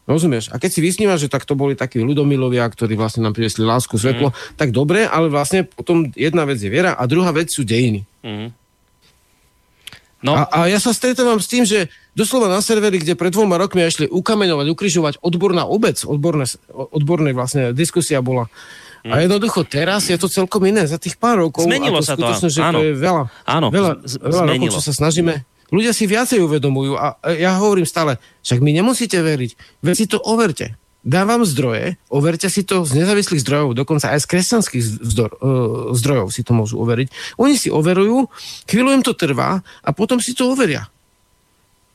Rozumieš? 0.06 0.54
A 0.54 0.62
keď 0.62 0.70
si 0.70 0.80
vysnívaš, 0.82 1.26
že 1.26 1.32
tak 1.34 1.42
to 1.46 1.58
boli 1.58 1.74
takí 1.74 1.98
ľudomilovia, 1.98 2.66
ktorí 2.70 2.94
vlastne 2.94 3.26
nám 3.26 3.34
priniesli 3.34 3.66
lásku, 3.66 3.98
svetlo, 3.98 4.30
mm. 4.30 4.54
tak 4.54 4.70
dobre, 4.70 5.02
ale 5.06 5.30
vlastne 5.30 5.66
potom 5.66 6.14
jedna 6.14 6.46
vec 6.46 6.62
je 6.62 6.70
viera 6.70 6.94
a 6.94 7.02
druhá 7.10 7.34
vec 7.34 7.50
sú 7.50 7.66
dejiny. 7.66 8.06
Mm. 8.22 8.54
No. 10.20 10.36
A, 10.36 10.44
a 10.52 10.58
ja 10.68 10.76
sa 10.76 10.92
stretávam 10.92 11.40
s 11.40 11.48
tým, 11.48 11.64
že 11.64 11.88
doslova 12.12 12.52
na 12.52 12.60
serveri, 12.60 13.00
kde 13.00 13.16
pred 13.16 13.32
dvoma 13.32 13.56
rokmi 13.56 13.80
išli 13.84 14.06
ukameňovať, 14.12 14.66
ukrižovať 14.68 15.14
odborná 15.24 15.64
obec, 15.64 15.96
odborné, 16.04 16.44
odborné 16.72 17.32
vlastne 17.32 17.72
diskusia 17.72 18.20
bola. 18.20 18.52
Mm. 19.00 19.12
A 19.12 19.14
jednoducho 19.24 19.64
teraz 19.64 20.12
je 20.12 20.20
to 20.20 20.28
celkom 20.28 20.60
iné. 20.68 20.84
Za 20.84 21.00
tých 21.00 21.16
pár 21.16 21.40
rokov... 21.40 21.64
Zmenilo 21.64 22.04
sa 22.04 22.20
to. 22.20 22.28
Že 22.28 22.60
áno. 22.60 22.76
to 22.76 22.84
je 22.84 22.92
veľa, 23.00 23.22
áno, 23.48 23.68
veľa, 23.72 23.92
veľa 24.04 24.44
rokov, 24.44 24.76
čo 24.76 24.82
sa 24.84 24.92
snažíme. 24.92 25.40
Ľudia 25.70 25.94
si 25.94 26.04
viacej 26.04 26.42
uvedomujú 26.44 26.98
a 26.98 27.14
ja 27.30 27.54
hovorím 27.56 27.86
stále, 27.86 28.18
však 28.42 28.58
mi 28.58 28.74
nemusíte 28.74 29.22
veriť, 29.22 29.80
veď 29.86 29.94
si 29.94 30.06
to 30.10 30.18
overte 30.18 30.74
dávam 31.00 31.48
zdroje, 31.48 31.96
overte 32.12 32.52
si 32.52 32.60
to 32.60 32.84
z 32.84 33.00
nezávislých 33.00 33.40
zdrojov, 33.40 33.72
dokonca 33.72 34.12
aj 34.12 34.20
z 34.20 34.26
kresťanských 34.36 34.84
zdor, 34.84 35.30
uh, 35.40 35.96
zdrojov 35.96 36.28
si 36.28 36.44
to 36.44 36.52
môžu 36.52 36.76
overiť. 36.76 37.08
Oni 37.40 37.56
si 37.56 37.72
overujú, 37.72 38.28
chvíľu 38.68 39.00
im 39.00 39.02
to 39.04 39.16
trvá 39.16 39.64
a 39.64 39.90
potom 39.96 40.20
si 40.20 40.36
to 40.36 40.52
overia. 40.52 40.92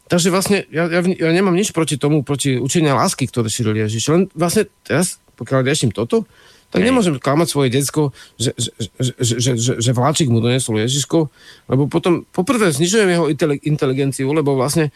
takže 0.09 0.33
vlastne 0.33 0.65
ja, 0.73 0.89
ja, 0.89 1.01
ja 1.01 1.29
nemám 1.33 1.53
nič 1.53 1.69
proti 1.69 2.01
tomu, 2.01 2.25
proti 2.25 2.57
učenia 2.57 2.97
lásky, 2.97 3.29
ktoré 3.29 3.49
šíril 3.49 3.77
Ježiš. 3.85 4.03
Len 4.09 4.21
vlastne 4.33 4.69
teraz, 4.81 5.21
pokiaľ 5.37 5.65
riešim 5.65 5.93
toto, 5.93 6.25
tak 6.75 6.83
Hej. 6.83 6.91
nemôžem 6.91 7.15
klamať 7.21 7.47
svoje 7.47 7.69
decko, 7.71 8.11
že, 8.35 8.51
že, 8.59 8.69
že, 8.99 9.13
že, 9.39 9.51
že, 9.55 9.73
že 9.79 9.91
vláčik 9.95 10.27
mu 10.27 10.43
donesol 10.43 10.83
Ježiško, 10.83 11.31
lebo 11.71 11.87
potom 11.87 12.27
poprvé 12.35 12.67
znižujem 12.73 13.09
jeho 13.15 13.25
inteligenciu, 13.63 14.27
lebo 14.35 14.59
vlastne 14.59 14.89
e, 14.89 14.93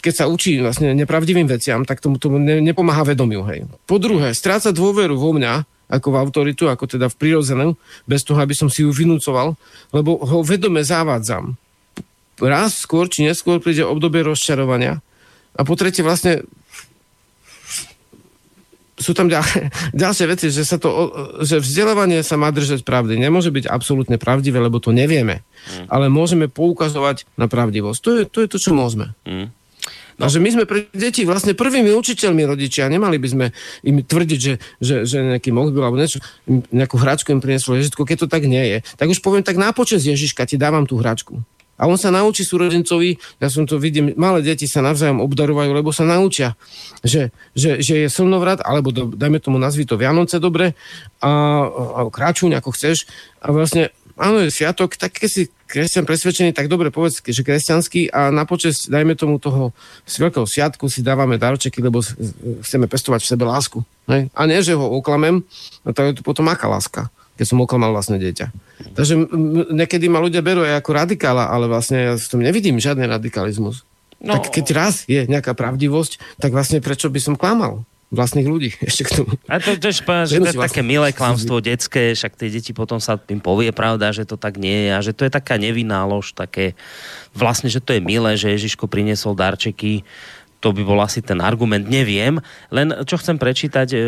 keď 0.00 0.14
sa 0.14 0.30
učí 0.30 0.60
vlastne 0.62 0.94
nepravdivým 0.94 1.48
veciam, 1.50 1.84
tak 1.84 2.00
tomu, 2.00 2.16
tomu 2.16 2.38
ne, 2.38 2.62
nepomáha 2.62 3.04
vedomiu. 3.04 3.44
Hej. 3.48 3.66
Po 3.84 3.98
druhé, 3.98 4.32
stráca 4.32 4.70
dôveru 4.70 5.18
vo 5.18 5.34
mňa, 5.36 5.66
ako 5.90 6.08
v 6.14 6.20
autoritu, 6.22 6.64
ako 6.70 6.86
teda 6.86 7.10
v 7.10 7.18
prirodzenú, 7.18 7.68
bez 8.06 8.22
toho, 8.22 8.38
aby 8.38 8.54
som 8.54 8.70
si 8.70 8.86
ju 8.86 8.94
vynúcoval, 8.94 9.58
lebo 9.90 10.22
ho 10.22 10.38
vedome 10.46 10.80
zavádzam. 10.86 11.58
Raz 12.40 12.86
skôr 12.86 13.10
či 13.10 13.26
neskôr 13.26 13.60
príde 13.60 13.84
obdobie 13.84 14.24
rozčarovania 14.24 15.02
a 15.58 15.60
po 15.66 15.74
tretie 15.76 16.00
vlastne 16.00 16.46
sú 19.00 19.16
tam 19.16 19.32
ďalšie, 19.32 19.72
ďalšie 20.04 20.26
veci, 20.28 20.46
že, 20.52 20.62
sa 20.62 20.76
to, 20.76 21.10
že 21.40 21.58
vzdelávanie 21.58 22.20
sa 22.20 22.36
má 22.36 22.52
držať 22.52 22.84
pravdy. 22.84 23.16
Nemôže 23.16 23.48
byť 23.48 23.66
absolútne 23.66 24.20
pravdivé, 24.20 24.60
lebo 24.60 24.78
to 24.78 24.92
nevieme. 24.92 25.40
Mm. 25.40 25.88
Ale 25.88 26.06
môžeme 26.12 26.46
poukazovať 26.46 27.24
na 27.40 27.48
pravdivosť. 27.48 27.98
To 28.04 28.10
je 28.12 28.24
to, 28.28 28.38
je 28.44 28.48
to 28.52 28.58
čo 28.60 28.76
môžeme. 28.76 29.16
Mm. 29.24 29.48
No. 30.20 30.28
A 30.28 30.32
že 30.32 30.36
my 30.36 30.52
sme 30.52 30.64
pre 30.68 30.84
deti 30.92 31.24
vlastne 31.24 31.56
prvými 31.56 31.96
učiteľmi 31.96 32.44
rodičia. 32.44 32.92
Nemali 32.92 33.16
by 33.16 33.28
sme 33.32 33.46
im 33.88 34.04
tvrdiť, 34.04 34.40
že, 34.40 34.54
že, 34.76 35.08
že 35.08 35.16
nejaký 35.24 35.48
mobil 35.48 35.80
alebo 35.80 35.96
niečo, 35.96 36.20
nejakú 36.68 37.00
hračku 37.00 37.32
im 37.32 37.40
prinieslo 37.40 37.72
Ježiško, 37.80 38.04
keď 38.04 38.28
to 38.28 38.28
tak 38.28 38.44
nie 38.44 38.60
je. 38.60 38.78
Tak 39.00 39.08
už 39.08 39.24
poviem 39.24 39.40
tak 39.40 39.56
na 39.56 39.72
počas 39.72 40.04
Ježiška 40.04 40.44
ti 40.44 40.60
dávam 40.60 40.84
tú 40.84 41.00
hračku. 41.00 41.40
A 41.80 41.88
on 41.88 41.96
sa 41.96 42.12
naučí 42.12 42.44
súrodencovi, 42.44 43.16
ja 43.40 43.48
som 43.48 43.64
to 43.64 43.80
vidím, 43.80 44.12
malé 44.20 44.44
deti 44.44 44.68
sa 44.68 44.84
navzájom 44.84 45.24
obdarovajú, 45.24 45.72
lebo 45.72 45.88
sa 45.96 46.04
naučia, 46.04 46.52
že, 47.00 47.32
že, 47.56 47.80
že 47.80 48.04
je 48.04 48.08
slnovrat, 48.12 48.60
alebo 48.60 48.92
do, 48.92 49.08
dajme 49.08 49.40
tomu 49.40 49.56
nazvi 49.56 49.88
to 49.88 49.96
Vianoce 49.96 50.36
dobre, 50.36 50.76
a, 51.24 51.30
a 51.96 52.00
kráčuň, 52.12 52.60
ako 52.60 52.76
chceš. 52.76 53.08
A 53.40 53.48
vlastne, 53.56 53.96
áno, 54.20 54.44
je 54.44 54.52
sviatok, 54.52 55.00
tak 55.00 55.16
keď 55.16 55.30
si 55.32 55.42
kresťan 55.64 56.04
presvedčený, 56.04 56.52
tak 56.52 56.68
dobre 56.68 56.92
povedz, 56.92 57.24
že 57.24 57.40
kresťanský 57.40 58.12
a 58.12 58.28
na 58.28 58.44
počas, 58.44 58.84
dajme 58.84 59.16
tomu 59.16 59.40
toho 59.40 59.72
veľkého 60.04 60.44
sviatku 60.44 60.84
si 60.92 61.00
dávame 61.00 61.40
darčeky, 61.40 61.80
lebo 61.80 62.04
chceme 62.60 62.84
pestovať 62.90 63.24
v 63.24 63.30
sebe 63.32 63.44
lásku. 63.48 63.78
Ne? 64.04 64.28
A 64.36 64.44
nie, 64.44 64.60
že 64.60 64.76
ho 64.76 64.84
oklamem, 64.84 65.46
no 65.86 65.90
to 65.96 66.04
je 66.04 66.20
to 66.20 66.22
potom 66.26 66.44
aká 66.52 66.68
láska 66.68 67.08
keď 67.40 67.46
som 67.48 67.64
oklamal 67.64 67.96
vlastne 67.96 68.20
dieťa. 68.20 68.52
Takže 68.92 69.16
niekedy 69.72 70.12
ma 70.12 70.20
ľudia 70.20 70.44
berú 70.44 70.60
aj 70.60 70.84
ako 70.84 70.90
radikála, 70.92 71.48
ale 71.48 71.72
vlastne 71.72 71.96
ja 71.96 72.12
v 72.20 72.28
tom 72.28 72.44
nevidím 72.44 72.76
žiadny 72.76 73.08
radikalizmus. 73.08 73.88
No. 74.20 74.36
Tak 74.36 74.52
keď 74.52 74.66
raz 74.76 75.08
je 75.08 75.24
nejaká 75.24 75.56
pravdivosť, 75.56 76.36
tak 76.36 76.52
vlastne 76.52 76.84
prečo 76.84 77.08
by 77.08 77.16
som 77.16 77.40
klamal? 77.40 77.88
vlastných 78.10 78.46
ľudí 78.46 78.70
ešte 78.90 79.06
k 79.06 79.22
tomu. 79.22 79.38
A 79.46 79.62
to, 79.62 79.78
to, 79.78 79.94
že, 79.94 80.02
že 80.02 80.42
to 80.42 80.50
je 80.50 80.58
také 80.58 80.82
milé 80.82 81.14
klamstvo 81.14 81.62
detské, 81.62 82.12
však 82.18 82.34
tie 82.34 82.50
deti 82.50 82.74
potom 82.74 82.98
sa 82.98 83.16
im 83.30 83.38
povie 83.38 83.70
pravda, 83.70 84.10
že 84.10 84.26
to 84.26 84.34
tak 84.34 84.58
nie 84.58 84.90
je 84.90 84.90
a 84.90 85.00
že 85.00 85.14
to 85.14 85.22
je 85.24 85.32
taká 85.32 85.56
nevinná 85.56 86.02
lož, 86.04 86.34
také 86.34 86.74
vlastne, 87.32 87.70
že 87.70 87.78
to 87.78 87.94
je 87.94 88.02
milé, 88.02 88.34
že 88.34 88.50
Ježiško 88.50 88.90
priniesol 88.90 89.38
darčeky 89.38 90.02
to 90.60 90.76
by 90.76 90.84
bol 90.84 91.00
asi 91.00 91.24
ten 91.24 91.40
argument, 91.40 91.88
neviem. 91.88 92.36
Len 92.68 92.92
čo 93.08 93.16
chcem 93.16 93.40
prečítať, 93.40 93.88
e, 93.96 93.98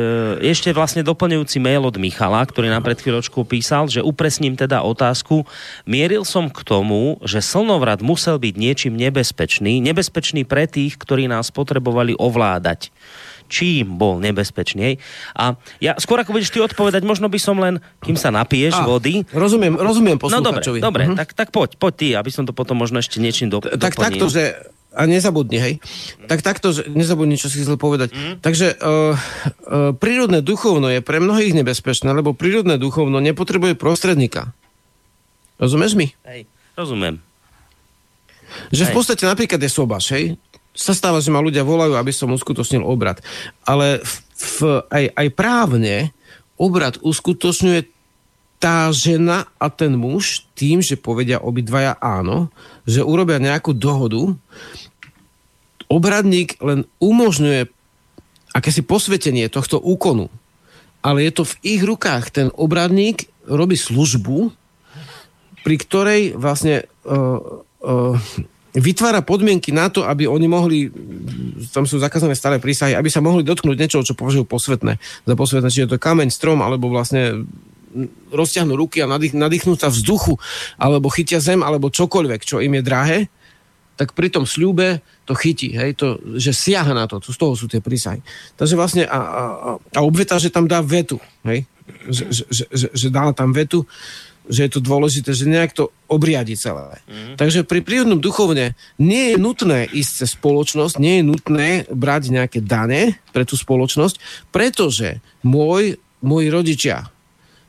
ešte 0.52 0.68
vlastne 0.76 1.00
doplňujúci 1.00 1.56
mail 1.58 1.88
od 1.88 1.96
Michala, 1.96 2.44
ktorý 2.44 2.68
nám 2.68 2.84
pred 2.84 3.00
chvíľočkou 3.00 3.48
písal, 3.48 3.88
že 3.88 4.04
upresním 4.04 4.52
teda 4.52 4.84
otázku. 4.84 5.48
Mieril 5.88 6.28
som 6.28 6.52
k 6.52 6.60
tomu, 6.60 7.16
že 7.24 7.40
slnovrat 7.40 8.04
musel 8.04 8.36
byť 8.36 8.54
niečím 8.54 8.94
nebezpečný, 9.00 9.80
nebezpečný 9.80 10.44
pre 10.44 10.68
tých, 10.68 11.00
ktorí 11.00 11.24
nás 11.24 11.48
potrebovali 11.48 12.14
ovládať 12.20 12.92
čím 13.52 14.00
bol 14.00 14.16
nebezpečný. 14.16 14.96
A 15.36 15.60
ja 15.76 15.92
skôr 16.00 16.16
ako 16.24 16.32
budeš 16.32 16.48
ty 16.48 16.64
odpovedať, 16.64 17.04
možno 17.04 17.28
by 17.28 17.36
som 17.36 17.60
len, 17.60 17.84
kým 18.00 18.16
sa 18.16 18.32
napiješ 18.32 18.80
a, 18.80 18.88
vody. 18.88 19.28
Rozumiem, 19.28 19.76
rozumiem 19.76 20.16
posluchačovi. 20.16 20.80
No 20.80 20.88
dobre, 20.88 21.04
dobre 21.04 21.12
uh-huh. 21.12 21.20
tak, 21.20 21.36
tak 21.36 21.48
poď, 21.52 21.76
poď 21.76 21.92
ty, 21.92 22.08
aby 22.16 22.32
som 22.32 22.48
to 22.48 22.56
potom 22.56 22.80
možno 22.80 23.04
ešte 23.04 23.20
niečím 23.20 23.52
do, 23.52 23.60
Tak 23.60 23.76
doplnil. 23.92 24.00
takto, 24.08 24.24
že 24.32 24.72
a 24.92 25.08
nezabudni, 25.08 25.58
hej. 25.58 25.74
Tak 26.28 26.44
takto, 26.44 26.72
nezabudni, 26.92 27.40
čo 27.40 27.48
si 27.48 27.64
chcel 27.64 27.80
povedať. 27.80 28.12
Mm. 28.12 28.34
Takže 28.44 28.76
uh, 28.76 29.16
uh, 29.16 29.90
prírodné 29.96 30.44
duchovno 30.44 30.92
je 30.92 31.00
pre 31.00 31.18
mnohých 31.18 31.56
nebezpečné, 31.56 32.12
lebo 32.12 32.36
prírodné 32.36 32.76
duchovno 32.76 33.18
nepotrebuje 33.24 33.74
prostredníka. 33.76 34.52
Rozumieš 35.56 35.96
mi? 35.96 36.12
Hej, 36.28 36.44
rozumiem. 36.76 37.24
Že 38.68 38.84
hej. 38.84 38.90
v 38.92 38.94
podstate 38.94 39.24
napríklad 39.24 39.60
je 39.60 39.70
sobaš, 39.72 40.12
hej. 40.12 40.36
Sa 40.72 40.96
stáva, 40.96 41.20
že 41.20 41.32
ma 41.32 41.44
ľudia 41.44 41.64
volajú, 41.64 41.96
aby 41.96 42.12
som 42.12 42.32
uskutočnil 42.32 42.84
obrad. 42.84 43.20
Ale 43.64 44.00
v, 44.00 44.14
v, 44.36 44.56
aj, 44.88 45.04
aj 45.16 45.28
právne 45.36 46.16
obrad 46.56 46.96
uskutočňuje 47.00 47.91
tá 48.62 48.86
žena 48.94 49.50
a 49.58 49.66
ten 49.74 49.98
muž 49.98 50.46
tým, 50.54 50.78
že 50.78 50.94
povedia 50.94 51.42
obidvaja 51.42 51.98
áno, 51.98 52.46
že 52.86 53.02
urobia 53.02 53.42
nejakú 53.42 53.74
dohodu, 53.74 54.38
obradník 55.90 56.62
len 56.62 56.86
umožňuje 57.02 57.66
akési 58.54 58.86
posvetenie 58.86 59.50
tohto 59.50 59.82
úkonu. 59.82 60.30
Ale 61.02 61.26
je 61.26 61.32
to 61.34 61.42
v 61.42 61.58
ich 61.66 61.82
rukách. 61.82 62.30
Ten 62.30 62.48
obradník 62.54 63.26
robí 63.50 63.74
službu, 63.74 64.54
pri 65.66 65.76
ktorej 65.82 66.22
vlastne 66.38 66.86
uh, 67.02 67.66
uh, 67.82 68.14
vytvára 68.78 69.26
podmienky 69.26 69.74
na 69.74 69.90
to, 69.90 70.06
aby 70.06 70.30
oni 70.30 70.46
mohli, 70.46 70.78
tam 71.74 71.82
sú 71.82 71.98
zakázané 71.98 72.38
staré 72.38 72.62
prísahy, 72.62 72.94
aby 72.94 73.10
sa 73.10 73.18
mohli 73.18 73.42
dotknúť 73.42 73.74
niečoho, 73.74 74.06
čo 74.06 74.14
považujú 74.14 74.46
posvetné. 74.46 75.02
Za 75.26 75.34
posvetné, 75.34 75.68
to 75.90 75.98
je 75.98 76.06
kameň, 76.06 76.30
strom, 76.30 76.62
alebo 76.62 76.86
vlastne 76.86 77.42
rozťahnú 78.32 78.74
ruky 78.74 79.04
a 79.04 79.10
nadých, 79.10 79.36
nadýchnú 79.36 79.76
sa 79.76 79.92
vzduchu, 79.92 80.40
alebo 80.80 81.12
chytia 81.12 81.38
zem, 81.38 81.60
alebo 81.60 81.92
čokoľvek, 81.92 82.40
čo 82.42 82.58
im 82.58 82.80
je 82.80 82.82
drahé, 82.82 83.18
tak 83.96 84.16
pri 84.16 84.32
tom 84.32 84.48
sľube 84.48 85.04
to 85.28 85.36
chytí, 85.36 85.76
hej, 85.76 85.94
to, 85.94 86.18
že 86.40 86.56
siaha 86.56 86.96
na 86.96 87.04
to, 87.06 87.20
to, 87.20 87.30
z 87.30 87.38
toho 87.38 87.54
sú 87.54 87.68
tie 87.68 87.84
prísahy. 87.84 88.24
Takže 88.56 88.74
vlastne 88.74 89.04
a, 89.04 89.18
a, 89.20 89.42
a 89.78 90.00
obveta, 90.02 90.40
že 90.40 90.50
tam 90.50 90.64
dá 90.66 90.80
vetu, 90.80 91.20
hej, 91.44 91.68
že, 92.08 92.24
že, 92.32 92.44
že, 92.48 92.64
že, 92.72 92.88
že 92.90 93.08
dá 93.12 93.30
tam 93.36 93.52
vetu, 93.52 93.84
že 94.48 94.66
je 94.66 94.70
to 94.74 94.80
dôležité, 94.82 95.30
že 95.38 95.46
nejak 95.46 95.70
to 95.70 95.94
obriadi 96.10 96.58
celé. 96.58 96.98
Mm. 97.06 97.38
Takže 97.38 97.62
pri 97.62 97.78
prírodnom 97.78 98.18
duchovne 98.18 98.74
nie 98.98 99.34
je 99.34 99.36
nutné 99.38 99.86
ísť 99.86 100.12
cez 100.26 100.30
spoločnosť, 100.34 100.98
nie 100.98 101.22
je 101.22 101.28
nutné 101.30 101.68
brať 101.86 102.34
nejaké 102.34 102.58
dane 102.58 103.22
pre 103.30 103.46
tú 103.46 103.54
spoločnosť, 103.54 104.18
pretože 104.50 105.22
môj, 105.46 106.02
moji 106.24 106.46
rodičia, 106.50 107.11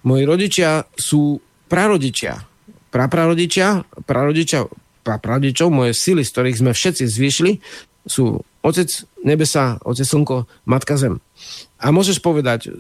moji 0.04 0.24
rodičia 0.24 0.84
sú 0.96 1.40
prarodičia. 1.68 2.40
Praprarodičia, 2.94 3.82
prarodičia, 4.06 4.70
praprarodičov, 5.02 5.68
moje 5.74 5.98
sily, 5.98 6.22
z 6.22 6.32
ktorých 6.32 6.60
sme 6.62 6.72
všetci 6.72 7.04
zvyšli, 7.10 7.52
sú 8.06 8.40
Otec 8.64 8.88
nebesa, 9.28 9.82
Otec 9.84 10.08
slnko, 10.08 10.48
Matka 10.70 10.96
zem. 10.96 11.20
A 11.82 11.92
môžeš 11.92 12.24
povedať 12.24 12.72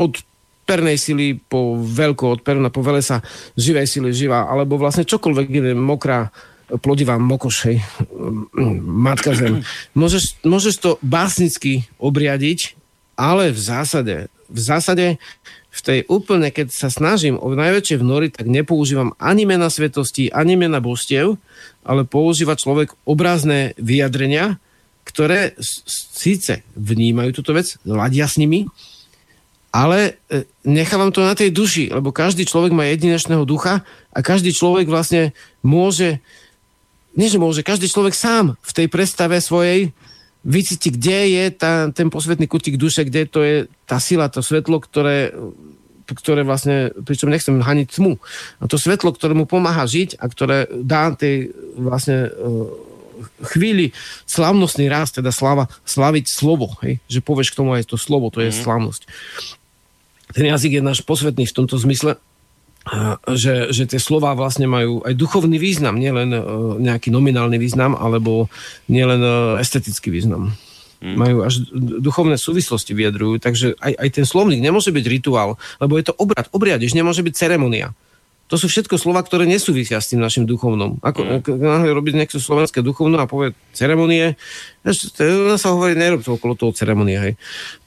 od 0.00 0.18
pernej 0.66 0.98
sily 0.98 1.38
po 1.38 1.78
veľko, 1.78 2.38
od 2.38 2.40
perna 2.46 2.70
po 2.70 2.82
sa 3.02 3.22
živej 3.58 3.86
sily 3.90 4.14
živá, 4.14 4.46
alebo 4.46 4.78
vlastne 4.78 5.02
čokoľvek 5.02 5.46
je 5.50 5.74
mokrá, 5.74 6.30
plodivá 6.78 7.18
mokoš, 7.18 7.56
hej, 7.66 7.78
matka 8.86 9.34
zem. 9.34 9.66
Môžeš, 9.98 10.38
môžeš 10.46 10.74
to 10.78 10.90
básnicky 11.02 11.90
obriadiť, 11.98 12.78
ale 13.18 13.50
v 13.50 13.58
zásade, 13.58 14.16
v 14.46 14.58
zásade 14.58 15.06
v 15.70 15.80
tej 15.86 16.00
úplne, 16.10 16.50
keď 16.50 16.74
sa 16.74 16.90
snažím 16.90 17.38
o 17.38 17.54
najväčšie 17.54 18.02
vnory, 18.02 18.34
tak 18.34 18.50
nepoužívam 18.50 19.14
ani 19.22 19.46
mena 19.46 19.70
svetosti, 19.70 20.34
ani 20.34 20.58
mena 20.58 20.82
božstiev, 20.82 21.38
ale 21.86 22.02
používa 22.02 22.58
človek 22.58 22.92
obrazné 23.06 23.78
vyjadrenia, 23.78 24.58
ktoré 25.06 25.54
síce 25.86 26.66
vnímajú 26.74 27.30
túto 27.38 27.54
vec, 27.54 27.78
ladia 27.86 28.26
s 28.26 28.36
nimi, 28.36 28.66
ale 29.70 30.18
e, 30.26 30.42
nechávam 30.66 31.14
to 31.14 31.22
na 31.22 31.38
tej 31.38 31.54
duši, 31.54 31.94
lebo 31.94 32.10
každý 32.10 32.42
človek 32.42 32.74
má 32.74 32.90
jedinečného 32.90 33.46
ducha 33.46 33.86
a 34.10 34.18
každý 34.18 34.50
človek 34.50 34.90
vlastne 34.90 35.30
môže, 35.62 36.18
nie 37.14 37.30
že 37.30 37.38
môže, 37.38 37.62
každý 37.62 37.86
človek 37.86 38.14
sám 38.18 38.58
v 38.58 38.72
tej 38.74 38.86
predstave 38.90 39.38
svojej 39.38 39.94
vycíti, 40.40 40.88
kde 40.92 41.18
je 41.36 41.44
tá, 41.52 41.72
ten 41.92 42.08
posvetný 42.08 42.48
kutík 42.48 42.80
duše, 42.80 43.04
kde 43.04 43.28
to 43.28 43.40
je 43.44 43.56
tá 43.84 44.00
sila, 44.00 44.32
to 44.32 44.40
svetlo, 44.40 44.80
ktoré, 44.80 45.36
ktoré 46.08 46.42
vlastne, 46.42 46.90
pričom 47.04 47.28
nechcem 47.28 47.60
haniť 47.60 48.00
tmu. 48.00 48.16
A 48.60 48.64
to 48.64 48.80
svetlo, 48.80 49.12
ktoré 49.12 49.36
mu 49.36 49.44
pomáha 49.44 49.84
žiť 49.84 50.16
a 50.16 50.24
ktoré 50.26 50.64
dá 50.72 51.12
tej 51.12 51.52
vlastne 51.76 52.32
uh, 52.32 52.68
chvíli 53.52 53.92
slavnostný 54.24 54.88
rast, 54.88 55.20
teda 55.20 55.28
slava, 55.28 55.68
slaviť 55.84 56.24
slovo, 56.24 56.72
hej? 56.80 57.04
že 57.04 57.20
povieš 57.20 57.52
k 57.52 57.58
tomu 57.60 57.76
aj 57.76 57.92
to 57.92 58.00
slovo, 58.00 58.32
to 58.32 58.40
je 58.40 58.48
mm. 58.52 58.58
slavnosť. 58.64 59.02
Ten 60.30 60.46
jazyk 60.46 60.78
je 60.78 60.82
náš 60.82 61.02
posvetný 61.04 61.44
v 61.44 61.56
tomto 61.56 61.76
zmysle 61.76 62.16
že, 63.36 63.70
že 63.70 63.84
tie 63.84 64.00
slova 64.00 64.32
vlastne 64.32 64.64
majú 64.64 65.04
aj 65.04 65.12
duchovný 65.12 65.60
význam, 65.60 66.00
nielen 66.00 66.32
nejaký 66.80 67.12
nominálny 67.12 67.60
význam, 67.60 67.92
alebo 67.92 68.48
nielen 68.88 69.20
estetický 69.60 70.08
význam. 70.08 70.56
Hmm. 71.00 71.16
Majú 71.16 71.36
až 71.48 71.64
duchovné 71.76 72.36
súvislosti 72.36 72.92
vyjadrujú, 72.92 73.40
takže 73.40 73.72
aj, 73.80 73.92
aj 73.96 74.08
ten 74.20 74.26
slovník 74.28 74.60
nemôže 74.60 74.92
byť 74.92 75.04
rituál, 75.08 75.56
lebo 75.80 75.96
je 75.96 76.12
to 76.12 76.14
obrad. 76.20 76.44
Obriadež 76.52 76.92
nemôže 76.92 77.24
byť 77.24 77.34
ceremonia. 77.36 77.96
To 78.50 78.58
sú 78.58 78.66
všetko 78.66 78.98
slova, 78.98 79.22
ktoré 79.22 79.46
nesúvisia 79.46 80.02
s 80.02 80.10
tým 80.10 80.18
našim 80.18 80.42
duchovnom. 80.42 80.98
Ako 81.06 81.22
mm. 81.22 81.54
náhle 81.54 81.94
robiť 81.94 82.14
nejaké 82.18 82.34
slovenské 82.36 82.82
duchovno 82.82 83.16
a 83.22 83.30
povie 83.30 83.54
ceremonie, 83.70 84.34
to 84.82 85.54
sa 85.54 85.70
hovorí, 85.70 85.94
nerob 85.94 86.26
to 86.26 86.34
okolo 86.34 86.58
toho 86.58 86.74
ceremonie. 86.74 87.16
Hej. 87.16 87.32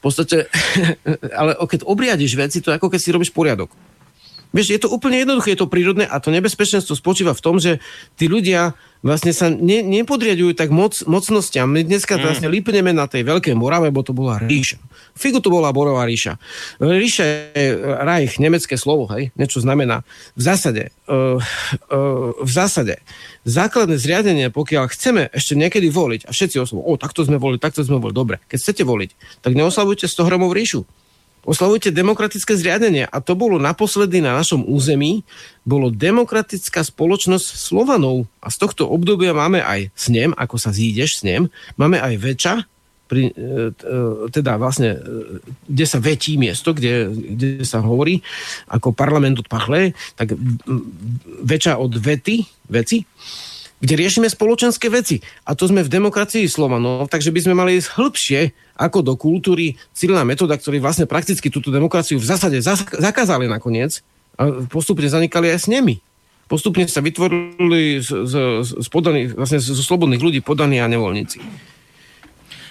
podstate, 0.00 0.48
ale 1.40 1.54
keď 1.68 1.84
obriadiš 1.84 2.32
veci, 2.40 2.58
to 2.64 2.72
je 2.72 2.80
ako 2.80 2.88
keď 2.88 3.00
si 3.00 3.12
robíš 3.12 3.30
poriadok. 3.36 3.68
Vieš, 4.54 4.70
je 4.70 4.80
to 4.80 4.88
úplne 4.88 5.18
jednoduché, 5.18 5.58
je 5.58 5.66
to 5.66 5.68
prírodné 5.68 6.06
a 6.06 6.22
to 6.22 6.30
nebezpečenstvo 6.30 6.94
spočíva 6.94 7.34
v 7.34 7.42
tom, 7.42 7.58
že 7.58 7.82
tí 8.14 8.30
ľudia 8.30 8.78
vlastne 9.02 9.34
sa 9.34 9.50
ne, 9.50 9.82
nepodriadujú 9.82 10.54
tak 10.54 10.70
moc, 10.70 11.02
mocnostiam. 11.10 11.66
My 11.66 11.82
dneska 11.82 12.16
mm. 12.16 12.22
vlastne 12.22 12.48
lípneme 12.48 12.94
na 12.94 13.10
tej 13.10 13.26
veľkej 13.26 13.52
Morave, 13.52 13.90
bo 13.90 14.06
to 14.06 14.14
bola 14.14 14.38
ríša. 14.38 14.78
Figu 15.12 15.42
to 15.42 15.52
bola 15.52 15.74
Borová 15.74 16.06
ríša. 16.06 16.38
Ríša 16.78 17.24
je 17.52 17.66
Reich, 18.00 18.38
nemecké 18.38 18.78
slovo, 18.78 19.10
hej, 19.12 19.34
niečo 19.34 19.58
znamená. 19.58 20.06
V 20.38 20.42
zásade, 20.46 20.94
uh, 21.10 21.36
uh, 21.90 22.32
v 22.38 22.50
zásade, 22.50 23.02
základné 23.44 23.98
zriadenie, 24.00 24.48
pokiaľ 24.54 24.88
chceme 24.88 25.28
ešte 25.34 25.58
niekedy 25.58 25.92
voliť, 25.92 26.24
a 26.26 26.32
všetci 26.32 26.56
oslovujú, 26.62 26.86
o, 26.88 26.94
takto 26.96 27.26
sme 27.26 27.36
volili, 27.36 27.60
takto 27.60 27.84
sme 27.84 28.00
volili, 28.00 28.16
dobre, 28.16 28.36
keď 28.48 28.58
chcete 28.58 28.82
voliť, 28.86 29.10
tak 29.44 29.52
neoslavujte 29.52 30.06
100 30.08 30.28
gramov 30.30 30.54
ríšu 30.54 30.86
oslavujte 31.44 31.94
demokratické 31.94 32.56
zriadenie. 32.56 33.08
A 33.08 33.20
to 33.20 33.36
bolo 33.38 33.60
naposledy 33.60 34.20
na 34.24 34.34
našom 34.36 34.64
území, 34.64 35.22
bolo 35.64 35.92
demokratická 35.92 36.84
spoločnosť 36.84 37.46
Slovanov. 37.56 38.28
A 38.44 38.48
z 38.52 38.56
tohto 38.60 38.88
obdobia 38.88 39.36
máme 39.36 39.64
aj 39.64 39.92
snem, 39.96 40.32
ako 40.36 40.56
sa 40.60 40.72
zídeš 40.72 41.24
snem, 41.24 41.48
máme 41.76 42.00
aj 42.00 42.14
väča, 42.20 42.54
pri, 43.04 43.30
e, 43.30 43.70
e, 43.70 44.00
teda 44.32 44.56
vlastne, 44.56 44.96
e, 44.96 44.98
kde 45.68 45.84
sa 45.84 46.00
vetí 46.00 46.40
miesto, 46.40 46.72
kde, 46.72 47.12
kde 47.12 47.48
sa 47.62 47.84
hovorí, 47.84 48.24
ako 48.72 48.96
parlament 48.96 49.44
od 49.44 49.46
pachle, 49.46 49.92
tak 50.16 50.32
väčša 51.44 51.76
od 51.76 51.92
vety, 52.00 52.48
veci 52.72 53.04
kde 53.84 54.00
riešime 54.00 54.32
spoločenské 54.32 54.88
veci. 54.88 55.20
A 55.44 55.52
to 55.52 55.68
sme 55.68 55.84
v 55.84 55.92
demokracii 55.92 56.48
Slovanov, 56.48 57.12
takže 57.12 57.28
by 57.28 57.40
sme 57.44 57.52
mali 57.52 57.76
ísť 57.76 57.92
hĺbšie 57.92 58.40
ako 58.80 59.04
do 59.04 59.12
kultúry 59.20 59.76
Cyrila 59.92 60.24
metoda, 60.24 60.56
ktorý 60.56 60.80
vlastne 60.80 61.04
prakticky 61.04 61.52
túto 61.52 61.68
demokraciu 61.68 62.16
v 62.16 62.24
zásade 62.24 62.64
zakázali 62.96 63.44
nakoniec 63.44 64.00
a 64.40 64.64
postupne 64.72 65.04
zanikali 65.04 65.52
aj 65.52 65.68
s 65.68 65.68
nimi. 65.68 66.00
Postupne 66.48 66.88
sa 66.88 67.04
vytvorili 67.04 68.00
z, 68.00 68.08
z, 68.24 68.34
z, 68.64 68.88
podaných, 68.88 69.36
vlastne 69.36 69.60
zo 69.60 69.84
slobodných 69.84 70.20
ľudí 70.20 70.40
podaní 70.40 70.80
a 70.80 70.88
nevoľníci. 70.88 71.40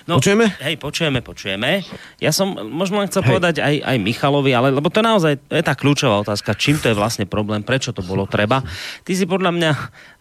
No, 0.03 0.19
počujeme? 0.19 0.51
Hej, 0.59 0.75
počujeme, 0.83 1.23
počujeme. 1.23 1.79
Ja 2.19 2.35
som 2.35 2.51
možno 2.51 2.99
len 2.99 3.07
chcel 3.07 3.23
hej. 3.23 3.29
povedať 3.31 3.55
aj, 3.63 3.75
aj 3.87 3.97
Michalovi, 4.03 4.51
ale 4.51 4.75
lebo 4.75 4.91
to 4.91 4.99
naozaj 4.99 5.39
je 5.47 5.63
tá 5.63 5.71
kľúčová 5.79 6.19
otázka, 6.19 6.59
čím 6.59 6.75
to 6.75 6.91
je 6.91 6.99
vlastne 6.99 7.23
problém, 7.23 7.63
prečo 7.63 7.95
to 7.95 8.03
bolo 8.03 8.27
treba. 8.27 8.59
Ty 9.07 9.11
si 9.15 9.23
podľa 9.23 9.55
mňa 9.55 9.71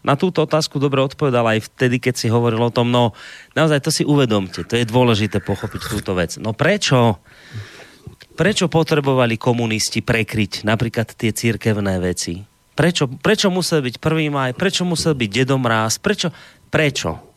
na 0.07 0.15
túto 0.15 0.47
otázku 0.47 0.79
dobre 0.79 1.03
odpovedal 1.03 1.43
aj 1.43 1.67
vtedy, 1.67 1.99
keď 1.99 2.15
si 2.15 2.27
hovoril 2.31 2.63
o 2.63 2.71
tom, 2.71 2.95
no 2.95 3.11
naozaj 3.59 3.83
to 3.83 3.91
si 3.91 4.07
uvedomte, 4.07 4.63
to 4.63 4.79
je 4.79 4.87
dôležité 4.87 5.43
pochopiť 5.43 5.81
túto 5.91 6.15
vec. 6.15 6.39
No 6.39 6.55
prečo? 6.55 7.19
Prečo 8.33 8.65
potrebovali 8.71 9.35
komunisti 9.35 9.99
prekryť 9.99 10.63
napríklad 10.63 11.11
tie 11.11 11.35
církevné 11.35 11.99
veci? 11.99 12.39
Prečo, 12.73 13.05
prečo 13.05 13.53
musel 13.53 13.85
byť 13.85 14.01
prvý 14.01 14.33
maj? 14.33 14.57
Prečo 14.57 14.81
musel 14.87 15.13
byť 15.13 15.29
dedomráz? 15.29 16.01
Prečo? 16.01 16.33
Prečo? 16.73 17.32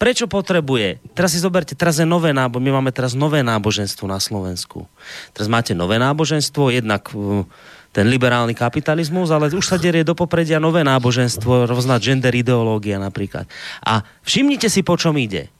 Prečo 0.00 0.24
potrebuje? 0.30 1.02
Teraz 1.12 1.36
si 1.36 1.42
zoberte, 1.42 1.76
teraz 1.76 2.00
je 2.00 2.06
nové 2.08 2.32
nábo, 2.32 2.62
my 2.62 2.80
máme 2.80 2.90
teraz 2.94 3.12
nové 3.12 3.44
náboženstvo 3.44 4.08
na 4.08 4.16
Slovensku. 4.16 4.88
Teraz 5.36 5.50
máte 5.50 5.76
nové 5.76 6.00
náboženstvo, 6.00 6.72
jednak 6.72 7.12
uh, 7.12 7.44
ten 7.90 8.06
liberálny 8.06 8.54
kapitalizmus, 8.54 9.34
ale 9.34 9.50
už 9.50 9.66
sa 9.66 9.76
derie 9.76 10.06
do 10.06 10.14
popredia 10.14 10.62
nové 10.62 10.86
náboženstvo, 10.86 11.66
rôzna 11.66 11.98
gender 11.98 12.32
ideológia 12.32 13.02
napríklad. 13.02 13.50
A 13.82 14.06
všimnite 14.22 14.70
si, 14.70 14.86
po 14.86 14.94
čom 14.94 15.18
ide. 15.18 15.50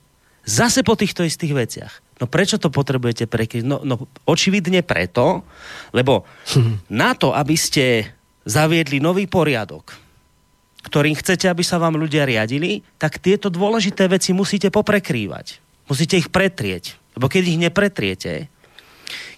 Zase 0.46 0.80
po 0.86 0.96
týchto 0.96 1.26
istých 1.26 1.52
veciach. 1.52 1.92
No 2.22 2.30
prečo 2.30 2.56
to 2.56 2.72
potrebujete 2.72 3.26
prekryť? 3.26 3.64
No, 3.66 3.82
no 3.82 4.08
očividne 4.24 4.86
preto, 4.86 5.42
lebo 5.90 6.24
na 7.02 7.12
to, 7.18 7.34
aby 7.34 7.58
ste 7.58 8.06
zaviedli 8.46 9.02
nový 9.02 9.26
poriadok, 9.26 10.09
ktorým 10.80 11.16
chcete, 11.16 11.46
aby 11.48 11.60
sa 11.60 11.76
vám 11.76 12.00
ľudia 12.00 12.24
riadili, 12.24 12.80
tak 12.96 13.20
tieto 13.20 13.52
dôležité 13.52 14.08
veci 14.08 14.32
musíte 14.32 14.72
poprekrývať. 14.72 15.60
Musíte 15.90 16.16
ich 16.16 16.32
pretrieť. 16.32 16.96
Lebo 17.18 17.28
keď 17.28 17.42
ich 17.50 17.58
nepretriete, 17.60 18.32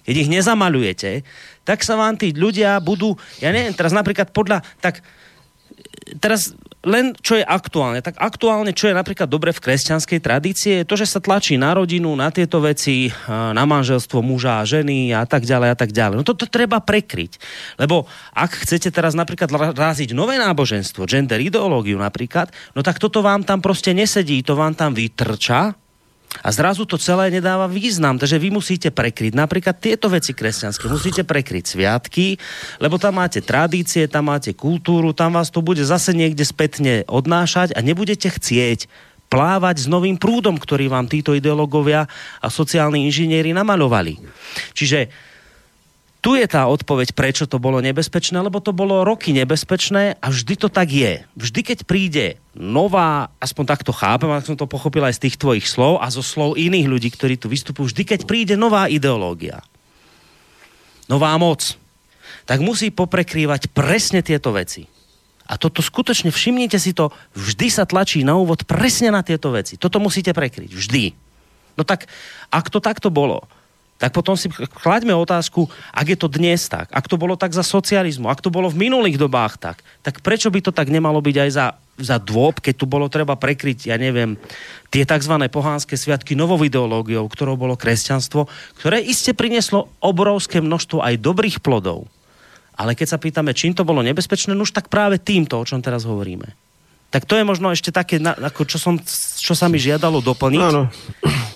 keď 0.07 0.15
ich 0.15 0.31
nezamalujete, 0.31 1.27
tak 1.63 1.83
sa 1.87 1.95
vám 1.99 2.19
tí 2.19 2.35
ľudia 2.35 2.79
budú, 2.83 3.15
ja 3.39 3.55
neviem, 3.55 3.75
teraz 3.75 3.95
napríklad 3.95 4.31
podľa, 4.35 4.63
tak 4.83 5.03
teraz 6.19 6.55
len 6.83 7.15
čo 7.19 7.39
je 7.39 7.45
aktuálne. 7.47 8.03
Tak 8.03 8.19
aktuálne, 8.19 8.75
čo 8.75 8.91
je 8.91 8.99
napríklad 8.99 9.31
dobre 9.31 9.55
v 9.55 9.63
kresťanskej 9.63 10.19
tradícii, 10.19 10.73
je 10.83 10.89
to, 10.89 10.99
že 10.99 11.07
sa 11.07 11.21
tlačí 11.23 11.55
na 11.55 11.75
rodinu, 11.75 12.15
na 12.15 12.35
tieto 12.35 12.59
veci, 12.59 13.11
na 13.31 13.63
manželstvo 13.63 14.19
muža 14.23 14.63
a 14.63 14.69
ženy 14.69 15.15
a 15.15 15.23
tak 15.27 15.47
ďalej 15.47 15.69
a 15.73 15.77
tak 15.79 15.91
ďalej. 15.95 16.17
No 16.19 16.25
toto 16.27 16.47
treba 16.47 16.83
prekryť. 16.83 17.39
Lebo 17.79 18.07
ak 18.35 18.67
chcete 18.67 18.91
teraz 18.91 19.15
napríklad 19.15 19.51
ráziť 19.75 20.15
nové 20.15 20.39
náboženstvo, 20.39 21.07
gender 21.07 21.39
ideológiu 21.39 21.99
napríklad, 21.99 22.51
no 22.75 22.83
tak 22.83 22.99
toto 22.99 23.23
vám 23.23 23.47
tam 23.47 23.63
proste 23.63 23.95
nesedí, 23.95 24.43
to 24.43 24.59
vám 24.59 24.75
tam 24.75 24.95
vytrča 24.95 25.82
a 26.41 26.49
zrazu 26.49 26.89
to 26.89 26.97
celé 26.97 27.29
nedáva 27.29 27.69
význam, 27.69 28.17
takže 28.17 28.41
vy 28.41 28.49
musíte 28.49 28.89
prekryť 28.89 29.37
napríklad 29.37 29.77
tieto 29.77 30.09
veci 30.09 30.33
kresťanské, 30.33 30.89
musíte 30.89 31.29
prekryť 31.29 31.65
sviatky, 31.77 32.41
lebo 32.81 32.97
tam 32.97 33.21
máte 33.21 33.45
tradície, 33.45 34.09
tam 34.09 34.33
máte 34.33 34.57
kultúru, 34.57 35.13
tam 35.13 35.37
vás 35.37 35.53
to 35.53 35.61
bude 35.61 35.85
zase 35.85 36.17
niekde 36.17 36.49
spätne 36.49 37.05
odnášať 37.05 37.77
a 37.77 37.85
nebudete 37.85 38.33
chcieť 38.33 38.89
plávať 39.29 39.85
s 39.85 39.87
novým 39.89 40.21
prúdom, 40.21 40.61
ktorý 40.61 40.93
vám 40.93 41.09
títo 41.09 41.33
ideológovia 41.33 42.05
a 42.41 42.47
sociálni 42.53 43.09
inžinieri 43.09 43.57
namalovali. 43.57 44.21
Čiže 44.77 45.32
tu 46.23 46.39
je 46.39 46.47
tá 46.47 46.71
odpoveď, 46.71 47.19
prečo 47.19 47.51
to 47.51 47.59
bolo 47.59 47.83
nebezpečné, 47.83 48.39
lebo 48.39 48.63
to 48.63 48.71
bolo 48.71 49.03
roky 49.03 49.35
nebezpečné 49.35 50.23
a 50.23 50.27
vždy 50.31 50.55
to 50.55 50.71
tak 50.71 50.87
je. 50.95 51.27
Vždy, 51.35 51.61
keď 51.67 51.79
príde 51.83 52.39
nová, 52.55 53.35
aspoň 53.43 53.65
takto 53.67 53.91
chápem, 53.91 54.31
ak 54.31 54.47
som 54.47 54.55
to 54.55 54.71
pochopil 54.71 55.03
aj 55.03 55.19
z 55.19 55.23
tých 55.27 55.37
tvojich 55.43 55.67
slov 55.67 55.99
a 55.99 56.07
zo 56.15 56.23
slov 56.23 56.55
iných 56.55 56.87
ľudí, 56.87 57.11
ktorí 57.11 57.43
tu 57.43 57.51
vystupujú, 57.51 57.91
vždy, 57.91 58.03
keď 58.07 58.21
príde 58.31 58.55
nová 58.55 58.87
ideológia, 58.87 59.67
nová 61.11 61.35
moc, 61.43 61.75
tak 62.47 62.63
musí 62.63 62.95
poprekrývať 62.95 63.75
presne 63.75 64.23
tieto 64.23 64.55
veci. 64.55 64.87
A 65.51 65.59
toto 65.59 65.83
skutočne, 65.83 66.31
všimnite 66.31 66.79
si 66.79 66.95
to, 66.95 67.11
vždy 67.35 67.67
sa 67.67 67.83
tlačí 67.83 68.23
na 68.23 68.39
úvod 68.39 68.63
presne 68.63 69.11
na 69.11 69.27
tieto 69.27 69.51
veci. 69.51 69.75
Toto 69.75 69.99
musíte 69.99 70.31
prekryť, 70.31 70.71
vždy. 70.71 71.05
No 71.75 71.83
tak, 71.83 72.07
ak 72.55 72.71
to 72.71 72.79
takto 72.79 73.11
bolo, 73.11 73.43
tak 74.03 74.11
potom 74.11 74.35
si 74.35 74.51
klaďme 74.83 75.15
otázku, 75.15 75.71
ak 75.95 76.07
je 76.11 76.19
to 76.19 76.27
dnes 76.27 76.67
tak, 76.67 76.91
ak 76.91 77.07
to 77.07 77.15
bolo 77.15 77.39
tak 77.39 77.55
za 77.55 77.63
socializmu, 77.63 78.27
ak 78.27 78.43
to 78.43 78.51
bolo 78.51 78.67
v 78.67 78.91
minulých 78.91 79.15
dobách 79.15 79.63
tak, 79.63 79.79
tak 80.03 80.19
prečo 80.27 80.51
by 80.51 80.59
to 80.59 80.75
tak 80.75 80.91
nemalo 80.91 81.23
byť 81.23 81.37
aj 81.39 81.51
za, 81.55 81.67
za 82.03 82.19
dôb, 82.19 82.59
keď 82.59 82.83
tu 82.83 82.91
bolo 82.91 83.07
treba 83.07 83.39
prekryť, 83.39 83.95
ja 83.95 83.95
neviem, 83.95 84.35
tie 84.91 85.07
tzv. 85.07 85.39
pohánske 85.47 85.95
sviatky 85.95 86.35
novou 86.35 86.59
ideológiou, 86.67 87.31
ktorou 87.31 87.55
bolo 87.55 87.79
kresťanstvo, 87.79 88.51
ktoré 88.83 88.99
iste 88.99 89.39
prinieslo 89.39 89.87
obrovské 90.03 90.59
množstvo 90.59 90.99
aj 90.99 91.23
dobrých 91.23 91.63
plodov. 91.63 92.11
Ale 92.75 92.99
keď 92.99 93.07
sa 93.07 93.23
pýtame, 93.23 93.55
čím 93.55 93.71
to 93.71 93.87
bolo 93.87 94.03
nebezpečné, 94.03 94.51
no 94.51 94.67
už 94.67 94.75
tak 94.75 94.91
práve 94.91 95.23
týmto, 95.23 95.63
o 95.63 95.69
čom 95.69 95.79
teraz 95.79 96.03
hovoríme. 96.03 96.51
Tak 97.13 97.29
to 97.29 97.37
je 97.37 97.45
možno 97.45 97.69
ešte 97.69 97.93
také, 97.93 98.17
ako 98.25 98.65
čo, 98.65 98.81
som, 98.81 98.97
čo 99.37 99.53
sa 99.53 99.69
mi 99.69 99.77
žiadalo 99.77 100.25
doplniť. 100.25 100.63
Áno. 100.65 100.89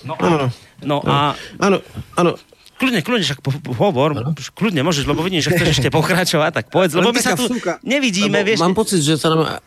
No, 0.05 0.13
áno. 0.21 0.47
No 0.85 1.01
a... 1.01 1.33
Áno, 1.57 1.81
áno. 2.13 2.37
Kľudne, 2.77 3.01
kľudne, 3.01 3.25
však 3.25 3.41
po, 3.41 3.49
po, 3.49 3.73
hovor, 3.73 4.13
ano? 4.13 4.37
kľudne 4.53 4.85
môžeš, 4.85 5.09
lebo 5.09 5.25
vidím, 5.25 5.41
že 5.41 5.49
chceš 5.49 5.81
ešte 5.81 5.89
pokračovať, 5.89 6.61
tak 6.61 6.65
povedz, 6.69 6.93
lebo 6.93 7.09
my 7.09 7.21
sa 7.25 7.33
tu 7.33 7.49
vsúka, 7.49 7.81
nevidíme, 7.81 8.45
vieš. 8.45 8.61
Mám 8.61 8.77
pocit, 8.77 9.01
že 9.01 9.17
sa 9.17 9.33
nám... 9.33 9.57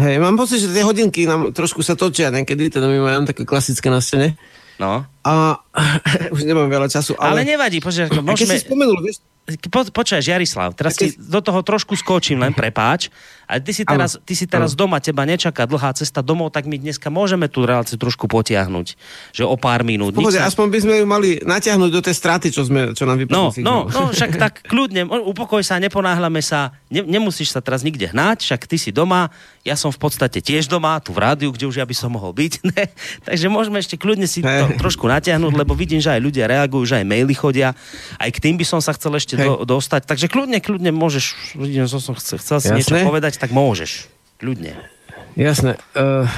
Hej, 0.00 0.16
mám 0.16 0.40
pocit, 0.40 0.64
že 0.64 0.72
tie 0.72 0.88
hodinky 0.88 1.28
nám 1.28 1.52
trošku 1.52 1.84
sa 1.84 1.92
točia 1.92 2.32
niekedy, 2.32 2.72
teda 2.72 2.88
my 2.88 2.96
máme 2.96 3.28
také 3.28 3.44
klasické 3.44 3.92
na 3.92 4.00
stene. 4.00 4.40
No. 4.80 5.04
A 5.20 5.60
už 6.34 6.48
nemám 6.48 6.72
veľa 6.72 6.88
času, 6.88 7.12
ale... 7.20 7.44
Ale 7.44 7.52
nevadí, 7.52 7.84
počkaj, 7.84 8.08
môžeme... 8.24 8.56
Keď 8.56 8.64
si 8.64 8.66
spomenul, 8.72 8.98
vieš, 9.04 9.20
po, 9.42 9.82
počkaj, 9.82 10.22
Jarislav, 10.22 10.70
teraz 10.78 10.94
keď... 10.94 11.18
do 11.18 11.40
toho 11.42 11.60
trošku 11.66 11.98
skočím, 11.98 12.38
len 12.38 12.54
prepáč. 12.54 13.10
A 13.50 13.60
ty 13.60 13.74
si 13.74 13.84
teraz, 13.84 14.16
ty 14.22 14.32
si 14.32 14.48
teraz 14.48 14.72
doma, 14.72 14.96
teba 15.02 15.28
nečaká 15.28 15.68
dlhá 15.68 15.92
cesta 15.92 16.24
domov, 16.24 16.54
tak 16.54 16.64
my 16.64 16.80
dneska 16.80 17.12
môžeme 17.12 17.50
tú 17.52 17.68
reláciu 17.68 18.00
trošku 18.00 18.24
potiahnuť. 18.24 18.96
Že 19.36 19.44
o 19.44 19.56
pár 19.60 19.84
minút. 19.84 20.16
Pohode, 20.16 20.40
aspoň 20.40 20.66
by 20.72 20.78
sme 20.80 20.94
ju 21.02 21.06
mali 21.10 21.28
natiahnuť 21.42 21.90
do 21.92 22.00
tej 22.00 22.14
straty, 22.16 22.48
čo, 22.48 22.64
sme, 22.64 22.96
čo 22.96 23.04
nám 23.04 23.20
vypadlo. 23.20 23.36
No, 23.36 23.44
no, 23.60 23.76
no, 23.92 24.02
však 24.08 24.38
tak 24.48 24.64
kľudne, 24.64 25.04
upokoj 25.04 25.60
sa, 25.60 25.76
neponáhľame 25.82 26.40
sa, 26.40 26.72
ne, 26.88 27.04
nemusíš 27.04 27.52
sa 27.52 27.60
teraz 27.60 27.84
nikde 27.84 28.08
hnať, 28.08 28.46
však 28.46 28.64
ty 28.64 28.80
si 28.80 28.88
doma, 28.88 29.28
ja 29.62 29.76
som 29.76 29.92
v 29.92 30.00
podstate 30.00 30.40
tiež 30.40 30.66
doma, 30.66 30.96
tu 31.04 31.12
v 31.12 31.20
rádiu, 31.20 31.52
kde 31.52 31.68
už 31.68 31.76
ja 31.82 31.86
by 31.86 31.94
som 31.94 32.14
mohol 32.14 32.32
byť. 32.32 32.54
Ne? 32.72 32.88
Takže 33.28 33.52
môžeme 33.52 33.84
ešte 33.84 34.00
kľudne 34.00 34.24
si 34.24 34.40
to 34.40 34.64
trošku 34.80 35.04
natiahnuť, 35.04 35.52
lebo 35.52 35.76
vidím, 35.76 36.00
že 36.00 36.08
aj 36.08 36.24
ľudia 36.24 36.48
reagujú, 36.48 36.88
že 36.88 37.02
aj 37.02 37.04
maily 37.04 37.36
chodia. 37.36 37.76
Aj 38.16 38.30
k 38.32 38.38
tým 38.40 38.56
by 38.56 38.64
som 38.64 38.80
sa 38.80 38.96
chcel 38.96 39.12
ešte 39.12 39.31
do, 39.36 39.64
dostať. 39.64 40.04
Takže 40.08 40.26
kľudne, 40.28 40.58
kľudne 40.60 40.90
môžeš, 40.92 41.56
vidím, 41.56 41.88
že 41.88 41.98
som 42.00 42.14
chcel, 42.16 42.38
chcel 42.38 42.58
si 42.60 42.68
niečo 42.72 42.96
povedať, 43.02 43.40
tak 43.40 43.50
môžeš. 43.50 44.08
Kľudne. 44.42 44.74
Jasné. 45.38 45.80
Uh, 45.96 46.28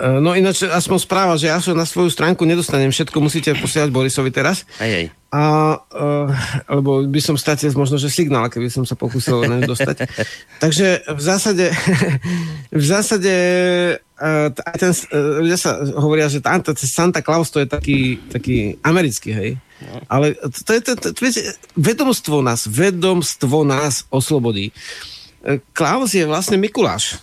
uh, 0.00 0.18
no 0.22 0.32
ináč 0.32 0.64
aspoň 0.64 0.98
správa, 1.04 1.34
že 1.36 1.52
ja 1.52 1.60
sa 1.60 1.76
na 1.76 1.84
svoju 1.84 2.08
stránku 2.08 2.48
nedostanem. 2.48 2.88
Všetko 2.88 3.18
musíte 3.20 3.52
posielať 3.58 3.92
Borisovi 3.92 4.32
teraz. 4.32 4.64
Hej, 4.80 4.92
hej. 4.94 5.06
A, 5.28 5.76
uh, 5.76 6.32
lebo 6.72 7.04
by 7.04 7.20
som 7.20 7.36
stratil 7.36 7.68
možno, 7.76 8.00
že 8.00 8.08
signál, 8.08 8.48
keby 8.48 8.72
som 8.72 8.88
sa 8.88 8.96
pokúsil 8.96 9.44
na 9.44 9.60
dostať. 9.60 10.08
Takže 10.64 11.04
v 11.04 11.20
zásade, 11.20 11.66
v 12.72 12.84
zásade 12.84 13.34
uh, 14.00 14.48
ten, 14.80 14.92
uh, 14.96 15.44
ľudia 15.44 15.58
sa 15.60 15.84
hovoria, 16.00 16.32
že 16.32 16.40
Santa 16.88 17.20
Claus 17.20 17.52
to 17.52 17.60
je 17.60 17.68
taký, 17.68 18.16
taký 18.32 18.80
americký, 18.80 19.36
hej. 19.36 19.50
Ale 20.10 20.34
to 20.34 20.70
je, 20.74 20.80
to, 20.82 20.92
to, 20.98 21.08
to, 21.14 21.20
vedomstvo 21.78 22.42
nás, 22.42 22.66
vedomstvo 22.66 23.62
nás 23.62 24.04
oslobodí. 24.10 24.74
Klaus 25.70 26.12
je 26.12 26.26
vlastne 26.26 26.58
Mikuláš. 26.58 27.22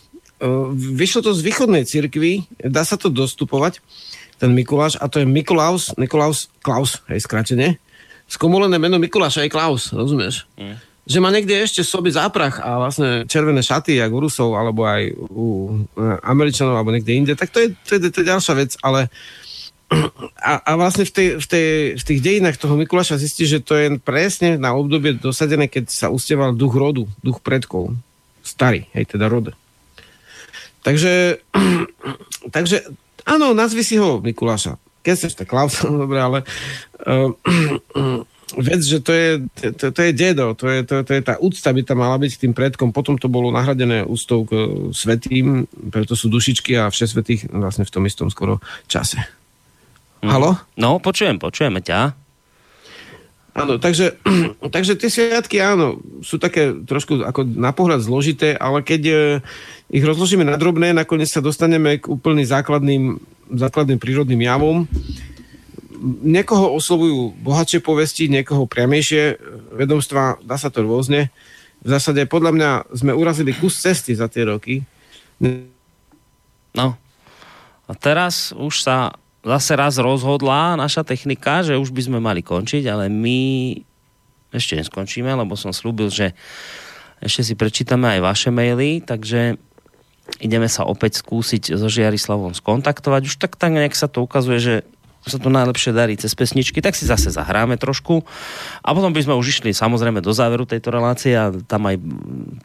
Vyšlo 0.76 1.26
to 1.26 1.32
z 1.36 1.42
východnej 1.44 1.84
cirkvi, 1.84 2.48
dá 2.60 2.88
sa 2.88 2.96
to 2.96 3.12
dostupovať, 3.12 3.84
ten 4.40 4.52
Mikuláš, 4.52 5.00
a 5.00 5.08
to 5.08 5.24
je 5.24 5.28
Mikulaus, 5.28 5.96
Nikolaus 5.96 6.52
Klaus, 6.60 7.00
hej, 7.08 7.24
skrátene 7.24 7.80
skomolené 8.26 8.78
meno 8.82 8.98
Mikuláša 8.98 9.46
je 9.46 9.54
Klaus, 9.54 9.94
rozumieš? 9.94 10.50
Mm. 10.58 10.78
Že 11.06 11.18
má 11.22 11.30
niekde 11.30 11.54
ešte 11.62 11.86
soby 11.86 12.10
záprach 12.10 12.58
a 12.58 12.82
vlastne 12.82 13.30
červené 13.30 13.62
šaty, 13.62 14.02
jak 14.02 14.10
u 14.10 14.20
Rusov, 14.26 14.58
alebo 14.58 14.90
aj 14.90 15.14
u 15.14 15.46
e, 15.94 16.02
Američanov, 16.26 16.82
alebo 16.82 16.90
niekde 16.90 17.14
inde, 17.14 17.34
tak 17.38 17.54
to 17.54 17.62
je, 17.62 17.78
to 17.86 18.02
je, 18.02 18.10
to 18.10 18.26
je 18.26 18.30
ďalšia 18.34 18.54
vec, 18.58 18.74
ale 18.82 19.14
a, 20.42 20.54
a 20.66 20.72
vlastne 20.76 21.06
v, 21.06 21.12
tej, 21.14 21.28
v, 21.38 21.46
tej, 21.46 21.70
v 22.00 22.04
tých 22.04 22.20
dejinách 22.22 22.58
toho 22.58 22.74
Mikuláša 22.76 23.22
zistí, 23.22 23.46
že 23.46 23.62
to 23.62 23.78
je 23.78 24.02
presne 24.02 24.58
na 24.58 24.74
obdobie 24.74 25.16
dosadené, 25.16 25.70
keď 25.70 25.94
sa 25.94 26.08
ustieval 26.10 26.58
duch 26.58 26.74
rodu, 26.74 27.06
duch 27.22 27.40
predkov. 27.40 27.94
Starý, 28.42 28.90
hej, 28.98 29.06
teda 29.10 29.30
rod. 29.30 29.54
Takže, 30.82 31.42
takže 32.56 32.86
áno, 33.26 33.54
nazvi 33.54 33.86
si 33.86 33.98
ho 33.98 34.22
Mikuláša 34.22 34.78
keď 35.06 35.14
chceš, 35.14 35.34
tak 35.38 35.54
Klaus, 35.54 35.78
dobre, 35.86 36.18
ale 36.18 36.42
uh, 37.06 37.30
vec, 38.66 38.82
že 38.82 39.06
to 39.06 39.14
je, 39.14 39.30
to, 39.78 39.94
to 39.94 40.02
je 40.02 40.12
dedo, 40.18 40.58
to 40.58 40.66
je, 40.66 40.82
to, 40.82 41.06
to 41.06 41.12
je 41.14 41.22
tá 41.22 41.38
úcta 41.38 41.70
by 41.70 41.82
tam 41.86 42.02
mala 42.02 42.18
byť 42.18 42.32
k 42.34 42.42
tým 42.50 42.54
predkom, 42.58 42.90
potom 42.90 43.22
to 43.22 43.30
bolo 43.30 43.54
nahradené 43.54 44.02
ústou 44.02 44.50
k 44.50 44.58
svetým, 44.90 45.70
preto 45.94 46.18
sú 46.18 46.34
dušičky 46.34 46.74
a 46.82 46.90
vše 46.90 47.14
svetých 47.14 47.46
vlastne 47.54 47.86
v 47.86 47.94
tom 47.94 48.04
istom 48.10 48.34
skoro 48.34 48.58
čase. 48.90 49.22
Mm. 50.26 50.32
Halo? 50.34 50.58
No, 50.74 50.98
počujem, 50.98 51.38
počujeme 51.38 51.86
ťa. 51.86 52.18
Áno, 53.54 53.78
takže, 53.78 54.18
takže 54.76 54.98
tie 54.98 55.10
sviatky, 55.14 55.62
áno, 55.62 56.02
sú 56.26 56.42
také 56.42 56.74
trošku 56.74 57.22
ako 57.22 57.46
na 57.46 57.70
pohľad 57.70 58.02
zložité, 58.02 58.58
ale 58.58 58.82
keď 58.82 59.02
e, 59.06 59.16
ich 59.94 60.02
rozložíme 60.02 60.42
na 60.42 60.58
drobné, 60.58 60.98
nakoniec 60.98 61.30
sa 61.30 61.46
dostaneme 61.46 62.02
k 62.02 62.10
úplne 62.10 62.42
základným, 62.42 63.22
základným 63.54 64.02
prírodným 64.02 64.42
javom. 64.42 64.90
Niekoho 66.26 66.74
oslovujú 66.74 67.38
bohatšie 67.46 67.86
povesti, 67.86 68.26
niekoho 68.26 68.66
priamejšie 68.66 69.38
vedomstva, 69.78 70.42
dá 70.42 70.58
sa 70.58 70.74
to 70.74 70.82
rôzne. 70.82 71.30
V 71.86 71.88
zásade 71.88 72.26
podľa 72.26 72.52
mňa 72.52 72.70
sme 72.98 73.14
urazili 73.14 73.54
kus 73.54 73.78
cesty 73.78 74.18
za 74.18 74.26
tie 74.26 74.42
roky. 74.42 74.82
No. 76.74 76.98
A 77.86 77.92
teraz 77.94 78.50
už 78.58 78.82
sa 78.82 79.14
zase 79.46 79.78
raz 79.78 80.02
rozhodla 80.02 80.74
naša 80.74 81.06
technika, 81.06 81.62
že 81.62 81.78
už 81.78 81.94
by 81.94 82.02
sme 82.02 82.20
mali 82.20 82.42
končiť, 82.42 82.84
ale 82.90 83.14
my 83.14 83.40
ešte 84.50 84.82
neskončíme, 84.82 85.30
lebo 85.30 85.54
som 85.54 85.70
slúbil, 85.70 86.10
že 86.10 86.34
ešte 87.22 87.46
si 87.46 87.54
prečítame 87.56 88.18
aj 88.18 88.20
vaše 88.26 88.50
maily, 88.50 89.06
takže 89.06 89.62
ideme 90.42 90.66
sa 90.66 90.90
opäť 90.90 91.22
skúsiť 91.22 91.78
so 91.78 91.86
Žiarislavom 91.86 92.58
skontaktovať. 92.58 93.22
Už 93.30 93.38
tak, 93.38 93.54
tak 93.56 93.72
nejak 93.72 93.94
sa 93.94 94.10
to 94.10 94.26
ukazuje, 94.26 94.58
že 94.58 94.76
sa 95.26 95.42
to 95.42 95.50
najlepšie 95.50 95.90
darí 95.90 96.14
cez 96.14 96.38
pesničky, 96.38 96.86
tak 96.86 96.94
si 96.94 97.10
zase 97.10 97.34
zahráme 97.34 97.82
trošku 97.82 98.22
a 98.86 98.94
potom 98.94 99.10
by 99.10 99.26
sme 99.26 99.34
už 99.34 99.58
išli 99.58 99.74
samozrejme 99.74 100.22
do 100.22 100.30
záveru 100.30 100.70
tejto 100.70 100.94
relácie 100.94 101.34
a 101.34 101.50
tam 101.66 101.90
aj 101.90 101.98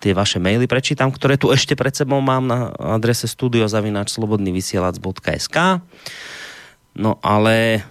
tie 0.05 0.13
vaše 0.13 0.37
maily 0.37 0.69
prečítam, 0.69 1.09
ktoré 1.09 1.41
tu 1.41 1.49
ešte 1.49 1.73
pred 1.73 1.97
sebou 1.97 2.21
mám 2.21 2.45
na 2.45 2.69
adrese 2.77 3.25
studiozavináčslobodnyvysielac.sk 3.33 5.57
No 6.99 7.21
ale 7.23 7.87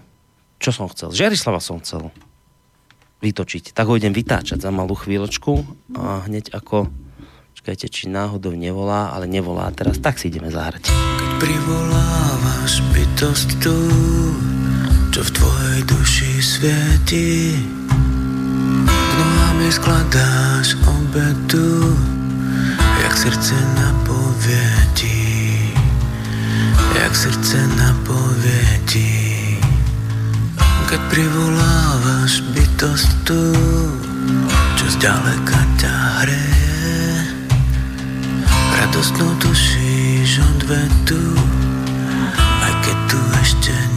čo 0.59 0.75
som 0.75 0.91
chcel? 0.91 1.15
Žiarislava 1.15 1.63
som 1.63 1.79
chcel 1.79 2.11
vytočiť. 3.19 3.75
Tak 3.75 3.87
ho 3.87 3.95
idem 3.99 4.15
vytáčať 4.15 4.63
za 4.63 4.71
malú 4.71 4.95
chvíľočku 4.95 5.63
a 5.99 6.23
hneď 6.27 6.55
ako 6.55 6.87
čakajte, 7.59 7.91
či 7.91 8.07
náhodou 8.07 8.55
nevolá, 8.55 9.11
ale 9.11 9.27
nevolá 9.27 9.67
teraz, 9.75 9.99
tak 9.99 10.15
si 10.15 10.31
ideme 10.31 10.47
zahrať. 10.47 10.87
Keď 10.87 11.31
privolávaš 11.43 12.79
bytosť 12.95 13.49
tu, 13.59 13.75
čo 15.11 15.21
v 15.27 15.31
tvojej 15.35 15.81
duši 15.83 16.31
svieti, 16.39 17.59
k 18.79 19.11
nohám 19.19 19.59
skladáš 19.67 20.79
obetu, 20.87 21.91
jak 23.03 23.13
srdce 23.19 23.55
napovie 23.75 24.67
ti 24.95 25.18
jak 26.95 27.15
srdce 27.15 27.57
napovie 27.77 28.79
ti. 28.85 29.11
Keď 30.89 31.01
privolávaš 31.09 32.41
bytosť 32.53 33.09
tu, 33.25 33.43
čo 34.77 34.85
zďaleka 34.97 35.59
ťa 35.77 35.93
hreje, 36.25 37.13
radostnou 38.73 39.29
tušíš 39.37 40.41
odvetu, 40.41 41.21
aj 42.37 42.73
keď 42.81 42.97
tu 43.05 43.19
ešte 43.41 43.88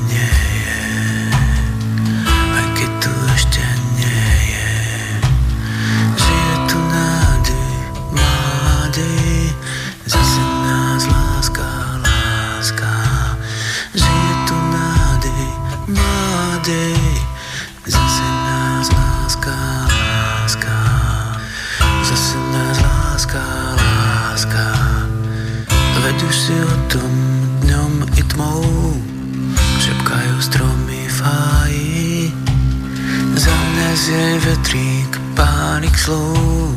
Jej 34.02 34.34
vetrík, 34.42 35.14
pánik 35.38 35.94
slov, 35.94 36.74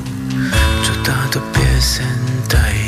čo 0.86 0.94
táto 1.02 1.42
piesen 1.58 2.22
tají, 2.46 2.85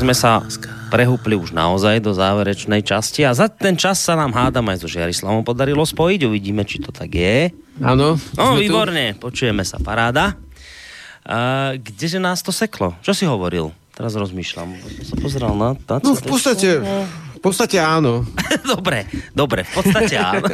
tak 0.00 0.08
sme 0.08 0.16
sa 0.16 0.40
prehúpli 0.88 1.36
už 1.36 1.52
naozaj 1.52 2.00
do 2.00 2.16
záverečnej 2.16 2.80
časti 2.80 3.20
a 3.20 3.36
za 3.36 3.52
ten 3.52 3.76
čas 3.76 4.00
sa 4.00 4.16
nám 4.16 4.32
hádam 4.32 4.64
aj 4.72 4.80
so 4.80 4.88
Žiarislavom 4.88 5.44
podarilo 5.44 5.84
spojiť. 5.84 6.24
Uvidíme, 6.24 6.64
či 6.64 6.80
to 6.80 6.88
tak 6.88 7.12
je. 7.12 7.52
Áno. 7.84 8.16
No, 8.16 8.56
sme 8.56 8.64
tu. 8.64 8.64
výborne, 8.64 9.12
počujeme 9.20 9.60
sa, 9.60 9.76
paráda. 9.76 10.40
A, 11.20 11.76
kdeže 11.76 12.16
nás 12.16 12.40
to 12.40 12.48
seklo? 12.48 12.96
Čo 13.04 13.12
si 13.12 13.28
hovoril? 13.28 13.76
Teraz 13.92 14.16
rozmýšľam. 14.16 14.72
Som 14.80 15.04
sa 15.04 15.16
pozeral 15.20 15.52
na... 15.52 15.76
na 15.76 16.00
No 16.00 16.16
v 16.16 16.24
podstate, 16.24 16.80
v 17.40 17.48
podstate 17.48 17.80
áno. 17.80 18.20
dobre, 18.76 19.08
dobre, 19.32 19.64
v 19.64 19.72
podstate 19.72 20.12
áno. 20.20 20.44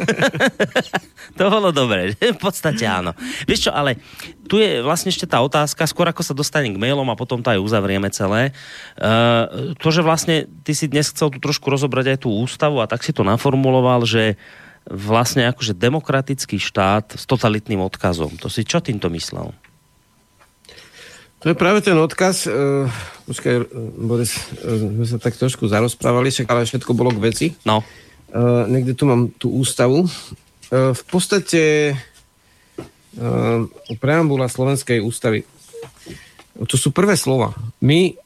to 1.37 1.43
bolo 1.51 1.75
dobre, 1.75 2.15
v 2.15 2.39
podstate 2.39 2.87
áno. 2.87 3.11
Vieš 3.43 3.67
čo, 3.67 3.71
ale 3.75 3.99
tu 4.47 4.55
je 4.55 4.79
vlastne 4.79 5.11
ešte 5.11 5.27
tá 5.27 5.43
otázka, 5.43 5.83
skôr 5.83 6.07
ako 6.07 6.23
sa 6.23 6.31
dostanem 6.31 6.71
k 6.71 6.79
mailom 6.79 7.03
a 7.11 7.19
potom 7.19 7.43
to 7.43 7.51
aj 7.51 7.59
uzavrieme 7.59 8.07
celé. 8.15 8.55
Uh, 8.95 9.75
to, 9.83 9.91
že 9.91 9.99
vlastne 9.99 10.47
ty 10.63 10.71
si 10.71 10.87
dnes 10.87 11.11
chcel 11.11 11.27
tu 11.27 11.43
trošku 11.43 11.67
rozobrať 11.67 12.15
aj 12.15 12.17
tú 12.23 12.31
ústavu 12.31 12.79
a 12.79 12.87
tak 12.87 13.03
si 13.03 13.11
to 13.11 13.27
naformuloval, 13.27 14.07
že 14.07 14.39
vlastne 14.87 15.51
akože 15.51 15.75
demokratický 15.75 16.55
štát 16.55 17.19
s 17.19 17.27
totalitným 17.27 17.83
odkazom. 17.83 18.39
To 18.39 18.47
si 18.47 18.63
čo 18.63 18.79
týmto 18.79 19.11
myslel? 19.11 19.51
To 21.41 21.53
je 21.53 21.55
práve 21.55 21.85
ten 21.85 21.93
odkaz. 21.93 22.49
Uh, 22.49 22.89
počkaj, 23.29 23.55
uh, 23.61 23.65
Boris, 24.01 24.33
uh, 24.35 24.77
sme 24.77 25.05
sa 25.05 25.17
tak 25.21 25.37
trošku 25.37 25.69
zarozprávali, 25.69 26.33
však 26.33 26.49
ale 26.49 26.65
všetko 26.65 26.91
bolo 26.97 27.13
k 27.13 27.23
veci. 27.23 27.47
No, 27.63 27.85
Uh, 28.27 28.67
niekde 28.67 28.91
tu 28.91 29.07
mám 29.07 29.31
tú 29.39 29.47
ústavu. 29.55 30.03
Uh, 30.03 30.91
v 30.91 31.03
podstate 31.07 31.95
uh, 32.75 33.63
preambula 34.03 34.51
Slovenskej 34.51 34.99
ústavy. 34.99 35.47
To 36.59 36.75
sú 36.75 36.91
prvé 36.91 37.15
slova. 37.15 37.55
My, 37.79 38.19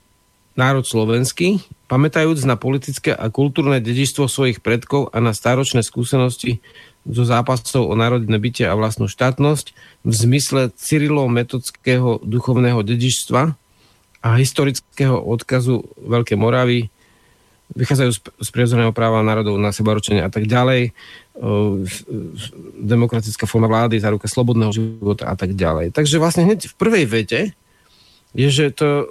národ 0.57 0.89
slovenský, 0.89 1.61
pamätajúc 1.85 2.49
na 2.49 2.57
politické 2.57 3.13
a 3.13 3.29
kultúrne 3.29 3.77
dedičstvo 3.77 4.25
svojich 4.25 4.57
predkov 4.57 5.13
a 5.13 5.21
na 5.21 5.37
stáročné 5.37 5.85
skúsenosti 5.85 6.65
zo 7.07 7.23
zápasov 7.25 7.89
o 7.89 7.95
národné 7.97 8.37
bytie 8.37 8.69
a 8.69 8.77
vlastnú 8.77 9.09
štátnosť 9.09 9.73
v 10.05 10.13
zmysle 10.13 10.61
Cyrilov-metodského 10.77 12.21
duchovného 12.21 12.85
dedičstva 12.85 13.57
a 14.21 14.29
historického 14.37 15.17
odkazu 15.17 15.81
Veľkej 15.97 16.37
Moravy, 16.37 16.93
vychádzajú 17.71 18.11
z, 18.37 18.49
prirodzeného 18.51 18.91
práva 18.91 19.23
národov 19.23 19.55
na 19.55 19.71
sebaročenie 19.71 20.21
a 20.21 20.29
tak 20.29 20.45
ďalej, 20.45 20.91
s- 21.87 22.03
demokratická 22.77 23.47
forma 23.47 23.71
vlády, 23.71 23.97
záruka 23.97 24.27
slobodného 24.27 24.75
života 24.75 25.31
a 25.31 25.35
tak 25.39 25.55
ďalej. 25.55 25.95
Takže 25.95 26.19
vlastne 26.19 26.45
hneď 26.45 26.67
v 26.67 26.75
prvej 26.75 27.05
vete 27.07 27.39
je, 28.35 28.47
že 28.51 28.75
to 28.75 29.07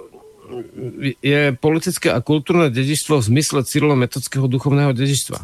je 1.23 1.55
politické 1.57 2.11
a 2.11 2.19
kultúrne 2.21 2.69
dedičstvo 2.69 3.19
v 3.19 3.27
zmysle 3.33 3.65
cyrilometodského 3.65 4.45
duchovného 4.45 4.93
dedičstva. 4.93 5.39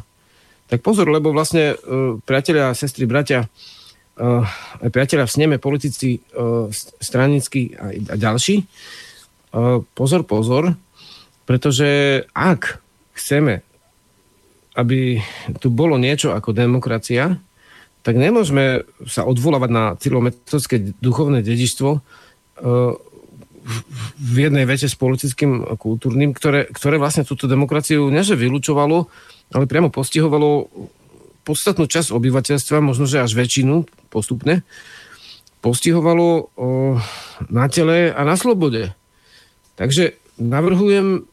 Tak 0.68 0.84
pozor, 0.84 1.08
lebo 1.08 1.32
vlastne 1.32 1.76
uh, 1.76 2.20
priatelia, 2.24 2.76
sestry, 2.76 3.08
bratia, 3.08 3.48
aj 4.82 4.90
priatelia 4.90 5.30
v 5.30 5.36
sneme, 5.38 5.56
politici, 5.62 6.18
uh, 6.34 6.74
stranickí 6.98 7.78
a, 7.78 8.18
ďalší, 8.18 8.66
pozor, 9.94 10.22
pozor, 10.26 10.74
pretože 11.46 12.22
ak 12.34 12.82
chceme, 13.14 13.62
aby 14.74 15.22
tu 15.62 15.70
bolo 15.70 16.02
niečo 16.02 16.34
ako 16.34 16.54
demokracia, 16.54 17.38
tak 18.06 18.16
nemôžeme 18.18 18.88
sa 19.06 19.26
odvolávať 19.26 19.70
na 19.72 19.84
cyrilometodské 19.98 20.96
duchovné 20.98 21.42
dedičstvo 21.42 21.90
v 24.18 24.36
jednej 24.40 24.64
vete 24.64 24.88
s 24.88 24.96
politickým 24.96 25.68
a 25.68 25.76
kultúrnym, 25.76 26.32
ktoré, 26.32 26.72
ktoré 26.72 26.96
vlastne 26.96 27.28
túto 27.28 27.52
demokraciu 27.52 28.08
neže 28.08 28.40
vylúčovalo, 28.40 29.12
ale 29.54 29.70
priamo 29.70 29.94
postihovalo 29.94 30.68
podstatnú 31.48 31.88
časť 31.88 32.12
obyvateľstva, 32.12 32.84
možno 32.84 33.08
že 33.08 33.24
až 33.24 33.32
väčšinu 33.32 33.88
postupne, 34.12 34.68
postihovalo 35.64 36.28
o, 36.28 36.40
na 37.48 37.66
tele 37.72 38.12
a 38.12 38.22
na 38.28 38.36
slobode. 38.36 38.92
Takže 39.80 40.20
navrhujem 40.38 41.24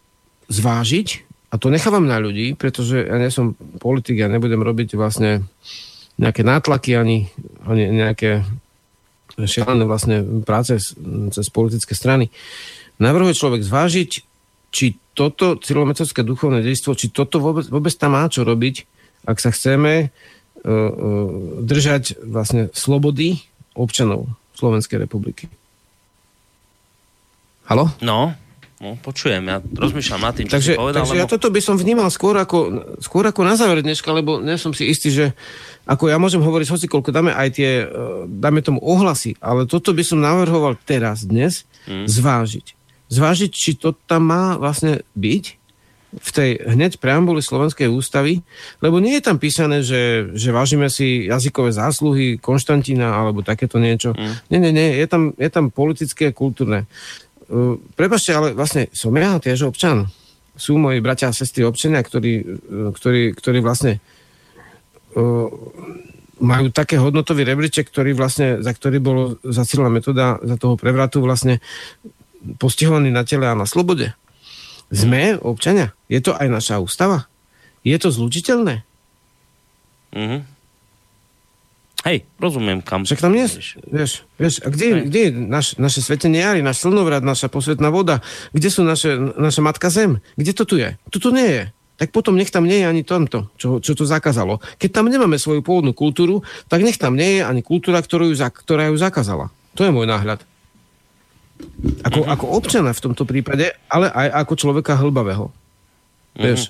zvážiť, 0.46 1.08
a 1.50 1.58
to 1.58 1.70
nechávam 1.70 2.06
na 2.06 2.18
ľudí, 2.18 2.58
pretože 2.58 2.98
ja 2.98 3.14
nie 3.14 3.30
som 3.30 3.54
politik, 3.78 4.18
ja 4.18 4.26
nebudem 4.26 4.58
robiť 4.58 4.98
vlastne 4.98 5.46
nejaké 6.18 6.42
nátlaky 6.42 6.98
ani, 6.98 7.30
ani 7.62 7.94
nejaké 7.94 8.42
šialené 9.38 9.86
vlastne 9.86 10.42
práce 10.42 10.94
cez 11.30 11.46
politické 11.50 11.94
strany. 11.94 12.30
Navrhuje 12.98 13.34
človek 13.34 13.62
zvážiť, 13.62 14.33
či 14.74 14.98
toto 15.14 15.54
cyrilometodské 15.54 16.26
duchovné 16.26 16.66
dejstvo, 16.66 16.98
či 16.98 17.14
toto 17.14 17.38
vôbec, 17.38 17.70
vôbec 17.70 17.94
tam 17.94 18.18
má 18.18 18.26
čo 18.26 18.42
robiť, 18.42 18.82
ak 19.30 19.38
sa 19.38 19.54
chceme 19.54 20.10
uh, 20.10 20.10
uh, 20.10 20.90
držať 21.62 22.18
vlastne 22.26 22.74
slobody 22.74 23.38
občanov 23.78 24.26
Slovenskej 24.58 24.98
republiky. 24.98 25.46
Halo? 27.64 27.88
no, 28.02 28.34
no 28.82 28.98
počujem, 29.00 29.40
ja 29.48 29.62
rozmýšľam 29.62 30.20
nad 30.20 30.34
tým, 30.36 30.46
čo 30.50 30.58
Takže, 30.58 30.72
si 30.74 30.76
povedal. 30.76 30.98
takže 31.00 31.16
ja 31.16 31.24
lebo... 31.24 31.32
toto 31.32 31.48
by 31.48 31.60
som 31.62 31.80
vnímal 31.80 32.10
skôr 32.12 32.36
ako, 32.36 32.58
skôr 33.00 33.24
ako 33.24 33.40
na 33.46 33.54
záver 33.56 33.80
dneška, 33.80 34.10
lebo 34.12 34.42
nie 34.42 34.58
som 34.60 34.76
si 34.76 34.84
istý, 34.90 35.08
že 35.08 35.24
ako 35.88 36.12
ja 36.12 36.20
môžem 36.20 36.44
hovoriť 36.44 36.68
hoci 36.68 36.86
koľko, 36.90 37.14
dáme 37.14 37.32
aj 37.32 37.48
tie, 37.56 37.70
eh, 37.82 37.88
dáme 38.28 38.60
tomu 38.60 38.84
ohlasy, 38.84 39.38
ale 39.40 39.64
toto 39.64 39.96
by 39.96 40.02
som 40.04 40.20
navrhoval 40.20 40.76
teraz, 40.84 41.24
dnes, 41.24 41.64
Mm. 41.84 42.08
zvážiť. 42.08 42.66
Zvážiť, 43.12 43.50
či 43.52 43.76
to 43.76 43.92
tam 44.08 44.32
má 44.32 44.56
vlastne 44.56 45.04
byť 45.14 45.44
v 46.14 46.30
tej 46.30 46.50
hneď 46.62 47.02
preambuli 47.02 47.42
Slovenskej 47.42 47.90
ústavy, 47.90 48.46
lebo 48.78 49.02
nie 49.02 49.18
je 49.18 49.26
tam 49.26 49.42
písané, 49.42 49.82
že, 49.82 50.30
že 50.34 50.54
vážime 50.54 50.86
si 50.86 51.26
jazykové 51.26 51.74
zásluhy 51.74 52.38
Konštantína 52.38 53.10
alebo 53.18 53.42
takéto 53.42 53.82
niečo. 53.82 54.14
Mm. 54.14 54.34
Nie, 54.50 54.58
nie, 54.62 54.72
nie, 54.72 54.88
je 55.02 55.06
tam, 55.10 55.22
je 55.34 55.50
tam 55.50 55.74
politické 55.74 56.30
a 56.30 56.36
kultúrne. 56.36 56.86
Uh, 57.50 57.82
prepašte, 57.98 58.30
ale 58.30 58.54
vlastne 58.54 58.88
som 58.94 59.10
ja 59.18 59.42
tiež 59.42 59.66
občan. 59.66 60.06
Sú 60.54 60.78
moji 60.78 61.02
bratia 61.02 61.34
a 61.34 61.36
sestry 61.36 61.66
občania, 61.66 61.98
ktorí, 61.98 62.32
uh, 62.46 62.90
ktorí, 62.94 63.34
ktorí 63.34 63.58
vlastne 63.58 63.98
uh, 65.18 65.50
majú 66.38 66.66
také 66.70 66.98
hodnotový 66.98 67.42
rebríček, 67.46 67.90
ktorý 67.90 68.14
vlastne, 68.14 68.62
za 68.62 68.70
ktorý 68.70 68.98
bolo 69.02 69.22
zacielená 69.42 69.90
metóda 69.90 70.38
za 70.42 70.56
toho 70.58 70.74
prevratu 70.78 71.22
vlastne 71.22 71.62
postihovaný 72.60 73.10
na 73.10 73.24
tele 73.24 73.48
a 73.48 73.56
na 73.56 73.64
slobode. 73.64 74.12
Sme 74.92 75.40
občania. 75.40 75.96
Je 76.06 76.20
to 76.20 76.36
aj 76.36 76.48
naša 76.48 76.76
ústava? 76.78 77.26
Je 77.82 77.96
to 77.96 78.12
zlučiteľné? 78.12 78.84
Mhm. 80.14 80.54
Hej, 82.04 82.28
rozumiem, 82.36 82.84
kam... 82.84 83.08
Však 83.08 83.16
tam 83.24 83.32
nie, 83.32 83.48
vieš, 83.88 84.28
vieš, 84.36 84.60
a 84.60 84.68
kde, 84.68 85.08
kde 85.08 85.20
je 85.24 85.30
naš, 85.32 85.80
naše 85.80 86.04
svetenie 86.04 86.44
jary, 86.44 86.60
náš 86.60 86.84
slnovrat, 86.84 87.24
naša 87.24 87.48
posvetná 87.48 87.88
voda? 87.88 88.20
Kde 88.52 88.68
sú 88.68 88.84
naše, 88.84 89.16
naša 89.16 89.64
matka 89.64 89.88
zem? 89.88 90.20
Kde 90.36 90.52
to 90.52 90.68
tu 90.68 90.76
je? 90.76 91.00
Tu 91.08 91.16
to 91.16 91.32
nie 91.32 91.48
je. 91.48 91.64
tak 91.96 92.12
potom 92.12 92.36
nech 92.36 92.52
tam 92.52 92.68
nie 92.68 92.82
je 92.82 92.86
ani 92.90 93.02
tomto, 93.06 93.48
čo, 93.56 93.80
čo 93.80 93.96
to 93.96 94.04
zakázalo. 94.04 94.60
Keď 94.76 94.90
tam 95.00 95.08
nemáme 95.08 95.40
svoju 95.40 95.64
pôvodnú 95.64 95.96
kultúru, 95.96 96.44
tak 96.68 96.84
nech 96.84 97.00
tam 97.00 97.16
nie 97.16 97.40
je 97.40 97.42
ani 97.46 97.64
kultúra, 97.64 98.04
ktorú 98.04 98.28
ju, 98.28 98.36
ktorá 98.36 98.92
ju 98.92 98.96
zakázala. 99.00 99.48
To 99.78 99.86
je 99.86 99.94
môj 99.94 100.04
náhľad. 100.04 100.44
Ako, 102.04 102.24
mm-hmm. 102.24 102.34
ako 102.34 102.44
občana 102.54 102.90
v 102.92 103.02
tomto 103.10 103.24
prípade, 103.28 103.74
ale 103.90 104.08
aj 104.08 104.44
ako 104.44 104.52
človeka 104.56 104.96
hlbavého. 104.98 105.50
Mm-hmm. 105.50 106.42
Vieš, 106.42 106.60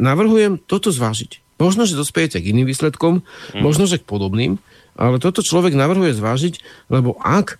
navrhujem 0.00 0.58
toto 0.64 0.90
zvážiť. 0.90 1.44
Možno, 1.58 1.84
že 1.84 1.98
dospejete 1.98 2.38
k 2.38 2.50
iným 2.54 2.70
výsledkom, 2.70 3.20
mm-hmm. 3.22 3.62
možno, 3.62 3.90
že 3.90 3.98
k 3.98 4.08
podobným, 4.08 4.62
ale 4.98 5.22
toto 5.22 5.42
človek 5.42 5.74
navrhuje 5.74 6.14
zvážiť, 6.14 6.88
lebo 6.90 7.18
ak, 7.22 7.58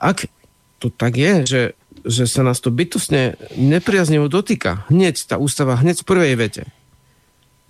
ak 0.00 0.28
to 0.78 0.88
tak 0.88 1.18
je, 1.18 1.34
že 1.44 1.62
že 2.08 2.30
sa 2.30 2.46
nás 2.46 2.62
to 2.62 2.70
bytostne 2.70 3.34
nepriaznivo 3.58 4.30
dotýka. 4.30 4.88
Hneď 4.88 5.28
tá 5.28 5.36
ústava, 5.36 5.76
hneď 5.76 6.02
v 6.02 6.08
prvej 6.08 6.34
vete. 6.38 6.64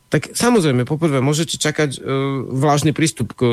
Tak 0.09 0.33
samozrejme, 0.33 0.89
poprvé, 0.89 1.21
môžete 1.21 1.61
čakať 1.61 2.01
e, 2.01 2.11
vlážny 2.49 2.97
prístup 2.97 3.37
k 3.37 3.45
e, 3.45 3.53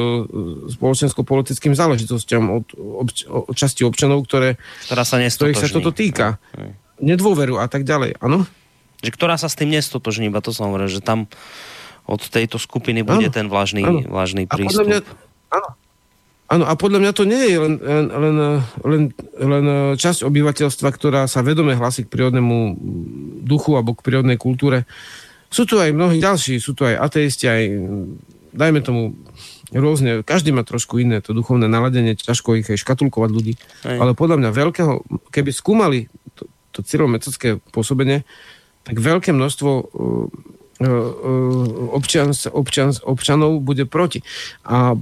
spoločensko-politickým 0.72 1.76
záležitostiam 1.76 2.48
od, 2.48 2.66
obč- 2.80 3.28
od 3.28 3.52
časti 3.52 3.84
občanov, 3.84 4.24
ktoré, 4.24 4.56
ktorá 4.88 5.04
sa 5.04 5.20
ktorých 5.20 5.60
sa 5.60 5.68
toto 5.68 5.92
týka. 5.92 6.40
Nedôveru 7.04 7.60
a 7.60 7.68
tak 7.68 7.84
ďalej, 7.84 8.24
áno? 8.24 8.48
Že 9.04 9.12
ktorá 9.12 9.36
sa 9.36 9.52
s 9.52 9.60
tým 9.60 9.76
nestotožní, 9.76 10.32
iba 10.32 10.40
to 10.40 10.56
som 10.56 10.72
hovoril, 10.72 10.88
že 10.88 11.04
tam 11.04 11.28
od 12.08 12.24
tejto 12.24 12.56
skupiny 12.56 13.04
bude 13.04 13.28
ano, 13.28 13.36
ten 13.36 13.52
vlážny, 13.52 13.84
ano. 13.84 14.00
vlážny 14.08 14.48
prístup. 14.48 14.64
A 14.64 14.72
podľa 14.72 14.86
mňa, 14.88 15.00
áno, 15.60 15.70
Áno, 16.46 16.70
a 16.70 16.78
podľa 16.78 17.02
mňa 17.02 17.12
to 17.18 17.26
nie 17.26 17.42
je 17.42 17.58
len, 17.58 17.74
len, 17.82 18.38
len, 18.86 19.04
len 19.34 19.66
časť 19.98 20.22
obyvateľstva, 20.30 20.94
ktorá 20.94 21.26
sa 21.26 21.42
vedome 21.42 21.74
hlasí 21.74 22.06
k 22.06 22.12
prírodnému 22.14 22.78
duchu 23.42 23.74
alebo 23.74 23.98
k 23.98 24.06
prírodnej 24.06 24.38
kultúre. 24.38 24.86
Sú 25.56 25.64
tu 25.64 25.80
aj 25.80 25.96
mnohí 25.96 26.20
ďalší, 26.20 26.60
sú 26.60 26.76
tu 26.76 26.84
aj 26.84 27.00
ateisti, 27.00 27.48
aj 27.48 27.64
dajme 28.52 28.84
tomu 28.84 29.16
rôzne, 29.72 30.20
každý 30.28 30.52
má 30.52 30.68
trošku 30.68 31.00
iné 31.00 31.24
to 31.24 31.32
duchovné 31.32 31.72
naladenie, 31.72 32.20
ťažko 32.20 32.60
ich 32.60 32.68
aj 32.68 32.84
škatulkovať 32.84 33.30
ľudí, 33.32 33.54
aj. 33.88 33.98
ale 34.04 34.12
podľa 34.12 34.44
mňa 34.44 34.50
veľkého, 34.52 34.94
keby 35.32 35.56
skúmali 35.56 36.12
to, 36.36 36.52
to 36.76 36.84
cyrilometocké 36.84 37.64
pôsobenie, 37.72 38.28
tak 38.84 39.00
veľké 39.00 39.32
množstvo 39.32 39.72
e, 39.72 39.84
občan, 41.96 42.36
občan, 42.52 42.92
občanov 43.08 43.64
bude 43.64 43.88
proti. 43.88 44.20
A 44.68 44.94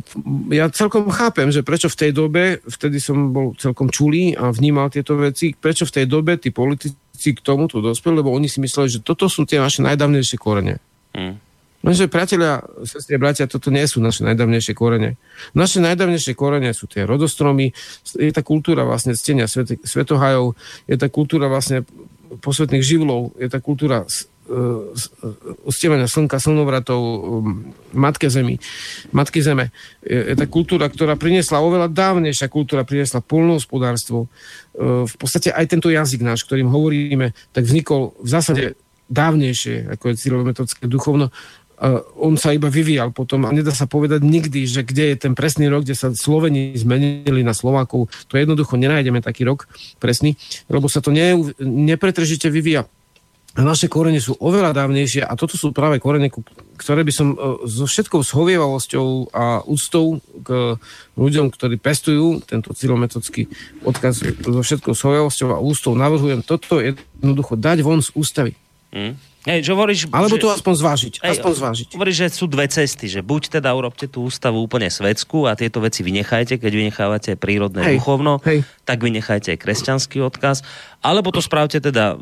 ja 0.54 0.70
celkom 0.70 1.10
chápem, 1.10 1.50
že 1.50 1.66
prečo 1.66 1.90
v 1.90 1.98
tej 1.98 2.12
dobe, 2.14 2.44
vtedy 2.64 3.02
som 3.02 3.34
bol 3.34 3.58
celkom 3.58 3.90
čulý 3.90 4.38
a 4.38 4.54
vnímal 4.54 4.94
tieto 4.94 5.18
veci, 5.18 5.58
prečo 5.58 5.90
v 5.90 5.96
tej 5.98 6.06
dobe 6.06 6.38
tí 6.38 6.54
politici 6.54 7.03
k 7.32 7.40
tomu 7.40 7.72
tu 7.72 7.80
dospeli, 7.80 8.20
lebo 8.20 8.36
oni 8.36 8.52
si 8.52 8.60
mysleli, 8.60 8.92
že 8.92 9.00
toto 9.00 9.32
sú 9.32 9.48
tie 9.48 9.64
naše 9.64 9.80
najdavnejšie 9.80 10.36
korene. 10.36 10.84
Hmm. 11.16 11.40
Lenže 11.84 12.08
priatelia, 12.08 12.64
sestri 12.88 13.20
bratia, 13.20 13.44
toto 13.44 13.68
nie 13.68 13.84
sú 13.84 14.00
naše 14.00 14.24
najdavnejšie 14.24 14.72
korene. 14.72 15.20
Naše 15.52 15.84
najdavnejšie 15.84 16.32
korene 16.32 16.72
sú 16.72 16.88
tie 16.88 17.04
rodostromy, 17.04 17.76
je 18.16 18.32
tá 18.32 18.40
kultúra 18.40 18.88
vlastne 18.88 19.16
ctenia 19.20 19.52
svetohajov, 19.84 20.56
je 20.88 20.96
tá 20.96 21.12
kultúra 21.12 21.52
vlastne 21.52 21.84
posvetných 22.40 22.84
živlov, 22.84 23.36
je 23.36 23.52
tá 23.52 23.60
kultúra 23.60 24.08
ustievania 25.64 26.06
slnka, 26.06 26.36
slnovratov, 26.36 27.00
um, 27.00 27.72
matke 27.96 28.28
zemi, 28.28 28.60
matky 29.16 29.40
zeme. 29.40 29.72
Je, 30.04 30.20
je 30.32 30.36
tá 30.36 30.46
kultúra, 30.46 30.92
ktorá 30.92 31.16
priniesla 31.16 31.64
oveľa 31.64 31.88
dávnejšia 31.88 32.52
kultúra, 32.52 32.84
priniesla 32.84 33.24
polnohospodárstvo. 33.24 34.28
V 34.80 35.16
podstate 35.16 35.54
aj 35.54 35.72
tento 35.72 35.88
jazyk 35.88 36.22
náš, 36.26 36.44
ktorým 36.44 36.68
hovoríme, 36.68 37.32
tak 37.56 37.64
vznikol 37.64 38.18
v 38.20 38.30
zásade 38.30 38.64
dávnejšie, 39.08 39.96
ako 39.96 40.12
je 40.12 40.20
cyrilometodické 40.20 40.86
duchovno, 40.92 41.32
on 42.16 42.40
sa 42.40 42.56
iba 42.56 42.72
vyvíjal 42.72 43.12
potom 43.12 43.44
a 43.44 43.52
nedá 43.52 43.76
sa 43.76 43.90
povedať 43.92 44.24
nikdy, 44.24 44.64
že 44.64 44.88
kde 44.88 45.14
je 45.14 45.18
ten 45.28 45.34
presný 45.36 45.68
rok, 45.68 45.84
kde 45.84 46.00
sa 46.00 46.16
Sloveni 46.16 46.72
zmenili 46.80 47.44
na 47.44 47.52
Slovákov. 47.52 48.08
To 48.32 48.40
jednoducho 48.40 48.80
nenájdeme 48.80 49.20
taký 49.20 49.44
rok 49.44 49.68
presný, 50.00 50.40
lebo 50.72 50.88
sa 50.88 51.04
to 51.04 51.12
ne, 51.12 51.36
nepretržite 51.60 52.48
vyvíja 52.48 52.88
naše 53.62 53.86
korene 53.86 54.18
sú 54.18 54.34
oveľa 54.42 54.74
dávnejšie 54.74 55.22
a 55.22 55.38
toto 55.38 55.54
sú 55.54 55.70
práve 55.70 56.02
korene, 56.02 56.34
ktoré 56.74 57.06
by 57.06 57.14
som 57.14 57.38
e, 57.38 57.70
so 57.70 57.86
všetkou 57.86 58.26
schovievalosťou 58.26 59.30
a 59.30 59.62
úctou 59.70 60.18
k 60.42 60.74
ľuďom, 61.14 61.54
ktorí 61.54 61.78
pestujú 61.78 62.42
tento 62.42 62.74
cylometodský 62.74 63.46
odkaz 63.86 64.26
so 64.26 64.62
všetkou 64.66 64.98
schovievalosťou 64.98 65.54
a 65.54 65.62
úctou 65.62 65.94
navrhujem 65.94 66.42
toto 66.42 66.82
jednoducho 66.82 67.54
dať 67.54 67.86
von 67.86 68.02
z 68.02 68.10
ústavy. 68.18 68.58
Mm. 68.90 69.14
Hej, 69.44 69.68
že 69.68 69.72
hovoríš, 69.76 70.02
Alebo 70.08 70.40
to 70.40 70.48
aspoň 70.48 70.74
zvážiť. 70.80 71.14
Hej, 71.20 71.32
aspoň 71.36 71.52
zvážiť. 71.60 71.88
Hovoríš, 72.00 72.18
že 72.24 72.28
sú 72.32 72.48
dve 72.48 72.64
cesty, 72.72 73.12
že 73.12 73.20
buď 73.20 73.60
teda 73.60 73.76
urobte 73.76 74.08
tú 74.08 74.24
ústavu 74.24 74.64
úplne 74.64 74.88
svedskú 74.88 75.52
a 75.52 75.60
tieto 75.60 75.84
veci 75.84 76.00
vynechajte, 76.00 76.64
keď 76.64 76.72
vynechávate 76.72 77.32
prírodné 77.36 77.84
hej, 77.84 78.00
duchovno, 78.00 78.40
hej. 78.48 78.64
tak 78.88 79.04
vynechajte 79.04 79.52
aj 79.52 79.60
kresťanský 79.60 80.24
odkaz, 80.24 80.64
alebo 81.04 81.36
to 81.36 81.44
spravte 81.44 81.76
teda 81.84 82.16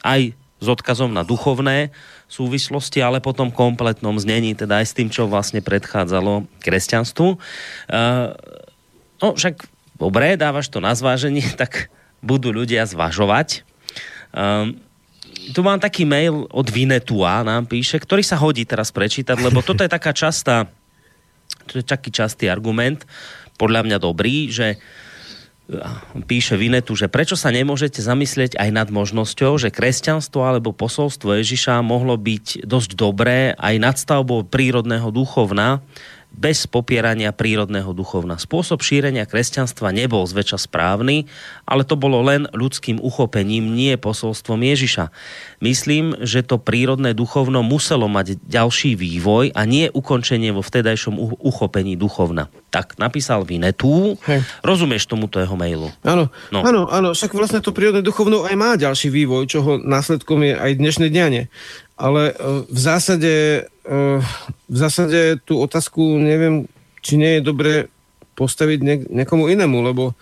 aj 0.00 0.32
s 0.58 0.66
odkazom 0.66 1.14
na 1.14 1.22
duchovné 1.22 1.94
súvislosti, 2.26 2.98
ale 3.00 3.22
potom 3.22 3.48
kompletnom 3.48 4.18
znení, 4.18 4.52
teda 4.58 4.82
aj 4.82 4.86
s 4.90 4.96
tým, 4.96 5.08
čo 5.08 5.30
vlastne 5.30 5.62
predchádzalo 5.62 6.44
kresťanstvu. 6.60 7.28
Uh, 7.38 8.36
no 9.22 9.26
však 9.38 9.64
dobre, 9.96 10.34
dávaš 10.34 10.68
to 10.68 10.82
na 10.82 10.92
zváženie, 10.92 11.46
tak 11.60 11.88
budú 12.20 12.50
ľudia 12.50 12.84
zvažovať. 12.84 13.62
Uh, 14.34 14.74
tu 15.54 15.64
mám 15.64 15.80
taký 15.80 16.04
mail 16.04 16.44
od 16.52 16.68
Vinetua, 16.68 17.46
nám 17.46 17.64
píše, 17.70 17.96
ktorý 17.96 18.20
sa 18.20 18.36
hodí 18.36 18.68
teraz 18.68 18.92
prečítať, 18.92 19.40
lebo 19.40 19.64
toto 19.64 19.80
je 19.80 19.88
taká 19.88 20.12
častá, 20.12 20.68
to 21.64 21.80
je 21.80 21.84
taký 21.86 22.12
častý 22.12 22.52
argument, 22.52 23.08
podľa 23.56 23.88
mňa 23.88 23.98
dobrý, 24.02 24.52
že 24.52 24.76
uh, 24.76 25.07
píše 26.24 26.56
Vinetu, 26.56 26.96
že 26.96 27.12
prečo 27.12 27.36
sa 27.36 27.52
nemôžete 27.52 28.00
zamyslieť 28.00 28.56
aj 28.56 28.70
nad 28.72 28.88
možnosťou, 28.88 29.60
že 29.60 29.68
kresťanstvo 29.68 30.40
alebo 30.40 30.72
posolstvo 30.72 31.36
Ježiša 31.36 31.84
mohlo 31.84 32.16
byť 32.16 32.64
dosť 32.64 32.90
dobré 32.96 33.52
aj 33.52 33.74
nadstavbou 33.76 34.48
prírodného 34.48 35.12
duchovna, 35.12 35.84
bez 36.32 36.70
popierania 36.70 37.34
prírodného 37.34 37.90
duchovna. 37.96 38.38
Spôsob 38.38 38.84
šírenia 38.84 39.26
kresťanstva 39.26 39.90
nebol 39.90 40.22
zväčša 40.22 40.70
správny, 40.70 41.26
ale 41.66 41.82
to 41.82 41.98
bolo 41.98 42.22
len 42.22 42.46
ľudským 42.54 43.02
uchopením, 43.02 43.74
nie 43.74 43.98
posolstvom 43.98 44.62
Ježiša. 44.62 45.10
Myslím, 45.58 46.14
že 46.22 46.46
to 46.46 46.62
prírodné 46.62 47.16
duchovno 47.16 47.66
muselo 47.66 48.06
mať 48.06 48.38
ďalší 48.46 48.94
vývoj 48.94 49.50
a 49.56 49.66
nie 49.66 49.90
ukončenie 49.90 50.54
vo 50.54 50.62
vtedajšom 50.62 51.18
uchopení 51.42 51.98
duchovna. 51.98 52.46
Tak 52.70 53.00
napísal 53.02 53.42
Vinetu. 53.42 54.14
Hej. 54.28 54.44
Rozumieš 54.62 55.10
tomuto 55.10 55.42
jeho 55.42 55.58
mailu? 55.58 55.90
Áno, 56.06 56.30
no. 56.54 56.60
áno, 56.62 56.86
áno, 56.86 57.16
však 57.16 57.34
vlastne 57.34 57.64
to 57.64 57.74
prírodné 57.74 58.04
duchovno 58.04 58.46
aj 58.46 58.54
má 58.54 58.78
ďalší 58.78 59.10
vývoj, 59.10 59.50
čoho 59.50 59.80
následkom 59.82 60.44
je 60.46 60.54
aj 60.54 60.70
dnešné 60.78 61.06
dianie 61.10 61.50
ale 61.98 62.30
e, 62.30 62.34
v 62.70 62.78
zásade, 62.78 63.32
v 64.68 64.76
zásade 64.76 65.40
tú 65.48 65.64
otázku 65.64 66.20
neviem, 66.20 66.68
či 67.00 67.16
nie 67.16 67.40
je 67.40 67.42
dobre 67.42 67.72
postaviť 68.36 69.08
niekomu 69.10 69.48
inému, 69.50 69.78
lebo 69.82 70.12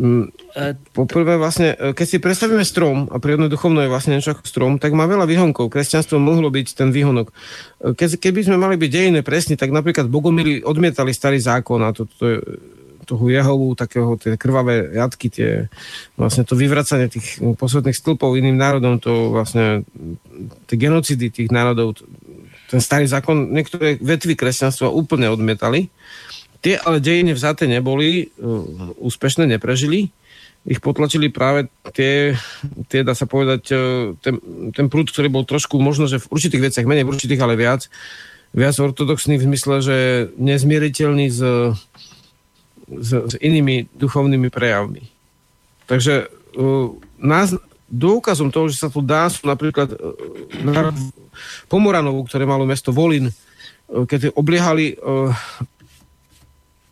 mm, 0.00 0.24
e, 0.56 0.72
Poprvé 0.90 1.38
vlastne, 1.38 1.76
keď 1.76 2.06
si 2.08 2.18
predstavíme 2.18 2.64
strom, 2.66 3.06
a 3.12 3.20
prírodné 3.20 3.46
duchovno 3.46 3.84
je 3.84 3.92
vlastne 3.92 4.16
niečo 4.16 4.34
ako 4.34 4.48
strom, 4.48 4.72
tak 4.80 4.96
má 4.96 5.06
veľa 5.06 5.28
výhonkov. 5.28 5.70
Kresťanstvo 5.70 6.18
mohlo 6.18 6.50
byť 6.50 6.66
ten 6.74 6.90
výhonok. 6.90 7.30
Ke, 7.94 8.10
keby 8.10 8.40
sme 8.42 8.56
mali 8.58 8.74
byť 8.80 8.90
dejné 8.90 9.20
presne, 9.22 9.54
tak 9.54 9.70
napríklad 9.70 10.10
Bogomíri 10.10 10.64
odmietali 10.64 11.14
starý 11.14 11.38
zákon 11.38 11.78
a 11.84 11.94
to, 11.94 12.08
to 12.08 12.24
je 12.26 12.38
toho 13.04 13.28
Jehovu, 13.28 13.76
takého 13.76 14.16
tie 14.16 14.40
krvavé 14.40 14.96
jatky, 14.96 15.28
tie, 15.28 15.50
vlastne 16.16 16.42
to 16.42 16.56
vyvracanie 16.56 17.12
tých 17.12 17.38
posvetných 17.38 17.94
stĺpov 17.94 18.34
iným 18.34 18.56
národom, 18.56 18.98
to 18.98 19.30
vlastne 19.30 19.84
tie 20.66 20.76
genocidy 20.80 21.30
tých 21.30 21.52
národov, 21.52 22.00
ten 22.68 22.80
starý 22.80 23.06
zákon, 23.06 23.52
niektoré 23.52 24.00
vetvy 24.00 24.34
kresťanstva 24.34 24.90
úplne 24.90 25.30
odmietali. 25.30 25.92
Tie 26.64 26.80
ale 26.80 26.98
dejine 26.98 27.36
vzaté 27.36 27.68
neboli, 27.68 28.32
uh, 28.40 28.96
úspešne 28.96 29.44
neprežili. 29.44 30.08
Ich 30.64 30.80
potlačili 30.80 31.28
práve 31.28 31.68
tie, 31.92 32.32
tie 32.88 33.04
dá 33.04 33.12
sa 33.12 33.28
povedať, 33.28 33.62
uh, 33.70 34.16
ten, 34.24 34.40
ten 34.72 34.88
prúd, 34.88 35.12
ktorý 35.12 35.28
bol 35.28 35.44
trošku 35.44 35.76
možno, 35.76 36.08
že 36.08 36.16
v 36.18 36.30
určitých 36.32 36.72
veciach 36.72 36.88
menej, 36.88 37.04
v 37.04 37.12
určitých 37.12 37.44
ale 37.44 37.54
viac, 37.60 37.92
viac 38.56 38.74
ortodoxný 38.80 39.36
v 39.36 39.46
zmysle, 39.50 39.74
že 39.84 39.96
nezmieriteľný 40.40 41.26
s 41.28 41.40
s, 42.86 43.10
s 43.12 43.34
inými 43.40 43.88
duchovnými 43.96 44.48
prejavmi. 44.52 45.04
Takže 45.88 46.28
uh, 46.56 46.94
nás, 47.20 47.56
dôkazom 47.88 48.48
toho, 48.48 48.68
že 48.72 48.80
sa 48.80 48.88
to 48.88 49.04
dá, 49.04 49.28
sú 49.28 49.44
napríklad 49.44 49.92
uh, 49.92 50.94
Pomoranovu, 51.68 52.24
ktoré 52.28 52.46
malo 52.46 52.64
mesto 52.64 52.94
Volin, 52.94 53.28
uh, 53.28 54.04
keď 54.06 54.32
obliehali... 54.36 54.96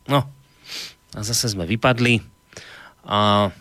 No, 0.02 0.26
a 1.14 1.20
zase 1.22 1.46
sme 1.46 1.62
vypadli. 1.62 2.18
A 3.06 3.52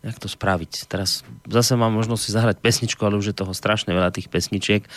jak 0.00 0.16
to 0.16 0.32
spraviť. 0.32 0.88
Teraz 0.88 1.20
zase 1.44 1.76
mám 1.76 1.92
možnosť 1.92 2.22
si 2.24 2.30
zahrať 2.32 2.56
pesničku, 2.64 3.04
ale 3.04 3.20
už 3.20 3.32
je 3.32 3.36
toho 3.36 3.52
strašne 3.52 3.92
veľa 3.92 4.16
tých 4.16 4.32
pesničiek. 4.32 4.88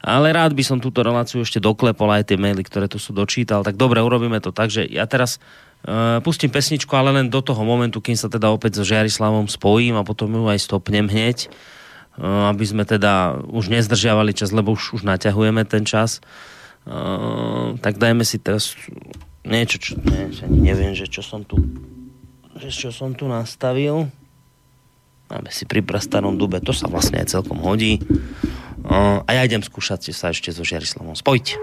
Ale 0.00 0.32
rád 0.32 0.56
by 0.56 0.64
som 0.64 0.78
túto 0.80 1.04
reláciu 1.04 1.44
ešte 1.44 1.60
doklepol 1.60 2.08
aj 2.08 2.32
tie 2.32 2.40
maily, 2.40 2.64
ktoré 2.64 2.88
tu 2.88 2.96
sú 2.96 3.12
dočítal. 3.12 3.60
Tak 3.60 3.76
dobre, 3.76 4.00
urobíme 4.00 4.40
to 4.40 4.56
tak, 4.56 4.72
že 4.72 4.88
ja 4.88 5.04
teraz 5.04 5.36
uh, 5.84 6.24
pustím 6.24 6.48
pesničku, 6.48 6.88
ale 6.96 7.12
len 7.12 7.28
do 7.28 7.44
toho 7.44 7.60
momentu, 7.68 8.00
kým 8.00 8.16
sa 8.16 8.32
teda 8.32 8.48
opäť 8.48 8.80
so 8.80 8.84
Žiarislavom 8.88 9.44
spojím 9.44 10.00
a 10.00 10.08
potom 10.08 10.32
ju 10.32 10.48
aj 10.48 10.64
stopnem 10.64 11.04
hneď, 11.04 11.52
uh, 12.16 12.48
aby 12.48 12.64
sme 12.64 12.88
teda 12.88 13.44
už 13.52 13.68
nezdržiavali 13.68 14.32
čas, 14.32 14.56
lebo 14.56 14.72
už, 14.72 14.96
už 14.96 15.02
naťahujeme 15.04 15.68
ten 15.68 15.84
čas. 15.84 16.24
Uh, 16.88 17.76
tak 17.84 18.00
dajme 18.00 18.24
si 18.24 18.40
teraz 18.40 18.72
niečo, 19.44 19.76
čo, 19.76 19.92
ne, 20.00 20.32
neviem, 20.48 20.96
že 20.96 21.12
čo 21.12 21.20
som 21.20 21.44
tu 21.44 21.60
že 22.56 22.72
čo 22.72 22.88
som 22.88 23.12
tu 23.12 23.28
nastavil. 23.28 24.08
Máme 25.26 25.50
si 25.50 25.66
pri 25.66 25.82
prastarom 25.82 26.38
dube, 26.38 26.62
to 26.62 26.70
sa 26.70 26.86
vlastne 26.86 27.18
aj 27.18 27.34
celkom 27.34 27.58
hodí. 27.58 27.98
A 28.86 29.26
ja 29.26 29.42
idem 29.42 29.58
skúšať 29.58 30.14
sa 30.14 30.30
ešte 30.30 30.54
so 30.54 30.62
Žiarislavom 30.62 31.18
spojiť. 31.18 31.58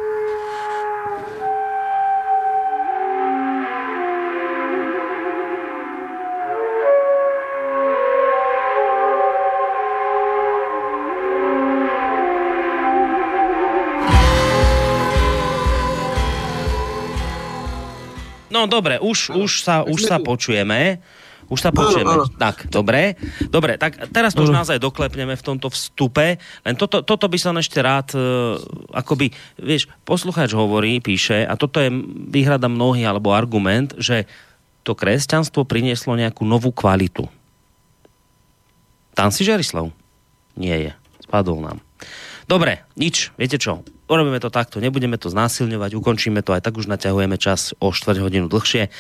No 18.54 18.68
dobre, 18.68 19.00
už, 19.00 19.32
už, 19.32 19.64
sa, 19.64 19.88
už 19.88 20.04
sa 20.04 20.20
počujeme. 20.20 21.00
Už 21.52 21.60
sa 21.60 21.72
počujeme. 21.72 22.08
Áno, 22.08 22.26
áno. 22.28 22.38
Tak, 22.40 22.72
dobre. 22.72 23.20
Dobre, 23.48 23.76
tak 23.76 24.00
teraz 24.12 24.32
to 24.32 24.44
už 24.44 24.54
naozaj 24.54 24.80
doklepneme 24.80 25.36
v 25.36 25.44
tomto 25.44 25.72
vstupe. 25.72 26.38
Len 26.40 26.76
toto, 26.76 27.04
toto 27.04 27.26
by 27.28 27.38
som 27.40 27.56
ešte 27.60 27.80
rád, 27.84 28.16
uh, 28.16 28.60
akoby, 28.96 29.32
vieš, 29.60 29.92
poslucháč 30.08 30.56
hovorí, 30.56 31.00
píše, 31.04 31.44
a 31.44 31.54
toto 31.60 31.84
je 31.84 31.92
výhrada 32.32 32.72
mnohých, 32.72 33.10
alebo 33.10 33.36
argument, 33.36 33.96
že 34.00 34.30
to 34.84 34.96
kresťanstvo 34.96 35.64
prinieslo 35.64 36.20
nejakú 36.20 36.44
novú 36.44 36.72
kvalitu. 36.76 37.28
Tam 39.14 39.30
si 39.30 39.46
Žerislav? 39.46 39.94
Nie 40.58 40.76
je. 40.80 40.92
Spadol 41.24 41.64
nám. 41.64 41.78
Dobre, 42.44 42.84
nič, 43.00 43.32
viete 43.40 43.56
čo, 43.56 43.88
urobíme 44.12 44.38
to 44.44 44.52
takto, 44.52 44.84
nebudeme 44.84 45.16
to 45.16 45.32
znásilňovať, 45.32 45.96
ukončíme 45.96 46.44
to, 46.44 46.52
aj 46.52 46.62
tak 46.68 46.76
už 46.76 46.92
naťahujeme 46.92 47.40
čas 47.40 47.72
o 47.80 47.96
4 47.96 48.20
hodinu 48.20 48.52
dlhšie. 48.52 48.92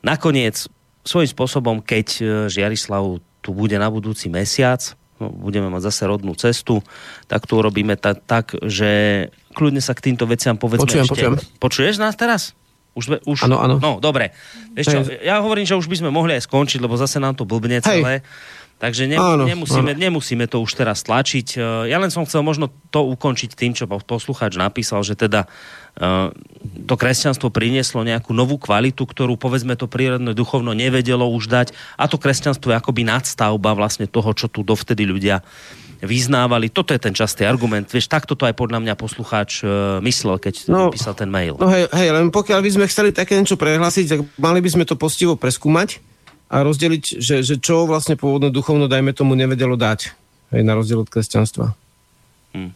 Nakoniec 0.00 0.72
svojím 1.06 1.30
spôsobom, 1.30 1.76
keď 1.80 2.06
e, 2.18 2.22
Žiarislav 2.50 3.22
tu 3.40 3.50
bude 3.54 3.78
na 3.78 3.86
budúci 3.86 4.26
mesiac, 4.26 4.82
no, 5.22 5.30
budeme 5.30 5.70
mať 5.70 5.86
zase 5.88 6.02
rodnú 6.10 6.34
cestu, 6.34 6.82
tak 7.30 7.46
to 7.46 7.62
urobíme 7.62 7.94
ta, 7.94 8.18
tak, 8.18 8.58
že 8.66 8.90
kľudne 9.54 9.78
sa 9.78 9.94
k 9.94 10.12
týmto 10.12 10.26
veciam 10.26 10.58
povedzme 10.58 10.84
počujem, 10.84 11.06
ešte. 11.06 11.14
Počujem. 11.14 11.34
Počuješ 11.62 11.94
nás 12.02 12.18
teraz? 12.18 12.58
Už, 12.96 13.22
už, 13.28 13.38
ano, 13.44 13.60
ano. 13.60 13.76
No, 13.76 14.00
dobre. 14.00 14.32
Čo, 14.72 15.04
ja 15.20 15.44
hovorím, 15.44 15.68
že 15.68 15.76
už 15.76 15.84
by 15.84 16.00
sme 16.00 16.10
mohli 16.10 16.32
aj 16.32 16.48
skončiť, 16.48 16.80
lebo 16.80 16.96
zase 16.96 17.20
nám 17.20 17.36
to 17.36 17.44
blbne 17.44 17.84
celé. 17.84 18.24
Hej. 18.24 18.28
Takže 18.76 19.08
ne, 19.08 19.16
áno, 19.16 19.48
nemusíme, 19.48 19.96
áno. 19.96 20.00
nemusíme 20.04 20.44
to 20.44 20.60
už 20.60 20.76
teraz 20.76 21.00
tlačiť. 21.00 21.56
E, 21.56 21.88
ja 21.88 21.96
len 21.96 22.12
som 22.12 22.28
chcel 22.28 22.44
možno 22.44 22.68
to 22.92 23.08
ukončiť 23.08 23.56
tým, 23.56 23.72
čo 23.72 23.88
poslucháč 23.88 24.60
napísal, 24.60 25.00
že 25.00 25.16
teda 25.16 25.48
uh, 26.00 26.32
to 26.84 26.94
kresťanstvo 26.96 27.48
prinieslo 27.52 28.04
nejakú 28.04 28.36
novú 28.36 28.56
kvalitu, 28.56 29.04
ktorú 29.04 29.36
povedzme 29.36 29.76
to 29.76 29.88
prírodné 29.88 30.32
duchovno 30.32 30.76
nevedelo 30.76 31.28
už 31.28 31.48
dať 31.48 31.68
a 31.96 32.08
to 32.08 32.16
kresťanstvo 32.16 32.72
je 32.72 32.76
akoby 32.76 33.04
nadstavba 33.04 33.76
vlastne 33.76 34.08
toho, 34.08 34.32
čo 34.32 34.48
tu 34.48 34.64
dovtedy 34.64 35.04
ľudia 35.04 35.44
vyznávali. 36.04 36.68
Toto 36.68 36.92
je 36.92 37.00
ten 37.00 37.16
častý 37.16 37.48
argument. 37.48 37.88
Vieš, 37.88 38.12
takto 38.12 38.36
to 38.36 38.44
aj 38.44 38.56
podľa 38.56 38.84
mňa 38.84 38.94
poslucháč 38.96 39.64
uh, 39.64 40.00
myslel, 40.04 40.36
keď 40.36 40.68
no, 40.68 40.92
písal 40.92 41.16
ten 41.16 41.32
mail. 41.32 41.56
No 41.56 41.72
hej, 41.72 41.88
hej, 41.92 42.12
len 42.12 42.28
pokiaľ 42.28 42.60
by 42.60 42.70
sme 42.76 42.86
chceli 42.92 43.12
také 43.12 43.40
niečo 43.40 43.56
prehlásiť, 43.56 44.04
tak 44.04 44.20
mali 44.36 44.60
by 44.60 44.68
sme 44.68 44.84
to 44.84 45.00
postivo 45.00 45.36
preskúmať 45.36 46.15
a 46.46 46.62
rozdeliť, 46.62 47.18
že, 47.18 47.42
že 47.42 47.58
čo 47.58 47.90
vlastne 47.90 48.14
pôvodné 48.14 48.54
duchovno, 48.54 48.86
dajme 48.86 49.10
tomu, 49.10 49.34
nevedelo 49.34 49.74
dať. 49.74 50.14
Hej, 50.54 50.62
na 50.62 50.78
rozdiel 50.78 51.02
od 51.02 51.10
kresťanstva. 51.10 51.74
Hmm. 52.54 52.70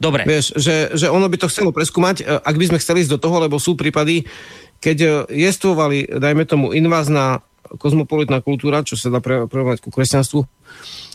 Dobre. 0.00 0.24
Vieš, 0.24 0.56
že, 0.56 0.92
že 0.96 1.08
ono 1.08 1.28
by 1.28 1.36
to 1.40 1.48
chcelo 1.48 1.72
preskúmať, 1.72 2.16
e, 2.20 2.24
ak 2.24 2.56
by 2.56 2.64
sme 2.72 2.80
chceli 2.80 3.04
ísť 3.04 3.16
do 3.16 3.20
toho, 3.20 3.36
lebo 3.40 3.56
sú 3.56 3.76
prípady, 3.76 4.28
keď 4.80 4.96
e, 5.00 5.08
jestvovali, 5.48 6.08
dajme 6.20 6.44
tomu, 6.48 6.72
invázna 6.72 7.40
kozmopolitná 7.80 8.44
kultúra, 8.44 8.84
čo 8.84 8.96
sa 8.96 9.08
dá 9.08 9.20
prerovnať 9.20 9.80
ku 9.80 9.88
kresťanstvu, 9.88 10.44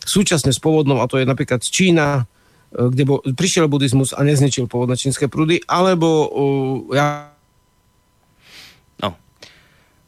súčasne 0.06 0.50
s 0.50 0.60
pôvodnou, 0.62 1.02
a 1.02 1.10
to 1.10 1.22
je 1.22 1.30
napríklad 1.30 1.62
Čína, 1.62 2.26
e, 2.74 2.90
kde 2.90 3.04
bol, 3.06 3.20
prišiel 3.22 3.70
buddhizmus 3.70 4.18
a 4.18 4.22
nezničil 4.26 4.66
pôvodné 4.66 4.98
čínske 4.98 5.30
prúdy, 5.30 5.62
alebo 5.66 6.10
uh, 6.10 6.98
ja... 6.98 7.06
No, 8.98 9.14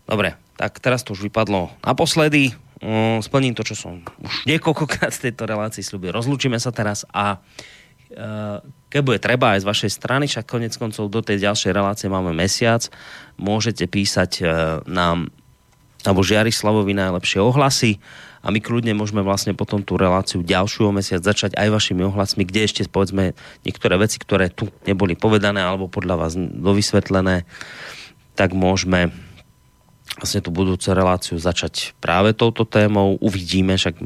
dobre 0.09 0.42
tak 0.63 0.79
teraz 0.79 1.03
to 1.03 1.11
už 1.11 1.27
vypadlo 1.27 1.67
naposledy. 1.83 2.55
Mm, 2.79 3.19
splním 3.19 3.51
to, 3.51 3.67
čo 3.67 3.75
som 3.75 3.99
už 3.99 4.47
niekoľkokrát 4.47 5.11
v 5.11 5.23
tejto 5.27 5.43
relácii 5.43 5.83
slúbil. 5.83 6.15
Rozlúčime 6.15 6.55
sa 6.55 6.71
teraz 6.71 7.03
a 7.11 7.35
e, 7.35 8.63
keď 8.87 9.01
bude 9.03 9.19
treba 9.19 9.59
aj 9.59 9.63
z 9.63 9.69
vašej 9.71 9.91
strany, 9.91 10.23
však 10.31 10.47
konec 10.47 10.71
koncov 10.79 11.11
do 11.11 11.19
tej 11.19 11.43
ďalšej 11.43 11.71
relácie 11.75 12.07
máme 12.07 12.31
mesiac, 12.31 12.87
môžete 13.35 13.91
písať 13.91 14.31
e, 14.39 14.43
nám 14.87 15.35
alebo 16.03 16.19
Žiarislavovi 16.19 16.91
najlepšie 16.91 17.39
ohlasy 17.39 17.95
a 18.43 18.51
my 18.51 18.59
kľudne 18.59 18.91
môžeme 18.91 19.23
vlastne 19.23 19.55
potom 19.55 19.79
tú 19.79 19.95
reláciu 19.95 20.43
ďalšiu 20.43 20.91
mesiac 20.91 21.23
začať 21.23 21.55
aj 21.55 21.71
vašimi 21.71 22.03
ohlasmi, 22.03 22.43
kde 22.43 22.67
ešte 22.67 22.83
povedzme 22.91 23.39
niektoré 23.63 23.95
veci, 23.95 24.19
ktoré 24.19 24.51
tu 24.51 24.67
neboli 24.83 25.15
povedané 25.15 25.63
alebo 25.63 25.87
podľa 25.87 26.15
vás 26.19 26.35
dovysvetlené, 26.35 27.47
tak 28.35 28.51
môžeme 28.51 29.15
vlastne 30.17 30.45
tú 30.45 30.53
budúcu 30.53 30.93
reláciu 30.93 31.35
začať 31.41 31.97
práve 31.97 32.37
touto 32.37 32.63
témou. 32.63 33.17
Uvidíme 33.17 33.77
však, 33.77 33.97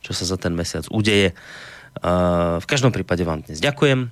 čo 0.00 0.12
sa 0.16 0.24
za 0.24 0.36
ten 0.40 0.56
mesiac 0.56 0.88
udeje. 0.88 1.36
V 2.60 2.66
každom 2.66 2.94
prípade 2.94 3.26
vám 3.26 3.42
dnes 3.42 3.58
ďakujem, 3.58 4.08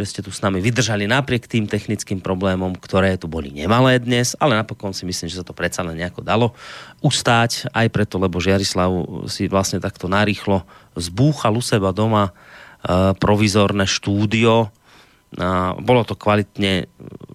že 0.00 0.04
ste 0.08 0.20
tu 0.24 0.32
s 0.32 0.40
nami 0.40 0.64
vydržali 0.64 1.04
napriek 1.04 1.44
tým 1.44 1.68
technickým 1.68 2.24
problémom, 2.24 2.72
ktoré 2.80 3.20
tu 3.20 3.28
boli 3.28 3.52
nemalé 3.52 4.00
dnes, 4.00 4.32
ale 4.40 4.56
napokon 4.56 4.96
si 4.96 5.04
myslím, 5.04 5.28
že 5.28 5.42
sa 5.42 5.44
to 5.44 5.52
predsa 5.52 5.84
len 5.84 6.00
nejako 6.00 6.24
dalo 6.24 6.56
ustáť, 7.04 7.68
aj 7.76 7.92
preto, 7.92 8.16
lebo 8.16 8.40
Žiarislav 8.40 8.88
si 9.28 9.44
vlastne 9.50 9.76
takto 9.76 10.08
narýchlo 10.08 10.64
zbúchal 10.96 11.52
u 11.52 11.60
seba 11.60 11.92
doma 11.92 12.32
provizorné 13.20 13.84
štúdio, 13.84 14.72
bolo 15.84 16.02
to 16.08 16.16
kvalitne, 16.16 16.88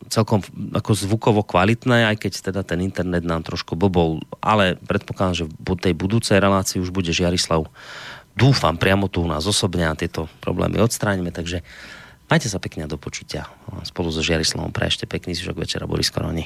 celkom 0.10 0.46
ako 0.74 0.92
zvukovo 0.94 1.42
kvalitné, 1.42 2.10
aj 2.14 2.22
keď 2.22 2.32
teda 2.52 2.62
ten 2.62 2.82
internet 2.82 3.26
nám 3.26 3.42
trošku 3.46 3.74
bobol, 3.74 4.22
ale 4.40 4.78
predpokladám, 4.86 5.36
že 5.36 5.46
v 5.50 5.76
tej 5.78 5.94
budúcej 5.98 6.38
relácii 6.38 6.80
už 6.80 6.94
bude 6.94 7.10
Žiarislav 7.10 7.68
dúfam 8.36 8.76
priamo 8.76 9.08
tu 9.08 9.24
u 9.24 9.28
nás 9.32 9.48
osobne 9.48 9.88
a 9.88 9.96
tieto 9.96 10.28
problémy 10.44 10.84
odstránime, 10.84 11.32
takže 11.32 11.64
majte 12.28 12.52
sa 12.52 12.60
pekne 12.60 12.86
do 12.86 13.00
počutia. 13.00 13.48
Spolu 13.88 14.12
so 14.12 14.20
Žiarislavom 14.20 14.76
pre 14.76 14.92
ešte 14.92 15.08
pekný 15.08 15.34
zvyšok 15.34 15.58
večera 15.58 15.88
Boris 15.88 16.12
Koroni. 16.12 16.46